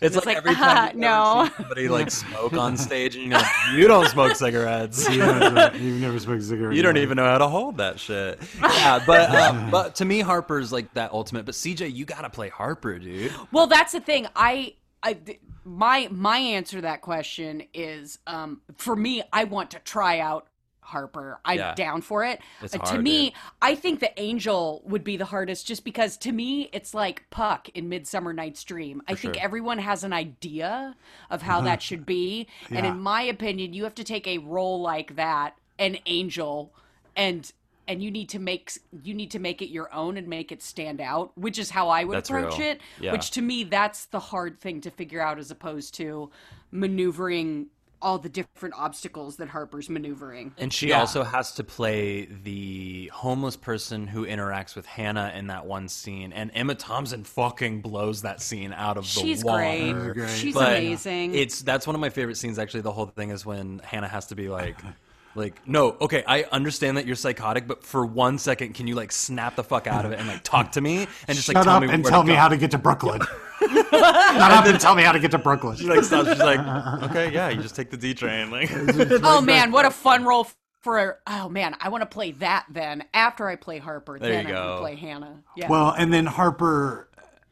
it's 0.00 0.16
like, 0.16 0.26
like, 0.26 0.36
every 0.36 0.54
time 0.56 0.94
you 0.94 1.00
no. 1.00 1.46
see 1.46 1.52
somebody 1.56 1.88
like 1.88 2.10
smoke 2.10 2.52
on 2.54 2.76
stage 2.76 3.14
and 3.16 3.26
you're 3.26 3.38
like 3.38 3.46
you 3.74 3.86
don't 3.86 4.08
smoke 4.08 4.34
cigarettes 4.34 5.08
you've 5.08 6.00
never 6.00 6.18
smoked 6.18 6.42
cigarettes. 6.42 6.76
you 6.76 6.82
don't 6.82 6.96
even 6.96 7.16
know 7.16 7.24
how 7.24 7.38
to 7.38 7.46
hold 7.46 7.76
that 7.76 8.00
shit 8.00 8.40
yeah 8.60 9.02
but 9.06 9.30
um, 9.34 9.70
but 9.70 9.94
to 9.94 10.04
me 10.04 10.20
harper's 10.20 10.72
like 10.72 10.92
that 10.94 11.12
ultimate 11.12 11.44
but 11.46 11.54
cj 11.54 11.92
you 11.94 12.04
gotta 12.04 12.28
play 12.28 12.48
harper 12.48 12.98
dude 12.98 13.32
Well, 13.52 13.66
that's 13.66 13.92
the 13.92 14.00
thing. 14.00 14.26
I, 14.34 14.74
I, 15.02 15.18
my 15.64 16.08
my 16.10 16.38
answer 16.38 16.76
to 16.78 16.82
that 16.82 17.00
question 17.02 17.62
is, 17.74 18.18
um, 18.26 18.60
for 18.76 18.94
me, 18.96 19.22
I 19.32 19.44
want 19.44 19.70
to 19.72 19.78
try 19.80 20.18
out 20.20 20.46
Harper. 20.86 21.40
I'm 21.44 21.58
Yeah. 21.58 21.74
down 21.74 22.00
for 22.00 22.24
it. 22.24 22.40
It's 22.62 22.74
Uh, 22.74 22.78
to 22.78 22.84
hard, 22.86 23.02
me, 23.02 23.30
dude. 23.30 23.38
I 23.60 23.74
think 23.74 24.00
the 24.00 24.18
Angel 24.20 24.82
would 24.86 25.02
be 25.02 25.16
the 25.16 25.24
hardest, 25.24 25.66
just 25.66 25.84
because 25.84 26.16
to 26.18 26.32
me, 26.32 26.70
it's 26.72 26.94
like 26.94 27.28
Puck 27.30 27.68
in 27.74 27.88
Midsummer 27.88 28.32
Night's 28.32 28.62
Dream. 28.62 29.02
I 29.08 29.14
think 29.14 29.34
sure. 29.34 29.42
everyone 29.44 29.78
has 29.78 30.04
an 30.04 30.12
idea 30.12 30.94
of 31.28 31.42
how 31.42 31.60
that 31.62 31.82
should 31.88 32.06
be, 32.06 32.46
and 32.70 32.86
in 32.86 33.00
my 33.00 33.22
opinion, 33.22 33.72
you 33.72 33.82
have 33.84 33.94
to 33.96 34.04
take 34.04 34.26
a 34.28 34.38
role 34.38 34.80
like 34.80 35.16
that, 35.16 35.56
an 35.78 35.98
Angel, 36.06 36.72
and 37.16 37.52
and 37.88 38.02
you 38.02 38.10
need 38.10 38.28
to 38.28 38.40
make 38.40 38.72
you 39.04 39.14
need 39.14 39.30
to 39.30 39.38
make 39.38 39.62
it 39.62 39.68
your 39.70 39.92
own 39.94 40.16
and 40.16 40.26
make 40.26 40.50
it 40.50 40.60
stand 40.62 41.00
out, 41.00 41.30
which 41.38 41.56
is 41.58 41.70
how 41.70 41.88
I 41.88 42.02
would 42.02 42.16
That's 42.16 42.30
approach 42.30 42.58
real. 42.58 42.68
it. 42.70 42.80
Yeah. 43.00 43.12
Which 43.12 43.30
to 43.32 43.42
me, 43.42 43.62
that's 43.62 44.06
the 44.06 44.18
hard 44.18 44.60
thing 44.60 44.80
to 44.82 44.90
figure 44.90 45.20
out, 45.20 45.38
as 45.38 45.50
opposed 45.52 45.94
to 45.94 46.30
maneuvering 46.72 47.66
all 48.02 48.18
the 48.18 48.28
different 48.28 48.74
obstacles 48.76 49.36
that 49.36 49.48
Harper's 49.48 49.88
maneuvering. 49.88 50.52
And 50.58 50.72
she 50.72 50.88
Yeah. 50.88 51.00
also 51.00 51.24
has 51.24 51.52
to 51.52 51.64
play 51.64 52.26
the 52.26 53.10
homeless 53.14 53.56
person 53.56 54.06
who 54.06 54.26
interacts 54.26 54.76
with 54.76 54.86
Hannah 54.86 55.32
in 55.34 55.46
that 55.48 55.66
one 55.66 55.88
scene. 55.88 56.32
And 56.32 56.50
Emma 56.54 56.74
Thompson 56.74 57.24
fucking 57.24 57.80
blows 57.80 58.22
that 58.22 58.40
scene 58.42 58.72
out 58.72 58.96
of 58.98 59.04
the 59.04 59.08
She's 59.20 59.42
water. 59.44 59.62
great. 59.62 60.26
great. 60.26 60.30
She's 60.38 60.56
amazing. 60.56 61.34
It's 61.34 61.62
that's 61.62 61.86
one 61.86 61.94
of 61.96 62.00
my 62.00 62.10
favorite 62.10 62.36
scenes. 62.36 62.58
Actually, 62.58 62.82
the 62.82 62.92
whole 62.92 63.06
thing 63.06 63.30
is 63.30 63.46
when 63.46 63.80
Hannah 63.80 64.08
has 64.08 64.26
to 64.26 64.34
be 64.34 64.48
like, 64.48 64.76
like, 65.36 65.66
no, 65.68 65.96
okay, 66.00 66.24
I 66.26 66.44
understand 66.44 66.96
that 66.96 67.06
you're 67.06 67.16
psychotic, 67.16 67.66
but 67.68 67.84
for 67.84 68.04
one 68.04 68.38
second, 68.38 68.74
can 68.74 68.86
you 68.86 68.94
like 68.94 69.12
snap 69.12 69.56
the 69.56 69.64
fuck 69.64 69.86
out 69.86 70.04
of 70.04 70.12
it 70.12 70.18
and 70.18 70.26
like 70.28 70.42
talk 70.42 70.72
to 70.72 70.80
me 70.80 71.06
and 71.28 71.36
just 71.36 71.48
like 71.48 71.56
Shut 71.56 71.64
tell 71.64 71.76
up 71.76 71.82
me 71.82 71.88
and 71.90 72.02
where 72.02 72.10
tell 72.10 72.22
to 72.22 72.26
me 72.28 72.34
go? 72.34 72.38
how 72.40 72.48
to 72.48 72.56
get 72.56 72.70
to 72.72 72.78
Brooklyn. 72.78 73.20
Shut 73.60 73.92
up 73.92 74.66
and 74.66 74.80
tell 74.80 74.94
me 74.94 75.02
how 75.02 75.12
to 75.12 75.18
get 75.20 75.30
to 75.32 75.38
Brooklyn. 75.38 75.76
She 75.76 75.84
like 75.84 76.04
stops. 76.04 76.28
She's 76.30 76.38
like, 76.38 76.60
okay, 77.10 77.32
yeah, 77.32 77.48
you 77.50 77.62
just 77.62 77.76
take 77.76 77.90
the 77.90 77.96
D 77.96 78.14
train. 78.14 78.50
Like, 78.50 78.70
oh 79.22 79.40
man, 79.40 79.70
what 79.72 79.84
a 79.86 79.90
fun 79.90 80.24
role 80.24 80.46
for 80.82 81.20
oh 81.26 81.48
man, 81.48 81.74
I 81.80 81.88
want 81.88 82.02
to 82.02 82.06
play 82.06 82.32
that 82.32 82.66
then. 82.70 83.04
After 83.12 83.48
I 83.48 83.56
play 83.56 83.78
Harper, 83.78 84.18
There 84.18 84.30
then 84.30 84.48
you 84.48 84.54
I 84.54 84.66
want 84.66 84.76
go. 84.78 84.80
play 84.82 84.94
Hannah. 84.96 85.42
Yeah. 85.56 85.68
Well, 85.68 85.90
and 85.90 86.12
then 86.12 86.26
Harper 86.26 87.08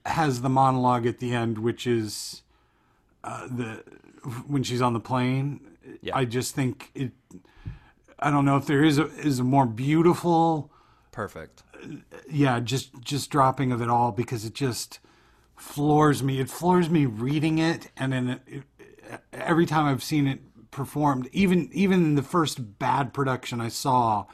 has 0.06 0.40
the 0.42 0.48
monologue 0.50 1.06
at 1.06 1.18
the 1.18 1.32
end, 1.32 1.58
which 1.58 1.86
is 1.86 2.42
uh, 3.24 3.46
the 3.48 3.82
when 4.46 4.62
she's 4.62 4.80
on 4.82 4.92
the 4.92 5.00
plane. 5.00 5.60
Yeah. 6.00 6.16
I 6.16 6.24
just 6.24 6.54
think 6.54 6.90
it. 6.94 7.12
I 8.24 8.30
don't 8.30 8.46
know 8.46 8.56
if 8.56 8.66
there 8.66 8.82
is 8.82 8.98
a 8.98 9.06
is 9.18 9.38
a 9.38 9.44
more 9.44 9.66
beautiful, 9.66 10.72
perfect. 11.12 11.62
yeah, 12.30 12.58
just 12.58 12.98
just 13.02 13.30
dropping 13.30 13.70
of 13.70 13.82
it 13.82 13.90
all 13.90 14.12
because 14.12 14.46
it 14.46 14.54
just 14.54 14.98
floors 15.56 16.22
me. 16.22 16.40
It 16.40 16.48
floors 16.48 16.88
me 16.88 17.04
reading 17.04 17.58
it, 17.58 17.90
and 17.98 18.12
then 18.12 18.28
it, 18.30 18.42
it, 18.48 19.20
every 19.32 19.66
time 19.66 19.84
I've 19.86 20.02
seen 20.02 20.26
it 20.26 20.40
performed, 20.70 21.28
even 21.32 21.68
even 21.72 22.02
in 22.02 22.14
the 22.14 22.22
first 22.22 22.78
bad 22.78 23.12
production 23.12 23.60
I 23.60 23.68
saw. 23.68 24.24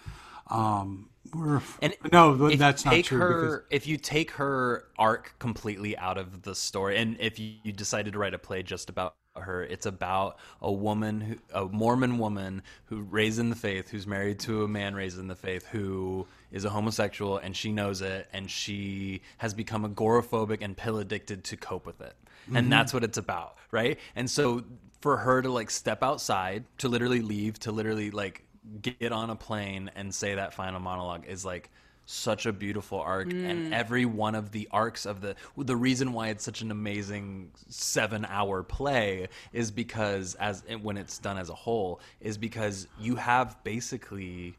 Um, 0.48 1.10
we're- 1.34 1.60
And 1.82 1.94
no, 2.12 2.46
if 2.46 2.58
that's 2.58 2.84
not 2.84 3.02
true. 3.04 3.18
Her, 3.18 3.42
because, 3.42 3.66
If 3.70 3.86
you 3.86 3.96
take 3.96 4.32
her 4.32 4.86
arc 4.98 5.34
completely 5.38 5.96
out 5.96 6.18
of 6.18 6.42
the 6.42 6.54
story, 6.54 6.96
and 6.98 7.16
if 7.20 7.38
you, 7.38 7.54
you 7.62 7.72
decided 7.72 8.14
to 8.14 8.18
write 8.18 8.34
a 8.34 8.38
play 8.38 8.62
just 8.62 8.88
about 8.90 9.14
her, 9.36 9.62
it's 9.62 9.86
about 9.86 10.38
a 10.60 10.70
woman, 10.70 11.20
who, 11.20 11.36
a 11.54 11.64
Mormon 11.66 12.18
woman 12.18 12.62
who 12.86 13.00
raised 13.02 13.38
in 13.38 13.50
the 13.50 13.56
faith, 13.56 13.88
who's 13.88 14.06
married 14.06 14.38
to 14.40 14.64
a 14.64 14.68
man 14.68 14.94
raised 14.94 15.18
in 15.18 15.28
the 15.28 15.36
faith, 15.36 15.66
who 15.66 16.26
is 16.50 16.64
a 16.64 16.70
homosexual, 16.70 17.38
and 17.38 17.56
she 17.56 17.72
knows 17.72 18.02
it, 18.02 18.28
and 18.32 18.50
she 18.50 19.22
has 19.38 19.54
become 19.54 19.88
agoraphobic 19.88 20.58
and 20.60 20.76
pill 20.76 20.98
addicted 20.98 21.44
to 21.44 21.56
cope 21.56 21.86
with 21.86 22.00
it, 22.00 22.14
and 22.48 22.56
mm-hmm. 22.56 22.70
that's 22.70 22.92
what 22.92 23.04
it's 23.04 23.18
about, 23.18 23.56
right? 23.70 23.98
And 24.16 24.28
so 24.28 24.64
for 25.00 25.18
her 25.18 25.42
to 25.42 25.50
like 25.50 25.70
step 25.70 26.02
outside, 26.02 26.64
to 26.78 26.88
literally 26.88 27.22
leave, 27.22 27.58
to 27.60 27.72
literally 27.72 28.10
like 28.10 28.44
get 28.82 29.12
on 29.12 29.30
a 29.30 29.36
plane 29.36 29.90
and 29.96 30.14
say 30.14 30.34
that 30.34 30.52
final 30.52 30.80
monologue 30.80 31.24
is 31.26 31.44
like 31.44 31.70
such 32.06 32.46
a 32.46 32.52
beautiful 32.52 33.00
arc 33.00 33.32
and 33.32 33.70
mm. 33.70 33.72
every 33.72 34.04
one 34.04 34.34
of 34.34 34.50
the 34.50 34.68
arcs 34.72 35.06
of 35.06 35.20
the 35.20 35.36
the 35.56 35.76
reason 35.76 36.12
why 36.12 36.28
it's 36.28 36.44
such 36.44 36.60
an 36.60 36.70
amazing 36.70 37.50
7 37.68 38.24
hour 38.24 38.62
play 38.64 39.28
is 39.52 39.70
because 39.70 40.34
as 40.34 40.64
when 40.82 40.96
it's 40.96 41.18
done 41.18 41.38
as 41.38 41.50
a 41.50 41.54
whole 41.54 42.00
is 42.20 42.36
because 42.36 42.88
you 42.98 43.14
have 43.14 43.62
basically 43.62 44.56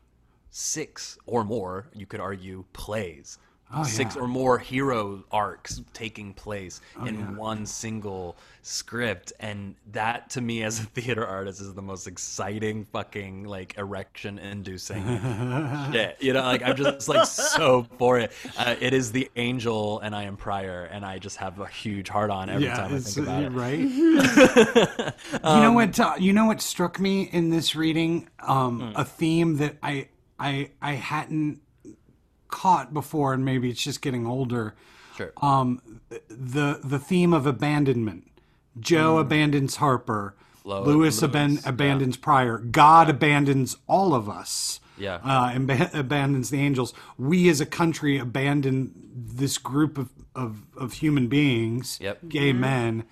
six 0.50 1.18
or 1.26 1.44
more 1.44 1.88
you 1.94 2.06
could 2.06 2.22
argue 2.22 2.64
plays 2.72 3.38
six 3.86 4.16
yeah. 4.16 4.22
or 4.22 4.28
more 4.28 4.58
hero 4.58 5.24
arcs 5.32 5.82
taking 5.94 6.34
place 6.34 6.82
in 7.06 7.36
one 7.36 7.66
single 7.66 8.36
script 8.64 9.34
and 9.40 9.76
that 9.92 10.30
to 10.30 10.40
me 10.40 10.64
as 10.64 10.80
a 10.80 10.84
theater 10.96 11.26
artist 11.26 11.62
is 11.62 11.74
the 11.74 11.82
most 11.82 12.06
exciting 12.06 12.86
fucking 12.86 13.44
like 13.44 13.76
erection 13.78 14.38
inducing 14.38 15.04
shit 15.92 16.16
you 16.20 16.32
know 16.32 16.42
like 16.42 16.62
i'm 16.62 16.76
just 16.76 17.10
like 17.10 17.26
so 17.26 17.88
for 17.98 18.20
it 18.20 18.32
uh, 18.60 18.76
it 18.80 18.94
is 18.94 19.12
the 19.12 19.32
angel 19.36 20.00
and 20.00 20.16
i 20.16 20.24
am 20.24 20.38
prior 20.38 20.84
and 20.84 21.04
i 21.04 21.18
just 21.18 21.38
have 21.38 21.60
a 21.60 21.68
huge 21.68 22.08
heart 22.08 22.30
on 22.30 22.50
every 22.50 22.68
time 22.68 22.94
i 22.94 23.00
think 23.00 23.26
about 23.26 23.44
it 23.44 23.52
right. 23.52 23.80
you 25.34 25.62
know 25.62 25.74
what? 25.74 26.00
Uh, 26.00 26.16
you 26.20 26.34
know 26.34 26.46
what 26.46 26.62
struck 26.62 27.00
me 27.00 27.24
in 27.24 27.50
this 27.50 27.76
reading? 27.76 28.30
Um, 28.40 28.94
A 28.96 29.06
theme 29.06 29.58
that 29.58 29.78
I 29.82 30.10
I 30.40 30.72
I 30.82 30.94
hadn't 30.94 31.62
caught 32.52 32.94
before, 32.94 33.34
and 33.34 33.44
maybe 33.44 33.70
it's 33.70 33.84
just 33.84 34.02
getting 34.02 34.28
older. 34.28 34.76
sure 35.18 35.32
Um, 35.42 35.82
the 36.30 36.80
the 36.84 37.00
theme 37.00 37.34
of 37.34 37.46
abandonment. 37.48 38.28
Joe 38.80 39.18
abandons 39.18 39.78
Harper. 39.78 40.36
Lo- 40.64 40.84
Louis, 40.84 40.96
Louis, 40.96 41.22
aban- 41.22 41.64
yeah. 41.64 41.70
abandons 41.70 42.18
Prior. 42.18 42.60
God 42.60 43.10
abandons 43.10 43.76
all 43.88 44.14
of 44.14 44.30
us. 44.30 44.80
Yeah. 44.98 45.16
Uh, 45.16 45.52
and 45.56 45.66
ba- 45.66 45.90
abandons 45.94 46.52
the 46.52 46.60
angels. 46.60 46.94
We 47.18 47.50
as 47.50 47.60
a 47.60 47.66
country 47.66 48.20
abandon 48.20 48.92
this 49.16 49.58
group 49.58 49.98
of, 49.98 50.10
of, 50.36 50.62
of 50.78 50.94
human 50.94 51.28
beings, 51.28 51.98
Yep. 52.00 52.20
gay 52.30 52.54
men, 52.54 53.06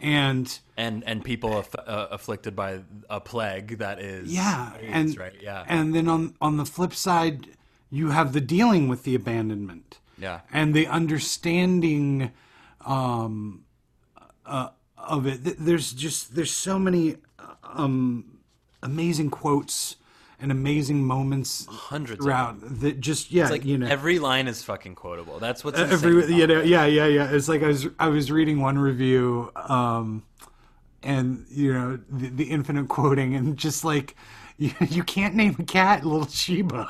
and 0.00 0.58
and 0.76 1.04
and 1.06 1.24
people 1.24 1.56
aff- 1.58 1.74
uh, 1.86 2.08
afflicted 2.10 2.54
by 2.56 2.80
a 3.08 3.20
plague 3.20 3.78
that 3.78 4.00
is 4.00 4.34
yeah, 4.34 4.72
AIDS, 4.80 4.90
and 4.92 5.18
right 5.18 5.32
yeah 5.40 5.64
and 5.68 5.94
then 5.94 6.08
on 6.08 6.34
on 6.40 6.56
the 6.58 6.66
flip 6.66 6.92
side, 6.92 7.46
you 7.90 8.10
have 8.10 8.32
the 8.32 8.40
dealing 8.40 8.88
with 8.88 9.04
the 9.04 9.14
abandonment, 9.14 9.98
Yeah. 10.18 10.40
and 10.52 10.74
the 10.74 10.86
understanding 10.86 12.32
um, 12.84 13.64
uh, 14.44 14.68
of 14.96 15.26
it. 15.26 15.40
There's 15.58 15.92
just 15.92 16.34
there's 16.34 16.50
so 16.52 16.78
many 16.78 17.16
um, 17.64 18.38
amazing 18.82 19.30
quotes 19.30 19.96
and 20.38 20.52
amazing 20.52 21.02
moments 21.04 21.66
Hundreds 21.70 22.20
of 22.20 22.24
throughout 22.24 22.56
that 22.80 23.00
just 23.00 23.32
yeah 23.32 23.44
It's 23.44 23.50
like 23.52 23.64
you 23.64 23.78
know. 23.78 23.86
every 23.86 24.18
line 24.18 24.48
is 24.48 24.62
fucking 24.62 24.94
quotable. 24.94 25.38
That's 25.38 25.64
what's 25.64 25.78
insane 25.80 25.92
every 25.92 26.34
you 26.34 26.46
know 26.46 26.60
yeah 26.60 26.84
yeah 26.84 27.06
yeah. 27.06 27.30
It's 27.30 27.48
like 27.48 27.62
i 27.62 27.68
was 27.68 27.86
i 27.98 28.08
was 28.08 28.30
reading 28.30 28.60
one 28.60 28.78
review 28.78 29.50
um 29.56 30.24
and 31.02 31.46
you 31.50 31.72
know 31.72 31.98
the, 32.10 32.28
the 32.28 32.44
infinite 32.44 32.88
quoting 32.88 33.34
and 33.34 33.56
just 33.56 33.82
like 33.84 34.14
you, 34.58 34.72
you 34.88 35.02
can't 35.04 35.34
name 35.34 35.56
a 35.58 35.64
cat 35.64 36.04
little 36.04 36.26
sheba 36.28 36.86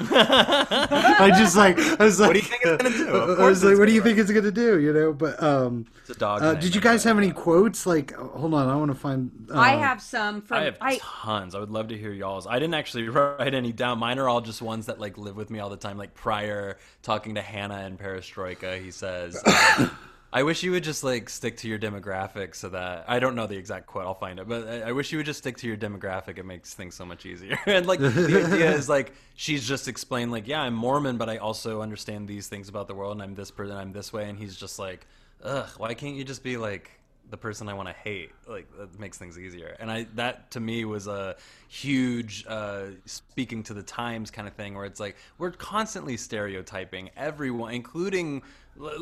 i 0.00 1.32
just 1.36 1.56
like 1.56 1.78
i 1.78 2.04
was 2.04 2.18
like 2.20 2.28
What 2.28 2.34
do 2.34 2.40
you 2.40 2.44
think 2.44 2.62
it's 2.64 2.82
gonna 2.82 2.96
do? 2.96 3.08
Of 3.08 3.40
i 3.40 3.46
was 3.46 3.62
like 3.62 3.72
it's 3.72 3.78
what 3.78 3.86
do 3.86 3.92
you 3.92 4.00
gonna 4.00 4.14
think 4.16 4.18
it's 4.18 4.30
gonna 4.32 4.50
do 4.50 4.80
you 4.80 4.92
know 4.92 5.12
but 5.12 5.42
um 5.42 5.86
It's 6.00 6.10
a 6.10 6.14
dog 6.14 6.42
uh, 6.42 6.52
name, 6.52 6.60
did 6.60 6.74
you 6.74 6.80
guys 6.80 7.04
have 7.04 7.16
any 7.18 7.30
quotes 7.30 7.86
like 7.86 8.12
hold 8.14 8.54
on 8.54 8.68
i 8.68 8.74
want 8.76 8.90
to 8.90 8.96
find 8.96 9.30
uh, 9.52 9.58
I 9.58 9.70
have 9.76 10.00
some 10.02 10.42
from 10.42 10.58
I 10.58 10.64
have 10.64 10.78
I 10.80 10.98
tons. 11.00 11.54
I 11.54 11.60
would 11.60 11.70
love 11.70 11.88
to 11.88 11.98
hear 11.98 12.12
y'all's. 12.12 12.46
I 12.46 12.54
didn't 12.58 12.74
actually 12.74 13.08
write 13.10 13.54
any 13.54 13.72
down. 13.72 13.98
Mine 13.98 14.18
are 14.18 14.28
all 14.28 14.40
just 14.40 14.62
ones 14.62 14.86
that 14.86 14.98
like 14.98 15.16
live 15.18 15.36
with 15.36 15.50
me 15.50 15.58
all 15.60 15.68
the 15.70 15.76
time. 15.76 15.96
Like 15.98 16.14
prior 16.14 16.78
talking 17.02 17.34
to 17.36 17.42
Hannah 17.42 17.78
and 17.78 17.98
Perestroika, 17.98 18.80
he 18.82 18.90
says, 18.90 19.40
um, 19.78 19.90
"I 20.34 20.42
wish 20.42 20.64
you 20.64 20.72
would 20.72 20.82
just 20.82 21.04
like 21.04 21.30
stick 21.30 21.56
to 21.58 21.68
your 21.68 21.78
demographic, 21.78 22.56
so 22.56 22.68
that 22.70 23.04
I 23.06 23.20
don't 23.20 23.36
know 23.36 23.46
the 23.46 23.56
exact 23.56 23.86
quote. 23.86 24.04
I'll 24.04 24.14
find 24.14 24.40
it, 24.40 24.48
but 24.48 24.66
I, 24.68 24.80
I 24.88 24.92
wish 24.92 25.12
you 25.12 25.18
would 25.18 25.26
just 25.26 25.38
stick 25.38 25.56
to 25.58 25.68
your 25.68 25.76
demographic. 25.76 26.38
It 26.38 26.44
makes 26.44 26.74
things 26.74 26.96
so 26.96 27.06
much 27.06 27.24
easier." 27.24 27.56
and 27.66 27.86
like 27.86 28.00
the 28.00 28.44
idea 28.44 28.72
is 28.74 28.88
like 28.88 29.12
she's 29.36 29.66
just 29.66 29.86
explained 29.86 30.32
like, 30.32 30.48
"Yeah, 30.48 30.60
I'm 30.62 30.74
Mormon, 30.74 31.18
but 31.18 31.30
I 31.30 31.36
also 31.36 31.82
understand 31.82 32.26
these 32.26 32.48
things 32.48 32.68
about 32.68 32.88
the 32.88 32.94
world, 32.94 33.12
and 33.12 33.22
I'm 33.22 33.36
this 33.36 33.52
person, 33.52 33.76
I'm 33.76 33.92
this 33.92 34.12
way." 34.12 34.28
And 34.28 34.36
he's 34.36 34.56
just 34.56 34.78
like, 34.78 35.06
"Ugh, 35.44 35.68
why 35.76 35.94
can't 35.94 36.16
you 36.16 36.24
just 36.24 36.42
be 36.42 36.56
like?" 36.56 36.90
the 37.30 37.38
person 37.38 37.68
I 37.68 37.74
want 37.74 37.88
to 37.88 37.94
hate. 37.94 38.32
Like 38.46 38.66
that 38.78 38.98
makes 39.00 39.18
things 39.18 39.38
easier. 39.38 39.76
And 39.80 39.90
I 39.90 40.06
that 40.14 40.50
to 40.52 40.60
me 40.60 40.84
was 40.84 41.06
a 41.06 41.36
huge 41.68 42.44
uh, 42.46 42.86
speaking 43.06 43.62
to 43.64 43.74
the 43.74 43.82
times 43.82 44.30
kind 44.30 44.46
of 44.46 44.54
thing, 44.54 44.74
where 44.74 44.84
it's 44.84 45.00
like 45.00 45.16
we're 45.38 45.50
constantly 45.50 46.16
stereotyping 46.16 47.10
everyone, 47.16 47.72
including 47.72 48.42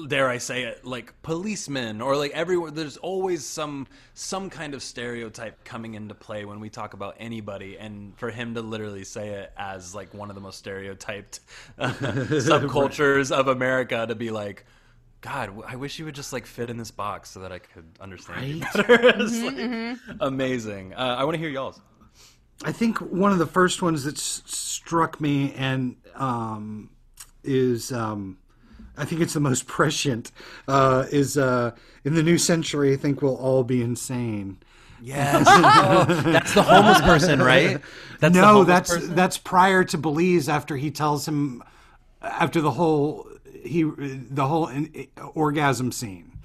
dare 0.08 0.28
I 0.28 0.38
say 0.38 0.64
it, 0.64 0.84
like 0.84 1.14
policemen 1.22 2.00
or 2.00 2.16
like 2.16 2.32
everyone. 2.32 2.74
There's 2.74 2.96
always 2.98 3.44
some 3.44 3.86
some 4.14 4.50
kind 4.50 4.74
of 4.74 4.82
stereotype 4.82 5.64
coming 5.64 5.94
into 5.94 6.14
play 6.14 6.44
when 6.44 6.60
we 6.60 6.68
talk 6.70 6.94
about 6.94 7.16
anybody, 7.18 7.78
and 7.78 8.16
for 8.18 8.30
him 8.30 8.54
to 8.54 8.62
literally 8.62 9.04
say 9.04 9.28
it 9.30 9.52
as 9.56 9.94
like 9.94 10.12
one 10.14 10.28
of 10.30 10.34
the 10.34 10.40
most 10.42 10.58
stereotyped 10.58 11.40
uh, 11.78 11.90
subcultures 11.92 13.30
of 13.30 13.48
America 13.48 14.06
to 14.06 14.14
be 14.14 14.30
like. 14.30 14.64
God, 15.20 15.52
I 15.68 15.76
wish 15.76 16.00
you 16.00 16.04
would 16.06 16.16
just 16.16 16.32
like 16.32 16.46
fit 16.46 16.68
in 16.68 16.76
this 16.78 16.90
box 16.90 17.30
so 17.30 17.38
that 17.42 17.52
I 17.52 17.60
could 17.60 17.84
understand 18.00 18.44
you 18.44 18.60
Right? 18.60 18.74
better. 18.74 19.12
It's 19.20 19.40
like, 20.10 20.16
Amazing. 20.18 20.94
Uh, 20.94 21.14
I 21.16 21.22
want 21.22 21.36
to 21.36 21.38
hear 21.38 21.48
y'all's. 21.48 21.80
I 22.64 22.72
think 22.72 22.98
one 22.98 23.30
of 23.30 23.38
the 23.38 23.46
first 23.46 23.82
ones 23.82 24.02
that 24.02 24.16
s- 24.16 24.42
struck 24.46 25.20
me 25.20 25.54
and 25.54 25.94
um, 26.16 26.90
is 27.44 27.92
um, 27.92 28.36
I 28.96 29.04
think 29.04 29.20
it's 29.20 29.34
the 29.34 29.40
most 29.40 29.66
prescient 29.76 30.32
uh, 30.68 31.06
is 31.10 31.36
uh, 31.38 31.72
in 32.04 32.14
the 32.14 32.22
new 32.22 32.38
century. 32.38 32.92
I 32.92 32.96
think 32.96 33.22
we'll 33.22 33.36
all 33.36 33.64
be 33.64 33.82
insane. 33.82 34.58
Yes. 35.00 35.44
Oh, 35.48 36.04
that's 36.24 36.54
the 36.54 36.62
homeless 36.62 37.00
person, 37.00 37.42
right? 37.42 37.80
That's 38.20 38.34
no, 38.34 38.62
that's 38.64 38.90
person? 38.94 39.14
that's 39.16 39.36
prior 39.36 39.82
to 39.84 39.98
Belize 39.98 40.48
after 40.48 40.76
he 40.76 40.90
tells 40.92 41.26
him 41.26 41.62
after 42.20 42.60
the 42.60 42.70
whole 42.70 43.26
he 43.64 43.82
the 43.82 44.46
whole 44.46 44.68
in, 44.68 45.08
orgasm 45.34 45.90
scene. 45.90 46.38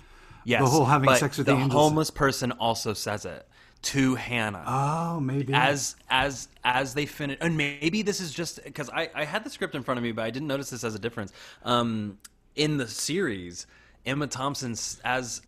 yes. 0.43 0.59
the 0.61 0.67
whole 0.67 0.85
having 0.85 1.13
sex 1.15 1.37
with 1.37 1.45
the 1.47 1.53
the 1.55 1.59
homeless 1.69 2.09
person 2.09 2.51
also 2.53 2.93
says 2.93 3.25
it. 3.25 3.47
to 3.83 4.15
Hannah 4.15 4.63
Oh, 4.65 5.19
maybe. 5.19 5.53
as 5.53 5.95
as 6.09 6.47
as 6.63 6.95
they 6.95 7.05
finish 7.05 7.37
and 7.41 7.57
maybe 7.57 8.01
this 8.01 8.19
is 8.19 8.31
just 8.31 8.63
because 8.63 8.89
I, 8.89 9.09
I 9.13 9.23
had 9.25 9.43
the 9.43 9.49
script 9.51 9.75
in 9.75 9.83
front 9.83 9.99
of 9.99 10.03
me 10.03 10.11
but 10.11 10.23
i 10.25 10.31
didn't 10.31 10.47
notice 10.47 10.69
this 10.71 10.83
as 10.83 10.95
a 10.95 10.99
difference 10.99 11.31
um 11.63 12.17
in 12.57 12.77
the 12.77 12.87
series 12.87 13.67
emma 14.05 14.27
thompson 14.27 14.75
as 15.05 15.41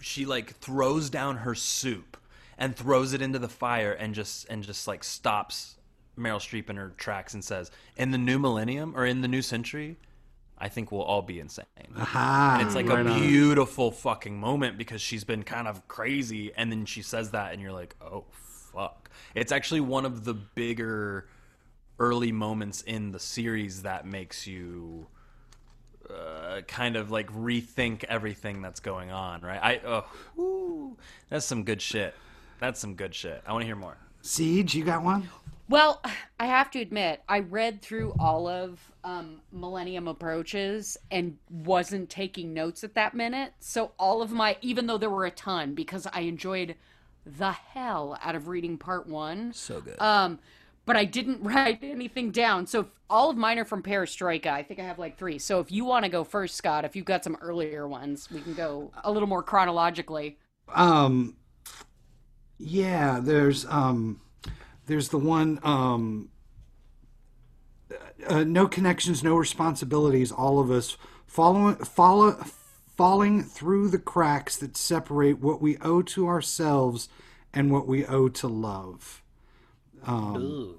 she 0.00 0.24
like 0.24 0.56
throws 0.58 1.10
down 1.10 1.38
her 1.38 1.54
soup 1.54 2.16
and 2.58 2.74
throws 2.74 3.12
it 3.12 3.20
into 3.20 3.38
the 3.38 3.48
fire 3.48 3.92
and 3.92 4.14
just 4.14 4.48
and 4.48 4.62
just 4.62 4.86
like 4.86 5.04
stops 5.04 5.76
meryl 6.18 6.38
streep 6.38 6.70
in 6.70 6.76
her 6.76 6.94
tracks 6.96 7.34
and 7.34 7.44
says 7.44 7.70
in 7.96 8.10
the 8.10 8.18
new 8.18 8.38
millennium 8.38 8.94
or 8.96 9.04
in 9.04 9.20
the 9.20 9.28
new 9.28 9.42
century 9.42 9.96
i 10.58 10.68
think 10.68 10.90
we'll 10.90 11.02
all 11.02 11.20
be 11.22 11.40
insane 11.40 11.64
Aha, 11.96 12.56
and 12.58 12.66
it's 12.66 12.74
like 12.74 12.88
right 12.88 13.04
a 13.06 13.10
on. 13.10 13.20
beautiful 13.20 13.90
fucking 13.90 14.38
moment 14.38 14.78
because 14.78 15.00
she's 15.02 15.24
been 15.24 15.42
kind 15.42 15.68
of 15.68 15.86
crazy 15.88 16.52
and 16.56 16.70
then 16.70 16.86
she 16.86 17.02
says 17.02 17.32
that 17.32 17.52
and 17.52 17.60
you're 17.60 17.72
like 17.72 17.94
oh 18.00 18.24
fuck 18.32 19.10
it's 19.34 19.52
actually 19.52 19.80
one 19.80 20.06
of 20.06 20.24
the 20.24 20.34
bigger 20.34 21.26
early 21.98 22.32
moments 22.32 22.82
in 22.82 23.12
the 23.12 23.18
series 23.20 23.82
that 23.82 24.06
makes 24.06 24.46
you 24.46 25.06
uh, 26.10 26.60
kind 26.68 26.96
of 26.96 27.10
like 27.10 27.32
rethink 27.32 28.04
everything 28.04 28.62
that's 28.62 28.80
going 28.80 29.10
on 29.10 29.40
right 29.40 29.60
i 29.62 29.80
oh 29.86 30.04
whew, 30.34 30.96
that's 31.28 31.46
some 31.46 31.64
good 31.64 31.82
shit 31.82 32.14
that's 32.60 32.80
some 32.80 32.94
good 32.94 33.14
shit 33.14 33.42
i 33.46 33.52
want 33.52 33.62
to 33.62 33.66
hear 33.66 33.76
more 33.76 33.96
CJ, 34.26 34.74
you 34.74 34.84
got 34.84 35.04
one? 35.04 35.28
Well, 35.68 36.02
I 36.40 36.46
have 36.46 36.70
to 36.72 36.80
admit, 36.80 37.22
I 37.28 37.40
read 37.40 37.80
through 37.80 38.14
all 38.18 38.46
of 38.48 38.80
um, 39.04 39.40
Millennium 39.52 40.08
Approaches 40.08 40.98
and 41.10 41.38
wasn't 41.48 42.10
taking 42.10 42.52
notes 42.52 42.84
at 42.84 42.94
that 42.94 43.14
minute. 43.14 43.52
So 43.60 43.92
all 43.98 44.20
of 44.20 44.32
my, 44.32 44.56
even 44.60 44.86
though 44.86 44.98
there 44.98 45.10
were 45.10 45.24
a 45.26 45.30
ton, 45.30 45.74
because 45.74 46.06
I 46.12 46.20
enjoyed 46.20 46.74
the 47.24 47.52
hell 47.52 48.18
out 48.22 48.34
of 48.34 48.48
reading 48.48 48.78
part 48.78 49.06
one. 49.06 49.52
so 49.52 49.80
good 49.80 50.00
Um, 50.00 50.38
but 50.86 50.96
I 50.96 51.04
didn't 51.04 51.42
write 51.42 51.80
anything 51.82 52.30
down. 52.30 52.66
So 52.66 52.88
all 53.10 53.30
of 53.30 53.36
mine 53.36 53.58
are 53.58 53.64
from 53.64 53.82
Perestroika. 53.82 54.46
I 54.46 54.62
think 54.62 54.80
I 54.80 54.84
have 54.84 54.98
like 54.98 55.18
three. 55.18 55.38
So 55.38 55.60
if 55.60 55.70
you 55.70 55.84
want 55.84 56.04
to 56.04 56.10
go 56.10 56.24
first, 56.24 56.54
Scott, 56.54 56.84
if 56.84 56.96
you've 56.96 57.04
got 57.04 57.22
some 57.22 57.36
earlier 57.40 57.86
ones, 57.86 58.30
we 58.30 58.40
can 58.40 58.54
go 58.54 58.90
a 59.04 59.12
little 59.12 59.28
more 59.28 59.42
chronologically. 59.42 60.38
Um, 60.74 61.36
yeah, 62.58 63.20
there's 63.22 63.66
um, 63.66 64.20
there's 64.86 65.10
the 65.10 65.18
one 65.18 65.60
um, 65.62 66.30
uh, 68.26 68.44
no 68.44 68.66
connections, 68.66 69.22
no 69.22 69.36
responsibilities. 69.36 70.32
All 70.32 70.58
of 70.58 70.70
us 70.70 70.96
following 71.26 71.76
follow 71.76 72.32
falling 72.96 73.42
through 73.42 73.90
the 73.90 73.98
cracks 73.98 74.56
that 74.56 74.76
separate 74.76 75.38
what 75.38 75.60
we 75.60 75.76
owe 75.78 76.00
to 76.00 76.26
ourselves 76.26 77.08
and 77.52 77.70
what 77.70 77.86
we 77.86 78.06
owe 78.06 78.28
to 78.28 78.48
love. 78.48 79.22
Um, 80.06 80.76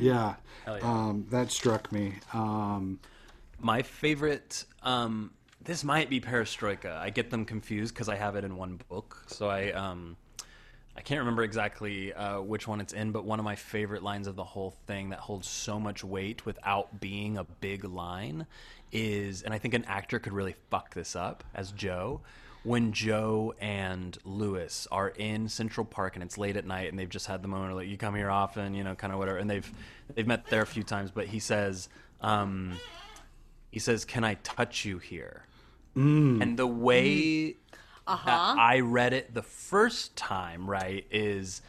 yeah, 0.00 0.34
Um, 0.82 1.26
that 1.30 1.50
struck 1.50 1.90
me. 1.92 2.14
Um, 2.32 3.00
My 3.60 3.82
favorite, 3.82 4.64
um, 4.82 5.32
this 5.60 5.82
might 5.82 6.08
be 6.08 6.20
Perestroika. 6.20 6.96
I 6.96 7.10
get 7.10 7.30
them 7.30 7.44
confused 7.44 7.92
because 7.92 8.08
I 8.08 8.14
have 8.14 8.36
it 8.36 8.44
in 8.44 8.56
one 8.56 8.80
book. 8.88 9.24
So 9.26 9.48
I, 9.48 9.72
um, 9.72 10.16
I 10.96 11.00
can't 11.00 11.18
remember 11.18 11.42
exactly 11.42 12.12
uh, 12.12 12.40
which 12.40 12.68
one 12.68 12.80
it's 12.80 12.92
in, 12.92 13.10
but 13.10 13.24
one 13.24 13.38
of 13.40 13.44
my 13.44 13.56
favorite 13.56 14.02
lines 14.02 14.26
of 14.28 14.36
the 14.36 14.44
whole 14.44 14.76
thing 14.86 15.10
that 15.10 15.18
holds 15.18 15.48
so 15.48 15.78
much 15.80 16.04
weight 16.04 16.46
without 16.46 17.00
being 17.00 17.36
a 17.36 17.44
big 17.44 17.84
line 17.84 18.46
is, 18.92 19.42
and 19.42 19.52
I 19.52 19.58
think 19.58 19.74
an 19.74 19.84
actor 19.86 20.18
could 20.20 20.32
really 20.32 20.54
fuck 20.70 20.94
this 20.94 21.16
up 21.16 21.42
as 21.54 21.72
Joe. 21.72 22.20
When 22.68 22.92
Joe 22.92 23.54
and 23.60 24.16
Louis 24.24 24.86
are 24.92 25.08
in 25.08 25.48
Central 25.48 25.86
Park 25.86 26.16
and 26.16 26.22
it's 26.22 26.36
late 26.36 26.56
at 26.56 26.66
night 26.66 26.90
and 26.90 26.98
they've 26.98 27.08
just 27.08 27.26
had 27.26 27.40
the 27.40 27.48
moment 27.48 27.70
of 27.70 27.78
like 27.78 27.88
you 27.88 27.96
come 27.96 28.14
here 28.14 28.30
often, 28.30 28.74
you 28.74 28.84
know, 28.84 28.94
kind 28.94 29.10
of 29.12 29.18
whatever, 29.18 29.38
and 29.38 29.48
they've 29.48 29.72
they've 30.14 30.26
met 30.26 30.46
there 30.46 30.62
a 30.62 30.66
few 30.66 30.82
times, 30.82 31.10
but 31.10 31.26
he 31.26 31.38
says, 31.38 31.88
um, 32.20 32.76
he 33.70 33.78
says, 33.78 34.04
"Can 34.04 34.22
I 34.22 34.34
touch 34.34 34.84
you 34.84 34.98
here?" 34.98 35.44
Mm. 35.96 36.42
And 36.42 36.58
the 36.58 36.66
way 36.66 37.08
mm. 37.08 37.56
that 38.06 38.12
uh-huh. 38.12 38.56
I 38.58 38.80
read 38.80 39.12
it 39.12 39.32
the 39.32 39.42
first 39.42 40.14
time, 40.16 40.68
right, 40.68 41.06
is 41.10 41.62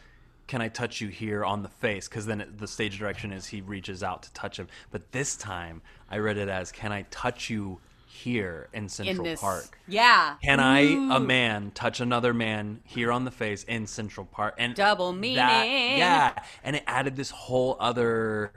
can 0.46 0.60
I 0.60 0.68
touch 0.68 1.00
you 1.00 1.08
here 1.08 1.44
on 1.44 1.62
the 1.62 1.68
face? 1.68 2.08
Because 2.08 2.26
then 2.26 2.40
it, 2.40 2.58
the 2.58 2.66
stage 2.66 2.98
direction 2.98 3.32
is 3.32 3.46
he 3.46 3.60
reaches 3.60 4.02
out 4.02 4.24
to 4.24 4.32
touch 4.32 4.58
him. 4.58 4.68
But 4.90 5.12
this 5.12 5.36
time, 5.36 5.80
I 6.10 6.18
read 6.18 6.36
it 6.36 6.48
as 6.48 6.72
can 6.72 6.92
I 6.92 7.02
touch 7.10 7.48
you 7.48 7.78
here 8.24 8.68
in 8.72 8.88
Central 8.88 9.18
in 9.18 9.22
this, 9.32 9.40
Park? 9.40 9.78
yeah, 9.88 10.36
Can 10.42 10.60
I, 10.60 10.80
a 11.14 11.20
man, 11.20 11.70
touch 11.74 12.00
another 12.00 12.32
man 12.34 12.80
here 12.84 13.10
on 13.12 13.24
the 13.24 13.30
face 13.30 13.64
in 13.64 13.86
Central 13.86 14.26
Park? 14.26 14.54
And 14.58 14.74
Double 14.74 15.12
that- 15.12 15.18
meaning. 15.18 15.98
yeah, 15.98 16.34
and 16.62 16.76
it 16.76 16.82
added 16.86 17.16
this 17.16 17.30
whole 17.30 17.76
other 17.80 18.52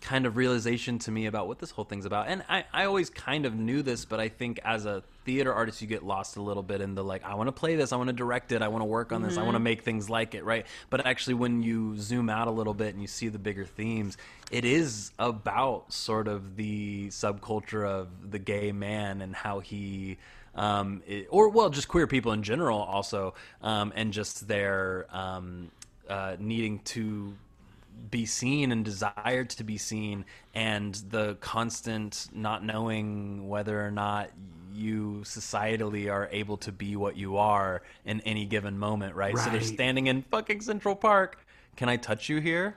kind 0.00 0.26
of 0.26 0.36
realization 0.36 0.98
to 0.98 1.10
me 1.10 1.26
about 1.26 1.46
what 1.48 1.58
this 1.58 1.70
whole 1.70 1.84
thing's 1.84 2.04
about. 2.04 2.26
And 2.28 2.42
I, 2.48 2.64
I 2.72 2.84
always 2.84 3.08
kind 3.08 3.46
of 3.46 3.54
knew 3.54 3.82
this, 3.82 4.04
but 4.04 4.18
I 4.20 4.28
think 4.28 4.58
as 4.64 4.84
a 4.84 5.02
theater 5.24 5.52
artist, 5.52 5.80
you 5.80 5.88
get 5.88 6.02
lost 6.04 6.36
a 6.36 6.42
little 6.42 6.62
bit 6.62 6.80
in 6.80 6.94
the 6.94 7.04
like, 7.04 7.24
I 7.24 7.34
want 7.34 7.48
to 7.48 7.52
play 7.52 7.76
this, 7.76 7.92
I 7.92 7.96
want 7.96 8.08
to 8.08 8.12
direct 8.12 8.52
it, 8.52 8.62
I 8.62 8.68
want 8.68 8.82
to 8.82 8.86
work 8.86 9.12
on 9.12 9.22
this, 9.22 9.36
I 9.38 9.42
want 9.44 9.54
to 9.54 9.60
make 9.60 9.82
things 9.82 10.10
like 10.10 10.34
it, 10.34 10.44
right? 10.44 10.66
But 10.90 11.06
actually, 11.06 11.34
when 11.34 11.62
you 11.62 11.96
zoom 11.98 12.28
out 12.28 12.48
a 12.48 12.50
little 12.50 12.74
bit 12.74 12.92
and 12.94 13.00
you 13.00 13.08
see 13.08 13.28
the 13.28 13.38
bigger 13.38 13.64
themes, 13.64 14.16
it 14.50 14.64
is 14.64 15.12
about 15.18 15.92
sort 15.92 16.28
of 16.28 16.56
the 16.56 17.08
subculture 17.08 17.86
of 17.86 18.30
the 18.30 18.38
gay 18.38 18.72
man 18.72 19.22
and 19.22 19.34
how 19.34 19.60
he. 19.60 20.18
Um, 20.54 21.02
it- 21.06 21.28
or 21.30 21.48
well, 21.48 21.70
just 21.70 21.88
queer 21.88 22.06
people 22.06 22.32
in 22.32 22.42
general, 22.42 22.78
also, 22.78 23.34
um, 23.62 23.92
and 23.96 24.12
just 24.12 24.46
their 24.48 25.06
um, 25.10 25.70
uh, 26.08 26.36
needing 26.38 26.80
to 26.80 27.34
be 28.10 28.26
seen 28.26 28.72
and 28.72 28.84
desired 28.84 29.48
to 29.50 29.64
be 29.64 29.78
seen 29.78 30.24
and 30.54 30.94
the 31.10 31.36
constant 31.40 32.28
not 32.34 32.64
knowing 32.64 33.48
whether 33.48 33.84
or 33.86 33.90
not 33.90 34.30
you 34.74 35.20
societally 35.24 36.10
are 36.10 36.28
able 36.32 36.56
to 36.58 36.72
be 36.72 36.96
what 36.96 37.16
you 37.16 37.36
are 37.36 37.82
in 38.04 38.20
any 38.22 38.44
given 38.46 38.78
moment 38.78 39.14
right, 39.14 39.36
so 39.36 39.50
they're 39.50 39.60
standing 39.60 40.06
in 40.06 40.22
fucking 40.22 40.60
central 40.60 40.96
park. 40.96 41.38
Can 41.76 41.88
i 41.88 41.96
touch 41.96 42.28
you 42.28 42.38
here? 42.38 42.76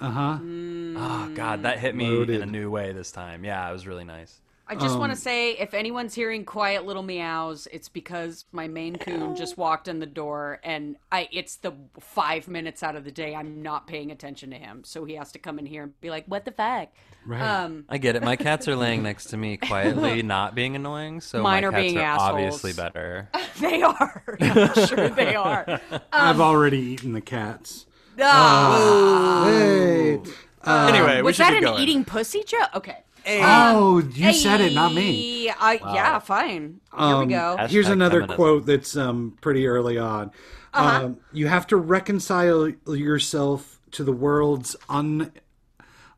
Uh 0.00 0.10
huh. 0.10 0.38
oh 0.40 1.32
god 1.34 1.62
that 1.62 1.78
hit 1.78 1.94
me 1.94 2.22
in 2.22 2.42
a 2.42 2.46
new 2.46 2.70
way 2.70 2.92
this 2.92 3.10
time. 3.10 3.44
Yeah 3.44 3.68
it 3.68 3.72
was 3.72 3.86
really 3.86 4.04
nice 4.04 4.40
I 4.68 4.74
just 4.74 4.94
Um, 4.94 5.00
want 5.00 5.12
to 5.12 5.16
say 5.18 5.52
if 5.52 5.74
anyone's 5.74 6.14
hearing 6.14 6.44
quiet 6.44 6.86
little 6.86 7.02
meows, 7.02 7.68
it's 7.72 7.88
because 7.88 8.46
my 8.52 8.68
Maine 8.68 8.96
Coon 8.96 9.34
just 9.36 9.58
walked 9.58 9.86
in 9.88 9.98
the 9.98 10.06
door 10.06 10.60
and 10.62 10.96
I 11.10 11.28
it's 11.32 11.56
the 11.56 11.72
5 12.00 12.48
minutes 12.48 12.82
out 12.82 12.96
of 12.96 13.04
the 13.04 13.10
day 13.10 13.34
I'm 13.34 13.62
not 13.62 13.86
paying 13.86 14.10
attention 14.10 14.50
to 14.50 14.56
him. 14.56 14.82
So 14.84 15.04
he 15.04 15.14
has 15.16 15.32
to 15.32 15.38
come 15.38 15.58
in 15.58 15.66
here 15.66 15.82
and 15.82 16.00
be 16.00 16.08
like, 16.10 16.24
"What 16.26 16.44
the 16.44 16.52
fuck?" 16.52 16.88
Right. 17.26 17.40
Um 17.42 17.84
i 17.88 17.98
get 17.98 18.16
it 18.16 18.22
my 18.22 18.34
cats 18.36 18.66
are 18.66 18.74
laying 18.76 19.02
next 19.02 19.26
to 19.26 19.36
me 19.36 19.56
quietly 19.68 20.22
not 20.22 20.54
being 20.56 20.74
annoying 20.74 21.20
so 21.20 21.40
Mine 21.42 21.62
my 21.62 21.68
are 21.68 21.70
cats 21.72 21.82
being 21.82 21.98
are 21.98 22.02
assholes. 22.02 22.30
obviously 22.30 22.72
better 22.72 23.28
they 23.60 23.82
are. 23.82 24.24
I'm 24.40 24.86
sure 24.86 25.08
they 25.10 25.34
are. 25.36 25.80
I've 26.12 26.40
already 26.40 26.78
eaten 26.80 27.12
the 27.12 27.20
cats. 27.20 27.86
Ah. 28.20 29.44
Hey. 29.46 30.20
anyway 30.66 31.16
we 31.16 31.22
was 31.22 31.36
should 31.36 31.44
that 31.46 31.50
get 31.50 31.58
an 31.58 31.64
going. 31.64 31.82
eating 31.82 32.04
pussy 32.04 32.42
joke? 32.44 32.70
Okay. 32.74 32.98
Oh, 33.26 33.98
you 34.12 34.32
said 34.32 34.60
it, 34.60 34.74
not 34.74 34.92
me. 34.94 35.46
Hey, 35.46 35.54
I, 35.58 35.72
Yeah, 35.94 36.18
fine. 36.18 36.80
Here 36.96 37.00
Um, 37.00 37.26
we 37.28 37.34
go. 37.34 37.56
Here's 37.68 37.88
another 37.88 38.20
feminism. 38.20 38.36
quote 38.36 38.66
that's 38.66 38.96
um, 38.96 39.36
pretty 39.40 39.66
early 39.66 39.98
on. 39.98 40.30
Uh-huh. 40.74 41.04
Um, 41.06 41.16
you 41.32 41.48
have 41.48 41.66
to 41.68 41.76
reconcile 41.76 42.68
yourself 42.86 43.80
to 43.92 44.04
the 44.04 44.12
world's 44.12 44.74
un 44.88 45.32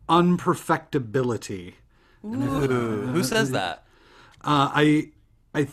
unperfectibility. 0.08 1.74
Ooh, 2.24 3.06
who 3.06 3.22
says 3.22 3.50
that 3.50 3.84
Uh, 4.42 4.70
I, 4.74 5.10
I, 5.54 5.64
th- 5.64 5.70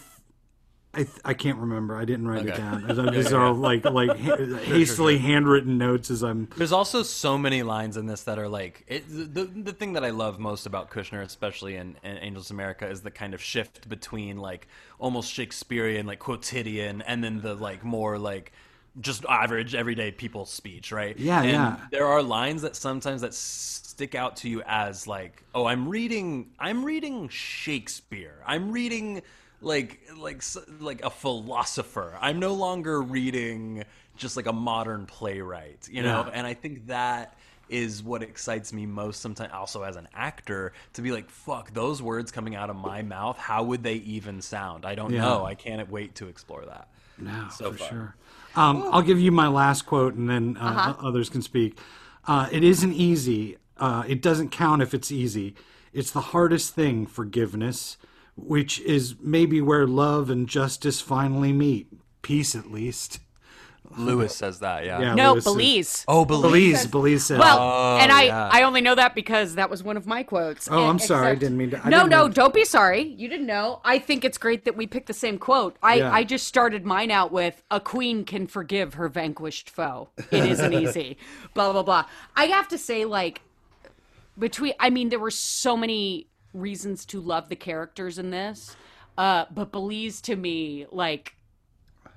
I, 0.93 1.03
th- 1.03 1.19
I 1.23 1.33
can't 1.33 1.57
remember. 1.57 1.95
I 1.95 2.03
didn't 2.03 2.27
write 2.27 2.45
it 2.45 2.57
down. 2.57 2.85
These 2.85 2.97
I'm 2.97 3.13
just 3.13 3.31
all 3.33 3.53
like 3.53 3.85
like 3.85 4.17
ha- 4.19 4.35
hastily 4.35 5.17
handwritten 5.17 5.77
notes 5.77 6.11
as 6.11 6.21
I'm. 6.21 6.49
There's 6.57 6.73
also 6.73 7.01
so 7.01 7.37
many 7.37 7.63
lines 7.63 7.95
in 7.95 8.07
this 8.07 8.23
that 8.23 8.37
are 8.37 8.49
like 8.49 8.83
it, 8.87 9.07
the 9.07 9.45
the 9.45 9.71
thing 9.71 9.93
that 9.93 10.03
I 10.03 10.09
love 10.09 10.37
most 10.37 10.65
about 10.65 10.91
Kushner, 10.91 11.21
especially 11.21 11.77
in, 11.77 11.95
in 12.03 12.17
Angels 12.17 12.51
America, 12.51 12.89
is 12.89 13.01
the 13.01 13.11
kind 13.11 13.33
of 13.33 13.41
shift 13.41 13.87
between 13.87 14.37
like 14.37 14.67
almost 14.99 15.31
Shakespearean, 15.31 16.05
like 16.05 16.19
quotidian, 16.19 17.01
and 17.03 17.23
then 17.23 17.41
the 17.41 17.55
like 17.55 17.85
more 17.85 18.17
like 18.17 18.51
just 18.99 19.23
average 19.29 19.73
everyday 19.73 20.11
people 20.11 20.45
speech, 20.45 20.91
right? 20.91 21.17
Yeah, 21.17 21.41
and 21.41 21.51
yeah. 21.51 21.77
There 21.91 22.05
are 22.05 22.21
lines 22.21 22.63
that 22.63 22.75
sometimes 22.75 23.21
that 23.21 23.33
stick 23.33 24.13
out 24.13 24.35
to 24.37 24.49
you 24.49 24.61
as 24.65 25.07
like, 25.07 25.43
oh, 25.55 25.65
I'm 25.65 25.87
reading, 25.87 26.49
I'm 26.59 26.83
reading 26.83 27.29
Shakespeare. 27.29 28.35
I'm 28.45 28.73
reading 28.73 29.21
like 29.61 29.99
like 30.17 30.41
like 30.79 31.03
a 31.03 31.09
philosopher. 31.09 32.17
I'm 32.19 32.39
no 32.39 32.53
longer 32.53 33.01
reading 33.01 33.83
just 34.17 34.35
like 34.37 34.45
a 34.47 34.53
modern 34.53 35.05
playwright, 35.05 35.87
you 35.91 36.03
know. 36.03 36.25
Yeah. 36.25 36.31
And 36.33 36.45
I 36.47 36.53
think 36.53 36.87
that 36.87 37.37
is 37.69 38.03
what 38.03 38.21
excites 38.21 38.73
me 38.73 38.85
most 38.85 39.21
sometimes 39.21 39.51
also 39.53 39.83
as 39.83 39.95
an 39.95 40.07
actor 40.13 40.73
to 40.93 41.01
be 41.01 41.11
like 41.13 41.29
fuck 41.29 41.73
those 41.73 42.01
words 42.01 42.29
coming 42.29 42.53
out 42.53 42.69
of 42.69 42.75
my 42.75 43.01
mouth 43.01 43.37
how 43.37 43.63
would 43.63 43.81
they 43.81 43.93
even 43.93 44.41
sound 44.41 44.85
i 44.85 44.93
don't 44.93 45.13
Yeah. 45.13 45.21
know 45.21 45.45
i 45.45 45.55
can't 45.55 45.89
wait 45.89 46.13
to 46.15 46.27
explore 46.27 46.65
that 46.65 46.89
No, 47.17 47.47
So 47.49 47.71
for 47.71 47.77
far. 47.77 47.87
sure. 47.87 48.15
Um, 48.55 48.89
I'll 48.91 49.01
give 49.01 49.21
you 49.21 49.31
my 49.31 49.47
last 49.47 49.83
quote, 49.85 50.15
and 50.15 50.29
then 50.29 50.57
uh, 50.59 50.65
Uh-huh. 50.65 51.07
others 51.07 51.29
can 51.29 51.41
speak. 51.41 51.77
Uh, 52.27 52.49
it 52.51 52.61
isn't 52.63 52.91
easy. 52.91 53.57
Uh, 53.77 54.03
it 54.05 54.21
doesn't 54.21 54.49
count 54.49 54.81
if 54.81 54.93
it's 54.93 55.09
easy. 55.09 55.55
It's 55.93 56.11
the 56.11 56.19
hardest 56.33 56.75
thing, 56.75 57.05
forgiveness, 57.05 57.95
which 58.43 58.79
is 58.81 59.15
maybe 59.21 59.61
where 59.61 59.87
love 59.87 60.29
and 60.29 60.47
justice 60.47 61.01
finally 61.01 61.53
meet. 61.53 61.87
Peace, 62.21 62.55
at 62.55 62.71
least. 62.71 63.19
Louis 63.97 64.33
says 64.33 64.59
that, 64.59 64.85
yeah. 64.85 65.01
Yeah, 65.01 65.15
No, 65.15 65.33
Louis 65.33 65.41
says- 65.41 65.53
Belize. 65.53 66.05
Oh, 66.07 66.23
believe. 66.23 66.51
Belize, 66.73 66.87
Belize 66.87 67.25
said. 67.25 67.39
Well, 67.39 67.57
oh, 67.59 67.97
and 67.99 68.09
I, 68.09 68.23
yeah. 68.23 68.49
I 68.49 68.61
only 68.63 68.79
know 68.79 68.95
that 68.95 69.15
because 69.15 69.55
that 69.55 69.69
was 69.69 69.83
one 69.83 69.97
of 69.97 70.07
my 70.07 70.23
quotes. 70.23 70.69
Oh, 70.71 70.83
I'm 70.85 70.91
And- 70.91 71.01
sorry. 71.01 71.27
I 71.27 71.35
didn't 71.35 71.57
mean 71.57 71.71
to- 71.71 71.85
I 71.85 71.89
no, 71.89 72.05
no, 72.05 72.23
mean- 72.23 72.31
don't 72.31 72.53
be 72.53 72.63
sorry. 72.63 73.01
You 73.01 73.27
didn't 73.27 73.47
know. 73.47 73.81
I 73.83 73.99
think 73.99 74.23
it's 74.23 74.37
great 74.37 74.63
that 74.63 74.77
we 74.77 74.87
picked 74.87 75.07
the 75.07 75.13
same 75.13 75.37
quote. 75.37 75.75
I, 75.83 75.95
Yeah. 75.95 76.13
I 76.13 76.23
just 76.23 76.47
started 76.47 76.85
mine 76.85 77.11
out 77.11 77.33
with 77.33 77.61
"A 77.69 77.81
queen 77.81 78.23
can 78.23 78.47
forgive 78.47 78.93
her 78.93 79.09
vanquished 79.09 79.69
foe. 79.69 80.07
It 80.31 80.45
isn't 80.45 80.71
easy." 80.83 81.17
blah 81.53 81.73
blah 81.73 81.83
blah. 81.83 82.05
I 82.37 82.45
have 82.45 82.69
to 82.69 82.77
say, 82.77 83.03
like, 83.03 83.41
between, 84.39 84.73
I 84.79 84.89
mean, 84.89 85.09
there 85.09 85.19
were 85.19 85.31
so 85.31 85.75
many 85.75 86.27
reasons 86.53 87.05
to 87.05 87.19
love 87.19 87.49
the 87.49 87.55
characters 87.55 88.17
in 88.17 88.29
this, 88.29 88.75
uh, 89.17 89.45
but 89.53 89.71
Belize 89.71 90.21
to 90.21 90.35
me, 90.35 90.85
like, 90.91 91.35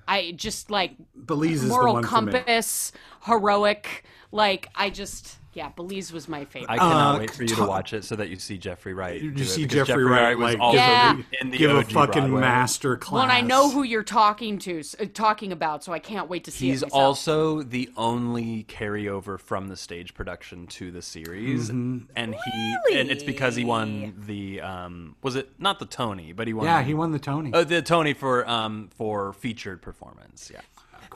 I 0.07 0.33
just 0.33 0.71
like 0.71 0.93
Belize 1.15 1.65
moral 1.65 2.03
compass, 2.03 2.93
heroic. 3.25 4.05
Like 4.33 4.69
I 4.75 4.91
just, 4.91 5.39
yeah, 5.55 5.69
Belize 5.71 6.13
was 6.13 6.29
my 6.29 6.45
favorite. 6.45 6.71
I 6.71 6.79
cannot 6.79 7.17
Uh, 7.17 7.19
wait 7.21 7.31
for 7.31 7.43
you 7.45 7.55
to 7.55 7.65
watch 7.65 7.93
it 7.93 8.05
so 8.05 8.17
that 8.17 8.29
you 8.29 8.37
see 8.37 8.59
Jeffrey 8.59 8.93
Wright. 8.93 9.21
You 9.23 9.31
do 9.31 9.43
it, 9.43 9.47
see 9.47 9.63
because 9.65 9.87
Jeffrey 9.89 10.05
Wright, 10.05 10.37
was 10.37 10.55
like, 10.55 10.61
also 10.61 10.77
Yeah. 10.79 11.17
in 11.41 11.51
the 11.51 11.59
Give 11.59 11.71
a 11.71 11.83
fucking 11.85 12.23
Broadway. 12.23 12.41
master 12.41 12.97
class. 12.97 13.13
well, 13.13 13.23
and 13.23 13.33
I 13.33 13.41
know 13.41 13.71
who 13.71 13.83
you're 13.85 14.03
talking 14.03 14.59
to, 14.61 14.83
uh, 15.01 15.05
talking 15.15 15.53
about, 15.53 15.85
so 15.85 15.93
I 15.93 15.99
can't 16.01 16.29
wait 16.29 16.45
to 16.45 16.51
see 16.51 16.69
He's 16.71 16.83
it 16.83 16.91
also 16.93 17.63
the 17.63 17.91
only 17.97 18.65
carryover 18.69 19.39
from 19.39 19.69
the 19.69 19.77
stage 19.77 20.13
production 20.15 20.67
to 20.69 20.91
the 20.91 21.03
series, 21.03 21.69
Mm-hmm. 21.71 22.07
and 22.17 22.35
he 22.35 22.99
and 22.99 23.11
it's 23.11 23.23
because 23.25 23.55
he 23.57 23.65
won 23.65 24.15
the 24.27 24.61
um 24.61 25.17
was 25.23 25.37
it 25.37 25.51
not 25.59 25.79
the 25.79 25.87
Tony, 25.87 26.33
but 26.33 26.47
he 26.47 26.53
won 26.53 26.67
Yeah, 26.67 26.83
he 26.83 26.95
won 26.95 27.13
the 27.13 27.19
Tony. 27.19 27.51
oh, 27.55 27.65
the 27.65 27.81
Tony 27.83 28.13
for 28.15 28.49
um 28.49 28.89
for 28.97 29.33
featured 29.33 29.83
performance. 29.83 30.51
Yeah, 30.53 30.61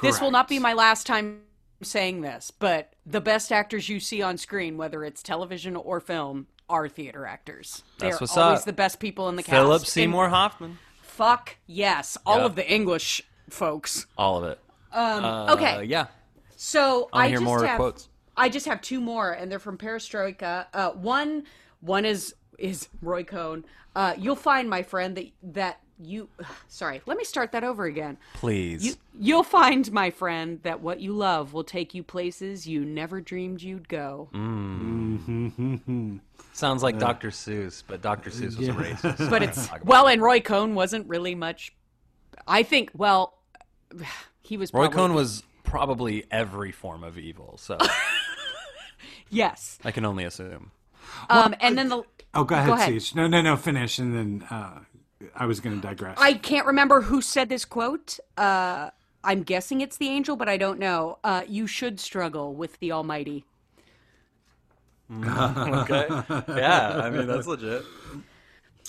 this 0.01 0.21
will 0.21 0.31
not 0.31 0.47
be 0.49 0.59
my 0.59 0.73
last 0.75 1.07
time 1.07 1.41
saying 1.83 2.21
this, 2.23 2.51
but 2.51 2.95
the 3.07 3.21
best 3.21 3.53
actors 3.53 3.89
you 3.89 4.01
see 4.01 4.21
on 4.23 4.37
screen, 4.37 4.77
whether 4.77 5.05
it's 5.05 5.23
television 5.23 5.77
or 5.77 6.01
film, 6.01 6.47
are 6.69 6.89
theater 6.89 7.25
actors. 7.27 7.83
That's 7.99 8.19
They're 8.19 8.19
what's 8.21 8.37
always 8.37 8.61
up. 8.61 8.65
the 8.67 8.73
best 8.73 9.01
people 9.01 9.29
in 9.29 9.37
the 9.37 9.43
cast. 9.43 9.55
Philip 9.55 9.81
And 9.83 9.89
Seymour 9.89 10.29
Hoffman, 10.29 10.79
fuck 11.01 11.57
yes, 11.67 12.19
all 12.27 12.39
Yep. 12.39 12.47
of 12.47 12.57
the 12.57 12.71
English 12.71 13.23
folks. 13.49 14.07
all 14.19 14.39
of 14.39 14.45
it. 14.45 14.61
Um, 14.93 15.25
Uh, 15.25 15.53
okay, 15.55 15.85
yeah, 15.85 16.07
So 16.57 17.09
I 17.13 17.25
I 17.25 17.29
hear 17.29 17.37
just 17.39 17.45
more 17.45 17.65
have 17.65 17.77
quotes. 17.77 18.09
I 18.37 18.49
just 18.49 18.67
have 18.67 18.81
two 18.81 19.01
more, 19.01 19.31
and 19.33 19.51
they're 19.51 19.59
from 19.59 19.79
Perestroika. 19.79 20.67
Uh, 20.75 20.91
one 20.93 21.45
one 21.81 22.05
is 22.05 22.35
is 22.59 22.89
Roy 23.01 23.23
Cohn. 23.25 23.65
Uh, 23.95 24.15
you'll 24.19 24.35
find, 24.37 24.69
my 24.69 24.83
friend, 24.83 25.17
that 25.17 25.27
that 25.43 25.81
you. 26.01 26.29
Sorry, 26.69 27.01
let 27.07 27.17
me 27.19 27.25
start 27.25 27.53
that 27.53 27.65
over 27.65 27.85
again. 27.85 28.17
please. 28.35 28.85
You, 28.85 28.95
you'll 29.19 29.43
find, 29.43 29.91
my 29.93 30.11
friend, 30.11 30.61
that 30.63 30.81
what 30.81 31.01
you 31.01 31.13
love 31.13 31.53
will 31.53 31.65
take 31.65 31.95
you 31.95 32.03
places 32.03 32.67
you 32.67 32.85
never 32.85 33.21
dreamed 33.21 33.63
you'd 33.63 33.89
go. 33.89 34.29
Sounds 36.53 36.83
like 36.83 36.99
Dr. 36.99 37.31
Seuss, 37.31 37.83
but 37.87 38.03
Dr. 38.03 38.31
Seuss 38.31 38.57
was 38.59 38.69
a 38.69 38.73
racist. 38.73 39.31
But 39.31 39.43
it's 39.43 39.69
well, 39.85 40.09
and 40.09 40.21
Roy 40.21 40.41
Cohn 40.41 40.75
wasn't 40.75 41.09
really 41.09 41.35
much. 41.35 41.73
I 42.47 42.63
think. 42.63 42.91
Well, 42.95 43.39
he 44.43 44.57
was. 44.57 44.73
Roy 44.73 44.83
probably- 44.89 44.97
Cohn 44.97 45.15
was 45.15 45.43
probably 45.65 46.25
every 46.31 46.73
form 46.73 47.05
of 47.05 47.19
evil, 47.19 47.57
so 47.59 47.79
Yes. 49.31 49.79
I 49.85 49.91
can 49.91 50.05
only 50.05 50.25
assume. 50.25 50.71
Um, 51.29 51.55
and 51.61 51.77
then 51.77 51.89
the. 51.89 52.03
oh, 52.35 52.45
go 52.45 52.55
ahead, 52.55 52.67
go 52.67 52.73
ahead. 52.75 53.03
No, 53.15 53.27
no, 53.27 53.41
no. 53.43 53.57
Finish, 53.57 53.99
and 53.99 54.15
then 54.15 54.47
uh, 54.51 54.81
I 55.35 55.47
was 55.47 55.61
going 55.61 55.75
to 55.75 55.83
digress. 55.83 56.17
I 56.21 56.35
can't 56.35 56.67
remember 56.67 57.01
who 57.03 57.21
said 57.21 57.49
this 57.49 57.65
quote. 57.65 58.19
Uh, 58.37 58.91
I'm 59.25 59.43
guessing 59.43 59.81
it's 59.81 59.97
the 59.97 60.09
angel, 60.09 60.37
but 60.37 60.49
I 60.49 60.57
don't 60.57 60.79
know. 60.79 61.19
Uh, 61.25 61.43
you 61.49 61.67
should 61.67 61.99
struggle 62.01 62.55
with 62.55 62.79
the 62.81 62.93
Almighty. 62.93 63.45
Okay. 65.11 66.07
Yeah, 66.49 67.01
I 67.03 67.09
mean 67.09 67.27
that's 67.27 67.47
legit. 67.47 67.83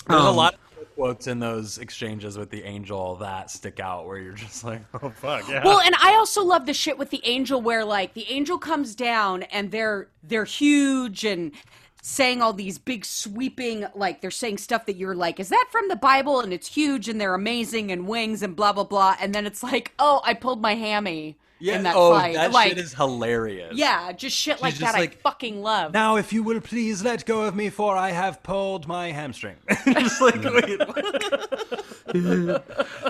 There's 0.06 0.20
Um, 0.20 0.26
a 0.26 0.30
lot 0.30 0.54
of 0.78 0.94
quotes 0.94 1.26
in 1.28 1.38
those 1.38 1.78
exchanges 1.78 2.36
with 2.36 2.50
the 2.50 2.62
angel 2.62 3.16
that 3.16 3.50
stick 3.50 3.80
out 3.80 4.06
where 4.06 4.18
you're 4.18 4.34
just 4.34 4.62
like, 4.62 4.82
oh 5.02 5.08
fuck, 5.08 5.48
yeah. 5.48 5.64
Well, 5.64 5.80
and 5.80 5.94
I 5.98 6.16
also 6.16 6.44
love 6.44 6.66
the 6.66 6.74
shit 6.74 6.98
with 6.98 7.08
the 7.08 7.22
angel 7.24 7.62
where 7.62 7.86
like 7.86 8.12
the 8.12 8.30
angel 8.30 8.58
comes 8.58 8.94
down 8.94 9.44
and 9.44 9.70
they're 9.70 10.08
they're 10.22 10.44
huge 10.44 11.24
and 11.24 11.52
saying 12.02 12.42
all 12.42 12.52
these 12.52 12.78
big 12.78 13.04
sweeping 13.04 13.86
like 13.94 14.20
they're 14.20 14.30
saying 14.30 14.58
stuff 14.58 14.86
that 14.86 14.96
you're 14.96 15.14
like, 15.14 15.40
is 15.40 15.48
that 15.48 15.66
from 15.70 15.88
the 15.88 15.96
Bible? 15.96 16.40
And 16.40 16.52
it's 16.52 16.68
huge 16.68 17.08
and 17.08 17.20
they're 17.20 17.34
amazing 17.34 17.90
and 17.90 18.06
wings 18.06 18.42
and 18.42 18.56
blah 18.56 18.72
blah 18.72 18.84
blah. 18.84 19.16
And 19.20 19.34
then 19.34 19.46
it's 19.46 19.62
like, 19.62 19.92
oh, 19.98 20.20
I 20.24 20.34
pulled 20.34 20.60
my 20.60 20.74
hammy 20.74 21.36
in 21.60 21.82
that 21.82 21.94
oh, 21.96 22.12
fight. 22.12 22.34
that 22.34 22.52
like, 22.52 22.70
shit 22.70 22.78
is 22.78 22.94
hilarious. 22.94 23.76
yeah, 23.76 24.12
just 24.12 24.36
shit 24.36 24.62
like 24.62 24.74
just 24.74 24.92
that. 24.92 24.98
like, 24.98 25.14
I 25.14 25.16
fucking 25.16 25.62
love. 25.62 25.92
Now, 25.92 26.16
if 26.16 26.32
you 26.32 26.42
will 26.42 26.60
please 26.60 27.04
let 27.04 27.26
go 27.26 27.42
of 27.42 27.54
me, 27.54 27.70
for 27.70 27.96
I 27.96 28.10
have 28.10 28.42
pulled 28.42 28.86
my 28.86 29.12
hamstring. 29.12 29.56
just 29.84 30.20
like, 30.20 30.42
wait. 30.44 30.78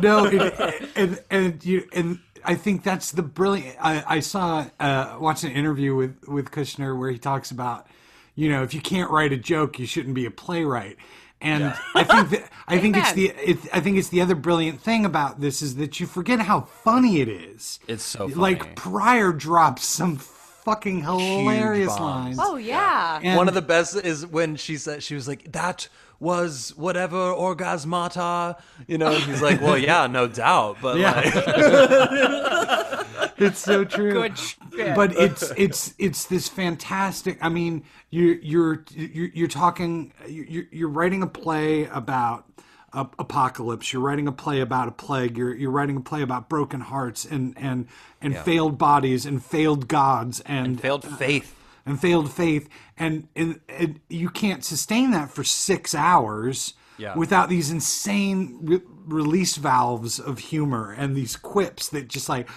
no, 0.02 0.26
it, 0.26 0.90
and 0.96 1.22
and 1.30 1.64
you 1.64 1.88
and 1.92 2.18
I 2.44 2.54
think 2.54 2.82
that's 2.82 3.12
the 3.12 3.22
brilliant. 3.22 3.76
I, 3.80 4.16
I 4.16 4.20
saw 4.20 4.66
uh, 4.78 5.16
watched 5.20 5.44
an 5.44 5.52
interview 5.52 5.94
with 5.94 6.26
with 6.26 6.50
Kushner 6.50 6.98
where 6.98 7.10
he 7.10 7.18
talks 7.18 7.50
about, 7.50 7.86
you 8.34 8.48
know, 8.48 8.62
if 8.62 8.72
you 8.74 8.80
can't 8.80 9.10
write 9.10 9.32
a 9.32 9.36
joke, 9.36 9.78
you 9.78 9.86
shouldn't 9.86 10.14
be 10.14 10.26
a 10.26 10.30
playwright. 10.30 10.96
And 11.42 11.72
I 11.94 12.04
think 12.04 12.30
that 12.30 12.50
I 12.68 12.78
think 12.78 12.96
it's 12.98 13.12
the 13.12 13.28
it, 13.30 13.58
I 13.72 13.80
think 13.80 13.96
it's 13.96 14.08
the 14.08 14.20
other 14.20 14.34
brilliant 14.34 14.82
thing 14.82 15.06
about 15.06 15.40
this 15.40 15.62
is 15.62 15.76
that 15.76 15.98
you 15.98 16.06
forget 16.06 16.38
how 16.40 16.60
funny 16.60 17.20
it 17.22 17.28
is. 17.28 17.80
It's 17.88 18.04
so 18.04 18.28
funny. 18.28 18.34
Like 18.34 18.76
Prior 18.76 19.32
drops 19.32 19.86
some 19.86 20.16
fucking 20.18 21.02
hilarious 21.02 21.98
lines. 21.98 22.36
oh 22.38 22.56
yeah. 22.56 23.20
And- 23.22 23.38
One 23.38 23.48
of 23.48 23.54
the 23.54 23.62
best 23.62 23.96
is 23.96 24.26
when 24.26 24.56
she 24.56 24.76
said 24.76 25.02
she 25.02 25.14
was 25.14 25.26
like 25.26 25.50
that 25.52 25.88
was 26.18 26.74
whatever 26.76 27.16
orgasmata, 27.16 28.60
you 28.86 28.98
know. 28.98 29.10
And 29.12 29.22
he's 29.22 29.40
like, 29.40 29.62
well, 29.62 29.78
yeah, 29.78 30.06
no 30.08 30.28
doubt, 30.28 30.76
but 30.82 30.98
Yeah. 30.98 31.14
like, 31.14 33.06
it's 33.40 33.58
so 33.58 33.84
true. 33.96 34.12
Good 34.12 34.38
shit. 34.38 34.94
But 34.94 35.16
it's 35.16 35.50
it's 35.56 35.94
it's 35.98 36.24
this 36.26 36.48
fantastic. 36.48 37.38
I 37.40 37.48
mean, 37.48 37.84
you 38.10 38.38
you're 38.42 38.84
you're, 38.90 39.28
you're 39.32 39.48
talking. 39.48 40.12
You're, 40.28 40.64
you're 40.70 40.88
writing 40.88 41.22
a 41.22 41.26
play 41.26 41.86
about 41.86 42.46
a, 42.92 43.06
apocalypse. 43.18 43.92
You're 43.92 44.02
writing 44.02 44.28
a 44.28 44.32
play 44.32 44.60
about 44.60 44.88
a 44.88 44.92
plague. 44.92 45.36
You're 45.36 45.54
you're 45.54 45.70
writing 45.70 45.96
a 45.96 46.00
play 46.00 46.22
about 46.22 46.48
broken 46.48 46.80
hearts 46.80 47.24
and 47.24 47.54
and 47.56 47.88
and 48.20 48.36
failed 48.36 48.78
bodies 48.78 49.26
and 49.26 49.42
failed 49.42 49.88
gods 49.88 50.40
and 50.40 50.80
failed 50.80 51.04
uh, 51.04 51.16
faith. 51.16 51.56
and 51.86 52.00
failed 52.00 52.30
faith 52.32 52.68
and, 52.98 53.28
and 53.34 53.60
and 53.68 54.00
you 54.08 54.28
can't 54.28 54.62
sustain 54.62 55.10
that 55.12 55.30
for 55.30 55.42
six 55.42 55.94
hours 55.94 56.74
Yeah. 57.00 57.16
without 57.16 57.48
these 57.48 57.70
insane 57.70 58.58
re- 58.62 58.82
release 59.06 59.56
valves 59.56 60.20
of 60.20 60.38
humor 60.38 60.92
and 60.92 61.16
these 61.16 61.34
quips 61.36 61.88
that 61.88 62.08
just 62.08 62.28
like 62.28 62.48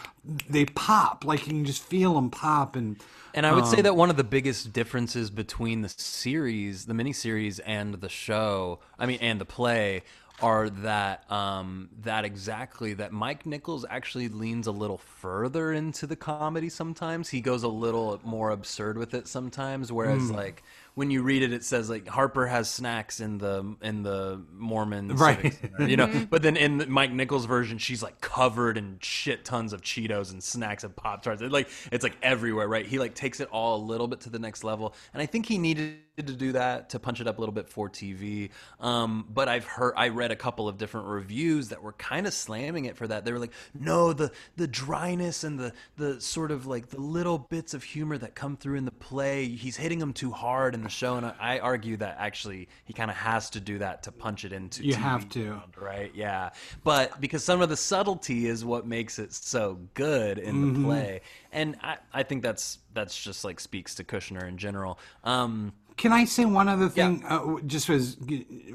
they 0.49 0.65
pop 0.65 1.23
like 1.25 1.47
you 1.47 1.53
can 1.53 1.65
just 1.65 1.81
feel 1.81 2.13
them 2.15 2.29
pop 2.29 2.75
and 2.75 3.01
And 3.33 3.45
I 3.45 3.53
would 3.53 3.65
say 3.65 3.81
that 3.81 3.95
one 3.95 4.09
of 4.09 4.17
the 4.17 4.23
biggest 4.23 4.73
differences 4.73 5.31
between 5.31 5.81
the 5.81 5.89
series, 5.89 6.85
the 6.85 6.93
miniseries, 6.93 7.59
and 7.65 7.95
the 7.95 8.09
show, 8.09 8.79
I 8.99 9.07
mean, 9.07 9.17
and 9.21 9.41
the 9.41 9.45
play, 9.45 10.03
are 10.41 10.69
that 10.69 11.29
um, 11.31 11.89
that 12.01 12.25
exactly 12.25 12.93
that 12.95 13.11
Mike 13.11 13.45
Nichols 13.45 13.85
actually 13.89 14.29
leans 14.29 14.67
a 14.67 14.71
little 14.71 14.97
further 14.97 15.71
into 15.71 16.05
the 16.05 16.15
comedy. 16.15 16.69
Sometimes 16.69 17.29
he 17.29 17.41
goes 17.41 17.63
a 17.63 17.67
little 17.67 18.19
more 18.23 18.51
absurd 18.51 18.97
with 18.97 19.13
it. 19.13 19.27
Sometimes, 19.27 19.91
whereas 19.91 20.29
like 20.31 20.63
when 20.95 21.09
you 21.09 21.23
read 21.23 21.41
it, 21.41 21.51
it 21.51 21.63
says 21.63 21.89
like 21.89 22.07
Harper 22.07 22.45
has 22.45 22.69
snacks 22.69 23.19
in 23.19 23.39
the 23.39 23.75
in 23.81 24.03
the 24.03 24.41
Mormon 24.53 25.09
Right. 25.15 25.53
Center, 25.53 25.87
you 25.87 25.97
know. 25.97 26.07
Mm-hmm. 26.07 26.25
But 26.25 26.43
then 26.43 26.55
in 26.55 26.77
the 26.77 26.85
Mike 26.87 27.11
Nichols 27.11 27.45
version, 27.45 27.77
she's 27.77 28.03
like 28.03 28.21
covered 28.21 28.77
in 28.77 28.97
shit 29.01 29.43
tons 29.43 29.73
of 29.73 29.81
Cheetos 29.81 30.31
and 30.31 30.43
snacks 30.43 30.83
and 30.83 30.95
Pop 30.95 31.23
Tarts. 31.23 31.41
It, 31.41 31.51
like 31.51 31.69
it's 31.91 32.03
like 32.03 32.17
everywhere, 32.21 32.67
right? 32.67 32.85
He 32.85 32.99
like 32.99 33.15
takes 33.15 33.39
it 33.39 33.49
all 33.51 33.77
a 33.77 33.83
little 33.83 34.07
bit 34.07 34.21
to 34.21 34.29
the 34.29 34.39
next 34.39 34.63
level, 34.63 34.93
and 35.13 35.21
I 35.21 35.25
think 35.25 35.47
he 35.47 35.57
needed 35.57 35.95
to 36.17 36.23
do 36.23 36.51
that 36.51 36.89
to 36.91 36.99
punch 36.99 37.21
it 37.21 37.27
up 37.27 37.37
a 37.37 37.41
little 37.41 37.53
bit 37.53 37.67
for 37.67 37.89
TV. 37.89 38.51
Um, 38.79 39.25
but 39.33 39.49
I've 39.49 39.65
heard, 39.65 39.93
I 39.97 40.09
read 40.09 40.29
a 40.31 40.35
couple 40.35 40.67
of 40.67 40.77
different 40.77 41.07
reviews 41.07 41.69
that 41.69 41.81
were 41.81 41.93
kind 41.93 42.27
of 42.27 42.33
slamming 42.33 42.85
it 42.85 42.95
for 42.97 43.07
that. 43.07 43.25
They 43.25 43.31
were 43.31 43.39
like, 43.39 43.53
no, 43.73 44.13
the 44.13 44.31
the 44.55 44.67
dryness 44.67 45.43
and 45.43 45.59
the 45.59 45.73
the 45.97 46.21
sort 46.21 46.51
of 46.51 46.67
like 46.67 46.89
the 46.89 46.99
little 47.01 47.39
bits 47.39 47.73
of 47.73 47.83
humor 47.83 48.17
that 48.19 48.35
come 48.35 48.57
through 48.57 48.75
in 48.77 48.85
the 48.85 48.91
play, 48.91 49.47
he's 49.47 49.75
hitting 49.75 49.97
them 49.97 50.13
too 50.13 50.29
hard, 50.31 50.75
in 50.75 50.83
the 50.83 50.89
show, 50.89 51.15
and 51.15 51.25
I, 51.25 51.33
I 51.39 51.59
argue 51.59 51.97
that 51.97 52.17
actually 52.19 52.69
he 52.85 52.93
kind 52.93 53.09
of 53.09 53.17
has 53.17 53.49
to 53.51 53.59
do 53.59 53.79
that 53.79 54.03
to 54.03 54.11
punch 54.11 54.45
it 54.45 54.53
into. 54.53 54.83
You 54.85 54.93
TV 54.93 54.97
have 54.97 55.29
to. 55.29 55.61
right? 55.81 56.11
Yeah, 56.13 56.51
but 56.83 57.19
because 57.19 57.43
some 57.43 57.61
of 57.61 57.69
the 57.69 57.77
subtlety 57.77 58.45
is 58.45 58.63
what 58.63 58.85
makes 58.85 59.17
it 59.17 59.33
so 59.33 59.79
good 59.95 60.37
in 60.37 60.53
Mm-hmm. 60.53 60.81
the 60.83 60.87
play, 60.87 61.21
and 61.51 61.75
I, 61.81 61.97
I 62.13 62.21
think 62.23 62.43
that's 62.43 62.77
that's 62.93 63.19
just 63.19 63.43
like 63.43 63.59
speaks 63.59 63.95
to 63.95 64.03
Kushner 64.03 64.47
in 64.47 64.57
general. 64.59 64.99
Um, 65.23 65.73
Can 65.97 66.11
I 66.11 66.25
say 66.25 66.45
one 66.45 66.67
other 66.67 66.89
thing? 66.89 67.23
Uh, 67.27 67.59
just 67.65 67.89
as 67.89 68.15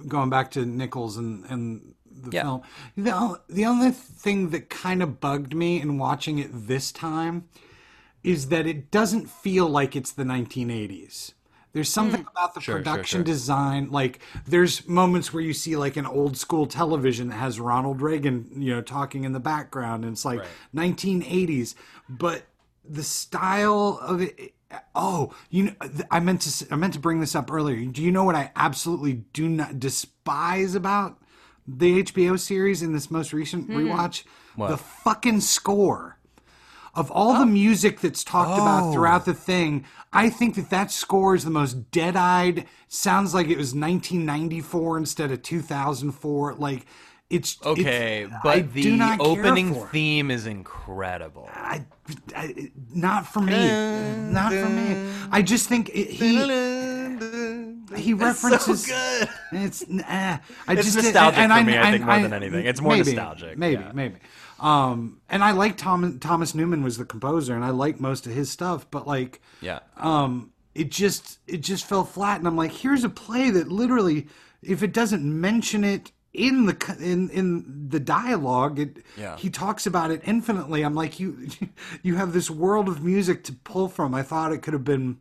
going 0.06 0.30
back 0.30 0.50
to 0.52 0.64
Nichols 0.64 1.16
and 1.16 1.44
and 1.46 1.94
the 2.10 2.30
Yeah. 2.36 2.42
film, 2.42 2.62
the 2.96 3.40
the 3.48 3.64
only 3.66 3.90
thing 3.90 4.50
that 4.50 4.70
kind 4.70 5.02
of 5.02 5.20
bugged 5.20 5.54
me 5.54 5.80
in 5.80 5.98
watching 5.98 6.38
it 6.38 6.50
this 6.52 6.92
time 6.92 7.48
is 8.24 8.48
that 8.48 8.66
it 8.66 8.90
doesn't 8.90 9.28
feel 9.30 9.68
like 9.68 9.94
it's 9.94 10.12
the 10.12 10.24
1980s. 10.24 11.32
There's 11.72 11.88
something 11.90 12.26
about 12.32 12.54
the 12.54 12.60
Sure, 12.60 12.76
sure, 12.76 12.78
production 12.78 13.18
sure. 13.20 13.24
design. 13.24 13.90
Like, 13.90 14.20
there's 14.46 14.88
moments 14.88 15.32
where 15.32 15.42
you 15.42 15.52
see 15.52 15.76
like 15.76 15.96
an 15.96 16.06
old 16.06 16.36
school 16.36 16.66
television 16.66 17.28
that 17.28 17.36
has 17.36 17.60
Ronald 17.60 18.00
Reagan, 18.02 18.48
you 18.56 18.74
know, 18.74 18.80
talking 18.82 19.24
in 19.24 19.32
the 19.32 19.40
background, 19.40 20.04
and 20.04 20.14
it's 20.14 20.24
like 20.24 20.42
1980s. 20.74 21.74
But 22.08 22.42
the 22.88 23.02
style 23.04 23.98
of 24.02 24.22
it. 24.22 24.54
Oh, 24.94 25.34
you 25.50 25.64
know, 25.64 25.72
I 26.10 26.20
meant 26.20 26.42
to. 26.42 26.66
I 26.70 26.76
meant 26.76 26.92
to 26.94 27.00
bring 27.00 27.20
this 27.20 27.34
up 27.34 27.50
earlier. 27.50 27.84
Do 27.86 28.02
you 28.02 28.10
know 28.10 28.24
what 28.24 28.34
I 28.34 28.52
absolutely 28.54 29.24
do 29.32 29.48
not 29.48 29.80
despise 29.80 30.74
about 30.74 31.18
the 31.66 32.02
HBO 32.02 32.38
series 32.38 32.82
in 32.82 32.92
this 32.92 33.10
most 33.10 33.32
recent 33.32 33.66
hmm. 33.66 33.76
rewatch? 33.76 34.24
The 34.58 34.76
fucking 34.76 35.40
score 35.40 36.18
of 36.98 37.12
all 37.12 37.34
the 37.34 37.42
oh. 37.42 37.46
music 37.46 38.00
that's 38.00 38.24
talked 38.24 38.58
about 38.60 38.88
oh. 38.88 38.92
throughout 38.92 39.24
the 39.24 39.32
thing, 39.32 39.84
I 40.12 40.30
think 40.30 40.56
that 40.56 40.70
that 40.70 40.90
score 40.90 41.36
is 41.36 41.44
the 41.44 41.50
most 41.50 41.92
dead-eyed. 41.92 42.66
Sounds 42.88 43.34
like 43.34 43.46
it 43.46 43.56
was 43.56 43.72
1994 43.72 44.98
instead 44.98 45.30
of 45.30 45.42
2004. 45.42 46.54
Like 46.54 46.86
it's 47.30 47.58
okay, 47.64 48.22
it's- 48.24 48.40
but 48.42 48.56
I 48.56 48.60
the 48.62 48.82
do 48.82 48.96
not 48.96 49.18
care 49.20 49.28
opening 49.28 49.74
theme 49.86 50.30
is 50.30 50.46
incredible. 50.46 51.48
I, 51.52 51.84
I, 52.34 52.70
not 52.94 53.26
for 53.26 53.40
me. 53.40 53.68
Not 54.32 54.52
for 54.52 54.68
me. 54.68 55.12
I 55.30 55.42
just 55.42 55.68
think 55.68 55.90
it, 55.90 56.08
he 56.10 56.36
he 57.96 58.14
references. 58.14 58.86
good. 58.86 59.28
It's 59.52 59.82
uh, 59.82 59.94
I 60.06 60.38
It's 60.68 60.84
just 60.84 60.96
nostalgic 60.96 61.38
and 61.38 61.52
for 61.52 61.64
me, 61.64 61.78
I 61.78 61.90
think, 61.92 62.04
more 62.04 62.20
than 62.20 62.32
anything. 62.32 62.66
It's 62.66 62.80
more 62.80 62.92
maybe, 62.92 63.12
nostalgic, 63.14 63.58
Maybe, 63.58 63.80
yeah. 63.82 63.92
maybe. 63.94 64.16
Um, 64.60 65.20
and 65.28 65.42
I 65.44 65.52
like 65.52 65.76
Tom, 65.76 66.18
Thomas 66.18 66.54
Newman 66.54 66.82
was 66.82 66.98
the 66.98 67.04
composer, 67.04 67.54
and 67.54 67.64
I 67.64 67.70
like 67.70 68.00
most 68.00 68.26
of 68.26 68.32
his 68.32 68.50
stuff. 68.50 68.86
But 68.90 69.06
like, 69.06 69.40
Yeah. 69.60 69.80
um, 69.96 70.52
it 70.74 70.90
just 70.90 71.38
it 71.46 71.58
just 71.58 71.84
fell 71.86 72.04
flat, 72.04 72.38
and 72.38 72.46
I'm 72.48 72.56
like, 72.56 72.72
here's 72.72 73.04
a 73.04 73.08
play 73.08 73.50
that 73.50 73.68
literally, 73.68 74.26
if 74.62 74.82
it 74.82 74.92
doesn't 74.92 75.22
mention 75.24 75.84
it 75.84 76.12
in 76.32 76.66
the 76.66 76.96
in 77.00 77.30
in 77.30 77.88
the 77.88 78.00
dialogue, 78.00 78.78
it 78.78 78.98
Yeah. 79.16 79.36
he 79.36 79.50
talks 79.50 79.86
about 79.86 80.10
it 80.10 80.22
infinitely. 80.24 80.82
I'm 80.82 80.94
like, 80.94 81.18
you 81.20 81.48
you 82.02 82.16
have 82.16 82.32
this 82.32 82.50
world 82.50 82.88
of 82.88 83.02
music 83.02 83.44
to 83.44 83.52
pull 83.52 83.88
from. 83.88 84.14
I 84.14 84.22
thought 84.22 84.52
it 84.52 84.58
could 84.62 84.74
have 84.74 84.84
been 84.84 85.18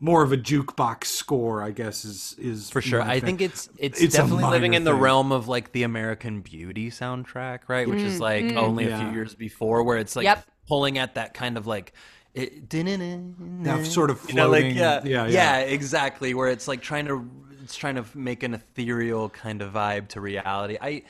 more 0.00 0.22
of 0.22 0.32
a 0.32 0.36
jukebox 0.36 1.04
score. 1.06 1.62
I 1.62 1.70
guess 1.70 2.04
is 2.04 2.34
is 2.38 2.70
For 2.70 2.80
sure. 2.80 3.02
I 3.02 3.20
think 3.20 3.40
it's 3.40 3.68
it's, 3.78 4.00
It's 4.00 4.14
definitely 4.14 4.44
living 4.44 4.72
minor 4.72 4.76
in 4.76 4.84
the 4.84 4.92
thing. 4.92 5.00
realm 5.00 5.32
of 5.32 5.48
like 5.48 5.72
the 5.72 5.82
American 5.82 6.40
Beauty 6.40 6.90
soundtrack, 6.90 7.60
right? 7.68 7.88
Which 7.88 8.02
is 8.02 8.18
mm, 8.18 8.20
like 8.20 8.50
mm. 8.50 8.56
only 8.56 8.86
a 8.86 8.90
few 8.90 9.08
years 9.08 9.34
before 9.34 9.82
where 9.82 9.98
it's 9.98 10.16
like 10.16 10.24
Yep. 10.24 10.46
pulling 10.68 10.98
at 10.98 11.14
that 11.16 11.34
kind 11.34 11.56
of 11.56 11.66
like 11.66 11.92
it, 12.34 12.68
that 12.70 13.86
sort 13.86 14.10
of 14.10 14.20
you 14.28 14.34
know, 14.34 14.48
like 14.48 14.72
floating. 14.72 14.76
yeah, 14.76 15.00
yeah, 15.04 15.26
yeah, 15.26 15.58
exactly. 15.60 16.34
Where 16.34 16.48
it's 16.48 16.66
like 16.68 16.82
trying 16.82 17.06
to 17.06 17.28
it's 17.64 17.74
trying 17.76 17.96
to 17.96 18.04
make 18.14 18.42
an 18.42 18.54
ethereal 18.54 19.28
kind 19.30 19.62
of 19.62 19.72
vibe 19.72 20.08
to 20.08 20.20
reality. 20.20 20.76
I 20.80 21.02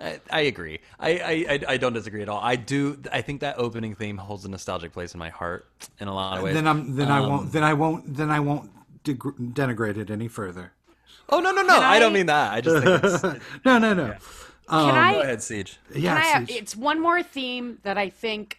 I, 0.00 0.20
I 0.30 0.40
agree. 0.42 0.80
I, 0.98 1.10
I 1.10 1.32
I 1.54 1.60
I 1.68 1.76
don't 1.76 1.92
disagree 1.92 2.22
at 2.22 2.28
all. 2.28 2.40
I 2.42 2.56
do. 2.56 3.00
I 3.12 3.22
think 3.22 3.40
that 3.40 3.58
opening 3.58 3.94
theme 3.94 4.16
holds 4.18 4.44
a 4.44 4.48
nostalgic 4.48 4.92
place 4.92 5.14
in 5.14 5.18
my 5.18 5.28
heart 5.30 5.66
in 6.00 6.08
a 6.08 6.14
lot 6.14 6.38
of 6.38 6.44
ways. 6.44 6.54
Then 6.54 6.66
I'm 6.66 6.96
then 6.96 7.10
I 7.10 7.18
Um, 7.18 7.28
won't 7.30 7.52
then 7.52 7.62
I 7.64 7.74
won't 7.74 8.16
then 8.16 8.30
I 8.30 8.40
won't 8.40 8.70
degr- 9.04 9.52
denigrate 9.54 9.96
it 9.96 10.10
any 10.10 10.28
further. 10.28 10.72
Oh 11.28 11.40
no 11.40 11.50
no 11.52 11.62
no! 11.62 11.76
I, 11.78 11.96
I- 11.96 11.98
don't 11.98 12.12
mean 12.12 12.26
that. 12.26 12.52
I 12.52 12.60
just 12.60 12.84
think 12.84 13.04
it's. 13.04 13.22
No, 13.64 13.78
no, 13.78 13.94
no. 13.94 14.14
Can 14.68 14.94
I? 14.96 15.12
Go 15.14 15.20
ahead, 15.22 15.42
Siege. 15.42 15.78
Yeah, 15.94 16.20
Can 16.20 16.42
I, 16.42 16.44
Siege. 16.46 16.56
it's 16.56 16.76
one 16.76 17.00
more 17.00 17.22
theme 17.22 17.78
that 17.82 17.98
I 17.98 18.08
think, 18.08 18.58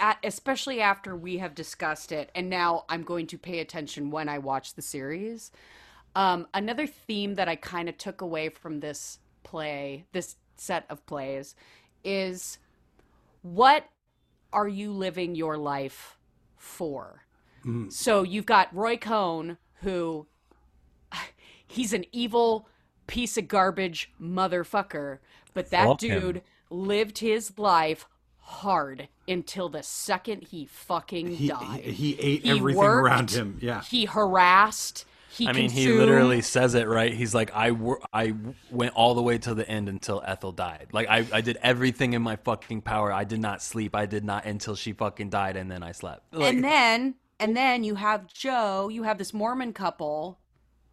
at, 0.00 0.18
especially 0.22 0.80
after 0.80 1.16
we 1.16 1.38
have 1.38 1.54
discussed 1.54 2.12
it, 2.12 2.30
and 2.34 2.48
now 2.48 2.84
I'm 2.88 3.02
going 3.02 3.26
to 3.28 3.38
pay 3.38 3.58
attention 3.58 4.10
when 4.10 4.28
I 4.28 4.38
watch 4.38 4.74
the 4.74 4.82
series. 4.82 5.50
Um, 6.16 6.48
another 6.54 6.86
theme 6.86 7.34
that 7.34 7.46
I 7.46 7.56
kind 7.56 7.88
of 7.88 7.98
took 7.98 8.22
away 8.22 8.48
from 8.48 8.80
this 8.80 9.18
play, 9.44 10.06
this 10.12 10.36
set 10.56 10.86
of 10.88 11.04
plays, 11.06 11.54
is 12.02 12.58
what 13.42 13.84
are 14.52 14.66
you 14.66 14.90
living 14.92 15.34
your 15.34 15.58
life 15.58 16.16
for? 16.56 17.22
So 17.88 18.22
you've 18.22 18.46
got 18.46 18.72
Roy 18.74 18.96
Cohn, 18.96 19.58
who 19.82 20.26
he's 21.66 21.92
an 21.92 22.04
evil 22.12 22.68
piece 23.08 23.36
of 23.36 23.48
garbage 23.48 24.12
motherfucker, 24.22 25.18
but 25.52 25.70
that 25.70 25.86
Fuck 25.86 26.02
him. 26.02 26.20
dude 26.20 26.42
lived 26.70 27.18
his 27.18 27.58
life 27.58 28.06
hard 28.38 29.08
until 29.26 29.68
the 29.68 29.82
second 29.82 30.44
he 30.44 30.64
fucking 30.64 31.26
he, 31.34 31.48
died. 31.48 31.80
he, 31.80 32.12
he 32.12 32.20
ate 32.20 32.42
He 32.44 32.50
everything 32.50 32.78
worked, 32.78 33.04
around 33.04 33.30
him. 33.32 33.58
Yeah. 33.60 33.82
He 33.82 34.04
harassed. 34.04 35.04
He 35.36 35.46
I 35.46 35.52
mean, 35.52 35.70
he 35.70 35.88
literally 35.92 36.40
says 36.40 36.74
it 36.74 36.88
right. 36.88 37.12
He's 37.12 37.34
like, 37.34 37.54
I, 37.54 37.72
wor- 37.72 38.00
I 38.12 38.34
went 38.70 38.94
all 38.94 39.14
the 39.14 39.22
way 39.22 39.36
to 39.38 39.54
the 39.54 39.68
end 39.68 39.88
until 39.88 40.22
Ethel 40.24 40.52
died. 40.52 40.88
Like, 40.92 41.08
I, 41.08 41.26
I 41.30 41.40
did 41.42 41.58
everything 41.62 42.14
in 42.14 42.22
my 42.22 42.36
fucking 42.36 42.80
power. 42.82 43.12
I 43.12 43.24
did 43.24 43.40
not 43.40 43.62
sleep. 43.62 43.94
I 43.94 44.06
did 44.06 44.24
not 44.24 44.46
until 44.46 44.74
she 44.74 44.94
fucking 44.94 45.28
died, 45.28 45.56
and 45.56 45.70
then 45.70 45.82
I 45.82 45.92
slept. 45.92 46.32
Like, 46.32 46.54
and 46.54 46.64
then 46.64 47.16
and 47.38 47.54
then 47.54 47.84
you 47.84 47.96
have 47.96 48.32
Joe, 48.32 48.88
you 48.88 49.02
have 49.02 49.18
this 49.18 49.34
Mormon 49.34 49.72
couple 49.74 50.38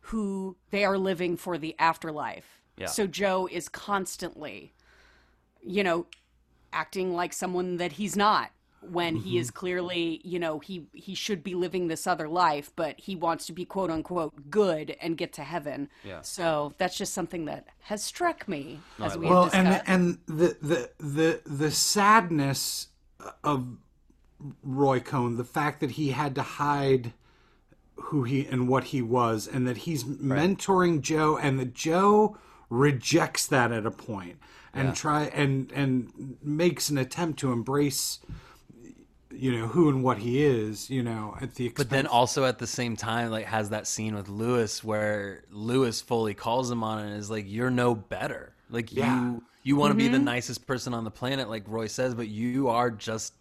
who 0.08 0.58
they 0.72 0.84
are 0.84 0.98
living 0.98 1.38
for 1.38 1.58
the 1.58 1.76
afterlife. 1.80 2.62
Yeah. 2.78 2.88
So 2.88 3.08
Joe 3.08 3.48
is 3.50 3.70
constantly 3.70 4.74
you 5.62 5.84
know 5.84 6.06
acting 6.74 7.14
like 7.14 7.32
someone 7.32 7.78
that 7.78 7.94
he's 7.94 8.18
not 8.18 8.52
when 8.92 9.16
he 9.18 9.32
Mm-hmm. 9.32 9.40
is 9.40 9.52
clearly, 9.52 10.22
you 10.24 10.40
know, 10.40 10.60
he 10.60 10.88
he 10.94 11.16
should 11.16 11.44
be 11.44 11.56
living 11.56 11.88
this 11.88 12.08
other 12.08 12.28
life, 12.28 12.72
but 12.76 13.00
he 13.00 13.16
wants 13.16 13.46
to 13.48 13.54
be 13.54 13.66
quote 13.66 13.90
unquote 13.92 14.50
good 14.50 14.96
and 15.02 15.18
get 15.18 15.34
to 15.34 15.44
heaven. 15.44 15.90
Yeah. 16.04 16.22
So 16.22 16.74
that's 16.78 16.98
just 16.98 17.14
something 17.14 17.46
that 17.46 17.68
has 17.82 18.04
struck 18.04 18.48
me 18.48 18.80
as 19.00 19.14
I 19.14 19.18
we 19.18 19.28
well, 19.28 19.50
and 19.54 19.68
discussed. 19.70 19.84
and 19.88 20.18
the 20.28 20.58
the 20.62 20.90
the 21.00 21.42
the 21.46 21.72
sadness 21.72 22.88
of 23.44 23.78
Roy 24.64 25.00
Cohn, 25.00 25.38
the 25.38 25.44
fact 25.46 25.80
that 25.80 25.92
he 25.92 26.10
had 26.12 26.36
to 26.36 26.42
hide 26.42 27.14
who 27.96 28.24
he 28.24 28.46
and 28.46 28.68
what 28.68 28.86
he 28.86 29.02
was, 29.02 29.48
and 29.48 29.68
that 29.68 29.78
he's 29.78 30.04
mentoring 30.04 31.02
Joe, 31.02 31.38
and 31.38 31.60
that 31.60 31.74
Joe 31.74 32.38
rejects 32.70 33.46
that 33.48 33.72
at 33.72 33.86
a 33.86 33.92
point 33.92 34.38
and 34.74 34.96
try 34.96 35.26
and 35.26 35.72
and 35.74 36.38
makes 36.42 36.90
an 36.90 36.98
attempt 36.98 37.40
to 37.40 37.52
embrace 37.52 38.20
you 39.34 39.52
know 39.52 39.68
who 39.68 39.90
and 39.90 40.04
what 40.04 40.18
he 40.20 40.44
is 40.44 40.90
you 40.90 41.02
know 41.04 41.36
at 41.42 41.56
the 41.56 41.66
expense 41.68 41.88
But 41.88 41.90
then 41.90 42.08
also 42.08 42.46
at 42.46 42.60
the 42.60 42.68
same 42.68 42.96
time, 42.96 43.32
like 43.32 43.46
has 43.46 43.70
that 43.72 43.88
scene 43.88 44.16
with 44.16 44.30
Louis 44.30 44.84
where 44.84 45.44
Louis 45.52 46.00
fully 46.02 46.34
calls 46.34 46.70
him 46.72 46.84
on 46.84 47.00
it 47.00 47.08
and 47.10 47.18
is 47.18 47.30
like, 47.32 47.46
"You're 47.48 47.72
no 47.72 47.96
better. 47.96 48.54
Like 48.70 48.92
Yeah. 48.94 49.20
you, 49.32 49.44
you 49.64 49.76
want 49.76 49.92
to 49.92 49.98
be 49.98 50.08
the 50.08 50.20
nicest 50.20 50.68
person 50.68 50.94
on 50.94 51.04
the 51.04 51.12
planet, 51.12 51.50
like 51.50 51.64
Roy 51.68 51.88
says, 51.88 52.14
but 52.16 52.28
you 52.28 52.68
are 52.70 52.92
just 52.92 53.34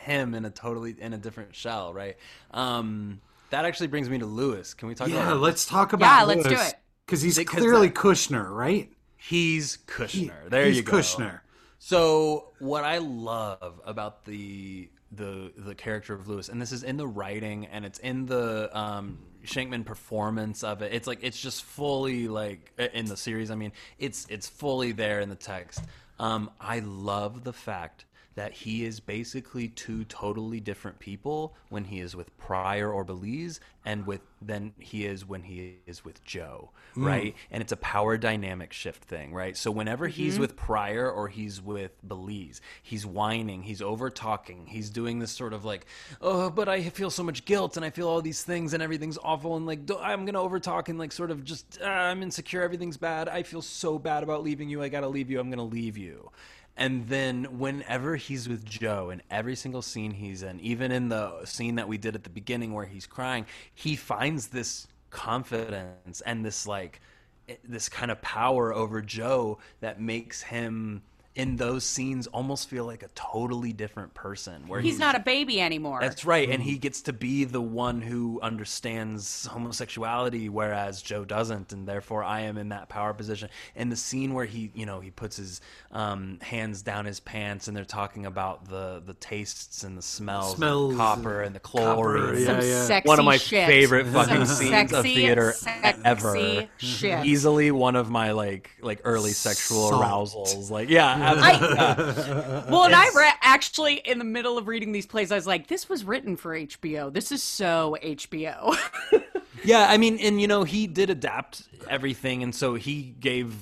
him 0.00 0.34
in 0.34 0.44
a 0.44 0.50
totally 0.50 0.94
in 0.98 1.12
a 1.12 1.18
different 1.18 1.54
shell, 1.54 1.92
right?" 1.94 2.16
Um, 2.52 3.20
that 3.50 3.64
actually 3.64 3.86
brings 3.86 4.10
me 4.10 4.18
to 4.18 4.26
Louis. 4.26 4.74
Can 4.74 4.88
we 4.88 4.94
talk 4.94 5.08
yeah 5.08 5.28
about? 5.28 5.40
let's 5.40 5.64
talk 5.66 5.92
about 5.92 6.18
Yeah, 6.18 6.24
let's 6.24 6.48
do 6.48 6.54
it. 6.54 6.74
because 7.06 7.22
he's 7.22 7.38
Because 7.38 7.60
clearly 7.60 7.88
that- 7.88 7.94
kushner 7.96 8.50
right 8.50 8.90
He's 9.18 9.78
Kushner. 9.86 10.48
there 10.50 10.66
he's 10.66 10.76
you 10.78 10.82
go. 10.82 10.98
kushner 10.98 11.40
So 11.78 12.52
what 12.58 12.84
I 12.84 12.98
love 12.98 13.80
about 13.84 14.24
the 14.24 14.88
the 15.12 15.52
the 15.56 15.74
character 15.74 16.14
of 16.14 16.28
Louis, 16.28 16.48
and 16.48 16.60
this 16.60 16.72
is 16.72 16.82
in 16.82 16.96
the 16.96 17.06
writing, 17.06 17.66
and 17.66 17.84
it's 17.84 17.98
in 17.98 18.26
the 18.26 18.76
um, 18.76 19.18
Shenkman 19.44 19.84
performance 19.84 20.64
of 20.64 20.82
it. 20.82 20.92
It's 20.92 21.06
like 21.06 21.20
it's 21.22 21.40
just 21.40 21.64
fully 21.64 22.28
like 22.28 22.72
in 22.92 23.06
the 23.06 23.16
series. 23.16 23.50
I 23.50 23.54
mean, 23.54 23.72
it's 23.98 24.26
it's 24.28 24.48
fully 24.48 24.92
there 24.92 25.20
in 25.20 25.28
the 25.28 25.36
text. 25.36 25.80
Um, 26.18 26.50
I 26.60 26.80
love 26.80 27.44
the 27.44 27.52
fact 27.52 28.06
that 28.36 28.52
he 28.52 28.84
is 28.84 29.00
basically 29.00 29.68
two 29.68 30.04
totally 30.04 30.60
different 30.60 30.98
people 30.98 31.54
when 31.70 31.84
he 31.84 32.00
is 32.00 32.14
with 32.14 32.36
Prior 32.38 32.90
or 32.92 33.02
Belize 33.02 33.60
and 33.84 34.06
with 34.06 34.20
than 34.42 34.74
he 34.78 35.06
is 35.06 35.26
when 35.26 35.42
he 35.42 35.76
is 35.86 36.04
with 36.04 36.22
Joe, 36.22 36.70
right? 36.96 37.34
And 37.50 37.62
it's 37.62 37.72
a 37.72 37.76
power 37.78 38.18
dynamic 38.18 38.74
shift 38.74 39.04
thing, 39.04 39.32
right? 39.32 39.56
So 39.56 39.70
whenever 39.70 40.06
he's 40.06 40.38
with 40.38 40.54
Prior 40.54 41.10
or 41.10 41.28
he's 41.28 41.62
with 41.62 41.92
Belize, 42.06 42.60
he's 42.82 43.06
whining, 43.06 43.62
he's 43.62 43.80
over 43.80 44.10
talking, 44.10 44.66
he's 44.66 44.90
doing 44.90 45.18
this 45.18 45.30
sort 45.30 45.54
of 45.54 45.64
like, 45.64 45.86
oh, 46.20 46.50
but 46.50 46.68
I 46.68 46.82
feel 46.82 47.10
so 47.10 47.22
much 47.22 47.46
guilt 47.46 47.76
and 47.76 47.86
I 47.86 47.90
feel 47.90 48.06
all 48.08 48.20
these 48.20 48.42
things 48.42 48.74
and 48.74 48.82
everything's 48.82 49.18
awful 49.22 49.56
and 49.56 49.64
like 49.66 49.80
I'm 50.00 50.26
gonna 50.26 50.42
over 50.42 50.60
talk 50.60 50.90
and 50.90 50.98
like 50.98 51.12
sort 51.12 51.30
of 51.30 51.42
just 51.42 51.78
uh, 51.80 51.86
I'm 51.86 52.22
insecure, 52.22 52.62
everything's 52.62 52.98
bad, 52.98 53.28
I 53.28 53.44
feel 53.44 53.62
so 53.62 53.98
bad 53.98 54.22
about 54.22 54.42
leaving 54.42 54.68
you, 54.68 54.82
I 54.82 54.88
gotta 54.88 55.08
leave 55.08 55.30
you, 55.30 55.40
I'm 55.40 55.48
gonna 55.48 55.64
leave 55.64 55.96
you. 55.96 56.30
And 56.76 57.08
then 57.08 57.58
whenever 57.58 58.16
he's 58.16 58.48
with 58.48 58.64
Joe 58.64 59.10
in 59.10 59.22
every 59.30 59.56
single 59.56 59.82
scene 59.82 60.12
he's 60.12 60.42
in, 60.42 60.60
even 60.60 60.92
in 60.92 61.08
the 61.08 61.44
scene 61.46 61.76
that 61.76 61.88
we 61.88 61.96
did 61.96 62.14
at 62.14 62.24
the 62.24 62.30
beginning 62.30 62.74
where 62.74 62.84
he's 62.84 63.06
crying, 63.06 63.46
he 63.74 63.96
finds 63.96 64.48
this 64.48 64.86
confidence 65.08 66.20
and 66.26 66.44
this 66.44 66.66
like 66.66 67.00
eh, 67.48 67.54
this 67.64 67.88
kind 67.88 68.10
of 68.10 68.20
power 68.20 68.74
over 68.74 69.00
Joe 69.00 69.58
that 69.80 70.00
makes 70.00 70.42
him 70.42 71.02
in 71.36 71.56
those 71.56 71.84
scenes 71.84 72.26
almost 72.26 72.68
feel 72.68 72.84
like 72.86 73.02
a 73.04 73.08
totally 73.14 73.72
different 73.72 74.12
person 74.14 74.66
where 74.66 74.80
He's 74.80 74.98
not 74.98 75.14
a 75.14 75.20
baby 75.20 75.60
anymore. 75.60 76.00
that's 76.00 76.24
right, 76.24 76.48
and 76.48 76.62
he 76.62 76.78
gets 76.78 77.02
to 77.02 77.12
be 77.12 77.44
the 77.44 77.60
one 77.60 78.00
who 78.00 78.40
understands 78.42 79.46
homosexuality, 79.46 80.48
whereas 80.48 81.02
Joe 81.02 81.24
doesn't, 81.24 81.72
and 81.72 81.86
therefore 81.86 82.24
I 82.24 82.40
am 82.40 82.56
in 82.58 82.70
that 82.70 82.88
power 82.88 83.12
position. 83.14 83.48
And 83.74 83.92
the 83.92 83.96
scene 83.96 84.34
where 84.34 84.44
he, 84.46 84.70
you 84.74 84.86
know, 84.86 85.00
he 85.00 85.10
puts 85.10 85.36
his 85.36 85.60
um, 85.92 86.38
hands 86.42 86.82
down 86.82 87.04
his 87.04 87.20
pants, 87.20 87.68
and 87.68 87.76
they're 87.76 87.84
talking 87.84 88.26
about 88.26 88.68
the 88.68 89.02
the 89.04 89.14
tastes 89.14 89.84
and 89.84 89.96
the 89.96 90.02
smells, 90.02 90.56
Smells 90.56 90.92
of 90.92 90.98
copper 90.98 91.38
and 91.40 91.46
and 91.46 91.54
the 91.54 91.60
copper, 91.60 91.84
chlorine. 91.84 92.40
yeah, 92.40 92.46
Some 92.46 92.60
yeah. 92.68 92.84
sexy 92.84 93.08
One 93.08 93.18
of 93.18 93.24
my 93.24 93.36
shit. 93.36 93.66
favorite 93.66 94.04
Some 94.06 94.14
fucking 94.14 94.46
scenes 94.46 94.92
of 94.92 95.02
theater 95.04 95.52
sexy 95.52 96.00
ever. 96.04 96.66
Shit. 96.78 97.24
Easily 97.26 97.70
one 97.70 97.94
of 97.96 98.10
my 98.10 98.32
like 98.32 98.70
like 98.80 99.00
early 99.04 99.30
sexual 99.32 99.90
Salt. 99.90 100.02
arousals. 100.02 100.70
Like 100.70 100.88
yeah, 100.90 101.16
absolutely. 101.26 102.70
Well, 102.72 102.84
and 102.84 102.94
I 102.94 103.08
re- 103.14 103.32
actually, 103.42 103.94
in 103.94 104.18
the 104.18 104.24
middle 104.24 104.58
of 104.58 104.66
reading 104.66 104.92
these 104.92 105.06
plays, 105.06 105.30
I 105.30 105.36
was 105.36 105.46
like, 105.46 105.66
this 105.66 105.88
was 105.88 106.04
written 106.04 106.36
for 106.36 106.58
HBO. 106.58 107.12
This 107.12 107.32
is 107.32 107.42
so 107.42 107.96
HBO. 108.02 108.76
Yeah, 109.64 109.86
I 109.88 109.96
mean, 109.96 110.18
and 110.20 110.40
you 110.40 110.46
know, 110.46 110.62
he 110.62 110.86
did 110.86 111.10
adapt 111.10 111.62
everything, 111.88 112.42
and 112.42 112.54
so 112.54 112.74
he 112.74 113.14
gave 113.18 113.54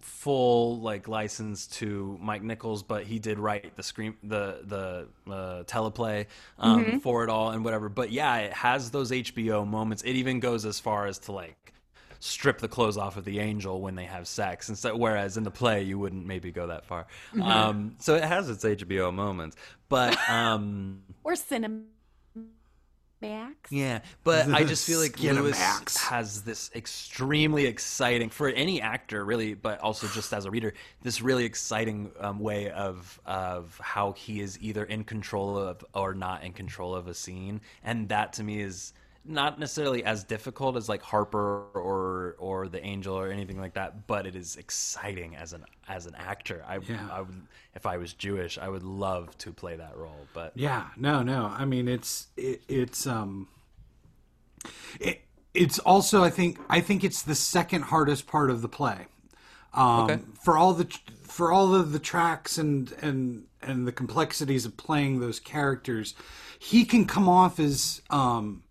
full 0.00 0.80
like 0.80 1.08
license 1.08 1.66
to 1.66 2.18
Mike 2.20 2.42
Nichols, 2.42 2.82
but 2.82 3.04
he 3.04 3.18
did 3.18 3.38
write 3.38 3.76
the 3.76 3.82
screen, 3.82 4.14
the 4.22 4.60
the 4.64 5.32
uh, 5.32 5.62
teleplay 5.64 6.26
um, 6.58 7.00
for 7.00 7.24
it 7.24 7.30
all 7.30 7.50
and 7.50 7.64
whatever. 7.64 7.88
But 7.88 8.10
yeah, 8.12 8.36
it 8.38 8.52
has 8.52 8.90
those 8.90 9.10
HBO 9.10 9.66
moments. 9.66 10.02
It 10.02 10.12
even 10.12 10.40
goes 10.40 10.64
as 10.64 10.78
far 10.80 11.06
as 11.06 11.18
to 11.20 11.32
like 11.32 11.72
strip 12.20 12.58
the 12.58 12.68
clothes 12.68 12.96
off 12.96 13.16
of 13.16 13.24
the 13.24 13.40
angel 13.40 13.80
when 13.80 13.94
they 13.96 14.04
have 14.04 14.28
sex, 14.28 14.68
and 14.68 14.78
so 14.78 14.94
whereas 14.96 15.36
in 15.36 15.42
the 15.44 15.50
play 15.50 15.82
you 15.82 15.98
wouldn't 15.98 16.26
maybe 16.26 16.52
go 16.52 16.66
that 16.68 16.84
far. 16.84 17.06
Um, 17.42 17.96
so 17.98 18.14
it 18.14 18.24
has 18.24 18.48
its 18.48 18.64
HBO 18.64 19.12
moments, 19.12 19.56
but. 19.88 20.16
Um, 20.30 21.02
Or 21.24 21.32
Cinemax. 21.32 21.82
yeah, 23.70 24.00
but 24.24 24.48
I 24.48 24.64
just 24.64 24.86
feel 24.86 24.98
like 25.00 25.20
Louis 25.22 25.58
has 26.08 26.42
this 26.42 26.70
extremely 26.74 27.66
exciting 27.66 28.30
for 28.30 28.48
any 28.48 28.80
actor, 28.80 29.24
really, 29.24 29.52
but 29.54 29.78
also 29.80 30.06
just 30.08 30.32
as 30.32 30.46
a 30.46 30.50
reader, 30.50 30.72
this 31.02 31.20
really 31.20 31.44
exciting 31.44 32.10
um, 32.18 32.38
way 32.38 32.70
of 32.70 33.20
of 33.26 33.78
how 33.82 34.12
he 34.12 34.40
is 34.40 34.58
either 34.62 34.84
in 34.84 35.04
control 35.04 35.58
of 35.58 35.84
or 35.94 36.14
not 36.14 36.44
in 36.44 36.52
control 36.52 36.94
of 36.94 37.08
a 37.08 37.14
scene, 37.14 37.60
and 37.84 38.08
that 38.08 38.32
to 38.34 38.42
me 38.42 38.60
is 38.62 38.92
not 39.30 39.58
necessarily 39.58 40.04
as 40.04 40.24
difficult 40.24 40.76
as 40.76 40.88
like 40.88 41.02
Harper 41.02 41.66
or 41.74 42.36
or 42.38 42.68
the 42.68 42.84
Angel 42.84 43.16
or 43.16 43.30
anything 43.30 43.60
like 43.60 43.74
that, 43.74 44.06
but 44.06 44.26
it 44.26 44.34
is 44.34 44.56
exciting 44.56 45.36
as 45.36 45.52
an 45.52 45.64
as 45.88 46.06
an 46.06 46.14
actor. 46.16 46.64
I, 46.66 46.78
Yeah. 46.78 47.08
I 47.10 47.20
would 47.20 47.46
if 47.74 47.86
I 47.86 47.96
was 47.96 48.12
Jewish, 48.12 48.58
I 48.58 48.68
would 48.68 48.82
love 48.82 49.36
to 49.38 49.52
play 49.52 49.76
that 49.76 49.96
role, 49.96 50.26
but 50.34 50.52
Yeah, 50.56 50.88
no, 50.96 51.22
no. 51.22 51.46
I 51.46 51.64
mean, 51.64 51.88
it's 51.88 52.28
it, 52.36 52.62
it's 52.68 53.06
um, 53.06 53.48
it, 54.98 55.22
it's 55.54 55.78
also 55.78 56.22
I 56.22 56.30
think 56.30 56.58
I 56.68 56.80
think 56.80 57.04
it's 57.04 57.22
the 57.22 57.34
second 57.34 57.82
hardest 57.82 58.26
part 58.26 58.50
of 58.50 58.62
the 58.62 58.68
play. 58.68 59.06
Um, 59.72 60.04
Okay. 60.04 60.18
For 60.42 60.56
all 60.56 60.72
the 60.74 60.86
for 61.22 61.52
all 61.52 61.74
of 61.74 61.92
the 61.92 61.98
tracks 61.98 62.58
and 62.58 62.92
and 63.00 63.44
and 63.62 63.86
the 63.86 63.92
complexities 63.92 64.64
of 64.64 64.76
playing 64.76 65.20
those 65.20 65.38
characters, 65.38 66.14
he 66.58 66.84
can 66.84 67.04
come 67.04 67.28
off 67.28 67.60
as 67.60 68.00
um, 68.10 68.62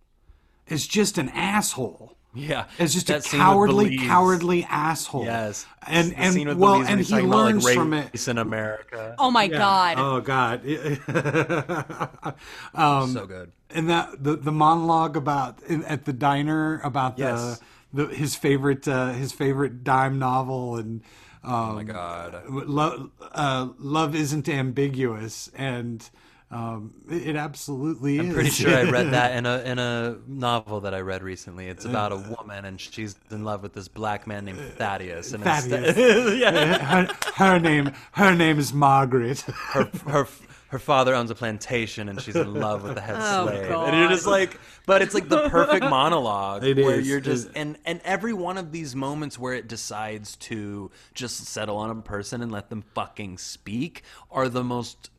as 0.69 0.85
just 0.87 1.17
an 1.17 1.29
asshole. 1.29 2.15
yeah, 2.33 2.65
As 2.77 2.93
just 2.93 3.09
a 3.09 3.21
cowardly, 3.21 3.97
cowardly 3.97 4.63
asshole. 4.69 5.25
Yes, 5.25 5.65
and 5.87 6.11
The 6.11 6.17
and 6.19 6.33
scene 6.33 6.47
with 6.47 6.57
well, 6.57 6.81
and 6.83 6.99
he 6.99 7.05
talking 7.05 7.25
about, 7.25 7.37
like, 7.37 7.53
learns 7.53 7.73
from 7.73 7.93
it. 7.93 8.09
race 8.13 8.27
in 8.27 8.37
America. 8.37 9.15
oh 9.17 9.31
my 9.31 9.43
Yeah. 9.45 9.57
God. 9.57 9.97
Oh 9.99 10.21
God. 10.21 10.61
um, 12.75 13.13
so 13.13 13.25
good. 13.25 13.51
and 13.71 13.89
that 13.89 14.23
the 14.23 14.35
the 14.35 14.51
monologue 14.51 15.17
about 15.17 15.61
in, 15.63 15.83
at 15.85 16.05
the 16.05 16.13
diner 16.13 16.79
about 16.83 17.17
Yes. 17.17 17.59
the, 17.93 18.05
the 18.05 18.15
his 18.15 18.35
favorite 18.35 18.87
uh, 18.87 19.09
his 19.13 19.31
favorite 19.31 19.83
dime 19.83 20.19
novel 20.19 20.75
and 20.77 21.01
um, 21.43 21.53
Oh 21.53 21.73
my 21.73 21.83
god. 21.83 22.43
love 22.49 23.11
uh, 23.31 23.69
love 23.79 24.13
isn't 24.15 24.47
ambiguous 24.49 25.49
and 25.55 26.07
um, 26.51 26.93
it, 27.09 27.29
it 27.29 27.35
absolutely 27.35 28.17
is. 28.17 28.25
I'm 28.27 28.33
pretty 28.33 28.49
sure 28.49 28.75
I 28.75 28.83
read 28.89 29.11
that 29.11 29.35
in 29.37 29.45
a 29.45 29.59
in 29.65 29.77
a 29.79 30.17
novel 30.27 30.81
that 30.81 30.93
I 30.95 31.01
read 31.01 31.21
recently. 31.21 31.67
It's 31.67 31.85
uh, 31.85 31.89
about 31.89 32.11
a 32.11 32.15
uh, 32.15 32.35
woman 32.39 32.65
and 32.65 32.81
she's 32.81 33.15
in 33.29 33.43
love 33.43 33.61
with 33.61 33.73
this 33.73 33.87
black 33.87 34.25
man 34.25 34.45
named 34.45 34.59
uh, 34.59 34.63
Thaddeus. 34.77 35.33
And 35.33 35.43
Thaddeus. 35.43 35.87
instead- 35.95 36.37
yeah. 36.39 36.77
her, 37.05 37.13
her 37.35 37.59
name 37.59 37.91
her 38.13 38.33
name 38.35 38.57
is 38.57 38.73
Margaret. 38.73 39.41
her 39.41 39.89
her 40.07 40.27
her 40.69 40.79
father 40.79 41.15
owns 41.15 41.31
a 41.31 41.35
plantation 41.35 42.09
and 42.09 42.21
she's 42.21 42.35
in 42.35 42.53
love 42.53 42.83
with 42.83 42.93
the 42.95 43.01
head 43.01 43.15
Oh, 43.19 43.47
slave. 43.47 43.69
God. 43.69 43.89
And 43.89 43.97
you're 43.99 44.09
just 44.09 44.27
like 44.27 44.59
but 44.87 45.01
it's 45.03 45.13
like 45.13 45.29
the 45.29 45.49
perfect 45.49 45.83
monologue 45.85 46.63
It 46.63 46.77
where 46.77 46.99
is. 46.99 47.07
you're 47.07 47.19
just 47.19 47.49
and 47.55 47.77
and 47.85 48.01
every 48.03 48.33
one 48.33 48.57
of 48.57 48.71
these 48.71 48.95
moments 48.95 49.37
where 49.37 49.53
it 49.53 49.67
decides 49.67 50.35
to 50.37 50.89
just 51.13 51.45
settle 51.45 51.77
on 51.77 51.91
a 51.91 52.01
person 52.01 52.41
and 52.41 52.51
let 52.51 52.69
them 52.71 52.83
fucking 52.95 53.37
speak 53.37 54.01
are 54.31 54.49
the 54.49 54.63
most 54.63 55.11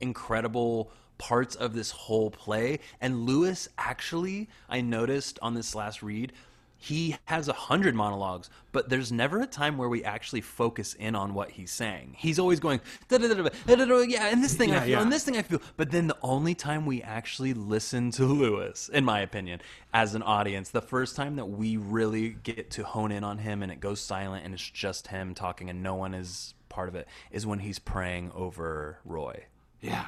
incredible 0.00 0.90
parts 1.18 1.54
of 1.56 1.74
this 1.74 1.90
whole 1.90 2.30
play. 2.30 2.78
And 3.00 3.26
Louis 3.26 3.68
actually, 3.76 4.48
I 4.68 4.80
noticed 4.80 5.38
on 5.42 5.54
this 5.54 5.74
last 5.74 6.02
read, 6.02 6.32
he 6.80 7.16
has 7.24 7.48
a 7.48 7.52
hundred 7.52 7.96
monologues, 7.96 8.50
but 8.70 8.88
there's 8.88 9.10
never 9.10 9.42
a 9.42 9.46
time 9.46 9.76
where 9.76 9.88
we 9.88 10.04
actually 10.04 10.40
focus 10.40 10.94
in 10.94 11.16
on 11.16 11.34
what 11.34 11.50
he's 11.50 11.72
saying. 11.72 12.14
He's 12.16 12.38
always 12.38 12.60
going, 12.60 12.80
"Da-da-da-da, 13.08 13.98
yeah, 14.02 14.28
and 14.28 14.44
this 14.44 14.54
thing 14.54 14.70
I 14.72 14.80
feel, 14.80 14.88
yeah. 14.90 15.02
and 15.02 15.12
this 15.12 15.24
thing 15.24 15.36
I 15.36 15.42
feel. 15.42 15.60
But 15.76 15.90
then 15.90 16.06
the 16.06 16.16
only 16.22 16.54
time 16.54 16.86
we 16.86 17.02
actually 17.02 17.52
listen 17.52 18.12
to 18.12 18.24
Louis, 18.24 18.88
in 18.90 19.04
my 19.04 19.20
opinion, 19.20 19.60
as 19.92 20.14
an 20.14 20.22
audience, 20.22 20.70
the 20.70 20.80
first 20.80 21.16
time 21.16 21.34
that 21.34 21.46
we 21.46 21.76
really 21.76 22.30
get 22.44 22.70
to 22.70 22.84
hone 22.84 23.10
in 23.10 23.24
on 23.24 23.38
him 23.38 23.64
and 23.64 23.72
it 23.72 23.80
goes 23.80 24.00
silent 24.00 24.44
and 24.44 24.54
it's 24.54 24.70
just 24.70 25.08
him 25.08 25.34
talking 25.34 25.68
and 25.68 25.82
no 25.82 25.96
one 25.96 26.14
is 26.14 26.54
part 26.68 26.88
of 26.88 26.94
it, 26.94 27.08
is 27.32 27.44
when 27.44 27.58
he's 27.58 27.80
praying 27.80 28.30
over 28.36 29.00
Roy. 29.04 29.46
Yeah. 29.80 30.04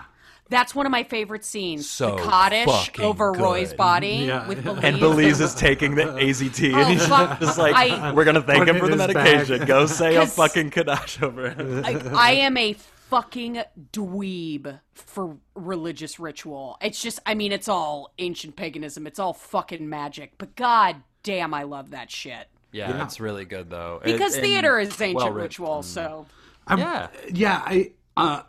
That's 0.48 0.74
one 0.74 0.84
of 0.84 0.90
my 0.90 1.05
favorite 1.05 1.44
scenes. 1.44 1.88
So 1.88 2.16
the 2.16 2.22
cottage 2.22 2.66
fucking 2.66 3.05
over 3.05 3.30
good. 3.32 3.40
Roy's 3.40 3.72
body 3.72 4.24
Yeah. 4.26 4.48
with 4.48 4.64
Belize. 4.64 4.82
And 4.82 4.98
Belize 4.98 5.40
is 5.40 5.55
taking 5.55 5.94
the 5.94 6.05
AZT, 6.18 6.74
Oh, 6.74 6.78
and 6.80 6.88
he's 6.92 7.06
fuck. 7.06 7.38
just 7.38 7.56
like, 7.56 7.74
I- 7.76 8.12
"We're 8.12 8.24
gonna 8.24 8.42
thank 8.42 8.66
him 8.66 8.78
for 8.80 8.88
the 8.88 8.97
medication. 8.97 9.59
bag. 9.60 9.68
Go 9.68 9.86
say 9.86 10.16
a 10.16 10.26
fucking 10.26 10.70
Kaddish 10.70 11.22
over 11.22 11.51
him." 11.51 11.84
I, 11.84 12.01
I 12.12 12.30
am 12.32 12.56
a 12.56 12.72
fucking 13.10 13.62
dweeb 13.92 14.80
for 14.94 15.36
religious 15.55 16.18
ritual. 16.18 16.78
It's 16.80 17.01
just, 17.01 17.20
I 17.26 17.34
mean, 17.34 17.52
it's 17.52 17.68
all 17.68 18.12
ancient 18.18 18.56
paganism. 18.56 19.06
It's 19.06 19.18
all 19.20 19.32
fucking 19.34 19.88
magic. 19.88 20.32
But 20.36 20.56
god 20.56 20.97
damn, 21.22 21.55
I 21.55 21.62
love 21.62 21.90
that 21.90 22.10
shit. 22.10 22.48
Yeah, 22.72 23.05
it's 23.05 23.20
really 23.20 23.44
good 23.44 23.70
though. 23.70 24.01
Because 24.02 24.36
It- 24.36 24.42
theater 24.42 24.80
is 24.80 24.88
ancient 25.01 25.14
well-written. 25.16 25.42
ritual, 25.42 25.78
mm. 25.80 25.84
so. 25.84 26.26
I'm- 26.66 26.78
Yeah. 26.78 27.09
yeah 27.32 27.62
i 27.64 27.90
uh 28.16 28.42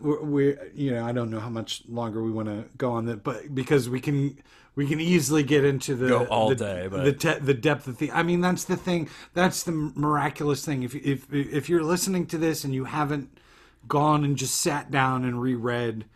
we 0.00 0.56
you 0.74 0.90
know 0.90 1.04
i 1.04 1.12
don't 1.12 1.30
know 1.30 1.40
how 1.40 1.48
much 1.50 1.82
longer 1.88 2.22
we 2.22 2.30
want 2.30 2.48
to 2.48 2.64
go 2.78 2.92
on 2.92 3.04
that 3.06 3.22
but 3.22 3.54
because 3.54 3.88
we 3.88 4.00
can 4.00 4.36
we 4.74 4.86
can 4.86 5.00
easily 5.00 5.42
get 5.42 5.64
into 5.64 5.94
the 5.94 6.08
Go 6.08 6.24
all 6.26 6.48
the, 6.48 6.54
day, 6.54 6.88
but- 6.90 7.04
the 7.04 7.12
te- 7.12 7.38
the 7.40 7.54
depth 7.54 7.86
of 7.86 7.98
the 7.98 8.10
i 8.12 8.22
mean 8.22 8.40
that's 8.40 8.64
the 8.64 8.76
thing 8.76 9.08
that's 9.34 9.62
the 9.64 9.72
miraculous 9.72 10.64
thing 10.64 10.82
if 10.82 10.94
if 10.94 11.32
if 11.32 11.68
you're 11.68 11.82
listening 11.84 12.26
to 12.26 12.38
this 12.38 12.64
and 12.64 12.74
you 12.74 12.84
haven't 12.84 13.38
gone 13.86 14.24
and 14.24 14.36
just 14.36 14.60
sat 14.60 14.90
down 14.90 15.24
and 15.24 15.40
reread 15.42 16.06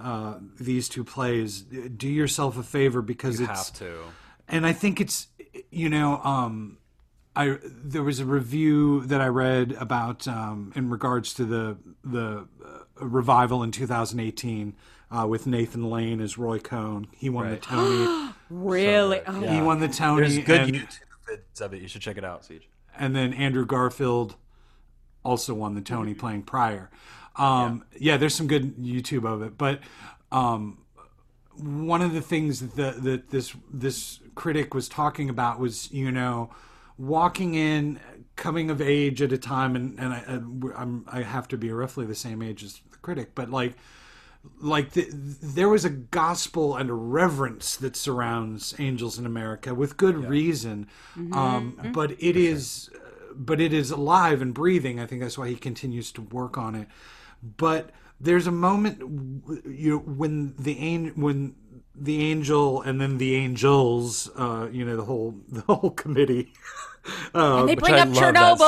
uh 0.00 0.34
these 0.60 0.88
two 0.88 1.04
plays 1.04 1.62
do 1.62 2.08
yourself 2.08 2.58
a 2.58 2.62
favor 2.62 3.00
because 3.02 3.38
You 3.40 3.46
it's 3.48 3.68
have 3.68 3.78
to. 3.78 3.98
and 4.48 4.66
I 4.66 4.72
think 4.72 5.00
it's 5.00 5.28
you 5.70 5.88
know 5.88 6.18
um 6.22 6.78
I 7.34 7.58
there 7.62 8.02
was 8.02 8.20
a 8.20 8.26
review 8.26 9.02
that 9.06 9.20
I 9.20 9.28
read 9.28 9.72
about 9.72 10.28
um, 10.28 10.72
in 10.74 10.90
regards 10.90 11.32
to 11.34 11.44
the 11.44 11.76
the 12.04 12.46
uh, 12.64 13.06
revival 13.06 13.62
in 13.62 13.70
2018 13.70 14.74
uh, 15.10 15.26
with 15.26 15.46
Nathan 15.46 15.90
Lane 15.90 16.20
as 16.20 16.36
Roy 16.36 16.58
Cohn. 16.58 17.06
He 17.16 17.30
won 17.30 17.50
the 17.50 17.56
Tony. 17.56 18.30
Really? 18.50 19.22
Oh, 19.26 19.40
He 19.40 19.62
won 19.62 19.80
the 19.80 19.88
Tony. 19.88 20.28
There's 20.28 20.44
good 20.44 20.60
and, 20.60 20.74
YouTube 20.74 20.98
vids 21.26 21.60
of 21.62 21.72
it. 21.72 21.80
You 21.80 21.88
should 21.88 22.02
check 22.02 22.18
it 22.18 22.24
out, 22.24 22.44
Siege. 22.44 22.68
and 22.98 23.16
then 23.16 23.32
Andrew 23.32 23.64
Garfield 23.64 24.36
also 25.24 25.54
won 25.54 25.74
the 25.74 25.80
Tony 25.80 26.12
playing 26.12 26.42
Prior. 26.42 26.90
Um, 27.36 27.84
yeah. 27.98 28.18
there's 28.18 28.34
some 28.34 28.46
good 28.46 28.76
YouTube 28.76 29.24
of 29.24 29.40
it, 29.40 29.56
but 29.56 29.80
um, 30.30 30.82
one 31.56 32.02
of 32.02 32.12
the 32.12 32.20
things 32.20 32.60
that 32.60 32.76
the, 32.76 33.00
that 33.00 33.30
this 33.30 33.54
this 33.72 34.20
critic 34.34 34.74
was 34.74 34.86
talking 34.86 35.30
about 35.30 35.58
was 35.58 35.90
you 35.92 36.10
know 36.10 36.50
walking 36.98 37.54
in 37.54 38.00
coming 38.36 38.70
of 38.70 38.80
age 38.80 39.20
at 39.22 39.32
a 39.32 39.38
time 39.38 39.76
and 39.76 39.98
and 39.98 40.12
I, 40.12 40.80
I'm 40.80 41.04
I 41.06 41.22
have 41.22 41.48
to 41.48 41.58
be 41.58 41.70
roughly 41.70 42.06
the 42.06 42.14
same 42.14 42.42
age 42.42 42.62
as 42.64 42.80
the 42.90 42.98
critic 42.98 43.34
but 43.34 43.50
like 43.50 43.74
like 44.60 44.90
the, 44.92 45.06
there 45.10 45.68
was 45.68 45.84
a 45.84 45.90
gospel 45.90 46.76
and 46.76 46.90
a 46.90 46.94
reverence 46.94 47.76
that 47.76 47.96
surrounds 47.96 48.74
angels 48.78 49.18
in 49.18 49.26
America 49.26 49.74
with 49.74 49.96
good 49.96 50.16
reason. 50.16 50.88
Um, 51.32 51.76
but 51.92 52.12
it 52.22 52.36
is 52.36 52.90
but 53.34 53.60
it 53.60 53.72
is 53.72 53.90
alive 53.90 54.42
and 54.42 54.52
breathing. 54.52 55.00
I 55.00 55.06
think 55.06 55.22
that's 55.22 55.38
why 55.38 55.48
he 55.48 55.56
continues 55.56 56.12
to 56.12 56.22
work 56.22 56.58
on 56.58 56.74
it. 56.74 56.88
But 57.56 57.90
there's 58.20 58.46
a 58.46 58.52
moment 58.52 58.98
you 59.66 59.90
know 59.90 59.98
when 59.98 60.54
the 60.58 60.78
angel 60.78 61.14
when 61.22 61.54
the 61.94 62.22
angel 62.30 62.80
and 62.82 63.00
then 63.00 63.18
the 63.18 63.34
angels 63.34 64.30
uh 64.36 64.68
you 64.72 64.84
know 64.84 64.96
the 64.96 65.04
whole 65.04 65.34
the 65.48 65.60
whole 65.62 65.90
committee 65.90 66.52
And 67.34 67.68
they 67.68 67.74
bring 67.74 67.94
up 67.94 68.08
Chernobyl. 68.10 68.58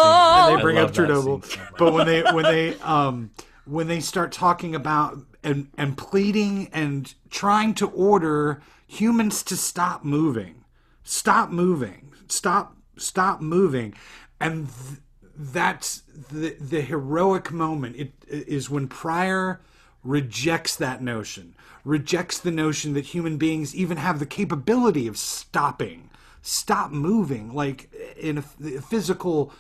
scene. 0.49 0.57
they 0.57 0.63
bring 0.63 0.79
up 0.79 0.91
Chernobyl. 0.91 1.45
scene 1.45 1.51
so 1.53 1.61
much. 1.61 1.79
but 1.79 1.93
when 1.93 2.07
they 2.07 2.23
when 2.23 2.43
they 2.45 2.75
um 2.81 3.31
when 3.65 3.87
they 3.87 4.01
start 4.01 4.33
talking 4.33 4.75
about 4.75 5.19
and 5.43 5.69
and 5.79 5.97
pleading 5.97 6.69
and 6.73 7.15
trying 7.31 7.75
to 7.75 7.87
order 7.91 8.61
humans 8.87 9.43
to 9.45 9.57
stop 9.57 10.05
moving, 10.05 10.65
stop 11.03 11.51
moving, 11.51 12.13
stop 12.29 12.77
stop 12.97 13.41
moving, 13.41 13.95
and 14.41 14.69
th- 14.69 15.01
that's 15.37 16.03
the 16.33 16.57
the 16.61 16.81
heroic 16.81 17.53
moment. 17.53 17.97
It 17.97 18.13
is 18.29 18.69
when 18.69 18.89
Prior 18.89 19.61
rejects 20.03 20.77
that 20.77 21.03
notion, 21.03 21.54
rejects 21.85 22.39
the 22.39 22.51
notion 22.51 22.94
that 22.94 23.06
human 23.06 23.36
beings 23.36 23.74
even 23.74 23.97
have 23.98 24.19
the 24.19 24.27
capability 24.27 25.06
of 25.06 25.16
stopping, 25.16 26.11
stop 26.43 26.90
moving, 26.90 27.55
like 27.55 27.93
in 28.16 28.39
a, 28.39 28.43
physical, 28.43 29.52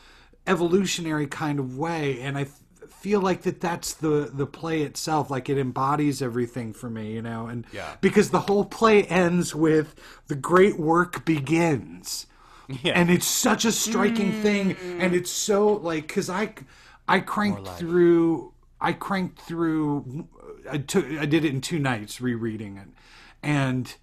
evolutionary 0.46 1.26
kind 1.26 1.58
of 1.58 1.76
way. 1.76 2.20
And 2.20 2.38
I 2.38 2.46
feel 2.88 3.20
like 3.20 3.42
that 3.42 3.60
that's 3.60 3.94
the 3.94 4.30
the 4.32 4.46
play 4.46 4.82
itself, 4.82 5.30
like 5.30 5.48
it 5.50 5.58
embodies 5.58 6.22
everything 6.22 6.72
for 6.72 6.88
me, 6.88 7.12
you 7.12 7.22
know. 7.22 7.46
And 7.46 7.66
Yeah. 7.72 7.96
because 8.00 8.30
the 8.30 8.40
whole 8.40 8.64
play 8.64 9.04
ends 9.04 9.54
with 9.54 9.94
the 10.28 10.34
great 10.34 10.78
work 10.78 11.24
begins 11.24 12.26
yeah. 12.68 12.92
and 12.94 13.10
it's 13.10 13.26
such 13.26 13.64
a 13.64 13.72
striking 13.72 14.32
hmm. 14.32 14.42
thing 14.42 14.76
and 14.98 15.14
it's 15.14 15.30
so 15.30 15.74
like 15.74 16.06
because 16.06 16.30
i 16.30 16.52
i 17.08 17.20
cranked 17.20 17.68
through 17.68 18.52
i 18.80 18.92
cranked 18.92 19.40
through 19.40 20.26
i 20.70 20.78
took 20.78 21.04
i 21.18 21.26
did 21.26 21.44
it 21.44 21.50
in 21.50 21.60
two 21.60 21.78
nights 21.78 22.20
rereading 22.20 22.76
it 22.76 22.88
and 23.42 23.96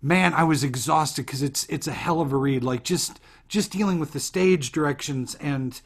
man 0.00 0.34
i 0.34 0.44
was 0.44 0.64
exhausted 0.64 1.26
because 1.26 1.42
it's 1.42 1.64
it's 1.66 1.86
a 1.86 1.92
hell 1.92 2.20
of 2.20 2.32
a 2.32 2.36
read 2.36 2.62
like 2.62 2.82
just 2.82 3.20
just 3.48 3.70
dealing 3.70 3.98
with 3.98 4.12
the 4.12 4.20
stage 4.20 4.72
directions 4.72 5.34
and 5.36 5.80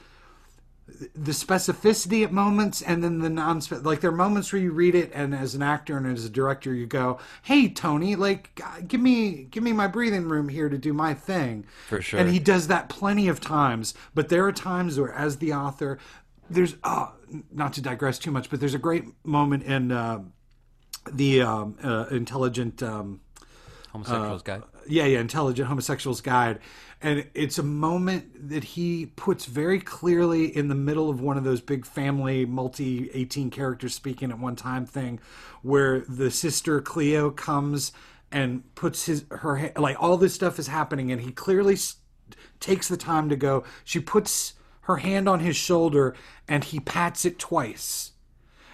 the 0.89 1.33
specificity 1.33 2.23
at 2.23 2.33
moments 2.33 2.81
and 2.81 3.03
then 3.03 3.19
the 3.19 3.29
non 3.29 3.61
like 3.83 4.01
there 4.01 4.11
are 4.11 4.15
moments 4.15 4.53
where 4.53 4.63
you 4.63 4.71
read 4.71 4.95
it 4.95 5.11
and 5.13 5.35
as 5.35 5.55
an 5.55 5.63
actor 5.63 5.97
and 5.97 6.07
as 6.07 6.25
a 6.25 6.31
director 6.31 6.73
you 6.73 6.87
go 6.87 7.19
hey 7.43 7.69
tony 7.69 8.15
like 8.15 8.61
give 8.87 9.01
me 9.01 9.49
give 9.51 9.65
me 9.65 9.73
my 9.73 9.89
breathing 9.89 10.29
room 10.29 10.49
here 10.49 10.69
to 10.69 10.79
do 10.79 10.93
my 10.93 11.13
thing 11.13 11.67
For 11.89 12.01
sure. 12.01 12.21
and 12.21 12.31
he 12.31 12.39
does 12.39 12.69
that 12.69 12.89
plenty 12.89 13.27
of 13.27 13.41
times 13.41 13.95
but 14.15 14.29
there 14.29 14.47
are 14.47 14.53
times 14.53 14.99
where 14.99 15.13
as 15.13 15.39
the 15.39 15.53
author 15.53 15.99
there's 16.49 16.77
oh, 16.85 17.13
not 17.53 17.73
to 17.73 17.81
digress 17.81 18.19
too 18.19 18.31
much 18.31 18.51
but 18.51 18.61
there's 18.61 18.75
a 18.75 18.79
great 18.79 19.05
moment 19.25 19.63
in 19.65 19.93
uh, 19.93 20.23
the 21.13 21.43
um, 21.43 21.77
uh, 21.83 22.07
intelligent 22.11 22.83
um, 22.83 23.21
Homosexuals 23.93 24.43
guy. 24.43 24.61
yeah, 24.87 25.05
yeah, 25.07 25.21
Intelligent 25.21 25.69
Homosexuals 25.69 26.21
Guide. 26.21 26.59
And 27.01 27.27
it's 27.35 27.59
a 27.59 27.63
moment 27.63 28.51
that 28.51 28.65
he 28.65 29.07
puts 29.07 29.47
very 29.47 29.81
clearly 29.81 30.55
in 30.55 30.69
the 30.69 30.75
middle 30.75 31.09
of 31.09 31.21
one 31.21 31.39
of 31.39 31.45
those 31.45 31.61
big 31.61 31.87
family, 31.87 32.45
multi 32.45 33.11
18 33.15 33.51
characters 33.51 33.95
speaking 33.95 34.31
at 34.31 34.39
one 34.39 34.57
time 34.57 34.85
thing, 34.85 35.21
where 35.63 36.01
the 36.01 36.31
sister 36.31 36.81
Cleo 36.81 37.31
comes 37.31 37.93
and 38.31 38.75
puts 38.75 39.07
his, 39.07 39.25
her, 39.31 39.73
like 39.77 39.97
all 40.03 40.17
this 40.17 40.35
stuff 40.35 40.59
is 40.59 40.67
happening, 40.67 41.11
and 41.13 41.23
he 41.23 41.33
clearly 41.33 41.75
s- 41.75 41.97
takes 42.61 42.89
the 42.89 42.97
time 42.97 43.29
to 43.29 43.37
go. 43.37 43.65
She 43.85 44.01
puts 44.01 44.55
her 44.87 44.97
hand 44.99 45.29
on 45.29 45.41
his 45.41 45.57
shoulder 45.57 46.15
and 46.49 46.63
he 46.65 46.81
pats 46.81 47.25
it 47.25 47.39
twice. 47.39 48.13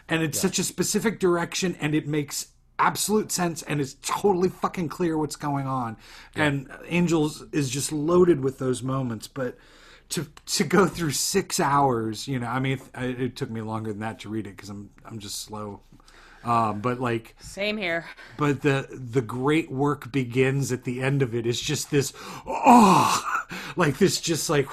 And 0.09 0.23
it's 0.23 0.39
such 0.39 0.59
a 0.59 0.65
specific 0.65 1.19
direction 1.19 1.77
and 1.81 1.95
it 1.95 2.07
makes 2.07 2.49
absolute 2.79 3.33
sense 3.33 3.63
and 3.63 3.81
it's 3.81 3.97
totally 4.03 4.49
fucking 4.49 4.89
clear 4.89 5.17
what's 5.17 5.37
going 5.37 5.67
on. 5.67 5.97
And 6.35 6.71
angels 6.87 7.45
is 7.53 7.71
just 7.71 7.93
loaded 7.93 8.41
with 8.41 8.59
those 8.59 8.83
moments 8.83 9.27
but 9.27 9.57
to 10.11 10.27
to 10.45 10.65
go 10.65 10.87
through 10.87 11.13
six 11.13 11.59
hours 11.59 12.29
you 12.29 12.39
know 12.39 12.47
i 12.47 12.59
mean 12.59 12.79
it, 12.99 13.21
it 13.21 13.37
took 13.37 13.49
me 13.49 13.63
longer 13.63 13.91
than 13.93 14.01
that 14.01 14.19
to 14.19 14.29
read 14.29 14.47
it 14.47 14.55
because 14.55 14.69
i'm 14.69 14.91
i'm 15.07 15.19
just 15.19 15.41
slow. 15.41 15.81
Um, 16.45 16.81
but 16.81 17.01
like 17.01 17.37
Same 17.39 17.79
here. 17.79 18.05
but 18.37 18.61
the 18.63 18.89
the 18.91 19.23
great 19.23 19.71
work 19.71 20.11
begins 20.13 20.73
at 20.73 20.83
the 20.85 21.01
end 21.01 21.23
of 21.23 21.35
it. 21.35 21.47
it 21.47 21.47
is 21.47 21.61
just 21.61 21.91
this 21.91 22.13
oh 22.47 23.45
like 23.77 23.97
this 23.99 24.21
just 24.21 24.51
like 24.51 24.67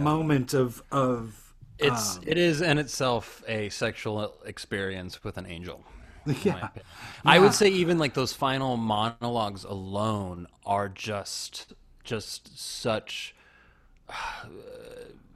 moment 0.00 0.54
of 0.54 0.82
of 0.90 1.54
It's 1.78 2.16
um, 2.16 2.24
it 2.26 2.38
is 2.38 2.60
in 2.60 2.78
itself 2.78 3.42
a 3.48 3.68
sexual 3.68 4.34
experience 4.44 5.22
with 5.24 5.36
an 5.38 5.46
angel. 5.46 5.84
yeah 6.44 6.68
I 7.24 7.40
would 7.40 7.52
say 7.52 7.68
even 7.68 7.98
like 7.98 8.14
those 8.14 8.32
final 8.32 8.76
monologues 8.76 9.64
alone 9.64 10.46
are 10.64 10.88
just 10.88 11.72
just 12.04 12.56
such 12.56 13.34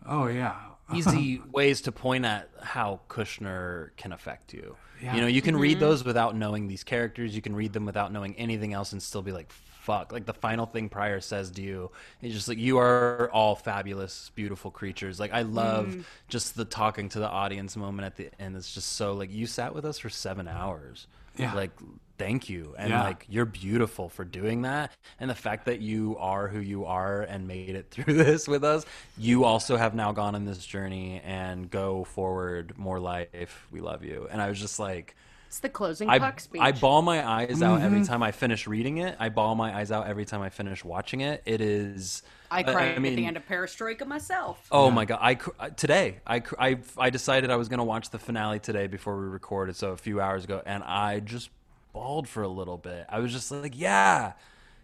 oh 0.07 0.29
yeah 0.29 0.55
easy 0.95 1.43
ways 1.51 1.81
to 1.83 1.93
point 1.93 2.25
at 2.25 2.49
how 2.63 3.01
Kushner 3.09 3.91
can 3.97 4.13
affect 4.13 4.53
you. 4.53 4.77
You 5.01 5.21
know, 5.21 5.27
you 5.27 5.43
can 5.43 5.57
read 5.57 5.77
mm-hmm. 5.77 5.81
those 5.81 6.05
without 6.05 6.35
knowing 6.37 6.69
these 6.69 6.83
characters. 6.83 7.35
You 7.35 7.43
can 7.43 7.55
read 7.55 7.75
them 7.75 7.85
without 7.85 8.13
knowing 8.13 8.35
anything 8.37 8.73
else 8.73 8.93
and 8.93 9.03
still 9.03 9.21
be 9.21 9.31
like, 9.31 9.53
fuck. 9.87 10.13
Like 10.13 10.27
the 10.27 10.35
final 10.35 10.67
thing 10.67 10.89
Prior 10.89 11.21
says 11.21 11.53
to 11.53 11.63
you 11.63 11.93
is 12.21 12.35
just 12.35 12.49
like, 12.49 12.59
you 12.59 12.79
are 12.79 13.31
all 13.33 13.55
fabulous, 13.55 14.33
beautiful 14.35 14.73
creatures. 14.73 15.21
Like, 15.21 15.33
I 15.33 15.43
love 15.43 15.87
mm-hmm. 15.87 16.01
just 16.29 16.57
the 16.57 16.65
talking 16.65 17.09
to 17.11 17.21
the 17.21 17.29
audience 17.29 17.77
moment 17.77 18.05
at 18.05 18.17
the 18.17 18.29
end. 18.43 18.57
It's 18.57 18.75
just 18.75 18.95
so 18.95 19.15
like, 19.15 19.33
you 19.33 19.47
sat 19.47 19.75
with 19.75 19.85
us 19.85 20.01
for 20.01 20.11
seven 20.11 20.49
hours. 20.49 21.07
Yeah. 21.37 21.55
Like, 21.55 21.71
thank 22.19 22.49
you. 22.49 22.75
And 22.77 22.91
Yeah. 22.91 23.05
like, 23.05 23.27
you're 23.29 23.45
beautiful 23.45 24.09
for 24.09 24.25
doing 24.25 24.63
that. 24.63 24.91
And 25.21 25.31
the 25.31 25.37
fact 25.37 25.67
that 25.67 25.81
you 25.81 26.17
are 26.19 26.49
who 26.49 26.59
you 26.59 26.87
are 26.87 27.23
and 27.23 27.47
made 27.47 27.77
it 27.77 27.87
through 27.91 28.15
this 28.15 28.49
with 28.49 28.65
us, 28.65 28.85
you 29.17 29.45
also 29.45 29.77
have 29.77 29.95
now 29.95 30.11
gone 30.11 30.35
on 30.35 30.47
this 30.47 30.67
journey 30.67 31.21
and 31.25 31.71
go 31.71 32.03
forward 32.03 32.77
more 32.77 32.99
life. 32.99 33.69
We 33.71 33.81
love 33.81 34.03
you. 34.03 34.27
And 34.33 34.43
I 34.43 34.49
was 34.49 34.59
just 34.59 34.81
like, 34.81 35.15
It's 35.57 35.63
the 35.63 35.71
closing 35.71 36.11
I, 36.11 36.19
puck 36.19 36.39
speech. 36.39 36.61
I 36.61 36.73
ball 36.73 37.01
my 37.01 37.27
eyes 37.27 37.63
out 37.63 37.81
every 37.81 38.01
Mm-hmm. 38.01 38.13
time 38.13 38.23
I 38.23 38.31
finish 38.31 38.67
reading 38.67 38.99
it. 38.99 39.17
I 39.19 39.31
ball 39.31 39.55
my 39.55 39.75
eyes 39.75 39.91
out 39.91 40.07
every 40.07 40.27
time 40.27 40.43
I 40.43 40.51
finish 40.51 40.85
watching 40.85 41.23
it. 41.23 41.43
It 41.47 41.63
is. 41.63 42.23
I 42.51 42.63
cried 42.63 42.89
at 42.97 43.01
mean, 43.01 43.17
the 43.17 43.25
end 43.25 43.39
of 43.39 43.47
Perestroika 43.49 44.07
myself. 44.07 44.69
Oh 44.71 44.91
my 44.91 45.07
god! 45.07 45.19
I 45.23 45.39
uh, 45.59 45.71
today 45.71 46.21
I, 46.27 46.43
I 46.59 46.77
I 46.99 47.09
decided 47.09 47.51
I 47.51 47.57
was 47.57 47.71
gonna 47.71 47.85
watch 47.87 48.11
the 48.11 48.19
finale 48.19 48.61
today 48.61 48.87
before 48.87 49.19
we 49.19 49.29
recorded, 49.29 49.77
so 49.77 49.93
a 49.93 49.97
few 49.97 50.21
hours 50.21 50.45
ago, 50.45 50.61
and 50.67 50.85
I 50.85 51.21
just 51.21 51.49
bawled 51.95 52.29
for 52.29 52.43
a 52.43 52.49
little 52.49 52.77
bit. 52.77 53.07
I 53.09 53.21
was 53.21 53.33
just 53.33 53.51
like, 53.51 53.73
yeah, 53.79 54.35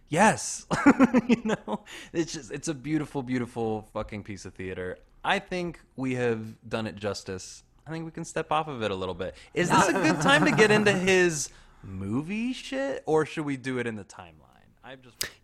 yes, 0.09 0.65
you 1.29 1.43
know, 1.45 1.81
it's 2.15 2.33
just 2.33 2.51
it's 2.51 2.69
a 2.69 2.75
beautiful, 2.75 3.23
beautiful 3.23 3.91
fucking 3.93 4.23
piece 4.23 4.47
of 4.47 4.55
theater. 4.55 4.97
I 5.23 5.39
think 5.39 5.81
we 5.97 6.15
have 6.15 6.67
done 6.67 6.87
it 6.87 6.97
justice. 6.97 7.63
I 7.87 7.91
think 7.91 8.05
we 8.05 8.11
can 8.11 8.25
step 8.25 8.53
off 8.53 8.69
of 8.69 8.83
it 8.83 8.91
a 8.91 8.95
little 8.95 9.15
bit. 9.15 9.35
Is 9.55 9.71
this 9.71 9.89
a 9.89 9.93
good 9.93 10.21
time 10.21 10.45
to 10.45 10.53
get 10.53 10.71
into 10.77 10.93
his 10.93 11.49
movie 11.83 12.53
shit, 12.53 13.03
or 13.07 13.27
should 13.27 13.45
we 13.45 13.57
do 13.57 13.79
it 13.79 13.87
in 13.87 13.97
the 13.97 14.05
timeline? 14.05 14.52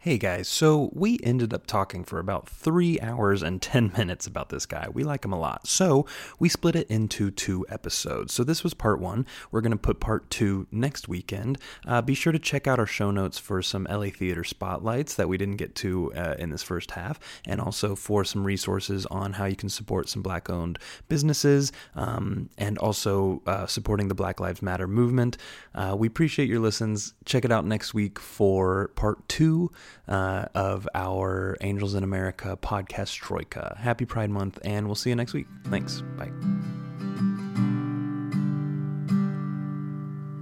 Hey 0.00 0.18
guys, 0.18 0.48
so 0.48 0.90
we 0.92 1.20
ended 1.22 1.54
up 1.54 1.66
talking 1.66 2.02
for 2.02 2.18
about 2.18 2.48
three 2.48 2.98
hours 3.00 3.42
and 3.42 3.62
10 3.62 3.92
minutes 3.96 4.26
about 4.26 4.48
this 4.48 4.66
guy. 4.66 4.88
We 4.92 5.04
like 5.04 5.24
him 5.24 5.32
a 5.32 5.38
lot. 5.38 5.68
So 5.68 6.06
we 6.40 6.48
split 6.48 6.74
it 6.74 6.88
into 6.88 7.30
two 7.30 7.64
episodes. 7.68 8.34
So 8.34 8.42
this 8.42 8.64
was 8.64 8.74
part 8.74 9.00
one. 9.00 9.26
We're 9.52 9.60
going 9.60 9.72
to 9.72 9.76
put 9.76 10.00
part 10.00 10.28
two 10.30 10.66
next 10.72 11.08
weekend. 11.08 11.58
Uh, 11.86 12.02
be 12.02 12.14
sure 12.14 12.32
to 12.32 12.38
check 12.38 12.66
out 12.66 12.80
our 12.80 12.86
show 12.86 13.12
notes 13.12 13.38
for 13.38 13.62
some 13.62 13.86
LA 13.88 14.06
Theater 14.06 14.42
spotlights 14.42 15.14
that 15.14 15.28
we 15.28 15.36
didn't 15.38 15.56
get 15.56 15.74
to 15.76 16.12
uh, 16.14 16.34
in 16.38 16.50
this 16.50 16.62
first 16.64 16.92
half, 16.92 17.20
and 17.44 17.60
also 17.60 17.94
for 17.94 18.24
some 18.24 18.44
resources 18.44 19.06
on 19.06 19.34
how 19.34 19.44
you 19.44 19.56
can 19.56 19.68
support 19.68 20.08
some 20.08 20.22
black 20.22 20.50
owned 20.50 20.80
businesses 21.08 21.70
um, 21.94 22.48
and 22.58 22.76
also 22.78 23.40
uh, 23.46 23.66
supporting 23.66 24.08
the 24.08 24.14
Black 24.14 24.40
Lives 24.40 24.62
Matter 24.62 24.88
movement. 24.88 25.36
Uh, 25.74 25.94
we 25.96 26.08
appreciate 26.08 26.48
your 26.48 26.60
listens. 26.60 27.14
Check 27.24 27.44
it 27.44 27.52
out 27.52 27.64
next 27.64 27.94
week 27.94 28.18
for 28.18 28.88
part 28.96 29.27
two 29.28 29.70
uh, 30.08 30.46
of 30.54 30.88
our 30.94 31.56
Angels 31.60 31.94
in 31.94 32.02
America 32.02 32.58
podcast 32.60 33.14
Troika. 33.14 33.76
Happy 33.78 34.04
Pride 34.04 34.30
Month, 34.30 34.58
and 34.64 34.86
we'll 34.86 34.94
see 34.94 35.10
you 35.10 35.16
next 35.16 35.34
week. 35.34 35.46
Thanks. 35.66 36.02
Bye. 36.16 36.32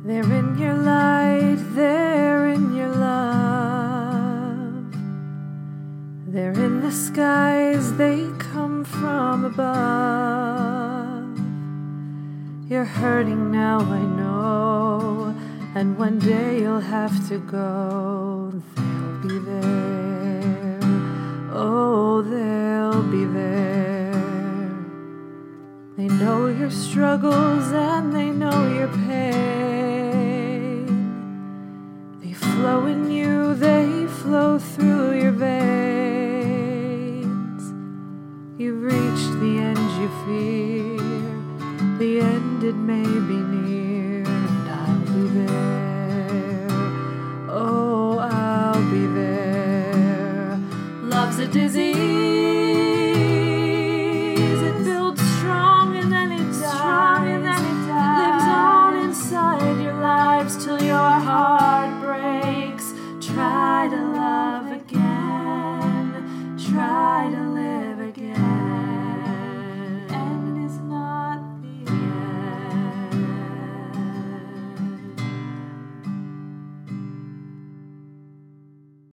They're 0.06 0.22
in 0.22 0.56
your 0.56 0.74
light, 0.74 1.56
they're 1.74 2.46
in 2.50 2.76
your 2.76 2.90
love. 2.90 4.86
They're 6.28 6.52
in 6.52 6.80
the 6.80 6.92
skies, 6.92 7.92
they 7.96 8.28
come 8.38 8.84
from 8.84 9.44
above. 9.44 11.36
You're 12.70 12.84
hurting 12.84 13.50
now, 13.50 13.80
I 13.80 14.00
know, 14.00 15.15
and 15.76 15.98
one 15.98 16.18
day 16.18 16.60
you'll 16.60 16.80
have 16.80 17.28
to 17.28 17.36
go. 17.36 18.50
They'll 18.76 19.18
be 19.28 19.38
there, 19.40 20.80
oh, 21.52 22.22
they'll 22.22 23.02
be 23.02 23.26
there. 23.26 24.14
They 25.98 26.08
know 26.08 26.46
your 26.46 26.70
struggles 26.70 27.70
and 27.72 28.14
they 28.14 28.30
know 28.30 28.72
your 28.78 28.88
pain. 29.06 30.86
They 32.22 32.32
flow 32.32 32.86
in 32.86 33.10
you, 33.10 33.54
they 33.54 34.06
flow 34.06 34.58
through 34.58 35.20
your 35.20 35.32
veins. 35.32 35.62
You've 38.58 38.82
reached 38.82 39.32
the 39.44 39.58
end 39.68 39.90
you 40.00 40.08
fear, 40.24 40.96
the 41.98 42.20
end 42.20 42.64
it 42.64 42.76
may 42.76 43.04
be 43.04 43.36
near, 43.52 43.65
Love's 51.26 51.40
a 51.40 51.48
disease, 51.48 52.65